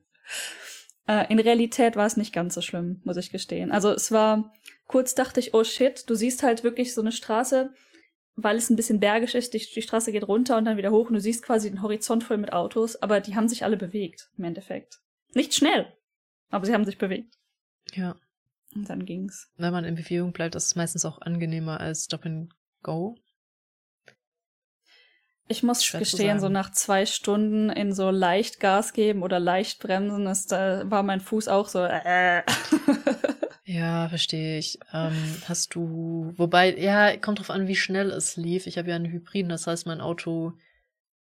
Äh, 1.07 1.31
in 1.31 1.39
Realität 1.39 1.95
war 1.95 2.05
es 2.05 2.17
nicht 2.17 2.34
ganz 2.34 2.53
so 2.53 2.61
schlimm, 2.61 3.01
muss 3.03 3.17
ich 3.17 3.31
gestehen. 3.31 3.71
Also 3.71 3.91
es 3.91 4.11
war, 4.11 4.53
kurz 4.88 5.15
dachte 5.15 5.39
ich, 5.39 5.53
oh 5.53 5.63
shit, 5.63 6.09
du 6.09 6.15
siehst 6.15 6.43
halt 6.43 6.63
wirklich 6.63 6.93
so 6.93 7.01
eine 7.01 7.11
Straße, 7.11 7.73
weil 8.35 8.57
es 8.57 8.69
ein 8.69 8.75
bisschen 8.75 8.99
bergisch 8.99 9.34
ist, 9.34 9.53
die, 9.53 9.59
die 9.59 9.81
Straße 9.81 10.11
geht 10.11 10.27
runter 10.27 10.57
und 10.57 10.65
dann 10.65 10.77
wieder 10.77 10.91
hoch 10.91 11.07
und 11.07 11.15
du 11.15 11.21
siehst 11.21 11.43
quasi 11.43 11.69
den 11.69 11.81
Horizont 11.81 12.23
voll 12.23 12.38
mit 12.38 12.53
Autos, 12.53 12.95
aber 13.01 13.19
die 13.19 13.35
haben 13.35 13.47
sich 13.47 13.63
alle 13.63 13.77
bewegt, 13.77 14.29
im 14.38 14.43
Endeffekt. 14.43 14.99
Nicht 15.34 15.55
schnell, 15.55 15.91
aber 16.49 16.65
sie 16.65 16.73
haben 16.73 16.85
sich 16.85 16.97
bewegt. 16.97 17.35
Ja. 17.93 18.15
Und 18.75 18.89
dann 18.89 19.05
ging's. 19.05 19.49
Wenn 19.55 19.71
man 19.71 19.85
in 19.85 19.95
Bewegung 19.95 20.34
bleibt, 20.34 20.55
ist 20.55 20.65
es 20.65 20.75
meistens 20.75 21.05
auch 21.05 21.21
angenehmer 21.21 21.79
als 21.79 22.05
Stop 22.05 22.25
and 22.25 22.53
Go. 22.84 23.15
Ich 25.49 25.64
muss 25.64 25.90
gestehen, 25.91 26.40
so 26.40 26.49
nach 26.49 26.72
zwei 26.72 27.06
Stunden 27.06 27.69
in 27.69 27.94
so 27.94 28.10
leicht 28.10 28.60
Gas 28.60 28.91
geben 28.94 29.24
oder 29.24 29.40
leicht 29.40 29.80
bremsen, 29.80 30.28
ist, 30.28 30.52
da 30.52 30.90
war 30.90 31.03
mein 31.03 31.22
Fuß 31.22 31.48
auch 31.48 31.69
so. 31.69 31.84
Äh. 31.84 32.44
ja, 33.64 34.10
verstehe 34.10 34.57
ich. 34.57 34.80
Ähm, 34.94 35.15
hast 35.48 35.74
du, 35.74 36.34
wobei, 36.36 36.76
ja, 36.78 37.15
kommt 37.15 37.40
drauf 37.40 37.49
an, 37.49 37.68
wie 37.68 37.78
schnell 37.78 38.11
es 38.11 38.36
lief. 38.36 38.68
Ich 38.68 38.78
habe 38.78 38.90
ja 38.90 38.95
einen 38.98 39.11
Hybriden, 39.11 39.49
das 39.49 39.68
heißt, 39.68 39.88
mein 39.88 40.02
Auto 40.02 40.53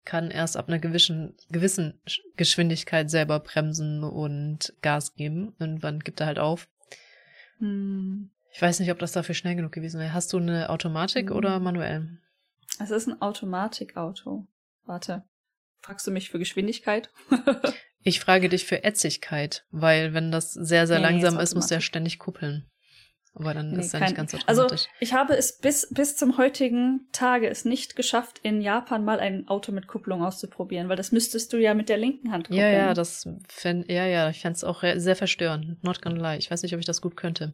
kann 0.04 0.30
erst 0.30 0.56
ab 0.56 0.68
einer 0.68 0.78
gewissen, 0.78 1.34
gewissen 1.50 2.00
Geschwindigkeit 2.36 3.10
selber 3.10 3.38
bremsen 3.40 4.02
und 4.02 4.72
Gas 4.82 5.14
geben. 5.14 5.54
Irgendwann 5.58 6.00
gibt 6.00 6.20
er 6.20 6.26
halt 6.26 6.38
auf. 6.38 6.68
Hm. 7.58 8.30
Ich 8.52 8.62
weiß 8.62 8.80
nicht, 8.80 8.90
ob 8.90 8.98
das 8.98 9.12
dafür 9.12 9.34
schnell 9.34 9.54
genug 9.54 9.72
gewesen 9.72 10.00
wäre. 10.00 10.14
Hast 10.14 10.32
du 10.32 10.38
eine 10.38 10.70
Automatik 10.70 11.30
hm. 11.30 11.36
oder 11.36 11.60
manuell? 11.60 12.18
Es 12.80 12.90
ist 12.90 13.06
ein 13.06 13.20
Automatikauto. 13.20 14.46
Warte. 14.84 15.24
Fragst 15.80 16.06
du 16.06 16.10
mich 16.10 16.30
für 16.30 16.38
Geschwindigkeit? 16.38 17.10
ich 18.02 18.20
frage 18.20 18.48
dich 18.48 18.64
für 18.64 18.84
Ätzigkeit, 18.84 19.64
weil 19.70 20.14
wenn 20.14 20.30
das 20.30 20.52
sehr, 20.52 20.86
sehr 20.86 20.98
nee, 20.98 21.04
langsam 21.04 21.36
nee, 21.36 21.42
ist, 21.42 21.54
musst 21.54 21.70
du 21.70 21.74
ja 21.74 21.80
ständig 21.80 22.18
kuppeln. 22.18 22.68
Aber 23.38 23.52
dann 23.52 23.72
nee, 23.72 23.80
ist 23.80 23.92
ja 23.92 24.00
nicht 24.00 24.16
ganz 24.16 24.32
so 24.32 24.38
also, 24.46 24.62
dramatisch. 24.62 24.86
Also 24.86 24.96
ich 24.98 25.12
habe 25.12 25.36
es 25.36 25.58
bis, 25.58 25.88
bis 25.90 26.16
zum 26.16 26.38
heutigen 26.38 27.06
Tage 27.12 27.48
es 27.48 27.66
nicht 27.66 27.94
geschafft, 27.94 28.40
in 28.42 28.62
Japan 28.62 29.04
mal 29.04 29.20
ein 29.20 29.46
Auto 29.46 29.72
mit 29.72 29.86
Kupplung 29.86 30.24
auszuprobieren, 30.24 30.88
weil 30.88 30.96
das 30.96 31.12
müsstest 31.12 31.52
du 31.52 31.58
ja 31.58 31.74
mit 31.74 31.90
der 31.90 31.98
linken 31.98 32.32
Hand 32.32 32.48
kuppeln. 32.48 32.62
Ja, 32.62 32.70
ja, 32.70 32.94
das 32.94 33.28
fänd, 33.48 33.90
ja, 33.90 34.06
ja, 34.06 34.30
ich 34.30 34.40
fände 34.40 34.56
es 34.56 34.64
auch 34.64 34.82
sehr 34.82 35.16
verstörend. 35.16 35.84
Not 35.84 36.00
gonna 36.00 36.32
lie. 36.32 36.38
Ich 36.38 36.50
weiß 36.50 36.62
nicht, 36.62 36.72
ob 36.72 36.80
ich 36.80 36.86
das 36.86 37.02
gut 37.02 37.16
könnte. 37.16 37.52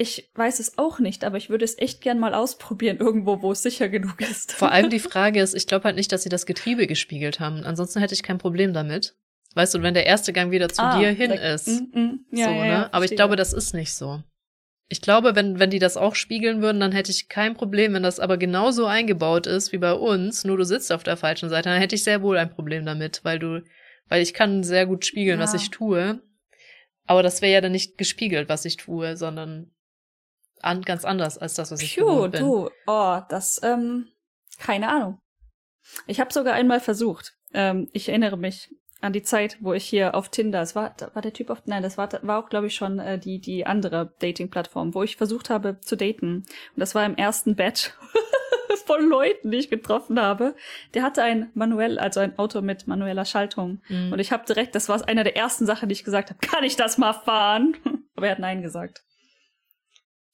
Ich 0.00 0.30
weiß 0.34 0.60
es 0.60 0.78
auch 0.78 1.00
nicht, 1.00 1.24
aber 1.24 1.36
ich 1.36 1.50
würde 1.50 1.64
es 1.64 1.76
echt 1.76 2.00
gern 2.00 2.20
mal 2.20 2.32
ausprobieren, 2.32 2.96
irgendwo, 3.00 3.42
wo 3.42 3.52
es 3.52 3.62
sicher 3.62 3.88
genug 3.88 4.20
ist. 4.20 4.52
Vor 4.52 4.70
allem 4.70 4.90
die 4.90 5.00
Frage 5.00 5.40
ist, 5.40 5.54
ich 5.54 5.66
glaube 5.66 5.84
halt 5.84 5.96
nicht, 5.96 6.12
dass 6.12 6.22
sie 6.22 6.28
das 6.28 6.46
Getriebe 6.46 6.86
gespiegelt 6.86 7.40
haben. 7.40 7.64
Ansonsten 7.64 8.00
hätte 8.00 8.14
ich 8.14 8.22
kein 8.22 8.38
Problem 8.38 8.72
damit. 8.72 9.16
Weißt 9.54 9.74
du, 9.74 9.82
wenn 9.82 9.94
der 9.94 10.06
erste 10.06 10.32
Gang 10.32 10.52
wieder 10.52 10.68
zu 10.68 10.82
ah, 10.82 10.98
dir 10.98 11.08
hin 11.08 11.30
like, 11.30 11.42
ist. 11.42 11.68
Mm, 11.68 11.98
mm, 11.98 12.20
ja, 12.30 12.44
so, 12.44 12.50
ja, 12.50 12.62
ne? 12.62 12.68
Ja, 12.68 12.88
aber 12.92 13.04
ich 13.04 13.16
glaube, 13.16 13.34
das 13.34 13.52
ist 13.52 13.74
nicht 13.74 13.92
so. 13.92 14.22
Ich 14.90 15.02
glaube, 15.02 15.34
wenn, 15.34 15.58
wenn 15.58 15.70
die 15.70 15.80
das 15.80 15.96
auch 15.96 16.14
spiegeln 16.14 16.62
würden, 16.62 16.80
dann 16.80 16.92
hätte 16.92 17.10
ich 17.10 17.28
kein 17.28 17.54
Problem. 17.54 17.92
Wenn 17.92 18.02
das 18.02 18.20
aber 18.20 18.36
genauso 18.36 18.86
eingebaut 18.86 19.46
ist 19.46 19.72
wie 19.72 19.78
bei 19.78 19.92
uns, 19.92 20.44
nur 20.44 20.56
du 20.56 20.64
sitzt 20.64 20.92
auf 20.92 21.02
der 21.02 21.16
falschen 21.16 21.48
Seite, 21.48 21.70
dann 21.70 21.80
hätte 21.80 21.94
ich 21.94 22.04
sehr 22.04 22.22
wohl 22.22 22.38
ein 22.38 22.50
Problem 22.50 22.86
damit, 22.86 23.20
weil 23.24 23.38
du, 23.38 23.62
weil 24.08 24.22
ich 24.22 24.32
kann 24.32 24.62
sehr 24.62 24.86
gut 24.86 25.04
spiegeln, 25.04 25.40
was 25.40 25.54
ich 25.54 25.70
tue. 25.70 26.20
Aber 27.06 27.22
das 27.22 27.42
wäre 27.42 27.54
ja 27.54 27.60
dann 27.60 27.72
nicht 27.72 27.98
gespiegelt, 27.98 28.48
was 28.48 28.64
ich 28.64 28.76
tue, 28.76 29.16
sondern 29.16 29.70
an, 30.62 30.82
ganz 30.82 31.04
anders 31.04 31.38
als 31.38 31.54
das, 31.54 31.70
was 31.70 31.82
ich 31.82 31.96
Puh, 31.96 32.28
bin. 32.28 32.40
du, 32.40 32.70
oh, 32.86 33.20
das, 33.28 33.60
ähm, 33.62 34.08
keine 34.58 34.88
Ahnung. 34.88 35.20
Ich 36.06 36.20
habe 36.20 36.32
sogar 36.32 36.54
einmal 36.54 36.80
versucht. 36.80 37.34
Ähm, 37.54 37.88
ich 37.92 38.08
erinnere 38.08 38.36
mich 38.36 38.70
an 39.00 39.12
die 39.12 39.22
Zeit, 39.22 39.58
wo 39.60 39.72
ich 39.74 39.84
hier 39.84 40.14
auf 40.14 40.28
Tinder, 40.28 40.60
es 40.60 40.74
war, 40.74 40.94
war 41.14 41.22
der 41.22 41.32
Typ 41.32 41.50
auf, 41.50 41.62
nein, 41.66 41.82
das 41.82 41.96
war, 41.98 42.08
war 42.22 42.42
auch, 42.42 42.48
glaube 42.48 42.66
ich, 42.66 42.74
schon 42.74 42.98
äh, 42.98 43.18
die, 43.18 43.40
die 43.40 43.64
andere 43.64 44.12
Dating-Plattform, 44.18 44.94
wo 44.94 45.02
ich 45.02 45.16
versucht 45.16 45.50
habe 45.50 45.78
zu 45.80 45.96
daten. 45.96 46.38
Und 46.38 46.46
das 46.76 46.94
war 46.94 47.06
im 47.06 47.16
ersten 47.16 47.54
Batch 47.54 47.92
von 48.86 49.08
Leuten, 49.08 49.50
die 49.50 49.58
ich 49.58 49.70
getroffen 49.70 50.20
habe. 50.20 50.56
Der 50.94 51.04
hatte 51.04 51.22
ein 51.22 51.50
manuell, 51.54 51.98
also 51.98 52.20
ein 52.20 52.38
Auto 52.38 52.60
mit 52.60 52.88
manueller 52.88 53.24
Schaltung. 53.24 53.80
Mhm. 53.88 54.12
Und 54.12 54.18
ich 54.18 54.32
habe 54.32 54.44
direkt, 54.46 54.74
das 54.74 54.88
war 54.88 55.06
einer 55.06 55.24
der 55.24 55.36
ersten 55.36 55.66
Sachen, 55.66 55.88
die 55.88 55.92
ich 55.92 56.04
gesagt 56.04 56.30
habe, 56.30 56.40
kann 56.40 56.64
ich 56.64 56.74
das 56.74 56.98
mal 56.98 57.12
fahren? 57.12 57.76
Aber 58.16 58.26
er 58.26 58.32
hat 58.32 58.40
Nein 58.40 58.62
gesagt. 58.62 59.04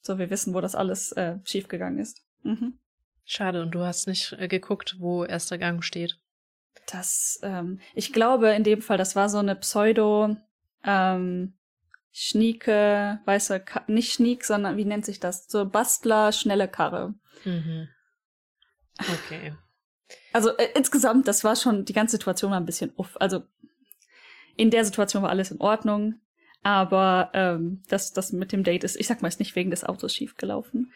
So, 0.05 0.19
wir 0.19 0.29
wissen, 0.29 0.53
wo 0.53 0.61
das 0.61 0.75
alles 0.75 1.11
äh, 1.13 1.39
schiefgegangen 1.45 1.97
ist. 1.97 2.21
Mhm. 2.43 2.77
Schade, 3.23 3.63
und 3.63 3.71
du 3.71 3.79
hast 3.79 4.07
nicht 4.07 4.33
äh, 4.33 4.47
geguckt, 4.47 4.97
wo 4.99 5.25
erster 5.25 5.57
Gang 5.57 5.83
steht. 5.83 6.19
Das, 6.85 7.39
ähm, 7.41 7.79
ich 7.95 8.13
glaube 8.13 8.49
in 8.49 8.63
dem 8.63 8.83
Fall, 8.83 8.99
das 8.99 9.15
war 9.15 9.29
so 9.29 9.39
eine 9.39 9.55
Pseudo, 9.55 10.37
ähm, 10.83 11.57
Schnieke, 12.11 13.19
weißt 13.25 13.49
du, 13.49 13.65
nicht 13.87 14.13
Schniek, 14.13 14.45
sondern 14.45 14.77
wie 14.77 14.85
nennt 14.85 15.05
sich 15.05 15.19
das? 15.19 15.47
So 15.47 15.65
Bastler, 15.65 16.31
schnelle 16.31 16.67
Karre. 16.67 17.15
Mhm. 17.43 17.89
Okay. 18.99 19.55
Also 20.33 20.55
äh, 20.57 20.69
insgesamt, 20.75 21.27
das 21.27 21.43
war 21.43 21.55
schon, 21.55 21.83
die 21.83 21.93
ganze 21.93 22.17
Situation 22.17 22.51
war 22.51 22.59
ein 22.59 22.65
bisschen 22.67 22.93
uff. 22.95 23.17
Also 23.19 23.43
in 24.55 24.69
der 24.69 24.85
Situation 24.85 25.23
war 25.23 25.31
alles 25.31 25.49
in 25.49 25.59
Ordnung. 25.59 26.21
Aber 26.65 27.29
ähm, 27.35 27.83
das, 27.89 28.11
das 28.11 28.31
mit 28.31 28.51
dem 28.51 28.63
Date 28.63 28.83
ist, 28.83 28.95
ich 28.95 29.05
sag 29.05 29.21
mal, 29.21 29.27
ist 29.27 29.37
nicht 29.39 29.55
wegen 29.55 29.69
des 29.69 29.83
Autos 29.83 30.15
schiefgelaufen. 30.15 30.91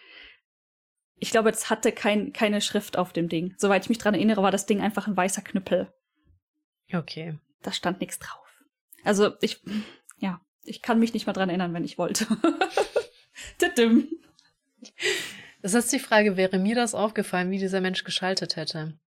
Ich 1.19 1.29
glaube, 1.29 1.51
es 1.51 1.69
hatte 1.69 1.91
kein, 1.91 2.33
keine 2.33 2.59
Schrift 2.59 2.97
auf 2.97 3.13
dem 3.13 3.29
Ding. 3.29 3.53
Soweit 3.55 3.83
ich 3.83 3.89
mich 3.89 3.99
dran 3.99 4.15
erinnere, 4.15 4.41
war 4.41 4.49
das 4.49 4.65
Ding 4.65 4.81
einfach 4.81 5.05
ein 5.05 5.15
weißer 5.15 5.43
Knüppel. 5.43 5.93
Okay. 6.91 7.37
Da 7.61 7.71
stand 7.71 7.99
nichts 7.99 8.17
drauf. 8.17 8.47
Also 9.03 9.33
ich, 9.41 9.61
ja, 10.17 10.41
ich 10.63 10.81
kann 10.81 10.97
mich 10.97 11.13
nicht 11.13 11.27
mal 11.27 11.33
dran 11.33 11.49
erinnern, 11.49 11.75
wenn 11.75 11.83
ich 11.83 11.99
wollte. 11.99 12.25
das 15.61 15.75
ist 15.75 15.93
die 15.93 15.99
Frage, 15.99 16.35
wäre 16.35 16.57
mir 16.57 16.73
das 16.73 16.95
aufgefallen, 16.95 17.51
wie 17.51 17.59
dieser 17.59 17.79
Mensch 17.79 18.03
geschaltet 18.03 18.55
hätte? 18.55 18.97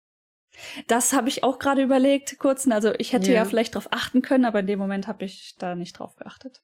Das 0.87 1.13
habe 1.13 1.29
ich 1.29 1.45
auch 1.45 1.59
gerade 1.59 1.83
überlegt, 1.83 2.39
kurz. 2.39 2.69
Also 2.69 2.93
ich 2.99 3.13
hätte 3.13 3.29
ja. 3.29 3.39
ja 3.39 3.45
vielleicht 3.45 3.75
drauf 3.75 3.89
achten 3.91 4.23
können, 4.23 4.45
aber 4.45 4.61
in 4.61 4.67
dem 4.67 4.79
Moment 4.79 5.07
habe 5.07 5.25
ich 5.25 5.55
da 5.59 5.75
nicht 5.75 5.99
drauf 5.99 6.17
geachtet. 6.17 6.61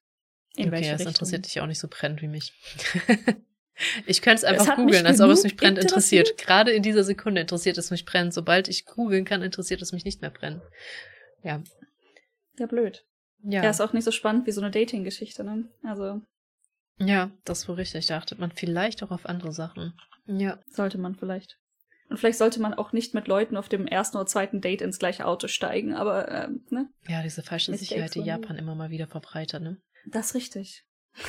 In 0.56 0.72
okay, 0.72 0.90
das 0.90 1.02
interessiert 1.02 1.46
dich 1.46 1.60
auch 1.60 1.66
nicht 1.66 1.78
so 1.78 1.88
brennend 1.88 2.20
wie 2.22 2.28
mich. 2.28 2.52
ich 4.06 4.22
könnte 4.22 4.38
es 4.38 4.44
einfach 4.44 4.76
googeln, 4.76 5.06
als 5.06 5.20
ob 5.20 5.30
es 5.30 5.44
mich 5.44 5.56
brennend 5.56 5.78
interessiert. 5.78 6.28
interessiert. 6.28 6.46
Gerade 6.46 6.72
in 6.72 6.82
dieser 6.82 7.04
Sekunde 7.04 7.40
interessiert 7.40 7.78
es 7.78 7.90
mich 7.90 8.04
brennend. 8.04 8.34
Sobald 8.34 8.68
ich 8.68 8.86
googeln 8.86 9.24
kann, 9.24 9.42
interessiert 9.42 9.82
es 9.82 9.92
mich 9.92 10.04
nicht 10.04 10.20
mehr 10.20 10.30
brennend. 10.30 10.62
Ja. 11.42 11.62
Ja, 12.58 12.66
blöd. 12.66 13.04
Ja. 13.44 13.62
Ja, 13.62 13.70
ist 13.70 13.80
auch 13.80 13.92
nicht 13.92 14.04
so 14.04 14.10
spannend 14.10 14.46
wie 14.46 14.52
so 14.52 14.60
eine 14.60 14.70
Dating-Geschichte, 14.70 15.44
ne? 15.44 15.68
Also. 15.84 16.22
Ja, 16.98 17.30
das 17.44 17.60
ist 17.60 17.68
wohl 17.68 17.76
richtig. 17.76 18.06
Da 18.06 18.18
achtet 18.18 18.40
man 18.40 18.50
vielleicht 18.50 19.02
auch 19.04 19.12
auf 19.12 19.26
andere 19.26 19.52
Sachen. 19.52 19.94
Ja. 20.26 20.58
Sollte 20.68 20.98
man 20.98 21.14
vielleicht. 21.14 21.58
Und 22.08 22.16
vielleicht 22.16 22.38
sollte 22.38 22.60
man 22.60 22.74
auch 22.74 22.92
nicht 22.92 23.14
mit 23.14 23.28
Leuten 23.28 23.56
auf 23.56 23.68
dem 23.68 23.86
ersten 23.86 24.16
oder 24.16 24.26
zweiten 24.26 24.60
Date 24.60 24.80
ins 24.80 24.98
gleiche 24.98 25.26
Auto 25.26 25.46
steigen, 25.46 25.94
aber, 25.94 26.30
ähm, 26.30 26.64
ne? 26.70 26.88
Ja, 27.06 27.22
diese 27.22 27.42
falsche 27.42 27.70
Mistakes 27.70 27.90
Sicherheit, 27.90 28.14
die 28.14 28.22
Japan 28.22 28.56
immer 28.56 28.74
mal 28.74 28.90
wieder 28.90 29.06
verbreitet, 29.06 29.62
ne? 29.62 29.76
Das 30.06 30.28
ist 30.28 30.34
richtig. 30.34 30.84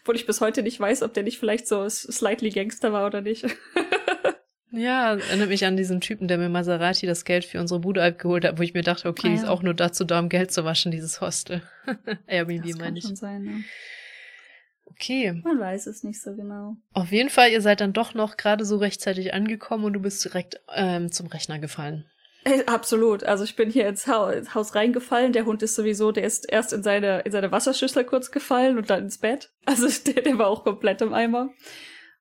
Obwohl 0.00 0.16
ich 0.16 0.26
bis 0.26 0.40
heute 0.40 0.62
nicht 0.62 0.78
weiß, 0.80 1.02
ob 1.02 1.12
der 1.12 1.24
nicht 1.24 1.38
vielleicht 1.38 1.66
so 1.66 1.88
slightly 1.88 2.50
Gangster 2.50 2.92
war 2.92 3.06
oder 3.06 3.20
nicht. 3.20 3.44
ja, 4.70 5.14
erinnert 5.16 5.48
mich 5.48 5.66
an 5.66 5.76
diesen 5.76 6.00
Typen, 6.00 6.28
der 6.28 6.38
mir 6.38 6.48
Maserati 6.48 7.06
das 7.06 7.24
Geld 7.24 7.44
für 7.44 7.60
unsere 7.60 7.80
Bude 7.80 8.02
abgeholt 8.02 8.44
hat, 8.44 8.58
wo 8.58 8.62
ich 8.62 8.74
mir 8.74 8.82
dachte, 8.82 9.08
okay, 9.08 9.26
ah, 9.26 9.30
ja. 9.30 9.36
die 9.36 9.42
ist 9.42 9.48
auch 9.48 9.62
nur 9.62 9.74
dazu 9.74 10.04
da, 10.04 10.20
um 10.20 10.28
Geld 10.28 10.52
zu 10.52 10.64
waschen, 10.64 10.92
dieses 10.92 11.20
Hostel. 11.20 11.62
Airbnb 12.26 12.78
meine 12.78 12.98
ich. 12.98 13.04
Schon 13.04 13.16
sein, 13.16 13.42
ne? 13.42 13.64
Okay. 14.94 15.40
Man 15.44 15.60
weiß 15.60 15.86
es 15.86 16.02
nicht 16.04 16.20
so 16.20 16.34
genau. 16.34 16.76
Auf 16.92 17.12
jeden 17.12 17.30
Fall, 17.30 17.50
ihr 17.50 17.60
seid 17.60 17.80
dann 17.80 17.92
doch 17.92 18.14
noch 18.14 18.36
gerade 18.36 18.64
so 18.64 18.76
rechtzeitig 18.76 19.34
angekommen 19.34 19.84
und 19.84 19.92
du 19.94 20.00
bist 20.00 20.24
direkt 20.24 20.60
ähm, 20.74 21.10
zum 21.10 21.26
Rechner 21.26 21.58
gefallen. 21.58 22.06
Äh, 22.44 22.64
absolut. 22.66 23.24
Also 23.24 23.44
ich 23.44 23.56
bin 23.56 23.70
hier 23.70 23.88
ins 23.88 24.06
Haus 24.06 24.74
reingefallen. 24.74 25.32
Der 25.32 25.44
Hund 25.44 25.62
ist 25.62 25.74
sowieso, 25.74 26.12
der 26.12 26.24
ist 26.24 26.50
erst 26.50 26.72
in 26.72 26.82
seine, 26.82 27.20
in 27.20 27.32
seine 27.32 27.52
Wasserschüssel 27.52 28.04
kurz 28.04 28.30
gefallen 28.30 28.78
und 28.78 28.90
dann 28.90 29.04
ins 29.04 29.18
Bett. 29.18 29.52
Also 29.64 29.88
der, 30.12 30.22
der 30.22 30.38
war 30.38 30.48
auch 30.48 30.64
komplett 30.64 31.00
im 31.02 31.14
Eimer. 31.14 31.50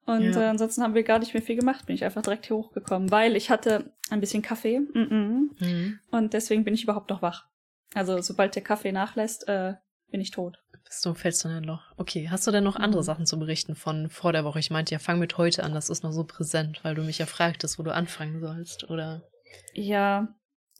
Und 0.05 0.33
ja. 0.33 0.41
äh, 0.41 0.45
ansonsten 0.45 0.83
haben 0.83 0.95
wir 0.95 1.03
gar 1.03 1.19
nicht 1.19 1.33
mehr 1.33 1.43
viel 1.43 1.55
gemacht. 1.55 1.85
Bin 1.85 1.95
ich 1.95 2.03
einfach 2.03 2.21
direkt 2.21 2.47
hier 2.47 2.57
hochgekommen, 2.57 3.11
weil 3.11 3.35
ich 3.35 3.49
hatte 3.49 3.91
ein 4.09 4.19
bisschen 4.19 4.41
Kaffee. 4.41 4.79
Mm 4.79 4.93
-mm. 4.93 5.49
Mhm. 5.59 5.99
Und 6.11 6.33
deswegen 6.33 6.63
bin 6.63 6.73
ich 6.73 6.83
überhaupt 6.83 7.09
noch 7.09 7.21
wach. 7.21 7.45
Also 7.93 8.21
sobald 8.21 8.55
der 8.55 8.63
Kaffee 8.63 8.91
nachlässt, 8.91 9.47
äh, 9.47 9.73
bin 10.09 10.21
ich 10.21 10.31
tot. 10.31 10.60
Bist 10.91 11.05
du, 11.05 11.13
fällst 11.13 11.45
du 11.45 11.47
in 11.47 11.55
ein 11.55 11.63
Loch. 11.63 11.83
Okay, 11.95 12.27
hast 12.29 12.45
du 12.45 12.51
denn 12.51 12.65
noch 12.65 12.75
andere 12.75 13.01
mhm. 13.01 13.05
Sachen 13.05 13.25
zu 13.25 13.39
berichten 13.39 13.75
von 13.75 14.09
vor 14.09 14.33
der 14.33 14.43
Woche? 14.43 14.59
Ich 14.59 14.71
meinte 14.71 14.93
ja, 14.93 14.99
fang 14.99 15.19
mit 15.19 15.37
heute 15.37 15.63
an, 15.63 15.73
das 15.73 15.89
ist 15.89 16.03
noch 16.03 16.11
so 16.11 16.25
präsent, 16.25 16.81
weil 16.83 16.95
du 16.95 17.01
mich 17.01 17.17
ja 17.17 17.25
fragtest, 17.25 17.79
wo 17.79 17.83
du 17.83 17.93
anfangen 17.93 18.41
sollst, 18.41 18.89
oder? 18.89 19.21
Ja, 19.73 20.27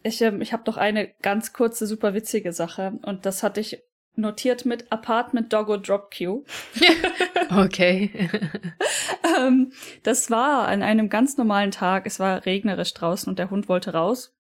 ich, 0.03 0.19
ähm, 0.21 0.41
ich 0.41 0.51
habe 0.51 0.65
doch 0.65 0.75
eine 0.75 1.07
ganz 1.21 1.53
kurze, 1.53 1.87
super 1.87 2.13
witzige 2.13 2.51
Sache 2.51 2.99
und 3.03 3.25
das 3.25 3.41
hatte 3.41 3.61
ich 3.61 3.81
notiert 4.15 4.65
mit 4.65 4.91
Apartment 4.91 5.53
Doggo 5.53 5.77
Drop 5.77 6.11
Queue. 6.11 6.43
okay. 7.57 8.11
ähm, 9.39 9.71
das 10.03 10.29
war 10.29 10.67
an 10.67 10.83
einem 10.83 11.07
ganz 11.07 11.37
normalen 11.37 11.71
Tag. 11.71 12.05
Es 12.05 12.19
war 12.19 12.45
regnerisch 12.45 12.93
draußen 12.93 13.29
und 13.29 13.39
der 13.39 13.49
Hund 13.49 13.69
wollte 13.69 13.93
raus. 13.93 14.35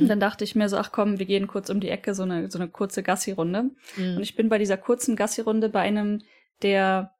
Und 0.00 0.08
dann 0.08 0.20
dachte 0.20 0.44
ich 0.44 0.54
mir 0.54 0.68
so, 0.68 0.76
ach 0.76 0.92
komm, 0.92 1.18
wir 1.18 1.26
gehen 1.26 1.46
kurz 1.46 1.70
um 1.70 1.80
die 1.80 1.88
Ecke, 1.88 2.14
so 2.14 2.22
eine, 2.22 2.50
so 2.50 2.58
eine 2.58 2.68
kurze 2.68 3.02
Gassi-Runde. 3.02 3.70
Mm. 3.96 4.16
Und 4.16 4.20
ich 4.20 4.36
bin 4.36 4.48
bei 4.48 4.58
dieser 4.58 4.76
kurzen 4.76 5.16
Gassi-Runde 5.16 5.68
bei 5.68 5.80
einem 5.80 6.22
der 6.62 7.14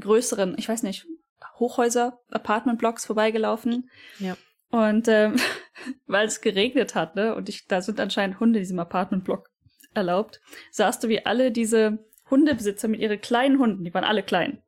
größeren, 0.00 0.54
ich 0.58 0.68
weiß 0.68 0.82
nicht, 0.82 1.06
Hochhäuser, 1.58 2.20
Apartment-Blocks 2.30 3.04
vorbeigelaufen. 3.04 3.90
Ja. 4.18 4.36
Und 4.70 5.08
ähm, 5.08 5.36
weil 6.06 6.26
es 6.26 6.40
geregnet 6.40 6.94
hat, 6.94 7.16
ne, 7.16 7.34
und 7.34 7.48
ich, 7.48 7.66
da 7.66 7.82
sind 7.82 8.00
anscheinend 8.00 8.40
Hunde 8.40 8.58
in 8.58 8.62
diesem 8.62 8.78
Apartmentblock 8.78 9.50
erlaubt, 9.94 10.40
sahst 10.70 11.04
du, 11.04 11.08
wie 11.08 11.24
alle 11.24 11.52
diese 11.52 11.98
Hundebesitzer 12.30 12.88
mit 12.88 13.00
ihren 13.00 13.20
kleinen 13.20 13.58
Hunden, 13.58 13.84
die 13.84 13.94
waren 13.94 14.04
alle 14.04 14.22
klein, 14.22 14.62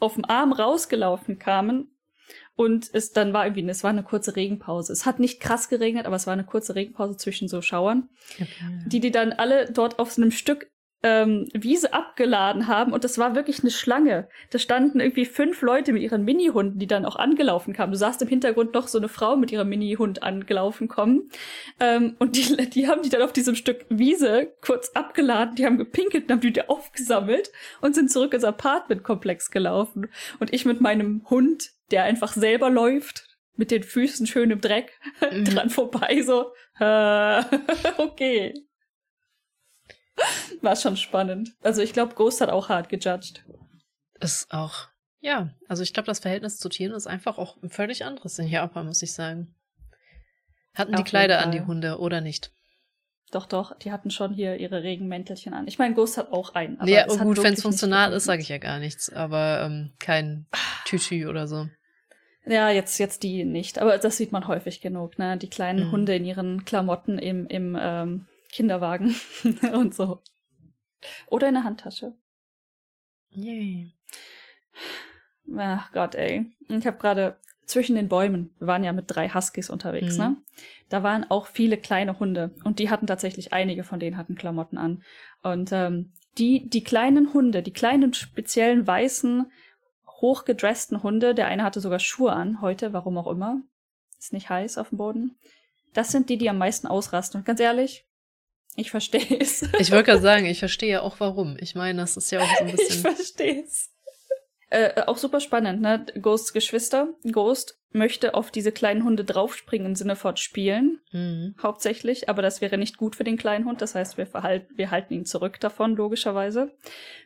auf 0.00 0.14
dem 0.14 0.24
Arm 0.24 0.52
rausgelaufen 0.52 1.38
kamen 1.38 1.90
und 2.58 2.90
es 2.92 3.12
dann 3.12 3.32
war 3.32 3.46
irgendwie, 3.46 3.68
es 3.68 3.84
war 3.84 3.90
eine 3.90 4.02
kurze 4.02 4.34
Regenpause. 4.34 4.92
Es 4.92 5.06
hat 5.06 5.20
nicht 5.20 5.38
krass 5.38 5.68
geregnet, 5.68 6.06
aber 6.06 6.16
es 6.16 6.26
war 6.26 6.32
eine 6.32 6.42
kurze 6.42 6.74
Regenpause 6.74 7.16
zwischen 7.16 7.46
so 7.46 7.62
Schauern, 7.62 8.08
okay. 8.34 8.48
die 8.84 8.98
die 8.98 9.12
dann 9.12 9.32
alle 9.32 9.70
dort 9.70 10.00
auf 10.00 10.10
so 10.10 10.20
einem 10.20 10.32
Stück 10.32 10.66
ähm, 11.04 11.46
Wiese 11.54 11.92
abgeladen 11.92 12.66
haben 12.66 12.92
und 12.92 13.04
das 13.04 13.16
war 13.16 13.36
wirklich 13.36 13.60
eine 13.60 13.70
Schlange. 13.70 14.28
Da 14.50 14.58
standen 14.58 14.98
irgendwie 14.98 15.24
fünf 15.24 15.62
Leute 15.62 15.92
mit 15.92 16.02
ihren 16.02 16.24
Mini-Hunden, 16.24 16.80
die 16.80 16.88
dann 16.88 17.04
auch 17.04 17.14
angelaufen 17.14 17.74
kamen. 17.74 17.92
Du 17.92 17.98
sahst 17.98 18.20
im 18.22 18.28
Hintergrund 18.28 18.74
noch 18.74 18.88
so 18.88 18.98
eine 18.98 19.08
Frau 19.08 19.36
mit 19.36 19.52
ihrem 19.52 19.68
Mini-Hund 19.68 20.24
angelaufen 20.24 20.88
kommen. 20.88 21.30
Ähm, 21.78 22.16
und 22.18 22.34
die, 22.34 22.56
die 22.70 22.88
haben 22.88 23.02
die 23.02 23.08
dann 23.08 23.22
auf 23.22 23.32
diesem 23.32 23.54
Stück 23.54 23.86
Wiese 23.88 24.52
kurz 24.60 24.90
abgeladen, 24.94 25.54
die 25.54 25.64
haben 25.64 25.78
gepinkelt 25.78 26.24
und 26.24 26.32
haben 26.32 26.40
die 26.40 26.48
wieder 26.48 26.68
aufgesammelt 26.68 27.52
und 27.80 27.94
sind 27.94 28.10
zurück 28.10 28.34
ins 28.34 28.42
Apartmentkomplex 28.42 29.52
gelaufen. 29.52 30.08
Und 30.40 30.52
ich 30.52 30.64
mit 30.64 30.80
meinem 30.80 31.22
Hund, 31.30 31.77
der 31.90 32.04
einfach 32.04 32.32
selber 32.32 32.70
läuft, 32.70 33.24
mit 33.56 33.70
den 33.70 33.82
Füßen 33.82 34.26
schön 34.26 34.50
im 34.50 34.60
Dreck, 34.60 34.98
mhm. 35.30 35.44
dran 35.44 35.70
vorbei, 35.70 36.22
so, 36.22 36.52
äh, 36.78 37.42
okay. 37.98 38.54
War 40.62 40.76
schon 40.76 40.96
spannend. 40.96 41.54
Also 41.62 41.82
ich 41.82 41.92
glaube, 41.92 42.14
Ghost 42.14 42.40
hat 42.40 42.50
auch 42.50 42.68
hart 42.68 42.88
gejudged. 42.88 43.44
Ist 44.20 44.52
auch. 44.52 44.88
Ja, 45.20 45.50
also 45.68 45.82
ich 45.82 45.92
glaube, 45.92 46.06
das 46.06 46.20
Verhältnis 46.20 46.58
zu 46.58 46.68
Tieren 46.68 46.94
ist 46.94 47.06
einfach 47.06 47.38
auch 47.38 47.60
ein 47.62 47.70
völlig 47.70 48.04
anderes 48.04 48.38
in 48.38 48.48
Japan, 48.48 48.86
muss 48.86 49.02
ich 49.02 49.12
sagen. 49.12 49.54
Hatten 50.74 50.94
Auf 50.94 51.02
die 51.02 51.08
Kleider 51.08 51.40
an 51.40 51.50
die 51.50 51.62
Hunde 51.62 51.98
oder 51.98 52.20
nicht? 52.20 52.52
Doch, 53.30 53.46
doch, 53.46 53.76
die 53.78 53.92
hatten 53.92 54.10
schon 54.10 54.32
hier 54.32 54.56
ihre 54.56 54.82
Regenmäntelchen 54.82 55.52
an. 55.52 55.66
Ich 55.66 55.78
meine, 55.78 55.94
Ghost 55.94 56.16
hat 56.16 56.32
auch 56.32 56.54
einen. 56.54 56.78
Ja, 56.86 57.06
gut, 57.06 57.42
wenn 57.42 57.54
es 57.54 57.62
funktional 57.62 58.12
ist, 58.12 58.24
sage 58.24 58.40
ich 58.40 58.48
ja 58.48 58.58
gar 58.58 58.78
nichts. 58.78 59.12
Aber 59.12 59.62
ähm, 59.62 59.92
kein 59.98 60.46
Tütü 60.86 61.26
oder 61.26 61.46
so. 61.46 61.68
Ja, 62.48 62.70
jetzt, 62.70 62.98
jetzt 62.98 63.22
die 63.22 63.44
nicht. 63.44 63.78
Aber 63.78 63.98
das 63.98 64.16
sieht 64.16 64.32
man 64.32 64.48
häufig 64.48 64.80
genug, 64.80 65.18
ne? 65.18 65.36
Die 65.36 65.50
kleinen 65.50 65.88
mhm. 65.88 65.92
Hunde 65.92 66.16
in 66.16 66.24
ihren 66.24 66.64
Klamotten 66.64 67.18
im, 67.18 67.46
im 67.46 67.76
ähm, 67.78 68.26
Kinderwagen 68.50 69.14
und 69.72 69.94
so. 69.94 70.22
Oder 71.28 71.48
in 71.48 71.54
der 71.54 71.64
Handtasche. 71.64 72.14
Yay. 73.30 73.92
Ach 75.56 75.92
Gott, 75.92 76.14
ey. 76.14 76.46
Ich 76.68 76.86
habe 76.86 76.98
gerade 76.98 77.36
zwischen 77.66 77.96
den 77.96 78.08
Bäumen, 78.08 78.50
wir 78.58 78.66
waren 78.66 78.82
ja 78.82 78.92
mit 78.92 79.04
drei 79.08 79.28
Huskies 79.28 79.68
unterwegs, 79.68 80.16
mhm. 80.16 80.24
ne? 80.24 80.36
Da 80.88 81.02
waren 81.02 81.30
auch 81.30 81.46
viele 81.46 81.76
kleine 81.76 82.18
Hunde 82.18 82.50
und 82.64 82.78
die 82.78 82.88
hatten 82.88 83.06
tatsächlich 83.06 83.52
einige 83.52 83.84
von 83.84 84.00
denen 84.00 84.16
hatten 84.16 84.36
Klamotten 84.36 84.78
an. 84.78 85.02
Und 85.42 85.70
ähm, 85.72 86.12
die, 86.38 86.68
die 86.68 86.82
kleinen 86.82 87.34
Hunde, 87.34 87.62
die 87.62 87.74
kleinen 87.74 88.14
speziellen 88.14 88.86
weißen, 88.86 89.50
hochgedressten 90.20 91.02
Hunde, 91.02 91.34
der 91.34 91.46
eine 91.46 91.62
hatte 91.62 91.80
sogar 91.80 91.98
Schuhe 91.98 92.32
an, 92.32 92.60
heute, 92.60 92.92
warum 92.92 93.18
auch 93.18 93.26
immer. 93.26 93.60
Ist 94.18 94.32
nicht 94.32 94.50
heiß 94.50 94.78
auf 94.78 94.90
dem 94.90 94.98
Boden. 94.98 95.38
Das 95.94 96.10
sind 96.10 96.28
die, 96.28 96.38
die 96.38 96.50
am 96.50 96.58
meisten 96.58 96.86
ausrasten. 96.86 97.40
Und 97.40 97.44
ganz 97.44 97.60
ehrlich, 97.60 98.04
ich 98.76 98.90
verstehe 98.90 99.38
es. 99.40 99.62
Ich 99.78 99.90
wollte 99.90 100.04
gerade 100.04 100.22
sagen, 100.22 100.46
ich 100.46 100.58
verstehe 100.58 100.90
ja 100.90 101.00
auch 101.02 101.20
warum. 101.20 101.56
Ich 101.60 101.74
meine, 101.74 102.00
das 102.00 102.16
ist 102.16 102.30
ja 102.30 102.40
auch 102.40 102.56
so 102.58 102.64
ein 102.64 102.70
bisschen. 102.76 102.96
Ich 102.96 103.00
verstehe 103.00 103.62
es. 103.64 103.90
Äh, 104.70 105.02
auch 105.06 105.16
super 105.16 105.40
spannend, 105.40 105.80
ne? 105.80 106.04
Ghosts 106.20 106.52
Geschwister. 106.52 107.08
Ghost 107.32 107.78
möchte 107.90 108.34
auf 108.34 108.50
diese 108.50 108.70
kleinen 108.70 109.02
Hunde 109.02 109.24
draufspringen 109.24 109.86
im 109.86 109.94
Sinne 109.94 110.14
von 110.14 110.36
spielen, 110.36 111.00
mhm. 111.10 111.54
hauptsächlich, 111.62 112.28
aber 112.28 112.42
das 112.42 112.60
wäre 112.60 112.76
nicht 112.76 112.98
gut 112.98 113.16
für 113.16 113.24
den 113.24 113.38
kleinen 113.38 113.64
Hund, 113.64 113.80
das 113.80 113.94
heißt, 113.94 114.18
wir, 114.18 114.26
verhalten, 114.26 114.76
wir 114.76 114.90
halten 114.90 115.14
ihn 115.14 115.24
zurück 115.24 115.58
davon, 115.58 115.96
logischerweise. 115.96 116.70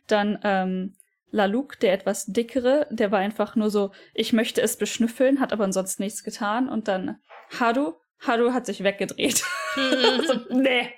Dann 0.06 0.38
ähm, 0.44 0.94
Laluk, 1.32 1.80
der 1.80 1.94
etwas 1.94 2.26
dickere, 2.26 2.86
der 2.90 3.10
war 3.10 3.18
einfach 3.18 3.56
nur 3.56 3.70
so, 3.70 3.92
ich 4.12 4.34
möchte 4.34 4.60
es 4.60 4.76
beschnüffeln, 4.76 5.40
hat 5.40 5.52
aber 5.52 5.64
ansonsten 5.64 6.02
nichts 6.02 6.22
getan. 6.22 6.68
Und 6.68 6.88
dann 6.88 7.18
Haru, 7.58 7.94
Haru 8.20 8.52
hat 8.52 8.66
sich 8.66 8.84
weggedreht. 8.84 9.42
so, 9.74 10.54
nee. 10.54 10.90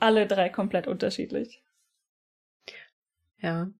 Alle 0.00 0.26
drei 0.26 0.48
komplett 0.48 0.88
unterschiedlich. 0.88 1.62
Ja. 3.38 3.70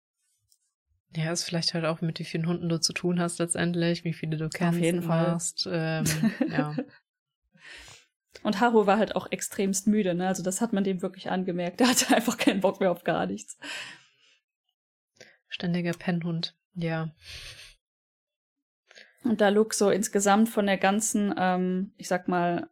Ja, 1.14 1.32
ist 1.32 1.44
vielleicht 1.44 1.74
halt 1.74 1.84
auch 1.84 2.00
mit 2.00 2.20
wie 2.20 2.24
vielen 2.24 2.46
Hunden 2.46 2.68
du 2.68 2.80
zu 2.80 2.92
tun 2.92 3.20
hast 3.20 3.40
letztendlich, 3.40 4.04
wie 4.04 4.14
viele 4.14 4.36
du 4.36 4.48
kennst. 4.48 4.78
Auf 4.78 4.82
jeden 4.82 5.02
Fall. 5.02 5.26
Hast. 5.32 5.68
Ähm, 5.70 6.04
ja. 6.48 6.76
Und 8.44 8.60
Haru 8.60 8.86
war 8.86 8.98
halt 8.98 9.16
auch 9.16 9.30
extremst 9.30 9.88
müde, 9.88 10.14
ne? 10.14 10.28
Also 10.28 10.42
das 10.44 10.60
hat 10.60 10.72
man 10.72 10.84
dem 10.84 11.02
wirklich 11.02 11.30
angemerkt. 11.30 11.80
Der 11.80 11.88
hatte 11.88 12.14
einfach 12.14 12.38
keinen 12.38 12.60
Bock 12.60 12.78
mehr 12.78 12.92
auf 12.92 13.02
gar 13.02 13.26
nichts. 13.26 13.58
Ständiger 15.52 15.92
Pennhund, 15.92 16.54
ja. 16.74 17.10
Und 19.22 19.40
da 19.42 19.50
Luke 19.50 19.74
so 19.74 19.90
insgesamt 19.90 20.48
von 20.48 20.66
der 20.66 20.78
ganzen, 20.78 21.34
ähm, 21.36 21.92
ich 21.98 22.08
sag 22.08 22.26
mal, 22.26 22.68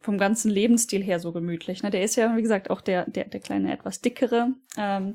vom 0.00 0.18
ganzen 0.18 0.50
Lebensstil 0.50 1.02
her 1.02 1.20
so 1.20 1.32
gemütlich. 1.32 1.82
Ne? 1.82 1.90
Der 1.90 2.02
ist 2.02 2.16
ja, 2.16 2.36
wie 2.36 2.42
gesagt, 2.42 2.68
auch 2.68 2.80
der, 2.80 3.08
der, 3.08 3.26
der 3.26 3.40
kleine, 3.40 3.72
etwas 3.72 4.00
dickere. 4.00 4.48
Ähm, 4.76 5.14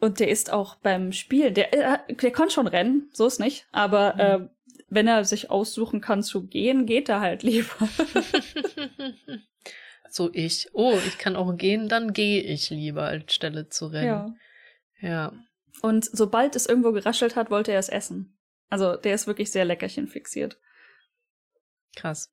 und 0.00 0.18
der 0.18 0.28
ist 0.28 0.52
auch 0.52 0.74
beim 0.74 1.12
Spiel, 1.12 1.52
der, 1.52 1.72
äh, 1.72 2.14
der 2.14 2.32
kann 2.32 2.50
schon 2.50 2.66
rennen, 2.66 3.08
so 3.12 3.26
ist 3.26 3.38
nicht. 3.38 3.66
Aber 3.70 4.14
mhm. 4.14 4.20
äh, 4.20 4.48
wenn 4.88 5.06
er 5.06 5.24
sich 5.24 5.48
aussuchen 5.48 6.00
kann 6.00 6.24
zu 6.24 6.48
gehen, 6.48 6.86
geht 6.86 7.08
er 7.08 7.20
halt 7.20 7.44
lieber. 7.44 7.88
so 10.10 10.28
ich. 10.32 10.68
Oh, 10.72 10.98
ich 11.06 11.18
kann 11.18 11.36
auch 11.36 11.56
gehen, 11.56 11.88
dann 11.88 12.12
gehe 12.12 12.42
ich 12.42 12.68
lieber, 12.70 13.04
als 13.04 13.32
Stelle 13.32 13.68
zu 13.68 13.86
rennen. 13.86 14.36
Ja. 15.00 15.08
Ja. 15.08 15.32
Und 15.80 16.04
sobald 16.04 16.54
es 16.54 16.66
irgendwo 16.66 16.92
geraschelt 16.92 17.36
hat, 17.36 17.50
wollte 17.50 17.72
er 17.72 17.78
es 17.78 17.88
essen. 17.88 18.38
Also 18.68 18.96
der 18.96 19.14
ist 19.14 19.26
wirklich 19.26 19.50
sehr 19.50 19.64
leckerchen 19.64 20.08
fixiert. 20.08 20.58
Krass. 21.96 22.32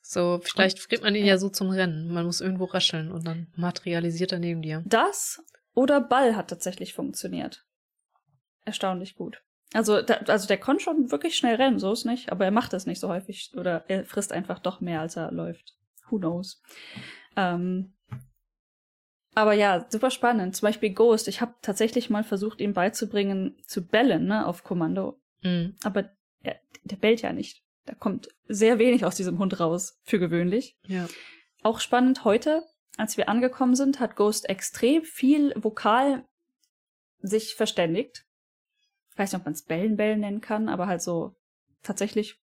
So, 0.00 0.40
vielleicht 0.42 0.88
kriegt 0.88 1.04
man 1.04 1.14
ihn 1.14 1.24
ja 1.24 1.38
so 1.38 1.48
zum 1.48 1.70
Rennen. 1.70 2.12
Man 2.12 2.26
muss 2.26 2.40
irgendwo 2.40 2.64
rascheln 2.64 3.12
und 3.12 3.26
dann 3.26 3.52
materialisiert 3.54 4.32
er 4.32 4.40
neben 4.40 4.62
dir. 4.62 4.82
Das 4.84 5.42
oder 5.74 6.00
Ball 6.00 6.36
hat 6.36 6.50
tatsächlich 6.50 6.92
funktioniert. 6.92 7.64
Erstaunlich 8.64 9.14
gut. 9.14 9.42
Also, 9.72 10.02
da, 10.02 10.14
also 10.26 10.46
der 10.46 10.58
kann 10.58 10.80
schon 10.80 11.10
wirklich 11.10 11.36
schnell 11.36 11.54
rennen, 11.54 11.78
so 11.78 11.92
ist 11.92 12.04
nicht, 12.04 12.30
aber 12.30 12.44
er 12.44 12.50
macht 12.50 12.72
das 12.72 12.84
nicht 12.84 13.00
so 13.00 13.08
häufig 13.08 13.52
oder 13.56 13.84
er 13.88 14.04
frisst 14.04 14.32
einfach 14.32 14.58
doch 14.58 14.80
mehr, 14.80 15.00
als 15.00 15.16
er 15.16 15.32
läuft. 15.32 15.76
Who 16.10 16.18
knows? 16.18 16.60
Ähm, 17.36 17.94
aber 19.34 19.54
ja, 19.54 19.86
super 19.88 20.10
spannend. 20.10 20.56
Zum 20.56 20.66
Beispiel 20.66 20.92
Ghost. 20.92 21.28
Ich 21.28 21.40
habe 21.40 21.54
tatsächlich 21.62 22.10
mal 22.10 22.24
versucht, 22.24 22.60
ihm 22.60 22.74
beizubringen, 22.74 23.56
zu 23.66 23.86
bellen, 23.86 24.26
ne, 24.26 24.46
auf 24.46 24.64
Kommando. 24.64 25.20
Mhm. 25.42 25.76
Aber 25.82 26.10
er, 26.42 26.60
der 26.84 26.96
bellt 26.96 27.22
ja 27.22 27.32
nicht. 27.32 27.62
Da 27.86 27.94
kommt 27.94 28.28
sehr 28.46 28.78
wenig 28.78 29.04
aus 29.04 29.16
diesem 29.16 29.38
Hund 29.38 29.58
raus, 29.58 29.98
für 30.04 30.18
gewöhnlich. 30.18 30.76
Ja. 30.86 31.08
Auch 31.62 31.80
spannend 31.80 32.24
heute, 32.24 32.62
als 32.96 33.16
wir 33.16 33.28
angekommen 33.28 33.74
sind, 33.74 34.00
hat 34.00 34.16
Ghost 34.16 34.48
extrem 34.48 35.02
viel 35.04 35.52
vokal 35.56 36.24
sich 37.20 37.54
verständigt. 37.54 38.26
Ich 39.10 39.18
weiß 39.18 39.32
nicht, 39.32 39.40
ob 39.40 39.46
man 39.46 39.54
es 39.54 39.62
Bellen 39.62 39.96
Bellen 39.96 40.20
nennen 40.20 40.40
kann, 40.40 40.68
aber 40.68 40.86
halt 40.86 41.02
so 41.02 41.34
tatsächlich 41.82 42.38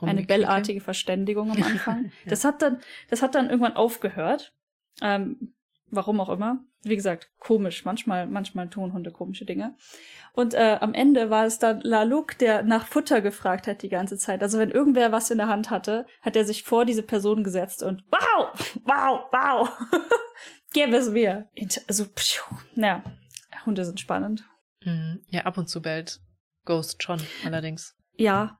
eine 0.00 0.24
bellartige 0.24 0.80
Verständigung 0.80 1.50
am 1.50 1.62
Anfang. 1.62 2.04
ja. 2.04 2.10
Das 2.28 2.44
hat 2.44 2.62
dann, 2.62 2.80
das 3.08 3.22
hat 3.22 3.34
dann 3.34 3.48
irgendwann 3.48 3.76
aufgehört. 3.76 4.54
Ähm, 5.02 5.54
warum 5.90 6.20
auch 6.20 6.28
immer. 6.28 6.64
Wie 6.82 6.96
gesagt, 6.96 7.30
komisch. 7.38 7.84
Manchmal, 7.84 8.26
manchmal 8.26 8.68
tun 8.68 8.92
Hunde 8.92 9.10
komische 9.10 9.44
Dinge. 9.44 9.76
Und 10.32 10.54
äh, 10.54 10.78
am 10.80 10.94
Ende 10.94 11.30
war 11.30 11.46
es 11.46 11.58
dann 11.58 11.80
Laluk, 11.80 12.38
der 12.38 12.62
nach 12.62 12.86
Futter 12.86 13.20
gefragt 13.20 13.66
hat 13.66 13.82
die 13.82 13.88
ganze 13.88 14.18
Zeit. 14.18 14.42
Also 14.42 14.58
wenn 14.58 14.70
irgendwer 14.70 15.12
was 15.12 15.30
in 15.30 15.38
der 15.38 15.48
Hand 15.48 15.70
hatte, 15.70 16.06
hat 16.20 16.36
er 16.36 16.44
sich 16.44 16.62
vor 16.62 16.84
diese 16.84 17.02
Person 17.02 17.42
gesetzt 17.44 17.82
und 17.82 18.04
wow, 18.10 18.52
wow, 18.84 19.26
wow, 19.32 19.70
gib 20.72 20.92
es 20.92 21.10
mir. 21.10 21.48
Also, 21.88 22.06
pschuh. 22.08 22.54
naja, 22.74 23.02
Hunde 23.64 23.84
sind 23.84 24.00
spannend. 24.00 24.44
Mhm. 24.84 25.22
Ja, 25.28 25.42
ab 25.42 25.58
und 25.58 25.68
zu 25.68 25.82
bellt 25.82 26.20
Ghost 26.64 27.02
schon, 27.02 27.20
allerdings. 27.44 27.96
Ja, 28.16 28.58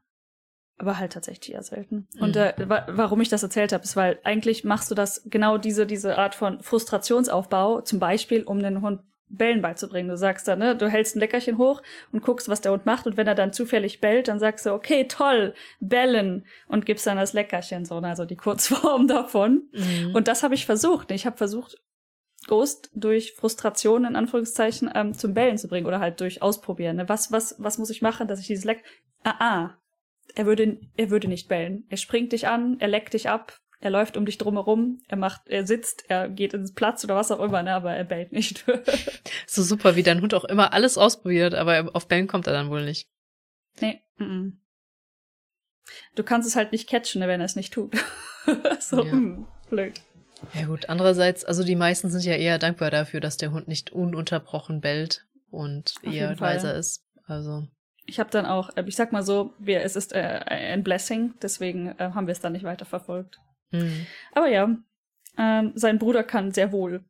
aber 0.78 0.98
halt 0.98 1.12
tatsächlich 1.12 1.54
eher 1.54 1.62
selten. 1.62 2.06
Mhm. 2.14 2.22
Und 2.22 2.36
äh, 2.36 2.54
wa 2.66 2.86
warum 2.88 3.20
ich 3.20 3.28
das 3.28 3.42
erzählt 3.42 3.72
habe, 3.72 3.84
ist, 3.84 3.96
weil 3.96 4.18
eigentlich 4.24 4.64
machst 4.64 4.90
du 4.90 4.94
das 4.94 5.22
genau 5.26 5.58
diese 5.58 5.86
diese 5.86 6.18
Art 6.18 6.34
von 6.34 6.60
Frustrationsaufbau, 6.62 7.80
zum 7.80 7.98
Beispiel, 7.98 8.42
um 8.42 8.60
den 8.60 8.82
Hund 8.82 9.00
Bellen 9.28 9.60
beizubringen. 9.60 10.08
Du 10.08 10.16
sagst 10.16 10.46
dann, 10.46 10.60
ne, 10.60 10.76
du 10.76 10.88
hältst 10.88 11.16
ein 11.16 11.20
Leckerchen 11.20 11.58
hoch 11.58 11.82
und 12.12 12.22
guckst, 12.22 12.48
was 12.48 12.60
der 12.60 12.72
Hund 12.72 12.86
macht. 12.86 13.06
Und 13.06 13.16
wenn 13.16 13.26
er 13.26 13.34
dann 13.34 13.52
zufällig 13.52 14.00
bellt, 14.00 14.28
dann 14.28 14.38
sagst 14.38 14.66
du, 14.66 14.72
okay, 14.72 15.08
toll, 15.08 15.54
bellen 15.80 16.46
und 16.68 16.86
gibst 16.86 17.06
dann 17.06 17.16
das 17.16 17.32
Leckerchen 17.32 17.84
so, 17.84 18.00
ne, 18.00 18.08
also 18.08 18.24
die 18.24 18.36
Kurzform 18.36 19.08
davon. 19.08 19.68
Mhm. 19.72 20.14
Und 20.14 20.28
das 20.28 20.42
habe 20.42 20.54
ich 20.54 20.66
versucht. 20.66 21.10
Ich 21.10 21.26
habe 21.26 21.36
versucht, 21.36 21.76
Ghost 22.46 22.90
durch 22.94 23.32
Frustration 23.32 24.04
in 24.04 24.14
Anführungszeichen 24.14 24.90
ähm, 24.94 25.14
zum 25.14 25.34
Bellen 25.34 25.58
zu 25.58 25.66
bringen 25.66 25.86
oder 25.86 25.98
halt 25.98 26.20
durch 26.20 26.42
Ausprobieren. 26.42 26.96
Ne? 26.96 27.08
Was, 27.08 27.32
was, 27.32 27.56
was 27.58 27.78
muss 27.78 27.90
ich 27.90 28.02
machen, 28.02 28.28
dass 28.28 28.38
ich 28.38 28.46
dieses 28.46 28.64
Leck. 28.64 28.84
Ah, 29.24 29.34
ah. 29.38 29.78
Er 30.34 30.46
würde, 30.46 30.78
er 30.96 31.10
würde 31.10 31.28
nicht 31.28 31.48
bellen. 31.48 31.84
Er 31.88 31.96
springt 31.96 32.32
dich 32.32 32.48
an, 32.48 32.78
er 32.80 32.88
leckt 32.88 33.14
dich 33.14 33.28
ab, 33.28 33.58
er 33.80 33.90
läuft 33.90 34.16
um 34.16 34.26
dich 34.26 34.38
drumherum, 34.38 35.00
er 35.08 35.16
macht, 35.16 35.48
er 35.48 35.66
sitzt, 35.66 36.04
er 36.08 36.28
geht 36.28 36.54
ins 36.54 36.72
Platz 36.72 37.04
oder 37.04 37.14
was 37.14 37.30
auch 37.30 37.40
immer, 37.40 37.62
ne, 37.62 37.74
aber 37.74 37.94
er 37.94 38.04
bellt 38.04 38.32
nicht. 38.32 38.64
so 39.46 39.62
super, 39.62 39.96
wie 39.96 40.02
dein 40.02 40.22
Hund 40.22 40.34
auch 40.34 40.44
immer 40.44 40.72
alles 40.72 40.98
ausprobiert, 40.98 41.54
aber 41.54 41.90
auf 41.94 42.08
Bellen 42.08 42.26
kommt 42.26 42.46
er 42.46 42.52
dann 42.52 42.70
wohl 42.70 42.84
nicht. 42.84 43.08
Nee. 43.80 44.00
Mm 44.16 44.24
-mm. 44.24 44.52
Du 46.14 46.22
kannst 46.24 46.48
es 46.48 46.56
halt 46.56 46.72
nicht 46.72 46.88
catchen, 46.88 47.20
ne, 47.20 47.28
wenn 47.28 47.40
er 47.40 47.46
es 47.46 47.56
nicht 47.56 47.72
tut. 47.72 47.94
so, 48.80 49.04
ja. 49.04 49.12
hm, 49.12 49.46
blöd. 49.68 50.00
Ja 50.54 50.66
gut, 50.66 50.88
andererseits, 50.88 51.44
also 51.44 51.62
die 51.62 51.76
meisten 51.76 52.10
sind 52.10 52.24
ja 52.24 52.34
eher 52.34 52.58
dankbar 52.58 52.90
dafür, 52.90 53.20
dass 53.20 53.36
der 53.36 53.52
Hund 53.52 53.68
nicht 53.68 53.90
ununterbrochen 53.90 54.80
bellt 54.80 55.26
und 55.50 55.94
Auf 56.04 56.12
eher 56.12 56.34
leiser 56.36 56.74
ist. 56.74 57.04
Also 57.26 57.66
ich 58.06 58.20
habe 58.20 58.30
dann 58.30 58.46
auch, 58.46 58.76
äh, 58.76 58.84
ich 58.86 58.96
sag 58.96 59.12
mal 59.12 59.22
so, 59.22 59.52
wir, 59.58 59.82
es 59.82 59.96
ist 59.96 60.12
äh, 60.12 60.40
ein 60.46 60.82
Blessing, 60.82 61.34
deswegen 61.42 61.88
äh, 61.98 62.10
haben 62.14 62.26
wir 62.26 62.32
es 62.32 62.40
dann 62.40 62.52
nicht 62.52 62.64
weiter 62.64 62.84
verfolgt. 62.84 63.38
Mhm. 63.70 64.06
Aber 64.32 64.48
ja, 64.48 64.76
ähm, 65.38 65.72
sein 65.74 65.98
Bruder 65.98 66.24
kann 66.24 66.52
sehr 66.52 66.72
wohl 66.72 67.04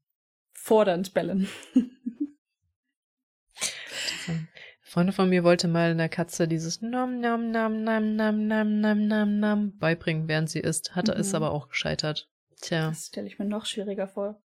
fordernd 0.54 1.14
bellen. 1.14 1.48
Freunde 4.96 5.12
von 5.12 5.28
mir 5.28 5.44
wollte 5.44 5.68
mal 5.68 5.90
einer 5.90 6.08
Katze 6.08 6.48
dieses 6.48 6.80
Nam 6.80 7.20
Nam 7.20 7.50
Nam 7.50 7.84
Nam 7.84 8.16
Nam 8.16 8.46
Nam 8.46 8.80
Nam 8.80 9.06
Nam 9.06 9.38
Nam 9.38 9.76
beibringen, 9.76 10.26
während 10.26 10.48
sie 10.48 10.60
isst. 10.60 10.96
Hatte 10.96 11.12
mhm. 11.12 11.20
ist 11.20 11.34
aber 11.34 11.50
auch 11.50 11.68
gescheitert. 11.68 12.30
Tja. 12.62 12.88
Das 12.88 13.08
stelle 13.08 13.26
ich 13.26 13.38
mir 13.38 13.44
noch 13.44 13.66
schwieriger 13.66 14.08
vor. 14.08 14.42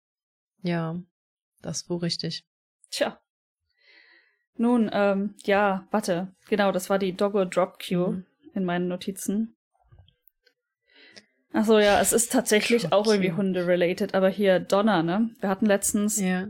Ja, 0.63 1.01
das 1.63 1.89
wohl 1.89 1.99
richtig. 1.99 2.45
Tja. 2.91 3.21
Nun, 4.61 4.91
ähm, 4.93 5.37
ja, 5.45 5.87
warte. 5.91 6.35
Genau, 6.51 6.71
das 6.71 6.91
war 6.91 6.99
die 6.99 7.17
Doggo 7.17 7.47
Drop 7.47 7.79
Cue 7.79 8.11
mhm. 8.11 8.27
in 8.53 8.67
meinen 8.67 8.89
Notizen. 8.89 9.57
Ach 11.55 11.65
so, 11.65 11.79
ja, 11.79 11.99
es 11.99 12.13
ist 12.13 12.31
tatsächlich 12.31 12.83
Drop 12.83 12.93
auch 12.93 13.07
irgendwie 13.07 13.33
Hunde-related, 13.33 14.15
aber 14.15 14.29
hier 14.29 14.61
Donner, 14.61 15.03
ne? 15.03 15.31
Wir 15.41 15.49
hatten 15.49 15.65
letztens 15.65 16.21
ja. 16.21 16.49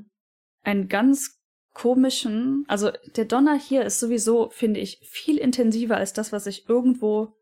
einen 0.64 0.88
ganz 0.88 1.38
komischen, 1.72 2.64
also 2.66 2.90
der 3.14 3.26
Donner 3.26 3.56
hier 3.56 3.84
ist 3.84 4.00
sowieso, 4.00 4.50
finde 4.50 4.80
ich, 4.80 4.98
viel 5.08 5.38
intensiver 5.38 5.96
als 5.96 6.12
das, 6.12 6.32
was 6.32 6.48
ich 6.48 6.68
irgendwo 6.68 7.36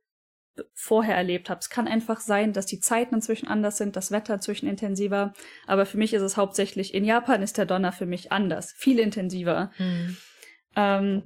vorher 0.74 1.16
erlebt 1.16 1.48
habe. 1.48 1.60
Es 1.60 1.70
kann 1.70 1.88
einfach 1.88 2.20
sein, 2.20 2.52
dass 2.52 2.66
die 2.66 2.80
Zeiten 2.80 3.14
inzwischen 3.14 3.48
anders 3.48 3.78
sind, 3.78 3.96
das 3.96 4.10
Wetter 4.10 4.34
inzwischen 4.34 4.68
intensiver. 4.68 5.32
Aber 5.66 5.86
für 5.86 5.96
mich 5.96 6.12
ist 6.12 6.20
es 6.20 6.36
hauptsächlich, 6.36 6.92
in 6.92 7.06
Japan 7.06 7.40
ist 7.40 7.56
der 7.56 7.64
Donner 7.64 7.92
für 7.92 8.04
mich 8.04 8.32
anders, 8.32 8.74
viel 8.76 8.98
intensiver. 8.98 9.72
Mhm. 9.78 10.18
Ähm, 10.78 11.24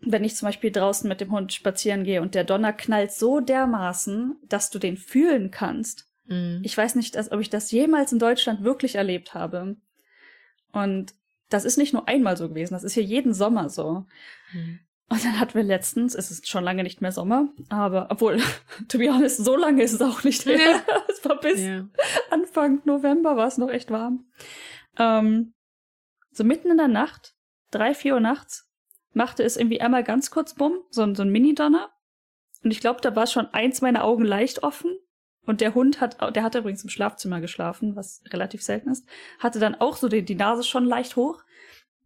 wenn 0.00 0.24
ich 0.24 0.34
zum 0.34 0.46
Beispiel 0.46 0.72
draußen 0.72 1.08
mit 1.08 1.20
dem 1.20 1.30
Hund 1.30 1.52
spazieren 1.52 2.04
gehe 2.04 2.20
und 2.20 2.34
der 2.34 2.44
Donner 2.44 2.72
knallt 2.72 3.12
so 3.12 3.40
dermaßen, 3.40 4.36
dass 4.48 4.70
du 4.70 4.78
den 4.78 4.96
fühlen 4.96 5.50
kannst. 5.50 6.06
Mhm. 6.26 6.60
Ich 6.64 6.76
weiß 6.76 6.96
nicht, 6.96 7.16
ob 7.32 7.40
ich 7.40 7.50
das 7.50 7.70
jemals 7.70 8.12
in 8.12 8.18
Deutschland 8.18 8.64
wirklich 8.64 8.96
erlebt 8.96 9.34
habe. 9.34 9.76
Und 10.72 11.14
das 11.48 11.64
ist 11.64 11.78
nicht 11.78 11.92
nur 11.92 12.08
einmal 12.08 12.36
so 12.36 12.48
gewesen, 12.48 12.74
das 12.74 12.84
ist 12.84 12.94
hier 12.94 13.02
jeden 13.02 13.34
Sommer 13.34 13.68
so. 13.68 14.06
Mhm. 14.52 14.80
Und 15.10 15.24
dann 15.24 15.40
hatten 15.40 15.54
wir 15.54 15.62
letztens, 15.62 16.14
es 16.14 16.30
ist 16.30 16.48
schon 16.48 16.64
lange 16.64 16.82
nicht 16.82 17.00
mehr 17.00 17.12
Sommer, 17.12 17.48
aber 17.70 18.08
obwohl, 18.10 18.38
to 18.88 18.98
be 18.98 19.10
honest, 19.10 19.42
so 19.42 19.56
lange 19.56 19.82
ist 19.82 19.94
es 19.94 20.02
auch 20.02 20.22
nicht 20.24 20.44
her. 20.46 20.58
Ja. 20.58 20.82
es 21.08 21.24
war 21.24 21.40
bis 21.40 21.60
ja. 21.60 21.88
Anfang 22.30 22.82
November 22.84 23.36
war 23.36 23.46
es 23.46 23.58
noch 23.58 23.70
echt 23.70 23.90
warm. 23.90 24.26
Ähm, 24.98 25.54
so 26.30 26.44
mitten 26.44 26.70
in 26.70 26.76
der 26.76 26.88
Nacht, 26.88 27.34
drei, 27.70 27.94
vier 27.94 28.14
Uhr 28.14 28.20
nachts, 28.20 28.67
machte 29.12 29.42
es 29.42 29.56
irgendwie 29.56 29.80
einmal 29.80 30.04
ganz 30.04 30.30
kurz 30.30 30.54
bumm, 30.54 30.80
so, 30.90 31.14
so 31.14 31.22
ein 31.22 31.30
Mini-Donner. 31.30 31.90
Und 32.62 32.70
ich 32.70 32.80
glaube, 32.80 33.00
da 33.00 33.14
war 33.14 33.26
schon 33.26 33.46
eins 33.46 33.80
meiner 33.80 34.04
Augen 34.04 34.24
leicht 34.24 34.62
offen. 34.62 34.98
Und 35.46 35.62
der 35.62 35.74
Hund 35.74 36.00
hat, 36.00 36.36
der 36.36 36.42
hatte 36.42 36.58
übrigens 36.58 36.82
im 36.84 36.90
Schlafzimmer 36.90 37.40
geschlafen, 37.40 37.96
was 37.96 38.22
relativ 38.30 38.62
selten 38.62 38.90
ist, 38.90 39.08
hatte 39.38 39.58
dann 39.58 39.74
auch 39.74 39.96
so 39.96 40.08
die, 40.08 40.22
die 40.22 40.34
Nase 40.34 40.62
schon 40.62 40.84
leicht 40.84 41.16
hoch. 41.16 41.42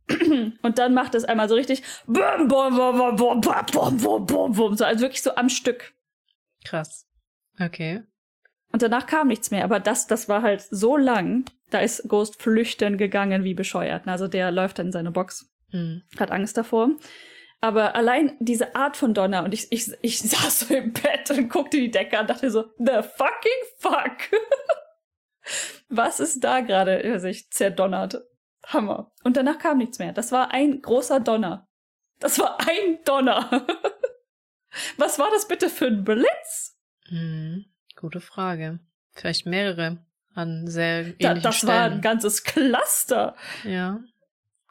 Und 0.63 0.79
dann 0.79 0.95
macht 0.95 1.15
es 1.15 1.25
einmal 1.25 1.49
so 1.49 1.55
richtig 1.55 1.83
bum, 2.07 2.49
bum, 2.49 2.77
bum, 2.77 2.97
bum, 2.99 3.17
bum, 3.17 3.41
bum, 3.41 3.97
bum, 3.97 4.27
bum, 4.27 4.53
bum, 4.53 4.77
so, 4.77 4.85
also 4.85 5.01
wirklich 5.01 5.23
so 5.23 5.35
am 5.35 5.49
Stück. 5.49 5.93
Krass. 6.65 7.09
Okay. 7.61 8.03
Und 8.73 8.83
danach 8.83 9.07
kam 9.07 9.29
nichts 9.29 9.51
mehr, 9.51 9.65
aber 9.65 9.81
das, 9.81 10.07
das 10.07 10.29
war 10.29 10.43
halt 10.43 10.63
so 10.71 10.97
lang, 10.97 11.45
da 11.71 11.81
ist 11.81 12.09
Ghost 12.09 12.41
flüchten 12.41 12.97
gegangen 12.97 13.45
wie 13.45 13.55
bescheuert. 13.55 14.07
Also 14.07 14.29
der 14.29 14.51
läuft 14.51 14.79
dann 14.79 14.87
in 14.87 14.93
seine 14.93 15.11
Box, 15.11 15.52
hm. 15.73 16.03
hat 16.19 16.31
Angst 16.31 16.57
davor. 16.57 16.91
Aber 17.61 17.95
allein 17.95 18.37
diese 18.41 18.75
Art 18.75 18.97
von 18.97 19.15
Donner 19.15 19.45
und 19.45 19.55
ich, 19.55 19.71
ich, 19.71 19.91
ich 20.03 20.19
saß 20.23 20.61
so 20.61 20.75
im 20.75 20.93
Bett 20.93 21.31
und 21.31 21.49
guckte 21.49 21.79
die 21.79 21.91
Decke 21.91 22.19
an 22.19 22.23
und 22.23 22.31
dachte 22.31 22.51
so, 22.51 22.65
the 22.79 23.03
fucking 23.03 23.63
fuck. 23.79 24.41
Was 25.89 26.21
ist 26.21 26.43
da 26.45 26.61
gerade 26.61 27.19
sich 27.21 27.51
zerdonnert? 27.51 28.23
Hammer. 28.67 29.13
Und 29.25 29.37
danach 29.37 29.59
kam 29.59 29.79
nichts 29.79 29.99
mehr. 29.99 30.13
Das 30.13 30.31
war 30.31 30.53
ein 30.53 30.81
großer 30.81 31.21
Donner. 31.21 31.69
Das 32.21 32.39
war 32.39 32.59
ein 32.61 33.01
Donner. 33.05 33.51
Was 34.97 35.19
war 35.19 35.31
das 35.31 35.49
bitte 35.49 35.69
für 35.69 35.87
ein 35.87 36.05
Blitz? 36.05 36.79
Hm, 37.09 37.67
gute 37.97 38.21
Frage. 38.21 38.81
Vielleicht 39.13 39.47
mehrere 39.47 40.05
an 40.35 40.67
sehr 40.67 41.01
ähnlichen 41.01 41.19
da, 41.19 41.35
Das 41.35 41.57
Stellen. 41.57 41.73
war 41.73 41.83
ein 41.85 42.01
ganzes 42.01 42.45
Cluster. 42.45 43.37
Ja, 43.65 44.01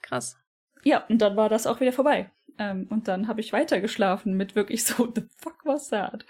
krass. 0.02 0.41
Ja, 0.84 1.06
und 1.08 1.20
dann 1.20 1.36
war 1.36 1.50
das 1.50 1.68
auch 1.68 1.80
wieder 1.80 1.94
vorbei. 1.94 2.32
Ähm, 2.58 2.88
und 2.90 3.08
dann 3.08 3.28
habe 3.28 3.42
ich 3.42 3.54
weitergeschlafen 3.54 4.36
mit 4.36 4.56
wirklich 4.56 4.84
so, 4.84 5.12
the 5.16 5.24
fuck 5.38 5.66
was 5.66 5.90
that? 5.90 6.26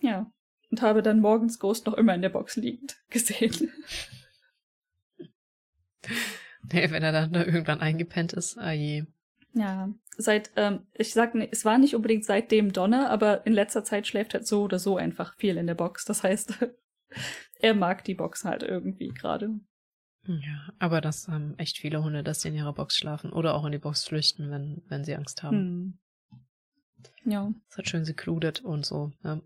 Ja. 0.00 0.30
und 0.70 0.82
habe 0.82 1.02
dann 1.02 1.20
morgens 1.20 1.58
Ghost 1.58 1.86
noch 1.86 1.94
immer 1.94 2.14
in 2.14 2.22
der 2.22 2.28
Box 2.30 2.56
liegend 2.56 2.96
gesehen. 3.10 3.72
Nee, 6.72 6.90
wenn 6.90 7.02
er 7.02 7.12
dann 7.12 7.32
da 7.32 7.44
irgendwann 7.44 7.80
eingepennt 7.80 8.32
ist, 8.32 8.58
ah 8.58 8.72
je. 8.72 9.04
Ja, 9.52 9.92
seit, 10.16 10.52
ähm, 10.56 10.86
ich 10.94 11.12
sag, 11.12 11.34
es 11.34 11.64
war 11.64 11.78
nicht 11.78 11.96
unbedingt 11.96 12.24
seitdem 12.24 12.72
Donner, 12.72 13.10
aber 13.10 13.44
in 13.46 13.52
letzter 13.52 13.82
Zeit 13.84 14.06
schläft 14.06 14.34
er 14.34 14.44
so 14.44 14.62
oder 14.62 14.78
so 14.78 14.96
einfach 14.96 15.34
viel 15.36 15.56
in 15.56 15.66
der 15.66 15.74
Box. 15.74 16.04
Das 16.04 16.22
heißt, 16.22 16.54
er 17.60 17.74
mag 17.74 18.04
die 18.04 18.14
Box 18.14 18.44
halt 18.44 18.62
irgendwie 18.62 19.08
gerade. 19.08 19.58
Ja, 20.26 20.72
aber 20.78 21.00
das 21.00 21.28
haben 21.28 21.58
echt 21.58 21.78
viele 21.78 22.02
Hunde, 22.04 22.22
dass 22.22 22.42
sie 22.42 22.48
in 22.48 22.54
ihrer 22.54 22.74
Box 22.74 22.96
schlafen 22.96 23.32
oder 23.32 23.54
auch 23.54 23.64
in 23.64 23.72
die 23.72 23.78
Box 23.78 24.04
flüchten, 24.04 24.50
wenn, 24.50 24.82
wenn 24.88 25.04
sie 25.04 25.14
Angst 25.14 25.42
haben. 25.42 25.56
Hm. 25.56 25.98
Ja. 27.24 27.52
Das 27.68 27.78
hat 27.78 27.88
schön 27.88 28.04
secluded 28.04 28.60
und 28.60 28.84
so. 28.84 29.12
Ja. 29.24 29.40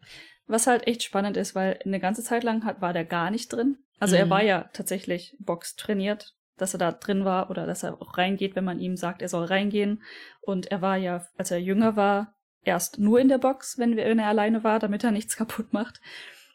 Was 0.47 0.67
halt 0.67 0.87
echt 0.87 1.03
spannend 1.03 1.37
ist, 1.37 1.55
weil 1.55 1.79
eine 1.85 2.01
ganze 2.01 2.23
Zeit 2.23 2.45
lang 2.45 2.65
hat, 2.65 2.81
war 2.81 2.93
der 2.93 3.05
gar 3.05 3.31
nicht 3.31 3.53
drin. 3.53 3.79
Also 3.99 4.17
mhm. 4.17 4.21
er 4.21 4.31
war 4.31 4.43
ja 4.43 4.71
tatsächlich 4.73 5.37
Box 5.39 5.77
trainiert, 5.77 6.35
dass 6.57 6.75
er 6.75 6.79
da 6.79 6.93
drin 6.93 7.25
war 7.25 7.51
oder 7.51 7.67
dass 7.67 7.83
er 7.83 8.01
auch 8.01 8.19
reingeht, 8.19 8.57
wenn 8.57 8.65
man 8.65 8.81
ihm 8.81 8.97
sagt, 8.97 9.23
er 9.23 9.29
soll 9.29 9.45
reingehen. 9.45 10.03
Und 10.41 10.67
er 10.67 10.83
war 10.83 10.97
ja, 10.97 11.27
als 11.37 11.51
er 11.51 11.59
jünger 11.59 11.97
war, 11.97 12.35
erst 12.63 12.99
nur 12.99 13.21
in 13.21 13.29
der 13.29 13.39
Box, 13.39 13.79
wenn, 13.79 13.97
wenn 13.97 14.19
er 14.19 14.29
alleine 14.29 14.65
war, 14.65 14.79
damit 14.79 15.05
er 15.05 15.11
nichts 15.11 15.37
kaputt 15.37 15.73
macht. 15.73 16.01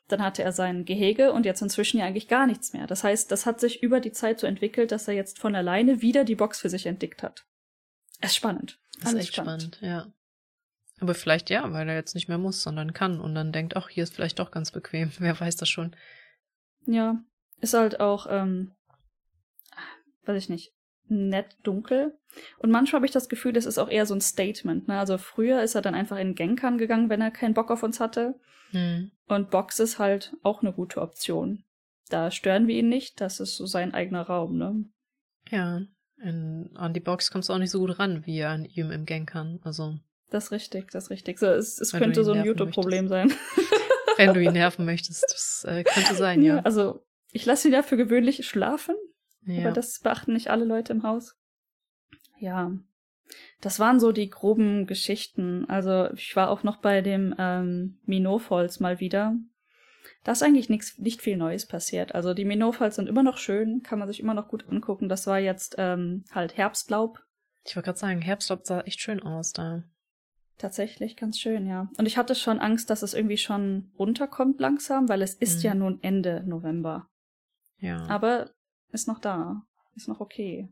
Dann 0.10 0.22
hatte 0.22 0.44
er 0.44 0.52
sein 0.52 0.86
Gehege 0.86 1.32
und 1.32 1.46
jetzt 1.46 1.62
inzwischen 1.62 2.00
ja 2.00 2.06
eigentlich 2.06 2.28
gar 2.28 2.48
nichts 2.48 2.74
mehr. 2.74 2.88
Das 2.88 3.04
heißt, 3.04 3.32
das 3.32 3.46
hat 3.46 3.60
sich 3.60 3.82
über 3.84 4.00
die 4.00 4.12
Zeit 4.12 4.40
so 4.40 4.48
entwickelt, 4.48 4.92
dass 4.92 5.08
er 5.08 5.14
jetzt 5.14 5.40
von 5.40 5.56
alleine 5.56 6.02
wieder 6.02 6.26
die 6.26 6.36
Box 6.36 6.60
für 6.60 6.70
sich 6.70 6.86
entdeckt 6.86 7.24
hat. 7.24 7.46
Es 8.20 8.32
ist 8.32 8.36
spannend. 8.36 8.80
Das 9.02 9.14
ist 9.14 9.20
echt 9.20 9.36
spannend. 9.36 9.76
spannend, 9.76 9.80
ja. 9.82 10.12
Aber 11.00 11.14
vielleicht 11.14 11.50
ja, 11.50 11.72
weil 11.72 11.88
er 11.88 11.96
jetzt 11.96 12.16
nicht 12.16 12.28
mehr 12.28 12.38
muss, 12.38 12.62
sondern 12.62 12.94
kann 12.94 13.22
und 13.22 13.34
dann 13.36 13.54
denkt, 13.54 13.78
ach, 13.78 13.88
hier 13.88 14.04
ist 14.04 14.14
vielleicht 14.14 14.40
doch 14.40 14.52
ganz 14.52 14.72
bequem. 14.72 15.12
Wer 15.20 15.40
weiß 15.40 15.56
das 15.56 15.70
schon. 15.70 15.96
Ja, 16.86 17.24
ist 17.62 17.74
halt 17.74 18.00
auch, 18.00 18.28
ähm, 18.30 18.76
weiß 20.26 20.42
ich 20.42 20.50
nicht, 20.50 20.74
nett 21.10 21.58
dunkel. 21.64 22.18
Und 22.60 22.72
manchmal 22.72 23.00
habe 23.00 23.06
ich 23.06 23.12
das 23.12 23.30
Gefühl, 23.30 23.54
das 23.54 23.66
ist 23.66 23.78
auch 23.78 23.90
eher 23.90 24.06
so 24.06 24.14
ein 24.14 24.22
Statement. 24.22 24.88
Ne? 24.88 25.00
Also 25.00 25.18
früher 25.18 25.62
ist 25.64 25.76
er 25.76 25.82
dann 25.82 25.96
einfach 25.96 26.18
in 26.18 26.36
Genkan 26.36 26.78
gegangen, 26.78 27.10
wenn 27.10 27.22
er 27.22 27.32
keinen 27.32 27.54
Bock 27.54 27.72
auf 27.72 27.84
uns 27.84 28.00
hatte. 28.00 28.36
Hm. 28.72 29.12
Und 29.28 29.50
Box 29.50 29.80
ist 29.80 30.00
halt 30.00 30.34
auch 30.44 30.62
eine 30.62 30.74
gute 30.74 31.02
Option. 31.02 31.64
Da 32.10 32.32
stören 32.32 32.68
wir 32.68 32.76
ihn 32.76 32.90
nicht, 32.90 33.22
das 33.22 33.40
ist 33.40 33.56
so 33.56 33.66
sein 33.66 33.94
eigener 33.94 34.24
Raum, 34.24 34.58
ne? 34.58 34.86
Ja, 35.50 35.82
in, 36.22 36.72
an 36.76 36.94
die 36.94 37.00
Box 37.00 37.32
kommst 37.32 37.50
du 37.50 37.54
auch 37.54 37.60
nicht 37.60 37.72
so 37.72 37.80
gut 37.80 38.00
ran, 38.00 38.26
wie 38.26 38.44
an 38.44 38.66
ihm 38.66 38.92
im 38.92 39.06
Genkan. 39.06 39.60
Also. 39.64 39.96
Das 40.30 40.46
ist 40.46 40.52
richtig, 40.52 40.92
das 40.92 41.06
ist 41.06 41.10
richtig. 41.10 41.40
So, 41.40 41.48
es, 41.48 41.80
es 41.80 41.92
könnte 41.92 42.24
so 42.24 42.34
ein 42.34 42.46
YouTube-Problem 42.46 43.08
sein. 43.08 43.34
Wenn 44.18 44.34
du 44.34 44.44
ihn 44.44 44.54
nerven 44.54 44.86
möchtest, 44.86 45.24
das 45.24 45.66
äh, 45.68 45.84
könnte 45.84 46.16
sein, 46.16 46.42
ja. 46.44 46.58
ja. 46.58 46.62
Also, 46.64 47.06
ich 47.32 47.46
lasse 47.46 47.68
ihn 47.68 47.74
ja 47.74 47.84
für 47.84 47.98
gewöhnlich 47.98 48.46
schlafen, 48.46 48.96
ja. 49.46 49.64
aber 49.64 49.72
das 49.72 50.00
beachten 50.00 50.34
nicht 50.34 50.50
alle 50.50 50.66
Leute 50.66 50.94
im 50.94 51.04
Haus. 51.04 51.36
Ja, 52.40 52.72
das 53.62 53.80
waren 53.80 54.00
so 54.00 54.12
die 54.12 54.30
groben 54.30 54.88
Geschichten. 54.88 55.66
Also, 55.70 56.12
ich 56.14 56.36
war 56.36 56.50
auch 56.50 56.64
noch 56.64 56.78
bei 56.78 57.02
dem 57.02 57.36
ähm, 57.38 58.00
Minot-Falls 58.06 58.80
mal 58.80 59.00
wieder. 59.00 59.36
Da 60.24 60.32
ist 60.32 60.44
eigentlich 60.44 60.70
nix, 60.70 60.98
nicht 60.98 61.22
viel 61.22 61.38
Neues 61.38 61.66
passiert. 61.66 62.16
Also, 62.16 62.34
die 62.34 62.46
Minot-Falls 62.46 62.96
sind 62.96 63.10
immer 63.10 63.24
noch 63.24 63.38
schön, 63.38 63.84
kann 63.84 64.00
man 64.00 64.08
sich 64.08 64.20
immer 64.20 64.34
noch 64.34 64.48
gut 64.48 64.68
angucken. 64.70 65.10
Das 65.10 65.28
war 65.28 65.40
jetzt 65.40 65.76
ähm, 65.78 66.24
halt 66.32 66.58
Herbstlaub. 66.58 67.20
Ich 67.66 67.76
wollte 67.76 67.88
gerade 67.88 68.00
sagen, 68.00 68.22
Herbstlaub 68.22 68.66
sah 68.66 68.82
echt 68.82 69.02
schön 69.02 69.22
aus 69.22 69.52
da. 69.52 69.84
Tatsächlich 70.58 71.16
ganz 71.16 71.40
schön, 71.40 71.68
ja. 71.68 71.90
Und 71.98 72.06
ich 72.06 72.18
hatte 72.18 72.36
schon 72.36 72.60
Angst, 72.60 72.90
dass 72.90 73.02
es 73.02 73.14
irgendwie 73.14 73.38
schon 73.38 73.92
runterkommt 73.98 74.60
langsam, 74.60 75.08
weil 75.08 75.22
es 75.22 75.34
ist 75.34 75.60
mhm. 75.60 75.64
ja 75.64 75.76
nun 75.76 76.00
Ende 76.02 76.44
November. 76.46 77.08
Ja. 77.78 78.06
Aber 78.08 78.50
ist 78.92 79.08
noch 79.08 79.20
da. 79.20 79.64
Ist 79.96 80.08
noch 80.08 80.20
okay. 80.20 80.70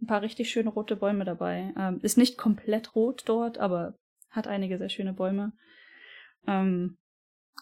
Ein 0.00 0.06
paar 0.06 0.22
richtig 0.22 0.50
schöne 0.50 0.70
rote 0.70 0.96
Bäume 0.96 1.24
dabei. 1.24 1.72
Ähm, 1.78 2.00
ist 2.02 2.18
nicht 2.18 2.36
komplett 2.36 2.94
rot 2.94 3.22
dort, 3.26 3.58
aber 3.58 3.94
hat 4.30 4.46
einige 4.46 4.78
sehr 4.78 4.88
schöne 4.88 5.12
Bäume. 5.12 5.52
Ähm, 6.46 6.98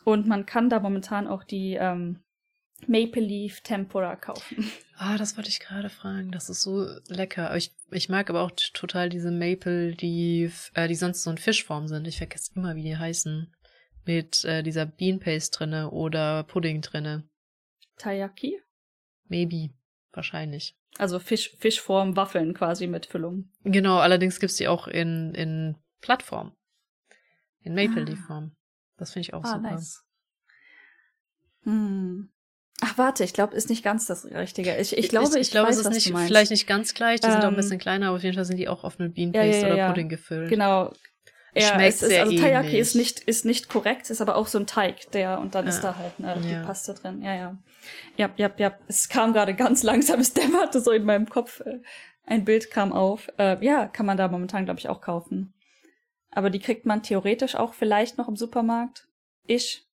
und 0.05 0.27
man 0.27 0.47
kann 0.47 0.69
da 0.69 0.81
momentan 0.81 1.29
auch 1.29 1.45
die 1.45 1.75
ähm, 1.75 2.23
Maple 2.87 3.23
Leaf 3.23 3.61
Tempura 3.61 4.17
kaufen. 4.17 4.71
Ah, 5.05 5.19
das 5.19 5.37
wollte 5.37 5.49
ich 5.49 5.59
gerade 5.59 5.91
fragen. 5.91 6.31
Das 6.31 6.49
ist 6.49 6.63
so 6.63 6.87
lecker. 7.09 7.57
Ich, 7.57 7.75
ich 7.91 8.09
mag 8.09 8.31
aber 8.31 8.43
auch 8.43 8.53
total 8.73 9.09
diese 9.09 9.33
Maple 9.33 9.91
Leaf, 9.91 10.71
äh, 10.75 10.87
die 10.87 10.95
sonst 10.95 11.25
so 11.25 11.31
in 11.33 11.39
Fischform 11.39 11.89
sind. 11.89 12.07
Ich 12.07 12.19
vergesse 12.19 12.53
immer, 12.55 12.77
wie 12.77 12.85
die 12.85 12.97
heißen. 12.97 13.53
Mit 14.05 14.45
äh, 14.45 14.63
dieser 14.63 14.87
Bean 14.87 15.19
Paste 15.19 15.59
drinne 15.59 15.91
oder 15.91 16.45
Pudding 16.45 16.83
drinne. 16.83 17.25
Taiyaki? 17.99 18.61
Maybe. 19.33 19.71
Wahrscheinlich. 20.13 20.77
Also 20.99 21.19
Fisch, 21.19 21.57
Fischform, 21.59 22.17
Waffeln 22.17 22.53
quasi 22.53 22.87
mit 22.87 23.07
Füllung. 23.07 23.51
Genau, 23.65 23.97
allerdings 23.97 24.39
gibt's 24.39 24.57
die 24.57 24.69
auch 24.69 24.87
in, 24.87 25.35
in 25.35 25.77
Plattform. 26.03 26.53
In 27.63 27.75
Maple 27.75 28.05
Leaf 28.05 28.21
Form. 28.27 28.55
Das 28.99 29.13
finde 29.13 29.29
ich 29.29 29.35
auch 29.35 29.43
ah, 29.45 29.55
super. 29.55 29.71
Nice. 29.71 30.05
Hm. 31.63 32.29
Ach, 32.83 32.99
warte, 32.99 33.25
ich 33.25 33.33
glaube, 33.33 33.55
ist 33.55 33.71
nicht 33.71 33.83
ganz 33.83 34.07
das 34.07 34.27
Richtige. 34.27 34.77
Ich, 34.77 34.99
ich 34.99 35.09
glaube, 35.09 35.31
ich, 35.31 35.41
ich 35.41 35.51
glaube, 35.51 35.71
es 35.71 35.79
ist 35.79 35.89
nicht, 35.89 36.13
vielleicht 36.27 36.51
nicht 36.51 36.67
ganz 36.67 36.93
gleich. 36.93 37.21
Die 37.21 37.29
ähm, 37.29 37.33
sind 37.33 37.45
auch 37.45 37.49
ein 37.49 37.57
bisschen 37.57 37.79
kleiner, 37.79 38.09
aber 38.09 38.17
auf 38.17 38.23
jeden 38.23 38.35
Fall 38.35 38.45
sind 38.45 38.59
die 38.59 38.69
auch 38.69 38.85
oft 38.85 38.99
mit 38.99 39.15
Bean 39.15 39.33
Paste 39.33 39.49
ja, 39.49 39.69
ja, 39.69 39.69
ja, 39.69 39.75
oder 39.75 39.89
Pudding 39.89 40.09
gefüllt. 40.09 40.51
Genau. 40.51 40.93
Ja, 41.55 41.75
Schmeckt 41.75 41.89
es 41.95 42.03
ist, 42.03 42.09
sehr 42.09 42.23
also 42.23 42.37
Taiyaki 42.37 42.79
ist 42.79 42.95
nicht, 42.95 43.21
ist 43.21 43.45
nicht 43.45 43.69
korrekt, 43.69 44.09
ist 44.09 44.23
aber 44.23 44.37
auch 44.37 44.47
so 44.47 44.59
ein 44.59 44.67
Teig, 44.67 45.11
der, 45.11 45.39
und 45.39 45.55
dann 45.55 45.67
ist 45.67 45.83
da 45.83 45.97
halt 45.97 46.19
ne, 46.19 46.41
die 46.43 46.55
Paste 46.65 46.95
drin. 46.95 47.21
Ja, 47.23 47.35
ja. 47.35 47.59
Ja, 48.17 48.31
ja, 48.37 48.51
ja. 48.57 48.79
Es 48.89 49.09
kam 49.09 49.35
gerade 49.35 49.55
ganz 49.55 49.83
langsam, 49.83 50.21
es 50.21 50.33
dämmerte 50.33 50.81
so 50.81 50.93
in 50.93 51.05
meinem 51.05 51.29
Kopf. 51.29 51.61
Äh, 51.61 51.81
ein 52.25 52.45
Bild 52.45 52.71
kam 52.71 52.93
auf. 52.93 53.29
Äh, 53.39 53.63
ja, 53.65 53.87
kann 53.87 54.07
man 54.07 54.17
da 54.17 54.29
momentan, 54.29 54.65
glaube 54.65 54.81
ich, 54.81 54.89
auch 54.89 55.03
kaufen. 55.03 55.53
Aber 56.31 56.49
die 56.49 56.61
kriegt 56.61 56.87
man 56.87 57.03
theoretisch 57.03 57.55
auch 57.55 57.75
vielleicht 57.75 58.17
noch 58.17 58.29
im 58.29 58.37
Supermarkt. 58.37 59.09
Ich. 59.47 59.87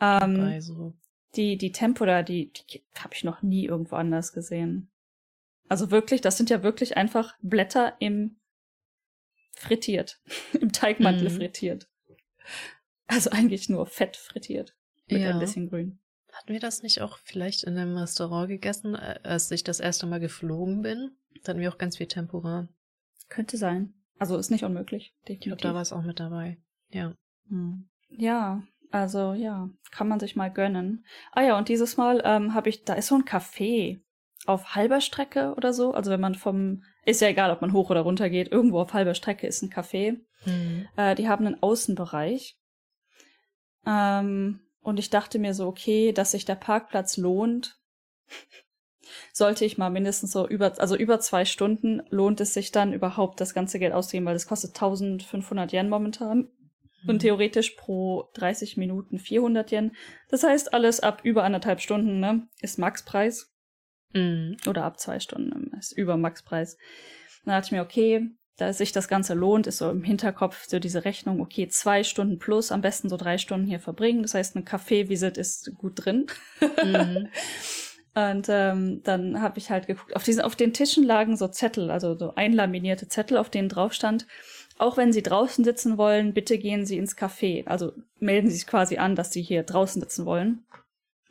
Ähm, 0.00 0.40
also. 0.40 0.94
Die, 1.36 1.56
die 1.56 1.70
Tempura, 1.70 2.24
die, 2.24 2.50
die 2.52 2.82
habe 2.98 3.14
ich 3.14 3.22
noch 3.22 3.42
nie 3.42 3.66
irgendwo 3.66 3.94
anders 3.94 4.32
gesehen. 4.32 4.90
Also 5.68 5.92
wirklich, 5.92 6.20
das 6.20 6.36
sind 6.36 6.50
ja 6.50 6.64
wirklich 6.64 6.96
einfach 6.96 7.36
Blätter 7.40 7.94
im 8.00 8.39
frittiert. 9.60 10.20
Im 10.60 10.72
Teigmantel 10.72 11.28
mm. 11.28 11.36
frittiert. 11.36 11.88
Also 13.06 13.30
eigentlich 13.30 13.68
nur 13.68 13.86
Fett 13.86 14.16
frittiert. 14.16 14.74
Mit 15.08 15.22
ja. 15.22 15.30
ein 15.30 15.38
bisschen 15.38 15.68
Grün. 15.68 15.98
Hatten 16.32 16.52
wir 16.52 16.60
das 16.60 16.82
nicht 16.82 17.00
auch 17.00 17.18
vielleicht 17.18 17.64
in 17.64 17.76
einem 17.76 17.96
Restaurant 17.96 18.48
gegessen, 18.48 18.94
äh, 18.94 19.18
als 19.24 19.50
ich 19.50 19.64
das 19.64 19.80
erste 19.80 20.06
Mal 20.06 20.20
geflogen 20.20 20.82
bin? 20.82 21.16
Da 21.42 21.50
hatten 21.50 21.60
wir 21.60 21.72
auch 21.72 21.78
ganz 21.78 21.96
viel 21.96 22.06
Tempura. 22.06 22.68
Könnte 23.28 23.56
sein. 23.56 23.94
Also 24.18 24.36
ist 24.36 24.50
nicht 24.50 24.64
unmöglich. 24.64 25.14
Definitiv. 25.22 25.52
Ich 25.52 25.58
glaube, 25.58 25.62
da 25.62 25.74
war 25.74 25.82
es 25.82 25.92
auch 25.92 26.02
mit 26.02 26.20
dabei. 26.20 26.58
Ja. 26.90 27.14
Hm. 27.48 27.88
Ja, 28.10 28.62
also 28.90 29.32
ja, 29.32 29.70
kann 29.90 30.08
man 30.08 30.20
sich 30.20 30.36
mal 30.36 30.50
gönnen. 30.52 31.04
Ah 31.32 31.42
ja, 31.42 31.58
und 31.58 31.68
dieses 31.68 31.96
Mal 31.96 32.22
ähm, 32.24 32.54
habe 32.54 32.68
ich, 32.68 32.84
da 32.84 32.94
ist 32.94 33.08
so 33.08 33.14
ein 33.14 33.24
Café 33.24 34.00
auf 34.46 34.74
halber 34.74 35.00
Strecke 35.00 35.54
oder 35.56 35.72
so. 35.72 35.92
Also 35.92 36.10
wenn 36.10 36.20
man 36.20 36.34
vom, 36.34 36.82
ist 37.04 37.20
ja 37.20 37.28
egal, 37.28 37.50
ob 37.50 37.60
man 37.60 37.72
hoch 37.72 37.90
oder 37.90 38.00
runter 38.00 38.30
geht, 38.30 38.50
irgendwo 38.50 38.80
auf 38.80 38.92
halber 38.92 39.14
Strecke 39.14 39.46
ist 39.46 39.62
ein 39.62 39.70
Café. 39.70 40.18
Mhm. 40.44 40.88
Äh, 40.96 41.14
die 41.14 41.28
haben 41.28 41.46
einen 41.46 41.62
Außenbereich. 41.62 42.56
Ähm, 43.86 44.60
und 44.80 44.98
ich 44.98 45.10
dachte 45.10 45.38
mir 45.38 45.54
so, 45.54 45.66
okay, 45.66 46.12
dass 46.12 46.32
sich 46.32 46.44
der 46.44 46.54
Parkplatz 46.54 47.16
lohnt, 47.16 47.78
sollte 49.32 49.64
ich 49.64 49.78
mal 49.78 49.90
mindestens 49.90 50.32
so 50.32 50.46
über, 50.46 50.78
also 50.80 50.96
über 50.96 51.20
zwei 51.20 51.44
Stunden 51.44 52.02
lohnt 52.10 52.40
es 52.40 52.54
sich 52.54 52.72
dann 52.72 52.92
überhaupt 52.92 53.40
das 53.40 53.54
ganze 53.54 53.78
Geld 53.78 53.92
auszugeben, 53.92 54.26
weil 54.26 54.34
das 54.34 54.46
kostet 54.46 54.70
1500 54.70 55.72
Yen 55.72 55.88
momentan 55.88 56.48
und 57.06 57.16
mhm. 57.16 57.18
theoretisch 57.18 57.70
pro 57.70 58.30
30 58.34 58.76
Minuten 58.76 59.18
400 59.18 59.72
Yen. 59.72 59.96
Das 60.28 60.42
heißt, 60.42 60.72
alles 60.74 61.00
ab 61.00 61.20
über 61.24 61.44
anderthalb 61.44 61.80
Stunden 61.80 62.20
ne, 62.20 62.48
ist 62.60 62.78
Maxpreis. 62.78 63.52
Mhm. 64.12 64.56
Oder 64.66 64.84
ab 64.84 64.98
zwei 64.98 65.20
Stunden 65.20 65.72
ist 65.78 65.92
über 65.92 66.16
Maxpreis. 66.16 66.76
Dann 67.44 67.54
dachte 67.54 67.66
ich 67.66 67.72
mir, 67.72 67.82
okay, 67.82 68.30
da 68.56 68.72
sich 68.72 68.92
das 68.92 69.08
Ganze 69.08 69.34
lohnt, 69.34 69.66
ist 69.66 69.78
so 69.78 69.90
im 69.90 70.04
Hinterkopf 70.04 70.66
so 70.66 70.78
diese 70.78 71.04
Rechnung, 71.04 71.40
okay, 71.40 71.68
zwei 71.68 72.04
Stunden 72.04 72.38
plus, 72.38 72.72
am 72.72 72.82
besten 72.82 73.08
so 73.08 73.16
drei 73.16 73.38
Stunden 73.38 73.66
hier 73.66 73.80
verbringen. 73.80 74.22
Das 74.22 74.34
heißt, 74.34 74.54
eine 74.54 74.64
Kaffee-Visit 74.64 75.38
ist 75.38 75.74
gut 75.76 76.04
drin. 76.04 76.26
Mhm. 76.82 77.28
Und 78.12 78.48
ähm, 78.48 79.02
dann 79.04 79.40
habe 79.40 79.58
ich 79.58 79.70
halt 79.70 79.86
geguckt, 79.86 80.16
auf 80.16 80.24
diesen, 80.24 80.42
auf 80.42 80.56
den 80.56 80.72
Tischen 80.72 81.04
lagen 81.04 81.36
so 81.36 81.46
Zettel, 81.46 81.92
also 81.92 82.18
so 82.18 82.34
einlaminierte 82.34 83.06
Zettel, 83.06 83.36
auf 83.36 83.50
denen 83.50 83.68
drauf 83.68 83.92
stand, 83.92 84.26
auch 84.78 84.96
wenn 84.96 85.12
Sie 85.12 85.22
draußen 85.22 85.62
sitzen 85.64 85.96
wollen, 85.96 86.34
bitte 86.34 86.58
gehen 86.58 86.86
Sie 86.86 86.98
ins 86.98 87.16
Café. 87.16 87.66
Also 87.66 87.92
melden 88.18 88.48
Sie 88.48 88.56
sich 88.56 88.66
quasi 88.66 88.96
an, 88.96 89.14
dass 89.14 89.30
Sie 89.30 89.42
hier 89.42 89.62
draußen 89.62 90.00
sitzen 90.00 90.26
wollen. 90.26 90.64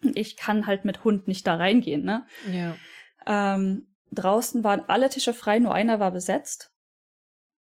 Ich 0.01 0.37
kann 0.37 0.67
halt 0.67 0.85
mit 0.85 1.03
Hund 1.03 1.27
nicht 1.27 1.45
da 1.45 1.55
reingehen, 1.55 2.03
ne? 2.03 2.25
Ja. 2.51 2.75
Ähm, 3.25 3.87
draußen 4.11 4.63
waren 4.63 4.81
alle 4.87 5.09
Tische 5.09 5.33
frei, 5.33 5.59
nur 5.59 5.73
einer 5.73 5.99
war 5.99 6.11
besetzt. 6.11 6.71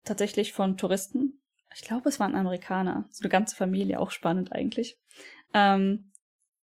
Tatsächlich 0.06 0.53
von 0.53 0.77
Touristen. 0.77 1.41
ich 1.76 1.81
glaube, 1.81 2.10
es 2.10 2.19
waren 2.19 2.35
Amerikaner. 2.35 3.06
So 3.11 3.23
eine 3.23 3.30
ganze 3.30 3.56
Familie, 3.56 3.99
auch 3.99 4.11
spannend 4.11 4.51
eigentlich. 4.53 4.97
Ähm, 5.53 6.11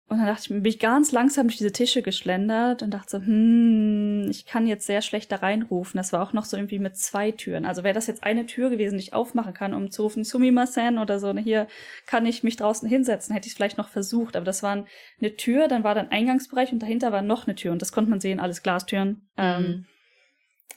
und 0.10 0.18
dann 0.18 0.28
dachte 0.28 0.42
ich, 0.44 0.50
bin 0.50 0.66
ich 0.66 0.80
ganz 0.80 1.12
langsam 1.12 1.48
durch 1.48 1.58
diese 1.58 1.72
Tische 1.72 2.02
geschlendert 2.02 2.84
und 2.84 2.92
dachte 2.92 3.10
so, 3.10 3.18
hm, 3.26 4.28
ich 4.30 4.46
kann 4.46 4.68
jetzt 4.68 4.86
sehr 4.86 5.02
schlecht 5.02 5.32
da 5.32 5.38
reinrufen. 5.38 5.98
Das 5.98 6.12
war 6.12 6.22
auch 6.22 6.34
noch 6.34 6.44
so 6.46 6.58
irgendwie 6.58 6.80
mit 6.80 6.98
zwei 6.98 7.32
Türen. 7.32 7.66
Also 7.66 7.84
wäre 7.84 7.94
das 7.94 8.08
jetzt 8.08 8.24
eine 8.24 8.46
Tür 8.46 8.70
gewesen, 8.70 8.98
die 8.98 9.06
ich 9.06 9.14
aufmachen 9.14 9.54
kann, 9.54 9.74
um 9.74 9.92
zu 9.92 10.04
rufen, 10.04 10.24
Sumimasen 10.26 11.00
oder 11.00 11.20
so, 11.20 11.34
hier 11.38 11.68
kann 12.06 12.26
ich 12.26 12.44
mich 12.44 12.58
draußen 12.58 12.88
hinsetzen, 12.88 13.34
hätte 13.34 13.48
ich 13.48 13.56
vielleicht 13.56 13.78
noch 13.78 13.88
versucht. 13.88 14.36
Aber 14.36 14.46
das 14.46 14.62
war 14.62 14.86
eine 15.20 15.36
Tür, 15.38 15.68
dann 15.68 15.86
war 15.86 15.96
dann 15.96 16.12
Eingangsbereich 16.12 16.74
und 16.74 16.80
dahinter 16.80 17.12
war 17.14 17.22
noch 17.22 17.48
eine 17.48 17.56
Tür. 17.56 17.72
Und 17.72 17.82
das 17.82 17.94
konnte 17.94 18.10
man 18.10 18.20
sehen, 18.20 18.42
alles 18.42 18.62
Glastüren. 18.62 19.30
Mhm. 19.38 19.38
Ähm, 19.38 19.86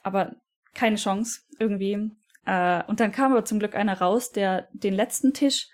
aber 0.05 0.37
keine 0.73 0.97
Chance 0.97 1.41
irgendwie. 1.59 2.11
Äh, 2.47 2.85
und 2.85 3.01
dann 3.01 3.11
kam 3.11 3.33
aber 3.33 3.45
zum 3.45 3.59
Glück 3.59 3.75
einer 3.75 4.01
raus, 4.01 4.31
der 4.31 4.69
den 4.73 4.95
letzten 4.95 5.35
Tisch 5.35 5.69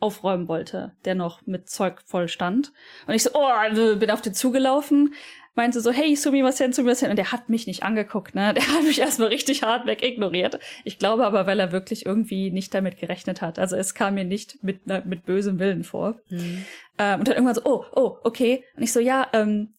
aufräumen 0.00 0.48
wollte, 0.48 0.92
der 1.04 1.14
noch 1.14 1.46
mit 1.46 1.68
Zeug 1.68 2.00
voll 2.04 2.28
stand. 2.28 2.72
Und 3.06 3.14
ich 3.14 3.22
so, 3.22 3.30
oh, 3.34 3.44
also 3.44 3.96
bin 3.96 4.10
auf 4.10 4.22
den 4.22 4.34
zugelaufen, 4.34 5.14
meinte 5.58 5.80
so, 5.80 5.90
hey, 5.90 6.14
Sumi, 6.16 6.42
was 6.44 6.56
denn, 6.56 6.72
Sumi, 6.72 6.88
was 6.88 7.00
denn? 7.00 7.10
Und 7.10 7.16
der 7.16 7.32
hat 7.32 7.48
mich 7.48 7.66
nicht 7.66 7.82
angeguckt, 7.82 8.34
ne? 8.34 8.54
Der 8.54 8.66
hat 8.68 8.84
mich 8.84 9.00
erstmal 9.00 9.28
richtig 9.28 9.64
hart 9.64 9.86
weg 9.86 10.02
ignoriert. 10.02 10.60
Ich 10.84 10.98
glaube 10.98 11.26
aber, 11.26 11.46
weil 11.46 11.58
er 11.60 11.72
wirklich 11.72 12.06
irgendwie 12.06 12.50
nicht 12.50 12.72
damit 12.72 12.98
gerechnet 12.98 13.42
hat. 13.42 13.58
Also 13.58 13.76
es 13.76 13.92
kam 13.92 14.14
mir 14.14 14.24
nicht 14.24 14.62
mit, 14.62 14.86
mit 14.86 15.26
bösem 15.26 15.58
Willen 15.58 15.84
vor. 15.84 16.20
Mhm. 16.30 16.64
Ähm, 16.98 17.18
und 17.18 17.28
dann 17.28 17.34
irgendwann 17.34 17.56
so, 17.56 17.62
oh, 17.64 17.84
oh, 17.94 18.16
okay. 18.22 18.64
Und 18.76 18.84
ich 18.84 18.92
so, 18.92 19.00
ja, 19.00 19.26
ähm, 19.32 19.74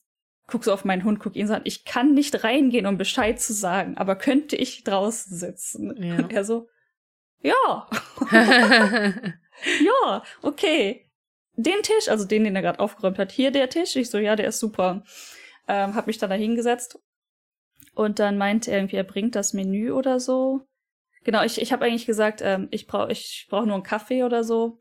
guck 0.47 0.65
so 0.65 0.73
auf 0.73 0.83
meinen 0.83 1.05
Hund, 1.05 1.19
guck 1.19 1.35
ihn 1.35 1.47
so 1.47 1.53
an, 1.53 1.61
ich 1.63 1.85
kann 1.85 2.13
nicht 2.13 2.43
reingehen, 2.43 2.85
um 2.85 2.97
Bescheid 2.97 3.39
zu 3.39 3.53
sagen, 3.53 3.97
aber 3.97 4.15
könnte 4.15 4.57
ich 4.57 4.83
draußen 4.83 5.35
sitzen? 5.35 5.95
Ja. 6.03 6.17
Und 6.17 6.33
er 6.33 6.43
so, 6.43 6.67
ja. 7.41 7.87
ja, 9.81 10.23
okay. 10.41 11.05
Den 11.55 11.81
Tisch, 11.83 12.07
also 12.07 12.25
den, 12.25 12.45
den 12.45 12.55
er 12.55 12.61
gerade 12.61 12.79
aufgeräumt 12.79 13.19
hat, 13.19 13.31
hier 13.31 13.51
der 13.51 13.69
Tisch. 13.69 13.95
Ich 13.95 14.09
so, 14.09 14.17
ja, 14.17 14.35
der 14.35 14.47
ist 14.47 14.59
super. 14.59 15.03
Ähm, 15.67 15.95
hab 15.95 16.07
mich 16.07 16.17
dann 16.17 16.29
da 16.29 16.35
hingesetzt. 16.35 16.99
Und 17.95 18.19
dann 18.19 18.37
meinte 18.37 18.71
er 18.71 18.77
irgendwie, 18.77 18.95
er 18.95 19.03
bringt 19.03 19.35
das 19.35 19.53
Menü 19.53 19.91
oder 19.91 20.19
so. 20.19 20.61
Genau, 21.23 21.43
ich, 21.43 21.61
ich 21.61 21.73
habe 21.73 21.85
eigentlich 21.85 22.05
gesagt, 22.05 22.41
ähm, 22.41 22.69
ich 22.71 22.87
brauche 22.87 23.11
ich 23.11 23.47
brauch 23.49 23.65
nur 23.65 23.75
einen 23.75 23.83
Kaffee 23.83 24.23
oder 24.23 24.43
so. 24.43 24.79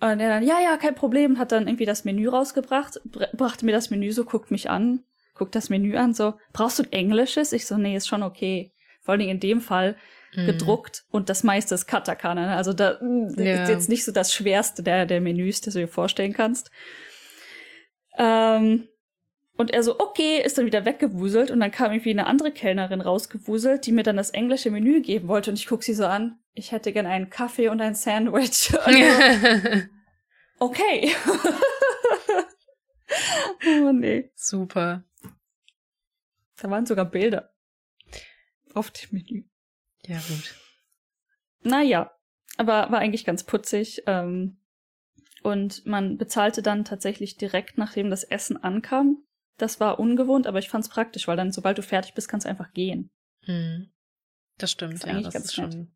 Und 0.00 0.20
er 0.20 0.28
dann, 0.28 0.46
ja, 0.46 0.60
ja, 0.60 0.76
kein 0.76 0.94
Problem, 0.94 1.38
hat 1.38 1.52
dann 1.52 1.66
irgendwie 1.68 1.84
das 1.84 2.04
Menü 2.04 2.28
rausgebracht, 2.28 3.00
brachte 3.34 3.66
mir 3.66 3.72
das 3.72 3.90
Menü 3.90 4.12
so, 4.12 4.24
guckt 4.24 4.50
mich 4.50 4.70
an, 4.70 5.04
guckt 5.34 5.54
das 5.54 5.68
Menü 5.68 5.96
an, 5.96 6.14
so, 6.14 6.34
brauchst 6.52 6.78
du 6.78 6.84
ein 6.84 6.92
Englisches? 6.92 7.52
Ich 7.52 7.66
so, 7.66 7.76
nee, 7.76 7.96
ist 7.96 8.08
schon 8.08 8.22
okay. 8.22 8.72
Vor 9.02 9.12
allen 9.12 9.20
Dingen 9.20 9.32
in 9.32 9.40
dem 9.40 9.60
Fall, 9.60 9.96
mhm. 10.34 10.46
gedruckt 10.46 11.04
und 11.10 11.28
das 11.28 11.42
meiste 11.42 11.74
ist 11.74 11.86
Katakana. 11.86 12.46
Ne? 12.46 12.56
Also 12.56 12.72
da 12.72 12.98
ja. 13.00 13.62
ist 13.62 13.68
jetzt 13.68 13.88
nicht 13.88 14.04
so 14.04 14.12
das 14.12 14.32
Schwerste 14.32 14.82
der, 14.82 15.06
der 15.06 15.20
Menüs, 15.20 15.60
das 15.60 15.74
du 15.74 15.80
dir 15.80 15.88
vorstellen 15.88 16.32
kannst. 16.32 16.70
Ähm, 18.18 18.88
und 19.56 19.72
er 19.72 19.82
so, 19.82 20.00
okay, 20.00 20.40
ist 20.42 20.56
dann 20.56 20.64
wieder 20.64 20.86
weggewuselt 20.86 21.50
und 21.50 21.60
dann 21.60 21.70
kam 21.70 21.92
irgendwie 21.92 22.10
eine 22.10 22.26
andere 22.26 22.50
Kellnerin 22.50 23.02
rausgewuselt, 23.02 23.84
die 23.84 23.92
mir 23.92 24.02
dann 24.02 24.16
das 24.16 24.30
englische 24.30 24.70
Menü 24.70 25.02
geben 25.02 25.28
wollte 25.28 25.50
und 25.50 25.58
ich 25.58 25.66
guck 25.66 25.82
sie 25.82 25.92
so 25.92 26.06
an, 26.06 26.38
ich 26.54 26.72
hätte 26.72 26.92
gern 26.92 27.06
einen 27.06 27.28
Kaffee 27.28 27.68
und 27.68 27.80
ein 27.80 27.94
Sandwich. 27.94 28.72
Also, 28.84 28.98
okay. 30.58 31.14
oh 33.84 33.92
nee. 33.92 34.30
Super. 34.34 35.04
Da 36.56 36.70
waren 36.70 36.86
sogar 36.86 37.04
Bilder 37.04 37.52
auf 38.72 38.90
dem 38.90 39.08
Menü. 39.12 39.44
Ja, 40.10 40.18
gut. 40.28 40.56
Naja, 41.62 42.10
aber 42.56 42.90
war 42.90 42.98
eigentlich 42.98 43.24
ganz 43.24 43.44
putzig. 43.44 44.02
Ähm, 44.06 44.58
und 45.42 45.86
man 45.86 46.18
bezahlte 46.18 46.62
dann 46.62 46.84
tatsächlich 46.84 47.36
direkt, 47.36 47.78
nachdem 47.78 48.10
das 48.10 48.24
Essen 48.24 48.56
ankam. 48.56 49.22
Das 49.56 49.78
war 49.78 50.00
ungewohnt, 50.00 50.48
aber 50.48 50.58
ich 50.58 50.68
fand's 50.68 50.88
praktisch, 50.88 51.28
weil 51.28 51.36
dann, 51.36 51.52
sobald 51.52 51.78
du 51.78 51.82
fertig 51.82 52.14
bist, 52.14 52.28
kannst 52.28 52.44
du 52.44 52.50
einfach 52.50 52.72
gehen. 52.72 53.10
Hm. 53.44 53.90
Das 54.58 54.72
stimmt, 54.72 54.94
das 54.94 55.04
ja, 55.04 55.20
das 55.20 55.34
ist 55.34 55.58
nett. 55.58 55.72
schon. 55.72 55.92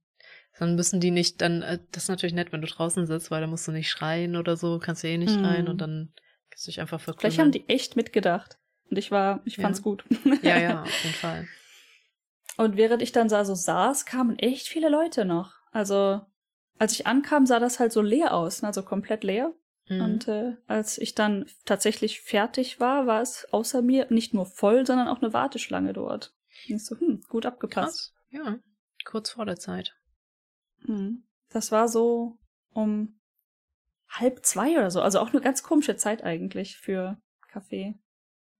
Dann 0.59 0.77
müssen 0.77 1.01
die 1.01 1.11
nicht, 1.11 1.41
dann, 1.41 1.62
äh, 1.62 1.81
das 1.91 2.05
ist 2.05 2.09
natürlich 2.09 2.35
nett, 2.35 2.53
wenn 2.53 2.61
du 2.61 2.69
draußen 2.69 3.07
sitzt, 3.07 3.32
weil 3.32 3.41
dann 3.41 3.51
musst 3.51 3.66
du 3.66 3.73
nicht 3.73 3.91
schreien 3.91 4.36
oder 4.36 4.57
so, 4.57 4.78
kannst 4.78 5.03
du 5.03 5.09
eh 5.09 5.19
nicht 5.19 5.35
hm. 5.35 5.41
schreien 5.45 5.69
und 5.69 5.81
dann 5.81 6.12
kannst 6.51 6.66
du 6.66 6.70
dich 6.70 6.81
einfach 6.81 7.01
verkümmern. 7.01 7.20
Vielleicht 7.20 7.39
haben 7.41 7.53
die 7.53 7.69
echt 7.69 7.97
mitgedacht. 7.97 8.59
Und 8.91 8.97
ich 8.97 9.11
war, 9.11 9.43
ich 9.45 9.57
fand's 9.57 9.81
ja. 9.81 9.82
gut. 9.82 10.05
ja, 10.43 10.61
ja, 10.61 10.82
auf 10.85 11.05
jeden 11.05 11.16
Fall. 11.16 11.49
Und 12.57 12.77
während 12.77 13.03
ich 13.03 13.13
dann 13.13 13.29
da 13.29 13.45
so 13.45 13.55
saß, 13.55 14.07
kamen 14.07 14.39
echt 14.39 14.69
viele 14.69 14.89
Leute 14.89 15.25
noch. 15.25 15.55
Also, 15.73 16.21
als 16.79 16.93
ich 16.93 17.07
ankam, 17.07 17.47
sah 17.47 17.59
das 17.59 17.81
halt 17.81 17.93
so 17.93 18.01
leer 18.01 18.35
aus, 18.35 18.63
ne? 18.63 18.69
also 18.69 18.83
komplett 18.83 19.25
leer. 19.25 19.53
Mhm. 19.89 20.01
Und 20.01 20.29
äh, 20.29 20.57
als 20.67 20.99
ich 20.99 21.15
dann 21.15 21.47
tatsächlich 21.65 22.21
fertig 22.21 22.81
war, 22.81 23.07
war 23.07 23.21
es 23.21 23.47
außer 23.53 23.83
mir 23.83 24.07
nicht 24.11 24.35
nur 24.35 24.47
voll, 24.47 24.87
sondern 24.87 25.09
auch 25.09 25.21
eine 25.21 25.33
Warteschlange 25.33 25.93
dort. 25.93 26.35
Und 26.69 26.77
ich 26.77 26.85
so, 26.85 26.99
hm, 26.99 27.23
gut 27.29 27.45
abgepasst. 27.47 28.15
Krass. 28.31 28.45
Ja, 28.45 28.59
kurz 29.05 29.31
vor 29.31 29.47
der 29.47 29.59
Zeit. 29.59 29.95
Mhm. 30.83 31.25
Das 31.51 31.71
war 31.71 31.89
so 31.89 32.39
um 32.73 33.21
halb 34.09 34.45
zwei 34.45 34.73
oder 34.73 34.91
so. 34.91 35.01
Also 35.01 35.21
auch 35.21 35.33
eine 35.33 35.41
ganz 35.41 35.63
komische 35.63 35.97
Zeit 35.97 36.23
eigentlich 36.23 36.79
für 36.79 37.19
Kaffee. 37.49 37.95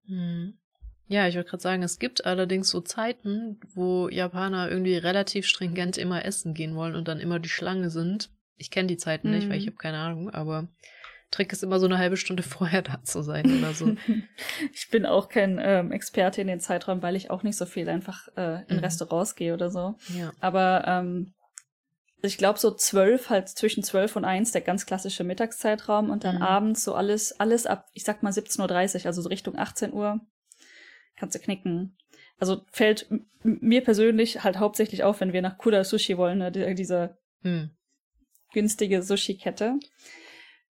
Mhm. 0.05 0.59
Ja, 1.07 1.29
ich 1.29 1.37
wollte 1.37 1.51
gerade 1.51 1.63
sagen, 1.63 1.83
es 1.83 1.99
gibt 1.99 2.25
allerdings 2.25 2.71
so 2.71 2.81
Zeiten, 2.81 3.61
wo 3.75 4.09
Japaner 4.09 4.71
irgendwie 4.71 4.97
relativ 4.97 5.47
stringent 5.47 5.99
immer 5.99 6.25
essen 6.25 6.55
gehen 6.55 6.75
wollen 6.75 6.95
und 6.95 7.09
dann 7.09 7.21
immer 7.21 7.39
die 7.39 7.51
Schlange 7.51 7.91
sind. 7.91 8.31
Ich 8.57 8.71
kenne 8.71 8.89
die 8.89 8.97
Zeiten 8.97 9.29
mhm. 9.29 9.35
nicht, 9.35 9.49
weil 9.49 9.59
ich 9.59 9.67
mhm. 9.67 9.71
habe 9.71 9.77
keine 9.77 9.99
Ahnung, 9.99 10.31
aber 10.31 10.69
Trick 11.31 11.53
ist 11.53 11.63
immer 11.63 11.81
so 11.81 11.87
eine 11.87 11.99
halbe 11.99 12.17
Stunde 12.17 12.43
vorher 12.43 12.83
da 12.83 13.03
zu 13.03 13.23
sein 13.23 13.59
oder 13.59 13.75
so. 13.75 13.97
ich 14.73 14.89
bin 14.91 15.05
auch 15.05 15.29
kein 15.29 15.61
ähm, 15.63 15.93
Experte 15.93 16.41
in 16.41 16.47
den 16.47 16.61
Zeitraum, 16.61 17.03
weil 17.03 17.17
ich 17.17 17.31
auch 17.31 17.43
nicht 17.43 17.57
so 17.57 17.67
viel 17.67 17.89
einfach 17.89 18.29
äh, 18.37 18.63
in 18.69 18.77
mhm. 18.77 18.85
Restaurants 18.85 19.35
gehe 19.35 19.53
oder 19.53 19.71
so. 19.71 19.97
Ja. 20.17 20.33
Aber 20.41 20.85
ähm, 20.87 21.35
ich 22.23 22.39
glaube 22.39 22.59
so 22.59 22.71
zwölf, 22.71 23.29
halt 23.29 23.51
zwischen 23.51 23.83
zwölf 23.83 24.17
und 24.17 24.25
eins, 24.25 24.53
der 24.53 24.63
ganz 24.63 24.87
klassische 24.87 25.25
Mittagszeitraum 25.25 26.09
und 26.09 26.25
dann 26.25 26.37
mhm. 26.37 26.43
abends 26.43 26.83
so 26.83 26.95
alles, 26.95 27.39
alles 27.39 27.67
ab, 27.67 27.89
ich 27.93 28.05
sag 28.05 28.23
mal 28.23 28.33
17.30 28.33 29.01
Uhr, 29.01 29.07
also 29.07 29.21
so 29.21 29.29
Richtung 29.29 29.59
18 29.59 29.93
Uhr 29.93 30.21
kannst 31.25 31.37
du 31.37 31.39
knicken. 31.39 31.97
Also 32.39 32.67
fällt 32.71 33.09
mir 33.43 33.83
persönlich 33.83 34.45
halt 34.45 34.59
hauptsächlich 34.59 35.05
auf, 35.05 35.21
wenn 35.21 35.33
wir 35.33 35.41
nach 35.41 35.57
Kuda 35.57 35.83
Sushi 35.83 36.19
wollen, 36.19 36.39
ne, 36.39 36.53
diese 36.75 37.17
hm. 37.41 37.71
günstige 38.53 39.03
Sushi-Kette. 39.03 39.79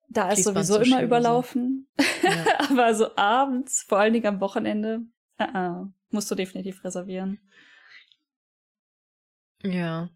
Da 0.09 0.31
ist 0.31 0.45
sowieso 0.45 0.79
immer 0.79 1.03
überlaufen. 1.03 1.89
So. 1.99 2.29
Ja. 2.29 2.45
Aber 2.71 2.95
so 2.95 3.17
abends, 3.17 3.83
vor 3.89 3.99
allen 3.99 4.13
Dingen 4.13 4.27
am 4.27 4.41
Wochenende, 4.41 5.01
uh 5.41 5.45
-uh, 5.45 5.93
musst 6.11 6.31
du 6.31 6.37
definitiv 6.37 6.85
reservieren. 6.85 7.41
Ja. 9.65 10.11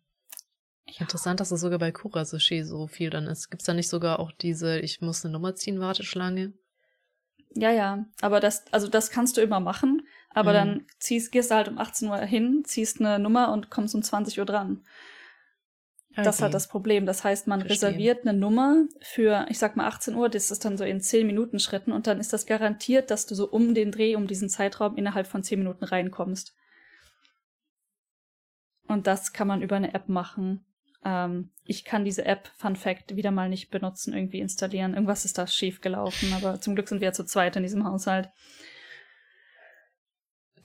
ja. 0.87 1.01
Interessant, 1.01 1.41
dass 1.41 1.51
es 1.51 1.61
sogar 1.61 1.81
bei 1.81 1.91
Kura 1.91 2.25
Sushi 2.25 2.63
so 2.63 2.87
viel 2.87 3.11
dann 3.11 3.27
ist. 3.27 3.51
Gibt's 3.51 3.65
da 3.65 3.75
nicht 3.75 3.89
sogar 3.89 4.21
auch 4.21 4.31
diese 4.31 4.79
Ich 4.79 5.01
muss 5.01 5.25
eine 5.25 5.33
Nummer 5.33 5.57
ziehen 5.57 5.81
Warteschlange? 5.81 6.53
Ja, 7.55 7.73
ja. 7.73 8.05
Aber 8.21 8.39
das, 8.39 8.73
also 8.73 8.87
das 8.87 9.11
kannst 9.11 9.37
du 9.37 9.41
immer 9.41 9.59
machen. 9.59 10.07
Aber 10.31 10.51
mhm. 10.51 10.55
dann 10.55 10.87
ziehst, 10.99 11.33
gehst 11.33 11.51
du 11.51 11.55
halt 11.55 11.69
um 11.69 11.79
18 11.79 12.09
Uhr 12.09 12.19
hin, 12.19 12.63
ziehst 12.65 13.01
eine 13.01 13.19
Nummer 13.19 13.53
und 13.53 13.71
kommst 13.71 13.95
um 13.95 14.03
20 14.03 14.39
Uhr 14.39 14.47
dran. 14.47 14.85
Okay. 16.13 16.25
Das 16.25 16.37
ist 16.37 16.43
halt 16.43 16.55
das 16.55 16.69
Problem. 16.69 17.07
Das 17.07 17.23
heißt, 17.23 17.47
man 17.47 17.61
Verstehen. 17.61 17.89
reserviert 17.89 18.27
eine 18.27 18.37
Nummer 18.37 18.87
für, 19.01 19.47
ich 19.51 19.59
sag 19.59 19.77
mal 19.77 19.87
18 19.87 20.15
Uhr, 20.15 20.29
das 20.29 20.51
ist 20.51 20.65
dann 20.65 20.77
so 20.77 20.85
in 20.85 21.01
10 21.01 21.27
Minuten 21.27 21.61
Schritten 21.61 21.93
und 21.93 22.07
dann 22.07 22.19
ist 22.19 22.33
das 22.33 22.47
garantiert, 22.47 23.11
dass 23.11 23.27
du 23.27 23.35
so 23.35 23.49
um 23.49 23.73
den 23.73 23.93
Dreh, 23.93 24.17
um 24.17 24.27
diesen 24.27 24.49
Zeitraum 24.49 24.97
innerhalb 24.97 25.29
von 25.29 25.45
10 25.45 25.61
Minuten 25.61 25.85
reinkommst. 25.85 26.55
Und 28.89 29.07
das 29.07 29.33
kann 29.33 29.47
man 29.47 29.63
über 29.63 29.77
eine 29.77 29.95
App 29.95 30.09
machen. 30.09 30.65
Ähm, 31.05 31.51
ich 31.65 31.85
kann 31.85 32.05
diese 32.05 32.25
App, 32.25 32.51
Fun 32.57 32.75
Fact, 32.75 33.15
wieder 33.15 33.31
mal 33.31 33.49
nicht 33.49 33.71
benutzen, 33.71 34.15
irgendwie 34.15 34.41
installieren. 34.41 34.95
Irgendwas 34.95 35.25
ist 35.25 35.39
da 35.39 35.47
schief 35.47 35.81
gelaufen, 35.81 36.33
aber 36.33 36.61
zum 36.61 36.75
Glück 36.75 36.89
sind 36.89 37.01
wir 37.01 37.09
ja 37.09 37.13
zu 37.13 37.25
zweit 37.25 37.55
in 37.55 37.63
diesem 37.63 37.85
Haushalt. 37.85 38.31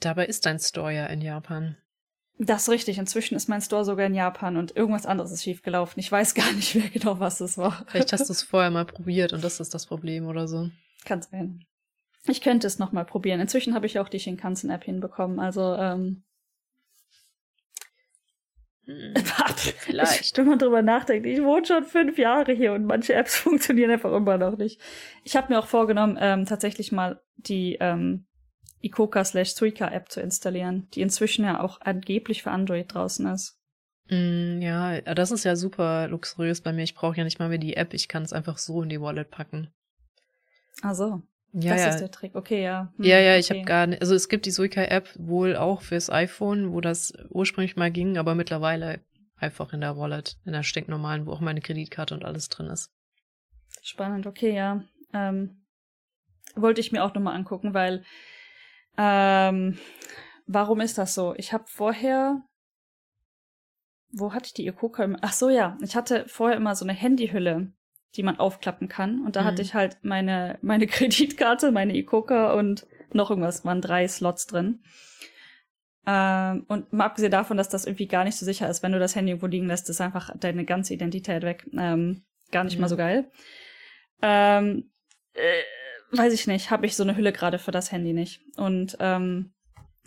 Dabei 0.04 0.26
ist 0.26 0.46
dein 0.46 0.60
Store 0.60 0.94
ja 0.94 1.06
in 1.06 1.22
Japan. 1.22 1.78
Das 2.38 2.64
ist 2.64 2.70
richtig. 2.70 2.98
Inzwischen 2.98 3.36
ist 3.36 3.48
mein 3.48 3.62
Store 3.62 3.86
sogar 3.86 4.06
in 4.06 4.16
Japan 4.16 4.58
und 4.58 4.76
irgendwas 4.76 5.06
anderes 5.06 5.32
ist 5.32 5.44
schiefgelaufen. 5.44 6.00
Ich 6.00 6.12
weiß 6.12 6.34
gar 6.34 6.52
nicht 6.54 6.76
mehr 6.76 6.90
genau, 6.90 7.20
was 7.20 7.40
es 7.40 7.58
war. 7.58 7.86
Vielleicht 7.88 8.12
hast 8.12 8.28
du 8.28 8.34
es 8.34 8.44
vorher 8.44 8.72
mal 8.72 8.86
probiert 8.86 9.32
und 9.34 9.44
das 9.44 9.60
ist 9.60 9.74
das 9.74 9.86
Problem 9.86 10.28
oder 10.28 10.48
so. 10.48 10.70
Kann 11.06 11.22
sein. 11.22 11.66
Ich 12.28 12.42
könnte 12.42 12.68
es 12.68 12.80
nochmal 12.80 13.06
probieren. 13.06 13.40
Inzwischen 13.40 13.76
habe 13.76 13.86
ich 13.86 14.00
auch 14.00 14.10
die 14.10 14.20
Shinkansen-App 14.20 14.84
hinbekommen. 14.84 15.40
Also, 15.40 15.76
ähm. 15.76 16.24
Hm, 18.86 19.14
vielleicht. 19.78 20.38
Wenn 20.38 20.48
man 20.48 20.60
drüber 20.60 20.82
nachdenkt, 20.82 21.26
ich 21.26 21.42
wohne 21.42 21.66
schon 21.66 21.86
fünf 21.86 22.18
Jahre 22.18 22.52
hier 22.54 22.74
und 22.74 22.86
manche 22.86 23.14
Apps 23.14 23.38
funktionieren 23.38 23.92
einfach 23.92 24.12
immer 24.12 24.38
noch 24.38 24.58
nicht. 24.58 24.82
Ich 25.24 25.38
habe 25.38 25.54
mir 25.54 25.60
auch 25.60 25.68
vorgenommen, 25.68 26.18
ähm, 26.20 26.46
tatsächlich 26.46 26.92
mal 26.92 27.22
die 27.38 27.78
ähm, 27.80 28.26
Ikoka 28.84 29.24
slash 29.24 29.54
Suica 29.54 29.88
App 29.88 30.12
zu 30.12 30.22
installieren, 30.22 30.88
die 30.94 31.02
inzwischen 31.02 31.46
ja 31.46 31.62
auch 31.62 31.82
angeblich 31.82 32.44
für 32.44 32.52
Android 32.52 32.94
draußen 32.94 33.26
ist. 33.28 33.58
Mm, 34.10 34.62
ja, 34.62 35.02
das 35.02 35.32
ist 35.32 35.46
ja 35.46 35.56
super 35.56 36.08
luxuriös 36.10 36.62
bei 36.62 36.74
mir. 36.74 36.84
Ich 36.84 36.96
brauche 36.96 37.18
ja 37.18 37.24
nicht 37.24 37.40
mal 37.40 37.50
mehr 37.50 37.58
die 37.58 37.78
App. 37.78 37.94
Ich 37.94 38.08
kann 38.08 38.24
es 38.24 38.34
einfach 38.34 38.58
so 38.58 38.82
in 38.84 38.90
die 38.90 39.00
Wallet 39.00 39.32
packen. 39.32 39.74
Ach 40.82 40.94
so. 40.94 41.22
Ja, 41.54 41.74
das 41.74 41.82
ja. 41.82 41.90
ist 41.90 42.00
der 42.00 42.12
Trick. 42.12 42.36
Okay, 42.36 42.64
ja. 42.64 42.92
Hm, 42.98 43.06
ja, 43.06 43.20
ja, 43.20 43.38
ich 43.38 43.50
okay. 43.50 43.60
habe 43.60 43.68
gar 43.68 43.88
nicht. 43.88 44.02
Also 44.02 44.16
es 44.16 44.28
gibt 44.28 44.46
die 44.46 44.52
Suica-App 44.52 45.10
wohl 45.18 45.56
auch 45.56 45.82
fürs 45.82 46.10
iPhone, 46.10 46.74
wo 46.74 46.82
das 46.82 47.14
ursprünglich 47.30 47.76
mal 47.76 47.92
ging, 47.92 48.18
aber 48.18 48.36
mittlerweile 48.36 49.00
einfach 49.38 49.72
in 49.72 49.82
der 49.82 49.98
Wallet, 49.98 50.38
in 50.46 50.54
der 50.54 50.64
stinknormalen, 50.64 51.26
wo 51.26 51.32
auch 51.32 51.42
meine 51.42 51.62
Kreditkarte 51.62 52.16
und 52.16 52.26
alles 52.26 52.50
drin 52.50 52.68
ist. 52.68 52.92
Spannend, 53.82 54.26
okay, 54.26 54.54
ja. 54.54 54.84
Ähm, 55.14 55.64
wollte 56.56 56.82
ich 56.82 56.92
mir 56.92 57.04
auch 57.04 57.14
nochmal 57.14 57.36
angucken, 57.36 57.74
weil 57.74 58.04
ähm, 58.98 59.78
warum 60.48 60.82
ist 60.82 60.98
das 60.98 61.14
so? 61.14 61.34
Ich 61.38 61.54
habe 61.54 61.66
vorher 61.68 62.44
wo 64.14 64.32
hatte 64.32 64.46
ich 64.46 64.54
die 64.54 64.68
Icoca? 64.68 65.10
Ach 65.22 65.34
so, 65.34 65.50
ja. 65.50 65.78
Ich 65.82 65.96
hatte 65.96 66.26
vorher 66.28 66.56
immer 66.56 66.76
so 66.76 66.86
eine 66.86 66.94
Handyhülle, 66.94 67.74
die 68.16 68.24
man 68.24 68.40
aufklappen 68.40 68.88
kann. 68.88 69.26
Und 69.26 69.36
da 69.36 69.42
mhm. 69.42 69.46
hatte 69.46 69.62
ich 69.62 69.74
halt 69.74 69.98
meine, 70.04 70.60
meine 70.62 70.88
Kreditkarte, 70.88 71.72
meine 71.72 71.96
Icoca 71.98 72.54
und 72.54 72.86
noch 73.12 73.32
irgendwas, 73.32 73.66
waren 73.66 73.82
drei 73.82 74.08
Slots 74.08 74.46
drin. 74.46 74.84
Ähm, 76.06 76.66
und 76.68 76.94
mal 76.94 77.06
abgesehen 77.06 77.32
davon, 77.32 77.58
dass 77.58 77.70
das 77.70 77.86
irgendwie 77.86 78.08
gar 78.08 78.24
nicht 78.24 78.38
so 78.38 78.46
sicher 78.46 78.70
ist, 78.70 78.84
wenn 78.84 78.92
du 78.92 79.00
das 79.00 79.16
Handy 79.16 79.32
irgendwo 79.32 79.48
liegen 79.48 79.68
lässt, 79.68 79.90
ist 79.90 80.02
einfach 80.02 80.30
deine 80.38 80.66
ganze 80.66 80.94
Identität 80.94 81.42
weg. 81.42 81.66
Ähm, 81.76 82.24
gar 82.52 82.64
nicht 82.64 82.76
mhm. 82.76 82.82
mal 82.82 82.90
so 82.90 82.98
geil. 82.98 83.32
Ähm, 84.22 84.92
äh, 85.34 85.64
weiß 86.18 86.34
ich 86.34 86.48
nicht, 86.48 86.72
habe 86.72 86.86
ich 86.86 86.96
so 86.96 87.04
eine 87.04 87.18
Hülle 87.18 87.32
gerade 87.32 87.60
für 87.60 87.72
das 87.72 87.92
Handy 87.92 88.14
nicht. 88.14 88.42
Und 88.58 88.98
ähm, 89.00 89.54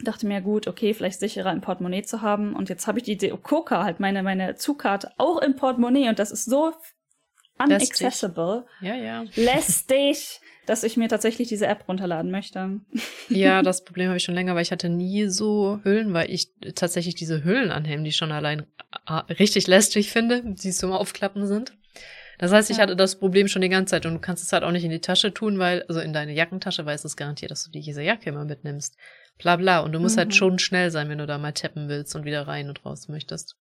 dachte 0.02 0.26
mir, 0.26 0.40
gut, 0.40 0.66
okay, 0.66 0.94
vielleicht 0.94 1.20
sicherer 1.20 1.52
im 1.52 1.60
Portemonnaie 1.60 2.02
zu 2.02 2.22
haben. 2.22 2.54
Und 2.54 2.68
jetzt 2.68 2.86
habe 2.86 2.98
ich 2.98 3.04
die 3.04 3.28
Coca, 3.30 3.84
halt 3.84 4.00
meine, 4.00 4.22
meine 4.22 4.56
Zukarte, 4.56 5.12
auch 5.18 5.40
im 5.40 5.56
Portemonnaie. 5.56 6.08
Und 6.08 6.18
das 6.18 6.30
ist 6.30 6.44
so 6.44 6.72
unaccessible. 7.58 8.66
Ja, 8.80 8.94
ja. 8.94 9.24
Lästig, 9.34 10.40
dass 10.66 10.82
ich 10.82 10.96
mir 10.96 11.08
tatsächlich 11.08 11.48
diese 11.48 11.66
App 11.66 11.88
runterladen 11.88 12.30
möchte. 12.30 12.80
Ja, 13.28 13.62
das 13.62 13.84
Problem 13.84 14.08
habe 14.08 14.18
ich 14.18 14.24
schon 14.24 14.34
länger, 14.34 14.54
weil 14.54 14.62
ich 14.62 14.72
hatte 14.72 14.88
nie 14.88 15.26
so 15.26 15.80
Hüllen, 15.82 16.12
weil 16.12 16.30
ich 16.30 16.48
tatsächlich 16.74 17.14
diese 17.14 17.44
Hüllen 17.44 17.70
an 17.70 17.84
Handy 17.84 18.12
schon 18.12 18.32
allein 18.32 18.66
ah, 19.06 19.20
richtig 19.20 19.66
lästig 19.66 20.10
finde, 20.10 20.42
die 20.44 20.72
zum 20.72 20.92
Aufklappen 20.92 21.46
sind. 21.46 21.72
Das 22.38 22.52
heißt, 22.52 22.70
ich 22.70 22.76
ja. 22.76 22.82
hatte 22.82 22.96
das 22.96 23.18
Problem 23.18 23.48
schon 23.48 23.62
die 23.62 23.68
ganze 23.68 23.92
Zeit 23.92 24.06
und 24.06 24.14
du 24.14 24.20
kannst 24.20 24.42
es 24.42 24.52
halt 24.52 24.62
auch 24.62 24.70
nicht 24.70 24.84
in 24.84 24.90
die 24.90 25.00
Tasche 25.00 25.32
tun, 25.32 25.58
weil, 25.58 25.84
also 25.88 26.00
in 26.00 26.12
deine 26.12 26.32
Jackentasche, 26.32 26.84
weil 26.84 26.94
es 26.94 27.04
ist 27.04 27.16
garantiert, 27.16 27.50
dass 27.50 27.64
du 27.64 27.70
diese 27.70 28.02
Jacke 28.02 28.28
immer 28.30 28.44
mitnimmst 28.44 28.96
bla 29.38 29.56
bla. 29.56 29.80
Und 29.80 29.92
du 29.92 30.00
musst 30.00 30.16
halt 30.16 30.28
mhm. 30.28 30.30
halt 30.30 30.36
schon 30.36 30.58
schnell 30.58 30.90
sein, 30.90 31.08
wenn 31.08 31.18
du 31.18 31.26
da 31.26 31.38
mal 31.38 31.52
tappen 31.52 31.88
willst 31.88 32.14
und 32.14 32.24
wieder 32.24 32.46
rein 32.46 32.68
und 32.68 32.84
raus 32.84 33.08
möchtest. 33.08 33.56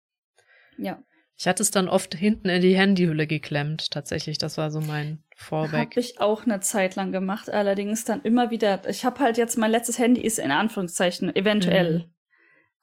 Ja. 0.78 1.02
Ich 1.36 1.46
hatte 1.46 1.62
es 1.62 1.70
dann 1.70 1.88
oft 1.88 2.14
hinten 2.14 2.50
in 2.50 2.60
die 2.60 2.76
Handyhülle 2.76 3.26
geklemmt, 3.26 3.90
tatsächlich. 3.90 4.36
Das 4.36 4.58
war 4.58 4.70
so 4.70 4.80
mein 4.80 5.22
Fallback. 5.36 5.90
Habe 5.92 6.00
ich 6.00 6.20
auch 6.20 6.44
eine 6.44 6.60
Zeit 6.60 6.96
lang 6.96 7.12
gemacht, 7.12 7.48
allerdings 7.48 8.04
dann 8.04 8.20
immer 8.22 8.50
wieder. 8.50 8.86
Ich 8.88 9.06
habe 9.06 9.20
halt 9.20 9.38
jetzt, 9.38 9.56
mein 9.56 9.70
letztes 9.70 9.98
Handy 9.98 10.20
ist 10.20 10.38
in 10.38 10.50
Anführungszeichen 10.50 11.34
eventuell 11.34 12.00
mhm. 12.00 12.14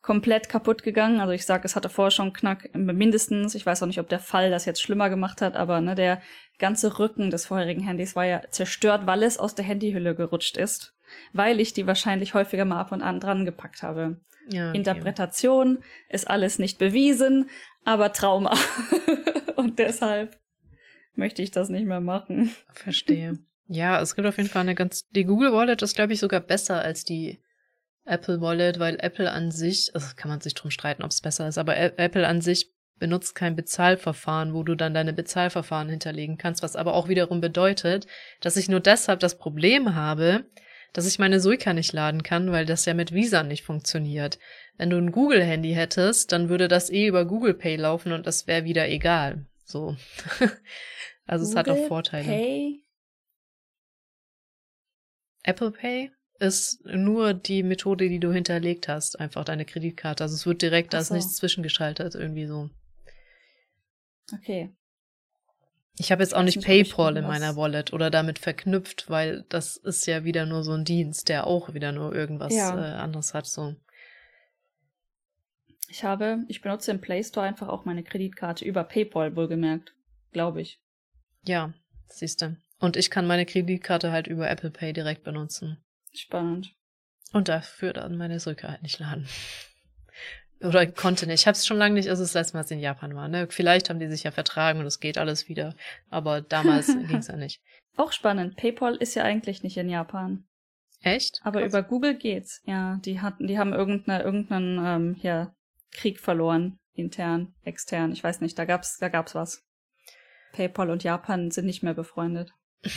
Komplett 0.02 0.50
kaputt 0.50 0.84
gegangen. 0.84 1.20
Also 1.20 1.34
ich 1.34 1.46
sage, 1.46 1.66
es 1.66 1.76
hatte 1.76 1.90
vorher 1.90 2.12
schon 2.12 2.34
Knack, 2.34 2.70
mindestens. 2.74 3.56
Ich 3.56 3.66
weiß 3.66 3.84
auch 3.84 3.88
nicht, 3.88 4.00
ob 4.00 4.10
der 4.10 4.20
Fall 4.20 4.50
das 4.50 4.66
jetzt 4.66 4.82
schlimmer 4.82 5.10
gemacht 5.10 5.42
hat, 5.42 5.56
aber 5.56 5.82
ne, 5.82 5.96
der 5.96 6.22
ganze 6.60 7.00
Rücken 7.00 7.30
des 7.30 7.46
vorherigen 7.46 7.84
Handys 7.84 8.16
war 8.16 8.26
ja 8.26 8.42
zerstört, 8.50 9.06
weil 9.06 9.24
es 9.24 9.38
aus 9.38 9.56
der 9.56 9.66
Handyhülle 9.66 10.16
gerutscht 10.16 10.58
ist 10.58 10.98
weil 11.34 11.60
ich 11.60 11.74
die 11.74 11.88
wahrscheinlich 11.88 12.34
häufiger 12.34 12.66
mal 12.66 12.80
ab 12.80 12.92
und 12.92 13.02
an 13.02 13.20
dran 13.20 13.46
gepackt 13.46 13.84
habe. 13.84 14.20
Ja, 14.50 14.70
okay. 14.70 14.78
Interpretation 14.78 15.80
ist 16.10 16.30
alles 16.30 16.60
nicht 16.60 16.80
bewiesen, 16.80 17.50
aber 17.84 18.14
Trauma. 18.14 18.58
und 19.56 19.80
deshalb 19.80 20.38
möchte 21.16 21.42
ich 21.42 21.52
das 21.52 21.70
nicht 21.70 21.86
mehr 21.86 22.02
machen. 22.02 22.52
Verstehe. 22.74 23.40
Ja, 23.68 24.00
es 24.00 24.16
gibt 24.16 24.28
auf 24.28 24.38
jeden 24.38 24.50
Fall 24.50 24.62
eine 24.62 24.76
ganz. 24.76 25.08
Die 25.10 25.26
Google 25.26 25.52
Wallet 25.52 25.82
ist, 25.82 25.96
glaube 25.96 26.14
ich, 26.14 26.20
sogar 26.20 26.40
besser 26.40 26.82
als 26.82 27.04
die 27.04 27.42
Apple 28.08 28.42
Wallet, 28.42 28.80
weil 28.80 28.98
Apple 29.00 29.32
an 29.32 29.52
sich, 29.52 29.92
also 29.94 30.08
kann 30.16 30.30
man 30.30 30.42
sich 30.42 30.54
drum 30.54 30.72
streiten, 30.72 31.04
ob 31.04 31.12
es 31.12 31.22
besser 31.22 31.48
ist, 31.48 31.58
aber 31.58 31.78
Apple 31.78 32.28
an 32.28 32.42
sich 32.42 32.72
benutzt 33.00 33.36
kein 33.36 33.56
Bezahlverfahren, 33.56 34.54
wo 34.54 34.64
du 34.64 34.76
dann 34.76 34.94
deine 34.94 35.14
Bezahlverfahren 35.14 35.90
hinterlegen 35.90 36.38
kannst, 36.38 36.64
was 36.64 36.76
aber 36.76 36.94
auch 36.96 37.10
wiederum 37.10 37.42
bedeutet, 37.42 38.08
dass 38.42 38.58
ich 38.58 38.70
nur 38.70 38.80
deshalb 38.80 39.20
das 39.20 39.38
Problem 39.38 39.94
habe, 39.94 40.46
dass 40.94 41.06
ich 41.06 41.20
meine 41.20 41.40
Suica 41.40 41.74
nicht 41.74 41.94
laden 41.94 42.24
kann, 42.24 42.52
weil 42.52 42.66
das 42.66 42.86
ja 42.86 42.94
mit 42.94 43.14
Visa 43.14 43.44
nicht 43.44 43.64
funktioniert. 43.64 44.40
Wenn 44.78 44.90
du 44.90 44.98
ein 44.98 45.12
Google-Handy 45.12 45.74
hättest, 45.74 46.32
dann 46.32 46.50
würde 46.50 46.68
das 46.68 46.90
eh 46.90 47.08
über 47.08 47.26
Google 47.26 47.54
Pay 47.54 47.76
laufen 47.76 48.14
und 48.14 48.26
das 48.26 48.48
wäre 48.48 48.64
wieder 48.64 48.90
egal. 48.90 49.46
So. 49.64 49.96
also 51.28 51.46
Google 51.46 51.50
es 51.50 51.56
hat 51.56 51.70
auch 51.70 51.88
Vorteile. 51.88 52.26
Pay? 52.26 52.84
Apple 55.44 55.72
Pay 55.72 56.12
ist 56.40 56.86
nur 56.86 57.34
die 57.34 57.64
Methode, 57.64 58.10
die 58.10 58.20
du 58.20 58.32
hinterlegt 58.32 58.88
hast, 58.88 59.20
einfach 59.20 59.44
deine 59.46 59.66
Kreditkarte. 59.66 60.24
Also 60.24 60.36
es 60.36 60.46
wird 60.46 60.62
direkt, 60.62 60.94
da 60.94 61.00
ist 61.00 61.12
nichts 61.12 61.36
zwischengeschaltet, 61.36 62.16
irgendwie 62.16 62.46
so. 62.46 62.70
Okay. 64.34 64.74
Ich 66.00 66.12
habe 66.12 66.22
jetzt 66.22 66.36
auch 66.36 66.44
nicht, 66.44 66.58
nicht 66.58 66.66
PayPal 66.66 67.18
in 67.18 67.26
meiner 67.26 67.56
Wallet 67.56 67.92
oder 67.92 68.12
damit 68.12 68.38
verknüpft, 68.38 69.10
weil 69.10 69.46
das 69.50 69.78
ist 69.78 70.06
ja 70.06 70.24
wieder 70.24 70.46
nur 70.46 70.64
so 70.64 70.74
ein 70.74 70.86
Dienst, 70.86 71.28
der 71.28 71.48
auch 71.48 71.74
wieder 71.74 71.92
nur 71.92 72.14
irgendwas 72.14 72.54
ja. 72.54 72.78
äh, 72.78 72.96
anderes 72.98 73.34
hat. 73.34 73.48
So. 73.48 73.76
Ich 75.90 76.04
habe, 76.04 76.44
ich 76.48 76.62
benutze 76.62 76.92
im 76.92 77.02
Play 77.02 77.24
Store 77.24 77.48
einfach 77.48 77.68
auch 77.70 77.86
meine 77.86 78.04
Kreditkarte 78.04 78.64
über 78.64 78.84
PayPal 78.84 79.36
wohlgemerkt, 79.36 79.96
glaube 80.34 80.62
ich. 80.62 80.80
Ja, 81.44 81.74
siehst 82.08 82.44
du. 82.44 82.58
Und 82.80 82.96
ich 82.96 83.10
kann 83.10 83.26
meine 83.26 83.48
Kreditkarte 83.48 84.12
halt 84.12 84.28
über 84.28 84.48
Apple 84.50 84.70
Pay 84.70 84.94
direkt 84.94 85.24
benutzen. 85.24 85.84
Spannend. 86.18 86.74
Und 87.34 87.50
dafür 87.50 87.94
dann 87.94 88.18
meine 88.18 88.44
Rückkehr 88.46 88.72
halt 88.72 88.84
nicht 88.84 89.00
laden. 89.00 89.28
Oder 90.62 90.88
konnte 90.88 91.28
nicht. 91.28 91.42
Ich 91.42 91.48
habe 91.48 91.56
es 91.56 91.68
schon 91.68 91.78
lange 91.78 91.94
nicht, 91.94 92.10
als 92.10 92.20
es 92.20 92.32
das 92.32 92.54
letzte 92.54 92.58
Mal 92.58 92.66
in 92.70 92.80
Japan 92.80 93.16
war. 93.16 93.28
Ne? 93.28 93.48
Vielleicht 93.50 93.90
haben 93.90 94.00
die 94.00 94.08
sich 94.08 94.24
ja 94.24 94.32
vertragen 94.32 94.80
und 94.80 94.86
es 94.86 95.00
geht 95.00 95.18
alles 95.18 95.48
wieder. 95.50 95.76
Aber 96.10 96.42
damals 96.42 96.88
ging 97.08 97.18
es 97.18 97.28
ja 97.28 97.36
nicht. 97.36 97.62
Auch 97.96 98.12
spannend. 98.12 98.56
PayPal 98.56 98.96
ist 98.96 99.16
ja 99.16 99.24
eigentlich 99.24 99.62
nicht 99.62 99.78
in 99.78 99.90
Japan. 99.90 100.46
Echt? 101.02 101.42
Aber 101.44 101.62
Krass. 101.62 101.70
über 101.70 101.84
Google 101.84 102.16
geht's. 102.16 102.62
Ja, 102.66 103.00
die 103.06 103.22
hatten, 103.22 103.46
die 103.46 103.60
haben 103.60 103.74
irgendeine, 103.74 104.24
irgendeinen 104.24 104.86
ähm, 104.86 105.16
ja, 105.22 105.54
Krieg 105.92 106.20
verloren, 106.20 106.80
intern, 106.94 107.54
extern. 107.64 108.12
Ich 108.12 108.24
weiß 108.24 108.42
nicht. 108.42 108.58
Da 108.58 108.66
gab's, 108.66 108.98
da 108.98 109.10
gab's 109.10 109.36
was. 109.36 109.64
PayPal 110.54 110.90
und 110.90 111.04
Japan 111.04 111.52
sind 111.52 111.66
nicht 111.66 111.84
mehr 111.84 111.94
befreundet. 111.94 112.52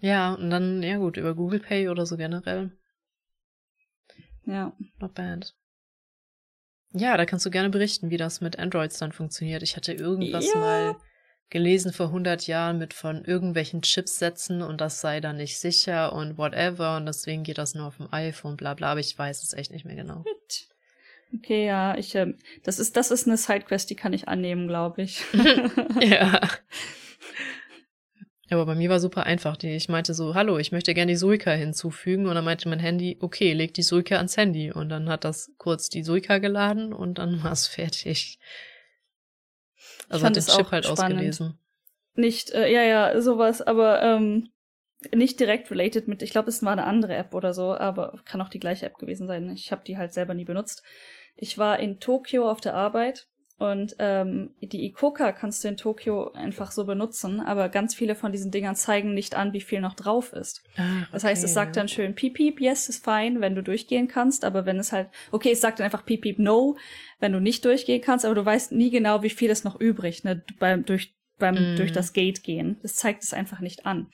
Ja, 0.00 0.34
und 0.34 0.50
dann, 0.50 0.82
ja 0.82 0.98
gut, 0.98 1.16
über 1.16 1.34
Google 1.34 1.60
Pay 1.60 1.88
oder 1.88 2.06
so 2.06 2.16
generell. 2.16 2.70
Ja. 4.46 4.72
Not 4.98 5.14
bad. 5.14 5.54
Ja, 6.92 7.16
da 7.16 7.26
kannst 7.26 7.44
du 7.44 7.50
gerne 7.50 7.68
berichten, 7.68 8.10
wie 8.10 8.16
das 8.16 8.40
mit 8.40 8.58
Androids 8.58 8.98
dann 8.98 9.12
funktioniert. 9.12 9.62
Ich 9.62 9.76
hatte 9.76 9.92
irgendwas 9.92 10.46
ja. 10.52 10.58
mal 10.58 10.96
gelesen 11.50 11.92
vor 11.92 12.06
100 12.06 12.46
Jahren 12.46 12.78
mit 12.78 12.94
von 12.94 13.24
irgendwelchen 13.24 13.82
Chipsätzen 13.82 14.62
und 14.62 14.80
das 14.80 15.00
sei 15.00 15.20
dann 15.20 15.36
nicht 15.36 15.58
sicher 15.58 16.12
und 16.12 16.38
whatever 16.38 16.96
und 16.96 17.06
deswegen 17.06 17.42
geht 17.42 17.58
das 17.58 17.74
nur 17.74 17.86
auf 17.86 17.96
dem 17.96 18.12
iPhone, 18.12 18.56
bla 18.56 18.74
bla, 18.74 18.92
aber 18.92 19.00
ich 19.00 19.18
weiß 19.18 19.42
es 19.42 19.54
echt 19.54 19.70
nicht 19.70 19.84
mehr 19.84 19.96
genau. 19.96 20.24
Okay, 21.34 21.66
ja, 21.66 21.96
ich, 21.96 22.14
äh, 22.14 22.34
das 22.64 22.78
ist, 22.78 22.96
das 22.96 23.10
ist 23.10 23.26
eine 23.26 23.36
Sidequest, 23.36 23.90
die 23.90 23.96
kann 23.96 24.12
ich 24.12 24.28
annehmen, 24.28 24.66
glaube 24.66 25.02
ich. 25.02 25.22
ja. 26.00 26.40
Aber 28.50 28.66
bei 28.66 28.74
mir 28.74 28.88
war 28.88 29.00
super 29.00 29.24
einfach. 29.24 29.62
Ich 29.62 29.88
meinte 29.88 30.14
so, 30.14 30.34
hallo, 30.34 30.58
ich 30.58 30.72
möchte 30.72 30.94
gerne 30.94 31.12
die 31.12 31.16
Suica 31.16 31.50
hinzufügen. 31.50 32.26
Und 32.26 32.34
dann 32.34 32.44
meinte 32.44 32.68
mein 32.68 32.78
Handy, 32.78 33.18
okay, 33.20 33.52
leg 33.52 33.74
die 33.74 33.82
Suica 33.82 34.16
ans 34.16 34.36
Handy. 34.36 34.72
Und 34.72 34.88
dann 34.88 35.08
hat 35.08 35.24
das 35.24 35.52
kurz 35.58 35.88
die 35.88 36.02
Suica 36.02 36.38
geladen 36.38 36.92
und 36.92 37.18
dann 37.18 37.42
war 37.44 37.52
es 37.52 37.66
fertig. 37.66 38.38
Also 40.08 40.24
hat 40.24 40.36
den 40.36 40.44
Chip 40.44 40.70
halt 40.70 40.84
spannend. 40.86 41.18
ausgelesen. 41.18 41.58
Nicht, 42.14 42.50
äh, 42.50 42.72
ja, 42.72 42.82
ja, 42.82 43.20
sowas, 43.20 43.62
aber 43.62 44.02
ähm, 44.02 44.48
nicht 45.14 45.38
direkt 45.38 45.70
related 45.70 46.08
mit, 46.08 46.22
ich 46.22 46.30
glaube, 46.30 46.48
es 46.48 46.62
war 46.62 46.72
eine 46.72 46.84
andere 46.84 47.14
App 47.14 47.34
oder 47.34 47.54
so, 47.54 47.74
aber 47.74 48.18
kann 48.24 48.40
auch 48.40 48.48
die 48.48 48.58
gleiche 48.58 48.86
App 48.86 48.96
gewesen 48.98 49.28
sein. 49.28 49.50
Ich 49.50 49.70
habe 49.70 49.84
die 49.84 49.96
halt 49.96 50.12
selber 50.12 50.34
nie 50.34 50.44
benutzt. 50.44 50.82
Ich 51.36 51.58
war 51.58 51.78
in 51.78 52.00
Tokio 52.00 52.50
auf 52.50 52.60
der 52.60 52.74
Arbeit 52.74 53.28
und 53.58 53.96
ähm, 53.98 54.50
die 54.62 54.86
Ikoka 54.86 55.32
kannst 55.32 55.64
du 55.64 55.68
in 55.68 55.76
Tokio 55.76 56.30
einfach 56.30 56.70
so 56.70 56.84
benutzen, 56.84 57.40
aber 57.40 57.68
ganz 57.68 57.92
viele 57.92 58.14
von 58.14 58.30
diesen 58.30 58.52
Dingern 58.52 58.76
zeigen 58.76 59.14
nicht 59.14 59.34
an, 59.34 59.52
wie 59.52 59.60
viel 59.60 59.80
noch 59.80 59.94
drauf 59.94 60.32
ist. 60.32 60.62
Ah, 60.76 60.82
okay, 60.82 61.08
das 61.10 61.24
heißt, 61.24 61.44
es 61.44 61.54
sagt 61.54 61.76
dann 61.76 61.88
schön 61.88 62.14
piep 62.14 62.34
piep, 62.34 62.60
yes, 62.60 62.88
ist 62.88 63.04
fine, 63.04 63.40
wenn 63.40 63.56
du 63.56 63.62
durchgehen 63.64 64.06
kannst, 64.06 64.44
aber 64.44 64.64
wenn 64.64 64.78
es 64.78 64.92
halt, 64.92 65.08
okay, 65.32 65.50
es 65.52 65.60
sagt 65.60 65.80
dann 65.80 65.86
einfach 65.86 66.06
piep 66.06 66.20
piep, 66.20 66.38
no, 66.38 66.76
wenn 67.18 67.32
du 67.32 67.40
nicht 67.40 67.64
durchgehen 67.64 68.00
kannst, 68.00 68.24
aber 68.24 68.36
du 68.36 68.44
weißt 68.44 68.70
nie 68.70 68.90
genau, 68.90 69.24
wie 69.24 69.30
viel 69.30 69.50
ist 69.50 69.64
noch 69.64 69.80
übrig, 69.80 70.22
ne, 70.22 70.44
beim, 70.60 70.84
durch, 70.84 71.16
beim, 71.38 71.74
mm. 71.74 71.76
durch 71.76 71.90
das 71.90 72.12
Gate 72.12 72.44
gehen. 72.44 72.78
Das 72.82 72.94
zeigt 72.94 73.24
es 73.24 73.34
einfach 73.34 73.58
nicht 73.58 73.86
an. 73.86 74.06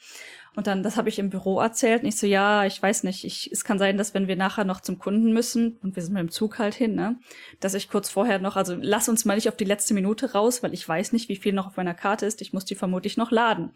Und 0.56 0.68
dann, 0.68 0.84
das 0.84 0.96
habe 0.96 1.08
ich 1.08 1.18
im 1.18 1.30
Büro 1.30 1.58
erzählt. 1.58 2.02
Und 2.02 2.08
ich 2.08 2.16
so, 2.16 2.26
ja, 2.26 2.64
ich 2.64 2.80
weiß 2.80 3.02
nicht. 3.02 3.24
Ich, 3.24 3.50
es 3.50 3.64
kann 3.64 3.78
sein, 3.78 3.98
dass 3.98 4.14
wenn 4.14 4.28
wir 4.28 4.36
nachher 4.36 4.64
noch 4.64 4.80
zum 4.80 4.98
Kunden 4.98 5.32
müssen, 5.32 5.78
und 5.82 5.96
wir 5.96 6.02
sind 6.02 6.12
mit 6.12 6.20
dem 6.20 6.30
Zug 6.30 6.58
halt 6.58 6.74
hin, 6.74 6.94
ne, 6.94 7.18
dass 7.60 7.74
ich 7.74 7.88
kurz 7.88 8.08
vorher 8.08 8.38
noch, 8.38 8.56
also 8.56 8.76
lass 8.80 9.08
uns 9.08 9.24
mal 9.24 9.34
nicht 9.34 9.48
auf 9.48 9.56
die 9.56 9.64
letzte 9.64 9.94
Minute 9.94 10.32
raus, 10.32 10.62
weil 10.62 10.72
ich 10.72 10.88
weiß 10.88 11.12
nicht, 11.12 11.28
wie 11.28 11.36
viel 11.36 11.52
noch 11.52 11.66
auf 11.66 11.76
meiner 11.76 11.94
Karte 11.94 12.26
ist. 12.26 12.40
Ich 12.40 12.52
muss 12.52 12.64
die 12.64 12.76
vermutlich 12.76 13.16
noch 13.16 13.32
laden. 13.32 13.72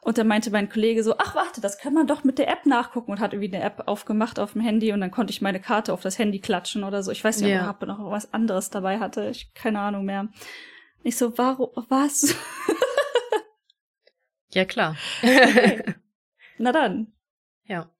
Und 0.00 0.18
dann 0.18 0.28
meinte 0.28 0.50
mein 0.50 0.68
Kollege 0.68 1.02
so, 1.02 1.16
ach 1.18 1.34
warte, 1.34 1.60
das 1.60 1.78
kann 1.78 1.92
man 1.92 2.06
doch 2.06 2.24
mit 2.24 2.38
der 2.38 2.48
App 2.48 2.66
nachgucken 2.66 3.12
und 3.12 3.20
hat 3.20 3.32
irgendwie 3.32 3.54
eine 3.54 3.64
App 3.64 3.84
aufgemacht 3.86 4.38
auf 4.38 4.52
dem 4.52 4.62
Handy 4.62 4.92
und 4.92 5.00
dann 5.00 5.10
konnte 5.10 5.32
ich 5.32 5.42
meine 5.42 5.60
Karte 5.60 5.92
auf 5.92 6.00
das 6.02 6.18
Handy 6.18 6.40
klatschen 6.40 6.84
oder 6.84 7.02
so. 7.02 7.10
Ich 7.10 7.22
weiß 7.22 7.40
nicht, 7.40 7.50
yeah. 7.50 7.70
ob 7.70 7.82
er 7.82 7.86
noch 7.86 8.10
was 8.10 8.32
anderes 8.32 8.70
dabei 8.70 9.00
hatte. 9.00 9.28
Ich 9.28 9.52
keine 9.54 9.80
Ahnung 9.80 10.04
mehr. 10.04 10.28
Ich 11.02 11.16
so, 11.16 11.36
warum, 11.36 11.68
was? 11.88 12.34
ja, 14.52 14.64
klar. 14.64 14.96
okay. 15.22 15.94
Na 16.58 16.72
dann. 16.72 17.12
Ja. 17.66 17.90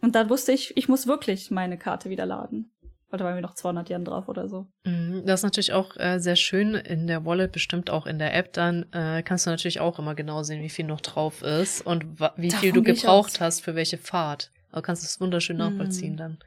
Und 0.00 0.14
dann 0.14 0.28
wusste 0.30 0.52
ich, 0.52 0.76
ich 0.76 0.88
muss 0.88 1.06
wirklich 1.06 1.50
meine 1.50 1.78
Karte 1.78 2.10
wieder 2.10 2.26
laden. 2.26 2.72
Weil 3.08 3.18
da 3.18 3.26
waren 3.26 3.34
wir 3.34 3.42
noch 3.42 3.54
200 3.54 3.90
Yen 3.90 4.06
drauf 4.06 4.28
oder 4.28 4.48
so. 4.48 4.66
Mhm, 4.84 5.24
das 5.26 5.40
ist 5.40 5.44
natürlich 5.44 5.74
auch 5.74 5.96
äh, 5.98 6.18
sehr 6.18 6.34
schön 6.34 6.74
in 6.74 7.06
der 7.06 7.26
Wallet, 7.26 7.52
bestimmt 7.52 7.90
auch 7.90 8.06
in 8.06 8.18
der 8.18 8.34
App. 8.34 8.54
Dann 8.54 8.90
äh, 8.92 9.22
kannst 9.22 9.46
du 9.46 9.50
natürlich 9.50 9.80
auch 9.80 9.98
immer 9.98 10.14
genau 10.14 10.42
sehen, 10.42 10.62
wie 10.62 10.70
viel 10.70 10.86
noch 10.86 11.02
drauf 11.02 11.42
ist 11.42 11.84
und 11.84 12.18
wie 12.36 12.48
Davon 12.48 12.60
viel 12.60 12.72
du 12.72 12.82
gebraucht 12.82 13.38
hast 13.40 13.60
für 13.60 13.74
welche 13.74 13.98
Fahrt. 13.98 14.50
Aber 14.70 14.80
kannst 14.80 15.02
du 15.02 15.06
es 15.06 15.20
wunderschön 15.20 15.56
mhm. 15.56 15.62
nachvollziehen 15.62 16.16
dann. 16.16 16.38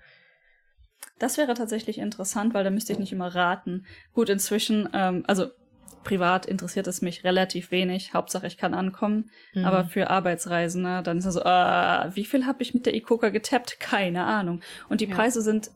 Das 1.20 1.38
wäre 1.38 1.54
tatsächlich 1.54 2.00
interessant, 2.00 2.56
weil 2.56 2.64
da 2.64 2.72
müsste 2.72 2.94
ich 2.94 3.00
nicht 3.00 3.14
immer 3.14 3.34
raten. 3.34 3.86
Gut, 4.14 4.30
inzwischen, 4.30 4.90
ähm, 4.92 5.24
also 5.28 5.52
privat 6.04 6.46
interessiert 6.46 6.88
es 6.88 7.02
mich 7.02 7.24
relativ 7.24 7.72
wenig. 7.72 8.14
Hauptsache, 8.14 8.48
ich 8.48 8.58
kann 8.58 8.74
ankommen. 8.74 9.30
Mhm. 9.54 9.66
Aber 9.66 9.86
für 9.86 10.10
Arbeitsreisende, 10.10 11.02
dann 11.04 11.18
ist 11.18 11.26
es 11.26 11.34
so, 11.34 11.42
äh, 11.42 12.16
wie 12.16 12.26
viel 12.26 12.46
habe 12.46 12.64
ich 12.64 12.74
mit 12.74 12.86
der 12.86 12.96
Ikoka 12.96 13.30
getappt? 13.30 13.80
Keine 13.80 14.24
Ahnung. 14.24 14.62
Und 14.88 15.02
die 15.02 15.10
ja. 15.10 15.16
Preise 15.16 15.42
sind 15.42 15.72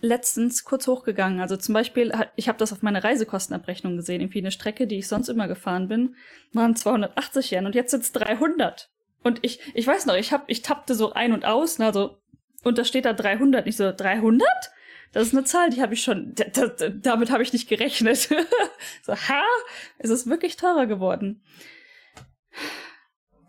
letztens 0.00 0.64
kurz 0.64 0.86
hochgegangen. 0.86 1.40
Also 1.40 1.56
zum 1.56 1.74
Beispiel, 1.74 2.12
ich 2.36 2.48
habe 2.48 2.58
das 2.58 2.72
auf 2.72 2.82
meine 2.82 3.04
Reisekostenabrechnung 3.04 3.96
gesehen. 3.96 4.20
Irgendwie 4.20 4.38
eine 4.38 4.50
Strecke, 4.50 4.86
die 4.86 4.98
ich 4.98 5.08
sonst 5.08 5.28
immer 5.28 5.46
gefahren 5.46 5.88
bin, 5.88 6.16
waren 6.52 6.74
280 6.74 7.52
Yen 7.52 7.66
und 7.66 7.74
jetzt 7.74 7.90
sind 7.90 8.02
es 8.02 8.12
300. 8.12 8.90
Und 9.22 9.40
ich, 9.42 9.60
ich 9.74 9.86
weiß 9.86 10.06
noch, 10.06 10.14
ich 10.14 10.32
hab, 10.32 10.44
ich 10.48 10.62
tappte 10.62 10.94
so 10.94 11.12
ein 11.12 11.32
und 11.32 11.44
aus, 11.44 11.78
ne, 11.78 11.86
also, 11.86 12.18
und 12.64 12.78
da 12.78 12.84
steht 12.84 13.04
da 13.04 13.12
300. 13.12 13.66
Ich 13.66 13.76
so, 13.76 13.92
300? 13.94 14.48
Das 15.12 15.26
ist 15.26 15.34
eine 15.34 15.44
Zahl, 15.44 15.70
die 15.70 15.82
habe 15.82 15.94
ich 15.94 16.02
schon, 16.02 16.34
damit 16.34 17.30
habe 17.30 17.42
ich 17.42 17.52
nicht 17.52 17.68
gerechnet. 17.68 18.18
so, 19.02 19.14
ha, 19.14 19.42
es 19.98 20.10
ist 20.10 20.28
wirklich 20.28 20.56
teurer 20.56 20.86
geworden. 20.86 21.42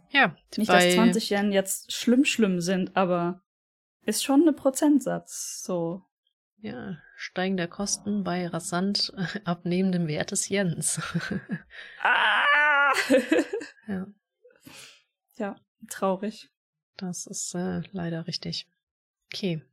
Ja. 0.09 0.35
Nicht, 0.57 0.69
dass 0.69 0.93
20 0.93 1.29
Yen 1.29 1.51
jetzt 1.51 1.93
schlimm, 1.93 2.25
schlimm 2.25 2.61
sind, 2.61 2.95
aber 2.95 3.43
ist 4.03 4.23
schon 4.23 4.41
eine 4.41 4.53
Prozentsatz, 4.53 5.61
so. 5.63 6.03
Ja, 6.57 6.97
steigender 7.15 7.67
Kosten 7.67 8.23
bei 8.23 8.47
rasant 8.47 9.13
abnehmendem 9.45 10.07
Wert 10.07 10.31
des 10.31 10.49
Jens. 10.49 10.99
ah! 12.01 12.93
ja. 13.88 14.07
Ja, 15.35 15.55
traurig. 15.89 16.49
Das 16.97 17.25
ist 17.25 17.55
äh, 17.55 17.81
leider 17.91 18.27
richtig. 18.27 18.67
Okay. 19.27 19.63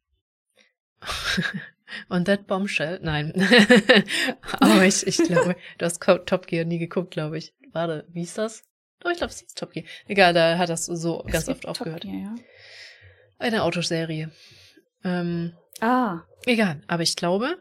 Und 2.08 2.26
that 2.26 2.46
bombshell? 2.46 2.98
Nein. 3.02 3.32
Aber 4.60 4.84
ich, 4.84 5.06
ich 5.06 5.18
glaube, 5.18 5.56
du 5.78 5.84
hast 5.84 6.02
Top 6.02 6.46
Gear 6.46 6.64
nie 6.64 6.78
geguckt, 6.78 7.10
glaube 7.10 7.38
ich. 7.38 7.54
Warte, 7.72 8.06
wie 8.08 8.22
ist 8.22 8.38
das? 8.38 8.64
Doch, 9.00 9.10
ich 9.10 9.18
glaube, 9.18 9.32
es 9.32 9.42
ist 9.42 9.58
Top 9.58 9.72
Gear. 9.72 9.86
Egal, 10.06 10.34
da 10.34 10.58
hat 10.58 10.68
das 10.68 10.86
so 10.86 11.24
es 11.26 11.32
ganz 11.32 11.48
oft 11.48 11.66
aufgehört. 11.66 12.02
Gear, 12.02 12.14
ja. 12.14 12.34
Eine 13.38 13.62
Autoserie. 13.62 14.30
Ähm, 15.04 15.54
ah. 15.80 16.22
Egal, 16.44 16.82
aber 16.86 17.02
ich 17.02 17.14
glaube, 17.14 17.56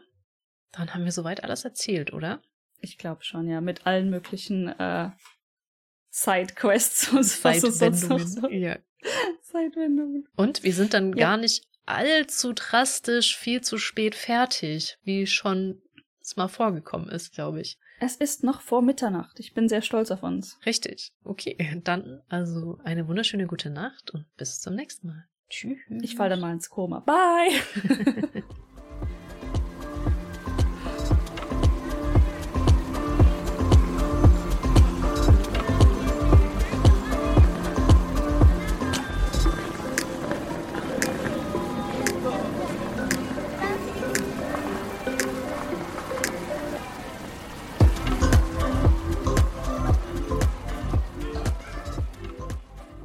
dann 0.72 0.92
haben 0.92 1.04
wir 1.04 1.12
soweit 1.12 1.44
alles 1.44 1.64
erzählt, 1.64 2.12
oder? 2.12 2.42
Ich 2.80 2.98
glaube 2.98 3.24
schon, 3.24 3.48
ja, 3.48 3.60
mit 3.60 3.86
allen 3.86 4.10
möglichen 4.10 4.68
äh, 4.68 5.10
Sidequests 6.10 7.08
und 7.12 7.24
Sidewendungen. 7.24 8.26
So. 8.26 8.48
Ja. 8.48 8.76
Sidewendungen. 9.42 10.28
Und 10.36 10.62
wir 10.62 10.72
sind 10.72 10.94
dann 10.94 11.12
ja. 11.12 11.28
gar 11.28 11.36
nicht 11.36 11.67
allzu 11.88 12.52
drastisch 12.52 13.36
viel 13.36 13.60
zu 13.60 13.78
spät 13.78 14.14
fertig, 14.14 14.98
wie 15.02 15.26
schon 15.26 15.80
es 16.20 16.36
mal 16.36 16.48
vorgekommen 16.48 17.08
ist, 17.08 17.32
glaube 17.32 17.60
ich. 17.60 17.78
Es 18.00 18.16
ist 18.16 18.44
noch 18.44 18.60
vor 18.60 18.82
Mitternacht. 18.82 19.40
Ich 19.40 19.54
bin 19.54 19.68
sehr 19.68 19.82
stolz 19.82 20.10
auf 20.10 20.22
uns. 20.22 20.58
Richtig. 20.64 21.12
Okay, 21.24 21.56
dann 21.84 22.22
also 22.28 22.78
eine 22.84 23.08
wunderschöne 23.08 23.46
gute 23.46 23.70
Nacht 23.70 24.10
und 24.10 24.26
bis 24.36 24.60
zum 24.60 24.74
nächsten 24.74 25.08
Mal. 25.08 25.24
Tschüss. 25.50 25.78
Ich 26.02 26.14
falle 26.14 26.30
dann 26.30 26.40
mal 26.40 26.52
ins 26.52 26.68
Koma. 26.68 27.00
Bye. 27.00 28.42